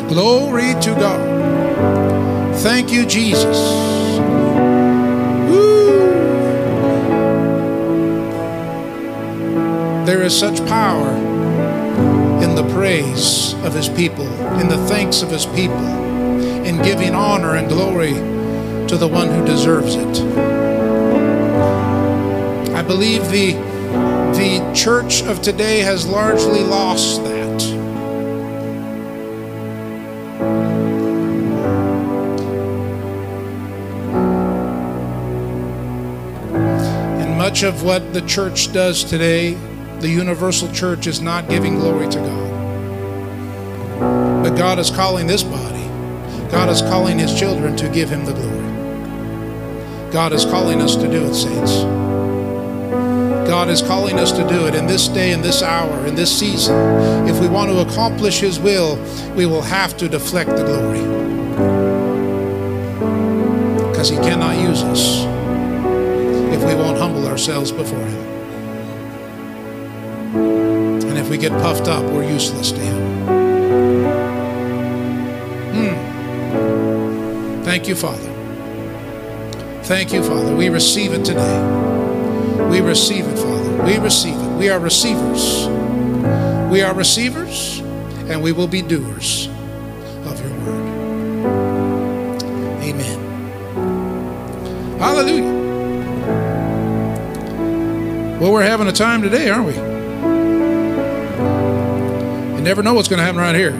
Glory 0.10 0.76
to 0.80 0.92
God. 0.92 2.56
Thank 2.58 2.92
you, 2.92 3.04
Jesus. 3.04 3.58
Woo. 5.50 5.98
There 10.06 10.22
is 10.22 10.38
such 10.38 10.60
power 10.68 11.10
in 12.44 12.54
the 12.54 12.62
praise 12.76 13.56
of 13.66 13.74
his 13.74 13.90
people, 13.90 14.28
in 14.60 14.68
the 14.68 14.78
thanks 14.86 15.24
of 15.24 15.32
his 15.32 15.48
people, 15.48 15.88
in 16.64 16.80
giving 16.84 17.16
honor 17.16 17.56
and 17.56 17.68
glory 17.68 18.14
to 18.88 18.98
the 18.98 19.08
one 19.08 19.30
who 19.30 19.44
deserves 19.48 19.96
it. 19.96 20.22
I 22.76 22.84
believe 22.84 23.28
the, 23.32 23.54
the 24.38 24.72
church 24.76 25.24
of 25.24 25.42
today 25.42 25.80
has 25.80 26.06
largely 26.06 26.62
lost 26.62 27.24
that. 27.24 27.37
Much 37.58 37.64
of 37.64 37.82
what 37.82 38.14
the 38.14 38.22
church 38.22 38.72
does 38.72 39.04
today, 39.04 39.56
the 40.00 40.08
universal 40.08 40.72
church, 40.74 41.08
is 41.08 41.22
not 41.22 41.50
giving 41.50 41.74
glory 41.80 42.08
to 42.08 42.20
God. 42.20 42.52
But 44.44 44.56
God 44.56 44.78
is 44.78 44.92
calling 44.92 45.26
this 45.26 45.42
body, 45.42 45.88
God 46.52 46.70
is 46.70 46.84
calling 46.84 47.18
His 47.18 47.34
children 47.34 47.76
to 47.78 47.90
give 47.90 48.12
Him 48.12 48.26
the 48.26 48.34
glory. 48.34 50.12
God 50.12 50.34
is 50.34 50.46
calling 50.46 50.84
us 50.84 50.96
to 50.98 51.10
do 51.10 51.26
it, 51.26 51.34
saints. 51.34 51.82
God 53.50 53.70
is 53.70 53.82
calling 53.82 54.20
us 54.20 54.32
to 54.34 54.48
do 54.48 54.68
it 54.68 54.76
in 54.76 54.86
this 54.86 55.08
day, 55.08 55.32
in 55.32 55.42
this 55.42 55.64
hour, 55.64 56.06
in 56.06 56.14
this 56.14 56.38
season. 56.38 56.76
If 57.28 57.40
we 57.40 57.48
want 57.48 57.72
to 57.72 57.80
accomplish 57.80 58.40
His 58.40 58.60
will, 58.60 58.98
we 59.34 59.48
will 59.48 59.64
have 59.64 59.98
to 59.98 60.08
deflect 60.08 60.52
the 60.52 60.64
glory. 60.64 61.02
Because 63.90 64.10
He 64.10 64.18
cannot 64.18 64.58
use 64.58 64.84
us 64.84 65.37
if 66.58 66.64
we 66.66 66.74
won't 66.74 66.98
humble 66.98 67.28
ourselves 67.28 67.72
before 67.72 68.00
Him. 68.00 68.26
And 71.08 71.18
if 71.18 71.30
we 71.30 71.38
get 71.38 71.52
puffed 71.52 71.88
up, 71.88 72.04
we're 72.04 72.28
useless 72.28 72.72
to 72.72 72.80
Him. 72.80 73.28
Hmm. 75.76 75.96
Thank 77.64 77.88
you, 77.88 77.96
Father. 77.96 78.34
Thank 79.84 80.12
you, 80.12 80.24
Father. 80.24 80.56
We 80.56 80.70
receive 80.70 81.14
it 81.14 81.24
today. 81.24 81.62
We 82.72 82.82
receive 82.82 83.28
it, 83.28 83.38
Father. 83.38 83.84
We 83.84 84.00
receive 84.00 84.36
it. 84.36 84.58
We 84.58 84.70
are 84.70 84.80
receivers. 84.80 85.68
We 86.72 86.82
are 86.82 86.94
receivers, 86.96 87.80
and 88.30 88.42
we 88.42 88.52
will 88.52 88.68
be 88.68 88.82
doers 88.82 89.48
of 90.26 90.42
your 90.44 90.54
word. 90.66 90.88
Amen. 92.82 93.20
Hallelujah. 95.00 95.57
Well, 98.40 98.52
we're 98.52 98.62
having 98.62 98.86
a 98.86 98.92
time 98.92 99.24
today, 99.24 99.50
aren't 99.50 99.66
we? 99.66 99.74
You 102.56 102.62
never 102.62 102.84
know 102.84 102.94
what's 102.94 103.08
going 103.08 103.18
to 103.18 103.24
happen 103.24 103.42
right 103.42 103.56
here. 103.56 103.72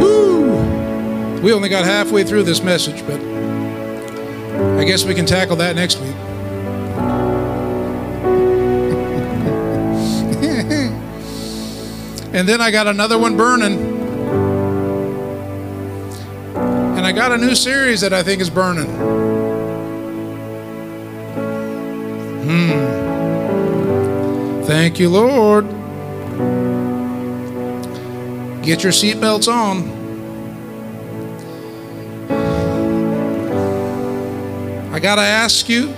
Woo! 0.00 1.42
We 1.42 1.52
only 1.52 1.68
got 1.68 1.84
halfway 1.84 2.24
through 2.24 2.44
this 2.44 2.62
message, 2.62 3.06
but 3.06 3.20
I 4.80 4.84
guess 4.84 5.04
we 5.04 5.14
can 5.14 5.26
tackle 5.26 5.56
that 5.56 5.76
next 5.76 5.98
week. 6.00 6.14
and 12.32 12.48
then 12.48 12.62
I 12.62 12.70
got 12.70 12.86
another 12.86 13.18
one 13.18 13.36
burning. 13.36 13.78
And 16.96 17.06
I 17.06 17.12
got 17.12 17.30
a 17.30 17.36
new 17.36 17.54
series 17.54 18.00
that 18.00 18.14
I 18.14 18.22
think 18.22 18.40
is 18.40 18.48
burning. 18.48 19.29
Hmm. 22.50 22.72
Thank 24.64 24.98
you, 24.98 25.08
Lord. 25.08 25.66
Get 28.64 28.82
your 28.82 28.90
seatbelts 28.90 29.46
on. 29.46 30.00
I 34.92 34.98
got 34.98 35.14
to 35.14 35.22
ask 35.22 35.68
you 35.68 35.90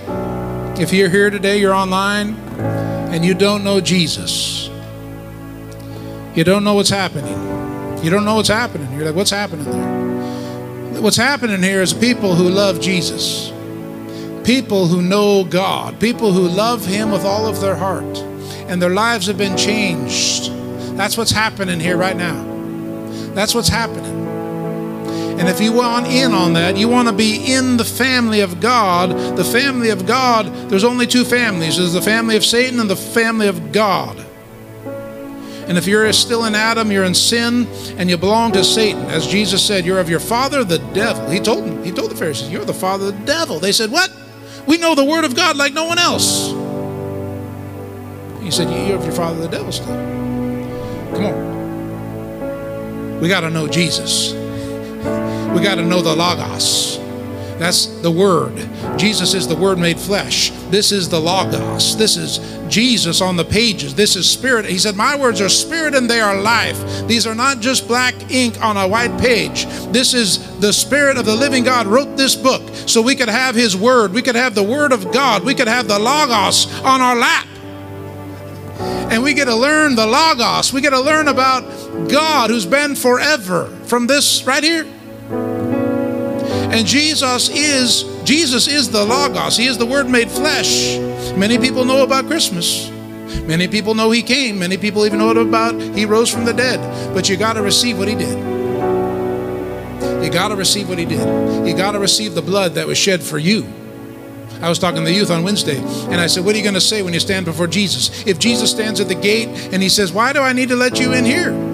if 0.78 0.92
you're 0.92 1.08
here 1.08 1.30
today, 1.30 1.58
you're 1.58 1.72
online, 1.72 2.34
and 2.34 3.24
you 3.24 3.32
don't 3.32 3.64
know 3.64 3.80
Jesus. 3.80 4.68
You 6.34 6.44
don't 6.44 6.64
know 6.64 6.74
what's 6.74 6.90
happening. 6.90 7.32
You 8.04 8.10
don't 8.10 8.26
know 8.26 8.34
what's 8.34 8.50
happening. 8.50 8.92
You're 8.92 9.06
like, 9.06 9.14
what's 9.14 9.30
happening 9.30 9.64
there? 9.64 11.00
What's 11.00 11.16
happening 11.16 11.62
here 11.62 11.80
is 11.80 11.94
people 11.94 12.34
who 12.34 12.50
love 12.50 12.78
Jesus, 12.78 13.50
people 14.44 14.86
who 14.86 15.02
know 15.02 15.44
God, 15.44 16.00
people 16.00 16.32
who 16.32 16.48
love 16.48 16.86
Him 16.86 17.10
with 17.10 17.24
all 17.24 17.46
of 17.46 17.60
their 17.60 17.76
heart, 17.76 18.18
and 18.68 18.80
their 18.80 18.90
lives 18.90 19.26
have 19.26 19.38
been 19.38 19.56
changed. 19.56 20.50
That's 20.96 21.16
what's 21.16 21.30
happening 21.30 21.80
here 21.80 21.96
right 21.96 22.16
now. 22.16 22.44
That's 23.34 23.54
what's 23.54 23.68
happening. 23.68 24.22
And 25.38 25.48
if 25.48 25.60
you 25.60 25.72
want 25.72 26.06
in 26.06 26.32
on 26.32 26.52
that, 26.52 26.76
you 26.76 26.88
want 26.88 27.08
to 27.08 27.14
be 27.14 27.52
in 27.52 27.76
the 27.76 27.84
family 27.84 28.40
of 28.40 28.60
God. 28.60 29.36
The 29.36 29.44
family 29.44 29.88
of 29.88 30.06
God, 30.06 30.46
there's 30.68 30.84
only 30.84 31.06
two 31.06 31.24
families 31.24 31.78
there's 31.78 31.94
the 31.94 32.02
family 32.02 32.36
of 32.36 32.44
Satan 32.44 32.78
and 32.78 32.88
the 32.88 32.96
family 32.96 33.48
of 33.48 33.72
God. 33.72 34.24
And 35.66 35.78
if 35.78 35.86
you're 35.86 36.12
still 36.12 36.44
in 36.44 36.54
Adam, 36.54 36.92
you're 36.92 37.04
in 37.04 37.14
sin, 37.14 37.66
and 37.96 38.10
you 38.10 38.16
belong 38.18 38.52
to 38.52 38.62
Satan. 38.62 39.02
As 39.06 39.26
Jesus 39.26 39.64
said, 39.64 39.86
you're 39.86 40.00
of 40.00 40.10
your 40.10 40.20
father, 40.20 40.64
the 40.64 40.78
devil. 40.92 41.30
He 41.30 41.40
told 41.40 41.64
them, 41.64 41.82
he 41.82 41.92
told 41.92 42.10
the 42.10 42.16
Pharisees, 42.16 42.50
you're 42.50 42.64
the 42.64 42.74
father 42.74 43.06
of 43.06 43.18
the 43.18 43.26
devil. 43.26 43.58
They 43.58 43.72
said, 43.72 43.90
What? 43.90 44.10
We 44.66 44.78
know 44.78 44.94
the 44.94 45.04
word 45.04 45.24
of 45.24 45.34
God 45.34 45.56
like 45.56 45.72
no 45.72 45.84
one 45.84 45.98
else. 45.98 46.48
He 48.42 48.50
said, 48.50 48.70
You're 48.70 48.96
of 48.96 49.04
your 49.04 49.12
father, 49.12 49.40
the 49.40 49.48
devil 49.48 49.72
still. 49.72 49.86
Come 49.86 51.24
on. 51.24 51.52
We 53.20 53.28
got 53.28 53.40
to 53.40 53.50
know 53.50 53.68
Jesus. 53.68 54.32
We 54.32 55.60
got 55.62 55.76
to 55.76 55.84
know 55.84 56.00
the 56.02 56.14
Logos. 56.14 57.01
That's 57.62 57.86
the 57.86 58.10
Word. 58.10 58.56
Jesus 58.98 59.34
is 59.34 59.46
the 59.46 59.54
Word 59.54 59.78
made 59.78 59.96
flesh. 59.96 60.50
This 60.70 60.90
is 60.90 61.08
the 61.08 61.20
Logos. 61.20 61.96
This 61.96 62.16
is 62.16 62.40
Jesus 62.68 63.20
on 63.20 63.36
the 63.36 63.44
pages. 63.44 63.94
This 63.94 64.16
is 64.16 64.28
Spirit. 64.28 64.64
He 64.64 64.78
said, 64.78 64.96
My 64.96 65.14
words 65.14 65.40
are 65.40 65.48
Spirit 65.48 65.94
and 65.94 66.10
they 66.10 66.20
are 66.20 66.42
life. 66.42 67.06
These 67.06 67.24
are 67.24 67.36
not 67.36 67.60
just 67.60 67.86
black 67.86 68.32
ink 68.32 68.60
on 68.60 68.76
a 68.76 68.88
white 68.88 69.16
page. 69.20 69.66
This 69.92 70.12
is 70.12 70.58
the 70.58 70.72
Spirit 70.72 71.16
of 71.16 71.24
the 71.24 71.36
living 71.36 71.62
God 71.62 71.86
wrote 71.86 72.16
this 72.16 72.34
book 72.34 72.68
so 72.88 73.00
we 73.00 73.14
could 73.14 73.28
have 73.28 73.54
His 73.54 73.76
Word. 73.76 74.12
We 74.12 74.22
could 74.22 74.34
have 74.34 74.56
the 74.56 74.64
Word 74.64 74.90
of 74.90 75.12
God. 75.12 75.44
We 75.44 75.54
could 75.54 75.68
have 75.68 75.86
the 75.86 76.00
Logos 76.00 76.66
on 76.80 77.00
our 77.00 77.14
lap. 77.14 77.46
And 79.12 79.22
we 79.22 79.34
get 79.34 79.44
to 79.44 79.54
learn 79.54 79.94
the 79.94 80.06
Logos. 80.08 80.72
We 80.72 80.80
get 80.80 80.90
to 80.90 81.00
learn 81.00 81.28
about 81.28 81.62
God 82.08 82.50
who's 82.50 82.66
been 82.66 82.96
forever 82.96 83.66
from 83.84 84.08
this 84.08 84.42
right 84.42 84.64
here. 84.64 84.84
And 86.72 86.86
Jesus 86.86 87.50
is 87.50 88.04
Jesus 88.24 88.66
is 88.66 88.90
the 88.90 89.04
Logos. 89.04 89.58
He 89.58 89.66
is 89.66 89.76
the 89.76 89.84
Word 89.84 90.08
made 90.08 90.30
flesh. 90.30 90.96
Many 91.36 91.58
people 91.58 91.84
know 91.84 92.02
about 92.02 92.26
Christmas. 92.26 92.90
Many 93.42 93.68
people 93.68 93.94
know 93.94 94.10
He 94.10 94.22
came. 94.22 94.58
Many 94.58 94.78
people 94.78 95.04
even 95.04 95.18
know 95.18 95.30
about 95.30 95.78
He 95.80 96.06
rose 96.06 96.32
from 96.32 96.46
the 96.46 96.54
dead. 96.54 96.80
But 97.12 97.28
you 97.28 97.36
got 97.36 97.54
to 97.54 97.62
receive 97.62 97.98
what 97.98 98.08
He 98.08 98.14
did. 98.14 98.38
You 100.24 100.30
got 100.30 100.48
to 100.48 100.56
receive 100.56 100.88
what 100.88 100.98
He 100.98 101.04
did. 101.04 101.20
You 101.66 101.76
got 101.76 101.92
to 101.92 101.98
receive 101.98 102.34
the 102.34 102.42
blood 102.42 102.72
that 102.74 102.86
was 102.86 102.96
shed 102.96 103.22
for 103.22 103.38
you. 103.38 103.66
I 104.62 104.68
was 104.68 104.78
talking 104.78 105.00
to 105.00 105.04
the 105.04 105.12
youth 105.12 105.30
on 105.30 105.42
Wednesday, 105.42 105.76
and 105.76 106.20
I 106.20 106.26
said, 106.26 106.44
What 106.44 106.54
are 106.54 106.58
you 106.58 106.64
going 106.64 106.74
to 106.74 106.80
say 106.80 107.02
when 107.02 107.12
you 107.12 107.20
stand 107.20 107.44
before 107.44 107.66
Jesus? 107.66 108.26
If 108.26 108.38
Jesus 108.38 108.70
stands 108.70 108.98
at 108.98 109.08
the 109.08 109.14
gate 109.14 109.48
and 109.72 109.82
He 109.82 109.90
says, 109.90 110.12
Why 110.12 110.32
do 110.32 110.40
I 110.40 110.52
need 110.52 110.70
to 110.70 110.76
let 110.76 110.98
you 110.98 111.12
in 111.12 111.24
here? 111.24 111.71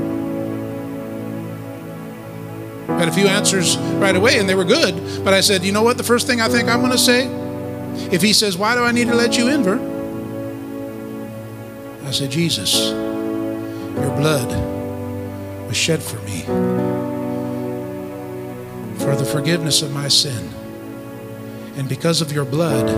Got 2.99 3.09
a 3.09 3.13
few 3.13 3.29
answers 3.29 3.77
right 3.77 4.17
away, 4.17 4.39
and 4.39 4.49
they 4.49 4.57
were 4.57 4.65
good. 4.65 5.25
But 5.25 5.33
I 5.33 5.41
said, 5.41 5.63
you 5.63 5.71
know 5.71 5.83
what? 5.83 5.97
The 5.97 6.03
first 6.05 6.27
thing 6.27 6.41
I 6.41 6.49
think 6.49 6.69
I'm 6.69 6.81
going 6.81 6.91
to 6.91 6.99
say, 6.99 7.29
if 8.13 8.23
he 8.23 8.33
says, 8.33 8.59
why 8.59 8.75
do 8.75 8.83
I 8.83 8.91
need 8.91 9.07
to 9.07 9.15
let 9.15 9.39
you 9.39 9.49
in, 9.49 9.63
Vern? 9.63 9.97
I 12.05 12.11
said, 12.11 12.31
Jesus, 12.31 12.91
your 12.91 14.17
blood 14.17 14.49
was 15.67 15.77
shed 15.77 16.03
for 16.03 16.17
me 16.23 16.43
for 18.99 19.15
the 19.15 19.25
forgiveness 19.25 19.83
of 19.83 19.93
my 19.93 20.09
sin. 20.09 20.51
And 21.77 21.89
because 21.89 22.21
of 22.21 22.33
your 22.33 22.45
blood, 22.45 22.89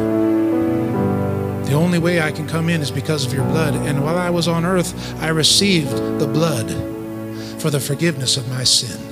the 1.67 1.75
only 1.75 1.99
way 1.99 2.21
I 2.21 2.33
can 2.33 2.49
come 2.49 2.69
in 2.69 2.81
is 2.81 2.91
because 2.91 3.27
of 3.27 3.35
your 3.35 3.45
blood. 3.45 3.75
And 3.75 4.03
while 4.03 4.17
I 4.17 4.31
was 4.31 4.49
on 4.49 4.65
earth, 4.65 5.15
I 5.21 5.29
received 5.29 5.95
the 6.19 6.27
blood 6.27 6.71
for 7.61 7.69
the 7.71 7.81
forgiveness 7.81 8.37
of 8.37 8.49
my 8.49 8.65
sin. 8.65 9.10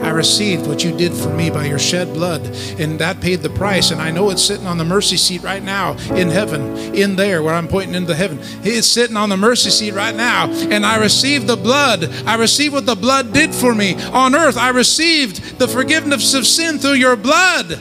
I 0.00 0.10
received 0.10 0.66
what 0.66 0.84
you 0.84 0.96
did 0.96 1.12
for 1.12 1.30
me 1.30 1.50
by 1.50 1.66
your 1.66 1.78
shed 1.78 2.12
blood, 2.12 2.42
and 2.78 2.98
that 2.98 3.20
paid 3.20 3.40
the 3.40 3.50
price. 3.50 3.90
And 3.90 4.00
I 4.00 4.10
know 4.10 4.30
it's 4.30 4.42
sitting 4.42 4.66
on 4.66 4.78
the 4.78 4.84
mercy 4.84 5.16
seat 5.16 5.42
right 5.42 5.62
now 5.62 5.96
in 6.14 6.28
heaven, 6.28 6.94
in 6.94 7.16
there 7.16 7.42
where 7.42 7.54
I'm 7.54 7.68
pointing 7.68 7.94
into 7.94 8.14
heaven. 8.14 8.38
It's 8.62 8.86
sitting 8.86 9.16
on 9.16 9.28
the 9.28 9.36
mercy 9.36 9.70
seat 9.70 9.92
right 9.94 10.14
now, 10.14 10.48
and 10.50 10.84
I 10.84 10.98
received 10.98 11.46
the 11.46 11.56
blood. 11.56 12.04
I 12.26 12.36
received 12.36 12.74
what 12.74 12.86
the 12.86 12.94
blood 12.94 13.32
did 13.32 13.54
for 13.54 13.74
me 13.74 13.94
on 14.12 14.34
earth. 14.34 14.56
I 14.56 14.68
received 14.70 15.58
the 15.58 15.68
forgiveness 15.68 16.34
of 16.34 16.46
sin 16.46 16.78
through 16.78 16.94
your 16.94 17.16
blood. 17.16 17.80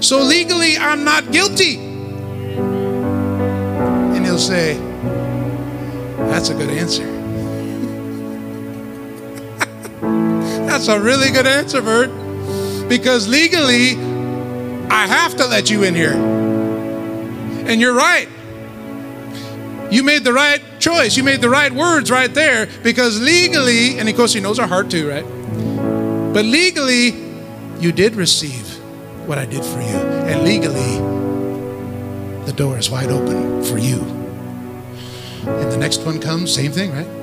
So 0.00 0.22
legally, 0.22 0.76
I'm 0.76 1.02
not 1.04 1.32
guilty. 1.32 1.78
And 4.16 4.24
he'll 4.24 4.38
say, 4.38 4.78
That's 6.16 6.50
a 6.50 6.54
good 6.54 6.70
answer. 6.70 7.17
That's 10.68 10.88
a 10.88 11.00
really 11.00 11.30
good 11.30 11.46
answer, 11.46 11.80
Vern. 11.80 12.88
Because 12.88 13.26
legally, 13.26 13.96
I 14.90 15.06
have 15.06 15.34
to 15.36 15.46
let 15.46 15.70
you 15.70 15.82
in 15.82 15.94
here. 15.94 16.12
And 16.12 17.80
you're 17.80 17.94
right. 17.94 18.28
You 19.90 20.02
made 20.02 20.24
the 20.24 20.32
right 20.34 20.62
choice. 20.78 21.16
You 21.16 21.22
made 21.22 21.40
the 21.40 21.48
right 21.48 21.72
words 21.72 22.10
right 22.10 22.32
there 22.32 22.68
because 22.82 23.18
legally, 23.20 23.98
and 23.98 24.08
of 24.08 24.14
course, 24.14 24.34
he 24.34 24.40
knows 24.40 24.58
our 24.58 24.66
heart 24.66 24.90
too, 24.90 25.08
right? 25.08 25.24
But 26.34 26.44
legally, 26.44 27.14
you 27.80 27.90
did 27.92 28.14
receive 28.14 28.68
what 29.26 29.38
I 29.38 29.46
did 29.46 29.64
for 29.64 29.80
you. 29.80 29.96
And 30.28 30.44
legally, 30.44 30.98
the 32.44 32.52
door 32.52 32.78
is 32.78 32.90
wide 32.90 33.10
open 33.10 33.64
for 33.64 33.78
you. 33.78 34.00
And 35.46 35.72
the 35.72 35.78
next 35.78 36.02
one 36.04 36.20
comes, 36.20 36.54
same 36.54 36.72
thing, 36.72 36.92
right? 36.92 37.17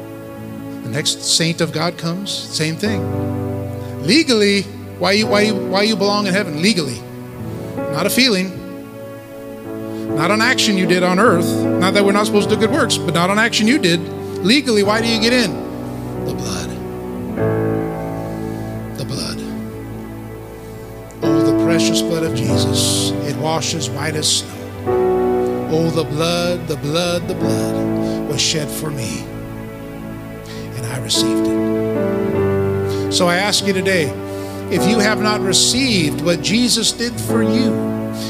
The 0.86 0.92
next 0.92 1.24
saint 1.24 1.62
of 1.62 1.72
God 1.72 1.98
comes, 1.98 2.32
same 2.32 2.76
thing. 2.76 3.02
Legally, 4.04 4.62
why 5.00 5.14
you 5.14 5.26
why 5.26 5.42
you 5.42 5.56
why 5.56 5.82
you 5.82 5.96
belong 5.96 6.28
in 6.28 6.34
heaven? 6.34 6.62
Legally. 6.62 7.02
Not 7.76 8.06
a 8.06 8.10
feeling. 8.10 8.54
Not 10.16 10.30
an 10.30 10.42
action 10.42 10.78
you 10.78 10.86
did 10.86 11.02
on 11.02 11.18
earth. 11.18 11.48
Not 11.82 11.96
that 11.96 12.06
we're 12.06 12.12
not 12.12 12.28
supposed 12.28 12.50
to 12.50 12.56
do 12.56 12.62
good 12.62 12.70
works, 12.70 13.00
but 13.00 13.16
not 13.16 13.32
an 13.32 13.40
action 13.40 13.68
you 13.68 13.80
did. 13.80 14.00
Legally, 14.46 14.84
why 14.84 15.02
do 15.02 15.08
you 15.08 15.20
get 15.20 15.34
in? 15.34 15.52
The 16.26 16.36
blood. 16.36 16.70
The 19.00 19.06
blood. 19.06 19.40
Oh, 21.24 21.52
the 21.52 21.66
precious 21.66 22.04
blood 22.04 22.24
of 22.24 22.36
Jesus. 22.36 23.10
It 23.28 23.36
washes 23.38 23.90
white 23.90 24.16
as 24.16 24.38
snow. 24.38 25.70
Oh, 25.72 25.90
the 25.90 26.04
blood, 26.04 26.68
the 26.68 26.78
blood, 26.78 27.28
the 27.28 27.34
blood 27.34 28.30
was 28.30 28.40
shed 28.40 28.70
for 28.70 28.92
me. 28.92 29.26
I 30.96 31.00
received 31.00 31.46
it. 31.46 33.12
So 33.12 33.28
I 33.28 33.36
ask 33.36 33.68
you 33.68 33.74
today 33.74 34.06
if 34.72 34.88
you 34.90 35.00
have 35.00 35.22
not 35.22 35.42
received 35.42 36.22
what 36.22 36.42
Jesus 36.42 36.94
did 36.94 37.12
for 37.14 37.44
you, 37.44 37.74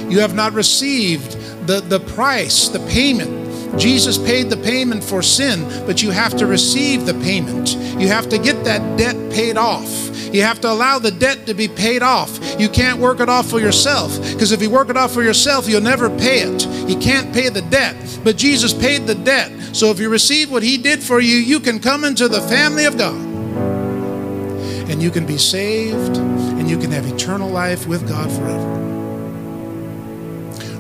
you 0.10 0.20
have 0.20 0.34
not 0.34 0.54
received 0.54 1.34
the, 1.68 1.80
the 1.82 2.00
price, 2.00 2.70
the 2.70 2.80
payment. 2.88 3.45
Jesus 3.78 4.18
paid 4.18 4.50
the 4.50 4.58
payment 4.58 5.04
for 5.04 5.22
sin, 5.22 5.64
but 5.86 6.02
you 6.02 6.12
have 6.12 6.36
to 6.38 6.46
receive 6.46 7.06
the 7.06 7.14
payment. 7.16 7.76
You 8.00 8.08
have 8.08 8.30
to 8.30 8.38
get 8.38 8.64
that 8.64 8.98
debt 8.98 9.16
paid 9.32 9.58
off. 9.58 10.06
You 10.34 10.42
have 10.42 10.60
to 10.62 10.72
allow 10.72 11.00
the 11.00 11.12
debt 11.12 11.46
to 11.46 11.54
be 11.54 11.68
paid 11.68 12.02
off. 12.02 12.60
You 12.60 12.68
can't 12.70 13.00
work 13.00 13.20
it 13.20 13.30
off 13.30 13.50
for 13.50 13.60
yourself 13.60 14.18
because 14.34 14.52
if 14.52 14.62
you 14.62 14.70
work 14.70 14.90
it 14.90 14.98
off 14.98 15.14
for 15.14 15.24
yourself, 15.24 15.68
you'll 15.68 15.82
never 15.82 16.10
pay 16.10 16.42
it. 16.42 16.66
You 16.90 16.98
can't 16.98 17.34
pay 17.34 17.50
the 17.50 17.62
debt, 17.62 17.96
but 18.24 18.38
Jesus 18.38 18.74
paid 18.74 19.08
the 19.08 19.16
debt. 19.16 19.52
So 19.76 19.92
if 19.92 20.00
you 20.00 20.10
receive 20.10 20.52
what 20.52 20.64
He 20.64 20.78
did 20.78 21.02
for 21.02 21.20
you, 21.20 21.38
you 21.38 21.60
can 21.60 21.80
come 21.80 22.04
into 22.04 22.28
the 22.28 22.42
family 22.42 22.86
of 22.86 22.98
God 22.98 23.16
and 24.90 25.02
you 25.02 25.10
can 25.10 25.26
be 25.26 25.38
saved 25.38 26.18
and 26.18 26.70
you 26.70 26.78
can 26.78 26.92
have 26.92 27.06
eternal 27.06 27.50
life 27.50 27.88
with 27.88 28.08
God 28.08 28.32
forever. 28.32 28.85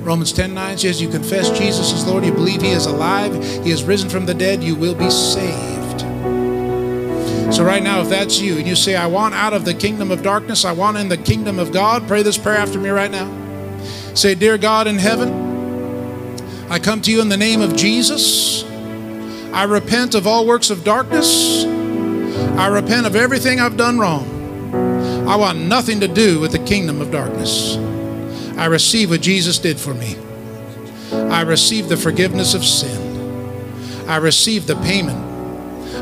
Romans 0.05 0.31
10 0.31 0.53
9 0.53 0.77
says, 0.77 1.01
You 1.01 1.09
confess 1.09 1.49
Jesus 1.49 1.91
is 1.91 2.05
Lord, 2.05 2.23
you 2.23 2.31
believe 2.31 2.61
He 2.61 2.69
is 2.69 2.85
alive, 2.85 3.33
He 3.63 3.71
is 3.71 3.83
risen 3.83 4.07
from 4.07 4.27
the 4.27 4.35
dead, 4.35 4.63
you 4.63 4.75
will 4.75 4.93
be 4.93 5.09
saved. 5.09 6.01
So, 7.51 7.63
right 7.63 7.81
now, 7.81 8.01
if 8.01 8.09
that's 8.09 8.39
you 8.39 8.57
and 8.57 8.67
you 8.67 8.75
say, 8.75 8.95
I 8.95 9.07
want 9.07 9.33
out 9.33 9.53
of 9.53 9.65
the 9.65 9.73
kingdom 9.73 10.11
of 10.11 10.21
darkness, 10.21 10.63
I 10.63 10.73
want 10.73 10.97
in 10.97 11.09
the 11.09 11.17
kingdom 11.17 11.57
of 11.57 11.71
God, 11.71 12.07
pray 12.07 12.21
this 12.21 12.37
prayer 12.37 12.57
after 12.57 12.79
me 12.79 12.89
right 12.89 13.09
now. 13.09 13.31
Say, 14.13 14.35
Dear 14.35 14.59
God 14.59 14.85
in 14.85 14.99
heaven, 14.99 16.69
I 16.69 16.77
come 16.77 17.01
to 17.01 17.11
you 17.11 17.19
in 17.21 17.29
the 17.29 17.37
name 17.37 17.61
of 17.61 17.75
Jesus. 17.75 18.63
I 19.53 19.63
repent 19.63 20.13
of 20.13 20.27
all 20.27 20.45
works 20.45 20.69
of 20.69 20.83
darkness. 20.83 21.65
I 21.65 22.67
repent 22.67 23.07
of 23.07 23.15
everything 23.15 23.59
I've 23.59 23.77
done 23.77 23.97
wrong. 23.97 25.27
I 25.27 25.35
want 25.35 25.57
nothing 25.57 25.99
to 26.01 26.07
do 26.07 26.39
with 26.39 26.51
the 26.51 26.59
kingdom 26.59 27.01
of 27.01 27.09
darkness. 27.11 27.77
I 28.57 28.65
receive 28.65 29.09
what 29.09 29.21
Jesus 29.21 29.59
did 29.59 29.79
for 29.79 29.93
me. 29.93 30.15
I 31.11 31.41
receive 31.41 31.89
the 31.89 31.97
forgiveness 31.97 32.53
of 32.53 32.63
sin. 32.63 34.07
I 34.07 34.17
receive 34.17 34.65
the 34.67 34.75
payment 34.77 35.19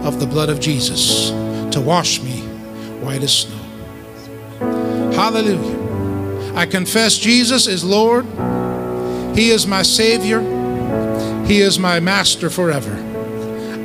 of 0.05 0.19
the 0.19 0.27
blood 0.27 0.49
of 0.49 0.59
Jesus 0.59 1.29
to 1.73 1.81
wash 1.81 2.21
me 2.21 2.41
white 3.01 3.23
as 3.23 3.39
snow. 3.39 3.57
Hallelujah. 5.13 6.53
I 6.55 6.65
confess 6.67 7.17
Jesus 7.17 7.65
is 7.65 7.83
Lord. 7.83 8.25
He 9.35 9.49
is 9.49 9.65
my 9.65 9.81
Savior. 9.81 10.41
He 11.45 11.61
is 11.61 11.79
my 11.79 11.99
Master 11.99 12.49
forever. 12.49 12.93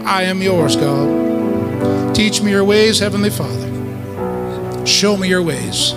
I 0.04 0.24
am 0.24 0.42
yours, 0.42 0.76
God. 0.76 2.14
Teach 2.14 2.42
me 2.42 2.50
your 2.50 2.64
ways, 2.64 2.98
Heavenly 2.98 3.30
Father. 3.30 4.86
Show 4.86 5.16
me 5.16 5.28
your 5.28 5.42
ways. 5.42 5.92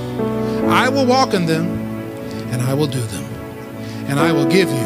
I 0.70 0.88
will 0.90 1.06
walk 1.06 1.34
in 1.34 1.46
them 1.46 1.81
and 2.52 2.62
I 2.62 2.74
will 2.74 2.88
do 2.88 3.02
them. 3.02 3.24
And 4.08 4.20
I 4.20 4.32
will 4.32 4.46
give 4.46 4.70
you 4.70 4.86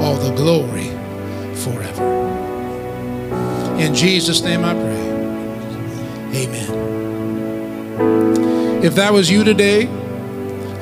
all 0.00 0.16
the 0.16 0.34
glory 0.34 0.90
forever. 1.56 2.04
In 3.78 3.94
Jesus' 3.94 4.42
name 4.42 4.64
I 4.64 4.74
pray. 4.74 5.04
Amen. 6.44 6.84
If 8.84 8.94
that 8.96 9.12
was 9.12 9.30
you 9.30 9.44
today, 9.44 9.88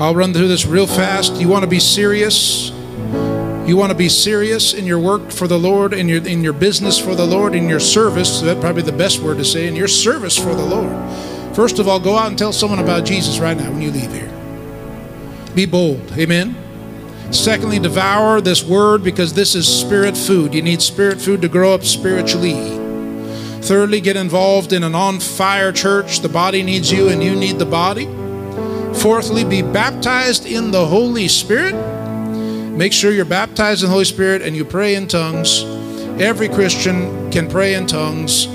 I'll 0.00 0.14
run 0.14 0.32
through 0.32 0.48
this 0.48 0.66
real 0.66 0.86
fast. 0.88 1.34
You 1.34 1.48
want 1.48 1.62
to 1.62 1.70
be 1.70 1.78
serious? 1.78 2.70
You 3.64 3.76
want 3.76 3.92
to 3.92 3.96
be 3.96 4.08
serious 4.08 4.74
in 4.74 4.86
your 4.86 4.98
work 4.98 5.30
for 5.30 5.46
the 5.46 5.58
Lord, 5.58 5.92
in 5.94 6.08
your 6.08 6.26
in 6.26 6.42
your 6.42 6.52
business 6.52 6.98
for 6.98 7.14
the 7.14 7.24
Lord, 7.24 7.54
in 7.54 7.68
your 7.68 7.78
service. 7.78 8.40
That's 8.40 8.58
probably 8.58 8.82
the 8.82 8.90
best 8.90 9.20
word 9.20 9.38
to 9.38 9.44
say. 9.44 9.68
In 9.68 9.76
your 9.76 9.86
service 9.86 10.36
for 10.36 10.54
the 10.54 10.64
Lord. 10.64 10.92
First 11.54 11.78
of 11.78 11.86
all, 11.86 12.00
go 12.00 12.16
out 12.16 12.26
and 12.28 12.36
tell 12.36 12.52
someone 12.52 12.80
about 12.80 13.04
Jesus 13.04 13.38
right 13.38 13.56
now 13.56 13.70
when 13.70 13.82
you 13.82 13.92
leave 13.92 14.12
here. 14.12 14.41
Be 15.54 15.66
bold. 15.66 16.12
Amen. 16.12 16.56
Secondly, 17.30 17.78
devour 17.78 18.40
this 18.40 18.62
word 18.62 19.02
because 19.02 19.32
this 19.32 19.54
is 19.54 19.66
spirit 19.66 20.16
food. 20.16 20.54
You 20.54 20.62
need 20.62 20.82
spirit 20.82 21.20
food 21.20 21.42
to 21.42 21.48
grow 21.48 21.74
up 21.74 21.84
spiritually. 21.84 22.54
Thirdly, 23.62 24.00
get 24.00 24.16
involved 24.16 24.72
in 24.72 24.82
an 24.82 24.94
on 24.94 25.20
fire 25.20 25.72
church. 25.72 26.20
The 26.20 26.28
body 26.28 26.62
needs 26.62 26.92
you 26.92 27.08
and 27.08 27.22
you 27.22 27.34
need 27.34 27.58
the 27.58 27.66
body. 27.66 28.06
Fourthly, 29.00 29.44
be 29.44 29.62
baptized 29.62 30.46
in 30.46 30.70
the 30.70 30.86
Holy 30.86 31.28
Spirit. 31.28 31.74
Make 32.76 32.92
sure 32.92 33.12
you're 33.12 33.24
baptized 33.24 33.82
in 33.82 33.88
the 33.88 33.92
Holy 33.92 34.04
Spirit 34.04 34.42
and 34.42 34.54
you 34.54 34.64
pray 34.64 34.94
in 34.94 35.06
tongues. 35.08 35.62
Every 36.20 36.48
Christian 36.48 37.30
can 37.30 37.48
pray 37.48 37.74
in 37.74 37.86
tongues 37.86 38.46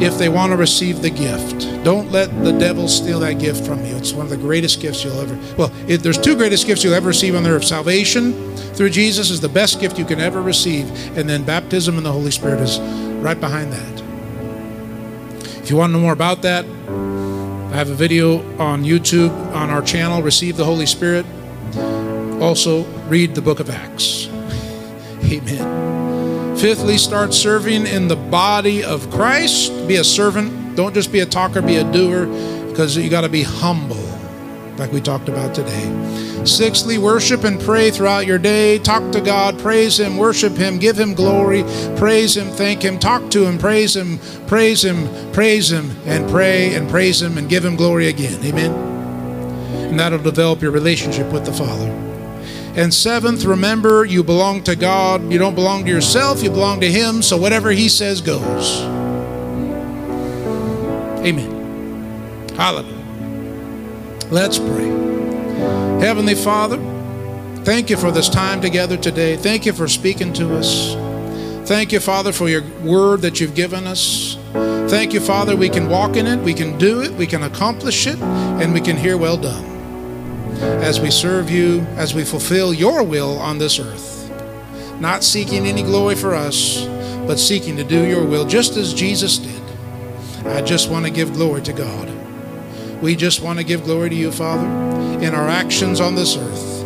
if 0.00 0.16
they 0.16 0.28
want 0.28 0.52
to 0.52 0.56
receive 0.56 1.02
the 1.02 1.10
gift. 1.10 1.60
Don't 1.84 2.10
let 2.12 2.28
the 2.44 2.52
devil 2.52 2.88
steal 2.88 3.20
that 3.20 3.38
gift 3.38 3.66
from 3.66 3.84
you. 3.84 3.96
It's 3.96 4.12
one 4.12 4.26
of 4.26 4.30
the 4.30 4.36
greatest 4.36 4.80
gifts 4.80 5.02
you'll 5.02 5.20
ever. 5.20 5.38
Well, 5.56 5.68
there's 5.86 6.18
two 6.18 6.36
greatest 6.36 6.66
gifts 6.66 6.84
you'll 6.84 6.94
ever 6.94 7.08
receive 7.08 7.34
on 7.34 7.42
the 7.42 7.50
earth. 7.50 7.64
Salvation 7.64 8.54
through 8.74 8.90
Jesus 8.90 9.30
is 9.30 9.40
the 9.40 9.48
best 9.48 9.80
gift 9.80 9.98
you 9.98 10.04
can 10.04 10.20
ever 10.20 10.40
receive, 10.40 10.88
and 11.16 11.28
then 11.28 11.42
baptism 11.42 11.98
in 11.98 12.04
the 12.04 12.12
Holy 12.12 12.30
Spirit 12.30 12.60
is 12.60 12.78
right 13.18 13.38
behind 13.38 13.72
that. 13.72 14.02
If 15.62 15.70
you 15.70 15.76
want 15.76 15.90
to 15.90 15.94
know 15.94 16.02
more 16.02 16.12
about 16.12 16.42
that, 16.42 16.64
I 16.64 17.76
have 17.76 17.90
a 17.90 17.94
video 17.94 18.38
on 18.58 18.84
YouTube 18.84 19.32
on 19.54 19.68
our 19.68 19.82
channel, 19.82 20.22
Receive 20.22 20.56
the 20.56 20.64
Holy 20.64 20.86
Spirit. 20.86 21.26
Also, 22.40 22.84
read 23.08 23.34
the 23.34 23.42
book 23.42 23.60
of 23.60 23.68
Acts. 23.68 24.28
Amen. 25.24 25.87
Fifthly, 26.60 26.98
start 26.98 27.32
serving 27.32 27.86
in 27.86 28.08
the 28.08 28.16
body 28.16 28.82
of 28.82 29.08
Christ. 29.12 29.70
Be 29.86 29.94
a 29.94 30.04
servant. 30.04 30.74
Don't 30.74 30.92
just 30.92 31.12
be 31.12 31.20
a 31.20 31.26
talker, 31.26 31.62
be 31.62 31.76
a 31.76 31.92
doer, 31.92 32.26
because 32.68 32.96
you 32.96 33.08
got 33.08 33.20
to 33.20 33.28
be 33.28 33.44
humble, 33.44 34.04
like 34.76 34.90
we 34.90 35.00
talked 35.00 35.28
about 35.28 35.54
today. 35.54 36.44
Sixthly, 36.44 36.98
worship 36.98 37.44
and 37.44 37.60
pray 37.60 37.92
throughout 37.92 38.26
your 38.26 38.38
day. 38.38 38.78
Talk 38.78 39.12
to 39.12 39.20
God, 39.20 39.56
praise 39.60 40.00
Him, 40.00 40.16
worship 40.16 40.56
Him, 40.56 40.78
give 40.78 40.98
Him 40.98 41.14
glory, 41.14 41.62
praise 41.96 42.36
Him, 42.36 42.48
thank 42.48 42.82
Him, 42.82 42.98
talk 42.98 43.30
to 43.30 43.46
Him, 43.46 43.56
praise 43.56 43.94
Him, 43.94 44.18
praise 44.48 44.84
Him, 44.84 45.32
praise 45.32 45.70
Him, 45.70 45.92
and 46.06 46.28
pray 46.28 46.74
and 46.74 46.90
praise 46.90 47.22
Him 47.22 47.38
and 47.38 47.48
give 47.48 47.64
Him 47.64 47.76
glory 47.76 48.08
again. 48.08 48.44
Amen. 48.44 48.72
And 49.90 50.00
that'll 50.00 50.18
develop 50.18 50.60
your 50.60 50.72
relationship 50.72 51.32
with 51.32 51.44
the 51.44 51.52
Father. 51.52 52.07
And 52.78 52.94
seventh, 52.94 53.44
remember 53.44 54.04
you 54.04 54.22
belong 54.22 54.62
to 54.62 54.76
God. 54.76 55.32
You 55.32 55.36
don't 55.36 55.56
belong 55.56 55.84
to 55.84 55.90
yourself, 55.90 56.44
you 56.44 56.50
belong 56.50 56.80
to 56.82 56.88
Him. 56.88 57.22
So 57.22 57.36
whatever 57.36 57.72
He 57.72 57.88
says 57.88 58.20
goes. 58.20 58.82
Amen. 61.26 62.48
Hallelujah. 62.54 62.94
Let's 64.30 64.60
pray. 64.60 64.86
Heavenly 65.98 66.36
Father, 66.36 66.76
thank 67.64 67.90
you 67.90 67.96
for 67.96 68.12
this 68.12 68.28
time 68.28 68.60
together 68.60 68.96
today. 68.96 69.36
Thank 69.36 69.66
you 69.66 69.72
for 69.72 69.88
speaking 69.88 70.32
to 70.34 70.56
us. 70.56 70.94
Thank 71.68 71.90
you, 71.90 71.98
Father, 71.98 72.30
for 72.30 72.48
your 72.48 72.62
word 72.84 73.22
that 73.22 73.40
you've 73.40 73.56
given 73.56 73.88
us. 73.88 74.38
Thank 74.88 75.12
you, 75.12 75.18
Father, 75.18 75.56
we 75.56 75.68
can 75.68 75.88
walk 75.88 76.14
in 76.14 76.28
it, 76.28 76.38
we 76.44 76.54
can 76.54 76.78
do 76.78 77.00
it, 77.00 77.10
we 77.14 77.26
can 77.26 77.42
accomplish 77.42 78.06
it, 78.06 78.20
and 78.20 78.72
we 78.72 78.80
can 78.80 78.96
hear 78.96 79.18
well 79.18 79.36
done 79.36 79.77
as 80.60 81.00
we 81.00 81.10
serve 81.10 81.50
you, 81.50 81.80
as 81.96 82.14
we 82.14 82.24
fulfill 82.24 82.72
your 82.72 83.02
will 83.02 83.38
on 83.38 83.58
this 83.58 83.78
earth. 83.78 84.30
Not 85.00 85.22
seeking 85.22 85.66
any 85.66 85.82
glory 85.82 86.14
for 86.14 86.34
us, 86.34 86.84
but 87.26 87.38
seeking 87.38 87.76
to 87.76 87.84
do 87.84 88.06
your 88.06 88.24
will, 88.24 88.44
just 88.44 88.76
as 88.76 88.94
Jesus 88.94 89.38
did. 89.38 89.62
I 90.46 90.62
just 90.62 90.90
want 90.90 91.04
to 91.04 91.10
give 91.10 91.34
glory 91.34 91.62
to 91.62 91.72
God. 91.72 92.10
We 93.02 93.14
just 93.14 93.42
want 93.42 93.58
to 93.58 93.64
give 93.64 93.84
glory 93.84 94.10
to 94.10 94.16
you, 94.16 94.32
Father, 94.32 94.66
in 95.22 95.34
our 95.34 95.48
actions 95.48 96.00
on 96.00 96.14
this 96.14 96.36
earth, 96.36 96.82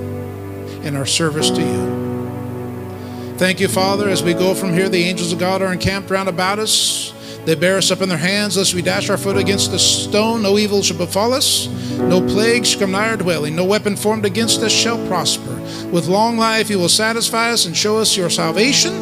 in 0.85 0.97
our 0.97 1.07
service 1.07 1.51
to 1.51 1.61
you. 1.61 3.37
Thank 3.39 3.61
you, 3.61 3.69
Father, 3.69 4.09
as 4.09 4.23
we 4.23 4.35
go 4.35 4.55
from 4.55 4.73
here, 4.73 4.89
the 4.89 5.05
angels 5.05 5.33
of 5.33 5.39
God 5.39 5.63
are 5.63 5.73
encamped 5.73 6.11
round 6.11 6.29
about 6.29 6.59
us. 6.59 7.15
They 7.45 7.57
bear 7.57 7.77
us 7.77 7.91
up 7.91 8.01
in 8.01 8.09
their 8.09 8.19
hands, 8.19 8.57
lest 8.57 8.73
we 8.73 8.83
dash 8.83 9.11
our 9.11 9.17
foot 9.17 9.37
against 9.37 9.73
a 9.73 9.79
stone. 9.79 10.43
No 10.43 10.59
evil 10.59 10.83
shall 10.83 10.97
befall 10.97 11.33
us. 11.33 11.67
No 11.99 12.21
plague 12.21 12.65
shall 12.65 12.81
come 12.81 12.93
nigh 12.93 13.11
our 13.11 13.17
dwelling. 13.17 13.57
No 13.57 13.65
weapon 13.65 13.97
formed 13.97 14.25
against 14.25 14.61
us 14.61 14.71
shall 14.71 15.05
prosper. 15.09 15.55
With 15.91 16.07
long 16.07 16.39
life 16.39 16.71
you 16.71 16.79
will 16.79 16.89
satisfy 16.89 17.51
us 17.51 17.67
and 17.67 17.77
show 17.77 17.99
us 17.99 18.17
your 18.17 18.31
salvation. 18.31 18.93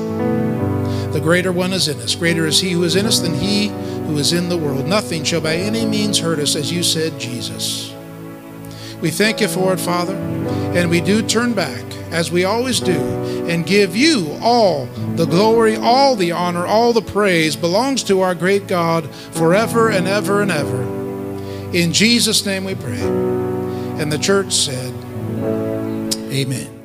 The 1.12 1.20
greater 1.20 1.52
one 1.52 1.74
is 1.74 1.88
in 1.88 2.00
us. 2.00 2.14
Greater 2.14 2.46
is 2.46 2.60
he 2.60 2.70
who 2.70 2.84
is 2.84 2.96
in 2.96 3.04
us 3.04 3.20
than 3.20 3.34
he 3.34 3.68
who 4.06 4.16
is 4.16 4.32
in 4.32 4.48
the 4.48 4.56
world. 4.56 4.86
Nothing 4.86 5.22
shall 5.22 5.40
by 5.40 5.56
any 5.56 5.84
means 5.84 6.18
hurt 6.18 6.38
us, 6.38 6.56
as 6.56 6.72
you 6.72 6.82
said, 6.82 7.18
Jesus. 7.18 7.94
We 9.00 9.10
thank 9.10 9.40
you 9.40 9.48
for 9.48 9.72
it, 9.72 9.80
Father, 9.80 10.14
and 10.14 10.90
we 10.90 11.00
do 11.00 11.22
turn 11.22 11.54
back, 11.54 11.82
as 12.10 12.30
we 12.30 12.44
always 12.44 12.80
do, 12.80 13.00
and 13.48 13.64
give 13.64 13.96
you 13.96 14.36
all 14.42 14.86
the 15.16 15.24
glory, 15.24 15.76
all 15.76 16.16
the 16.16 16.32
honor, 16.32 16.66
all 16.66 16.92
the 16.92 17.02
praise 17.02 17.56
belongs 17.56 18.02
to 18.04 18.20
our 18.20 18.34
great 18.34 18.66
God 18.66 19.08
forever 19.32 19.90
and 19.90 20.06
ever 20.06 20.42
and 20.42 20.50
ever. 20.50 20.82
In 21.74 21.92
Jesus' 21.92 22.44
name 22.44 22.64
we 22.64 22.74
pray. 22.74 23.00
And 23.00 24.12
the 24.12 24.18
church 24.18 24.52
said, 24.52 24.92
Amen. 26.32 26.79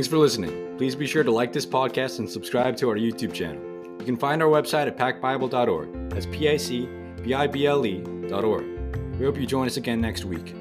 Thanks 0.00 0.08
for 0.08 0.16
listening. 0.16 0.78
Please 0.78 0.94
be 0.94 1.06
sure 1.06 1.22
to 1.22 1.30
like 1.30 1.52
this 1.52 1.66
podcast 1.66 2.20
and 2.20 2.30
subscribe 2.30 2.74
to 2.78 2.88
our 2.88 2.96
YouTube 2.96 3.34
channel. 3.34 3.62
You 3.98 4.06
can 4.06 4.16
find 4.16 4.42
our 4.42 4.48
website 4.48 4.86
at 4.86 4.96
pacbible.org. 4.96 6.08
That's 6.08 6.24
P 6.24 6.48
I 6.48 6.56
C 6.56 6.88
B 7.22 7.34
I 7.34 7.46
B 7.46 7.66
L 7.66 7.84
E.org. 7.84 8.64
We 9.18 9.26
hope 9.26 9.36
you 9.36 9.46
join 9.46 9.66
us 9.66 9.76
again 9.76 10.00
next 10.00 10.24
week. 10.24 10.54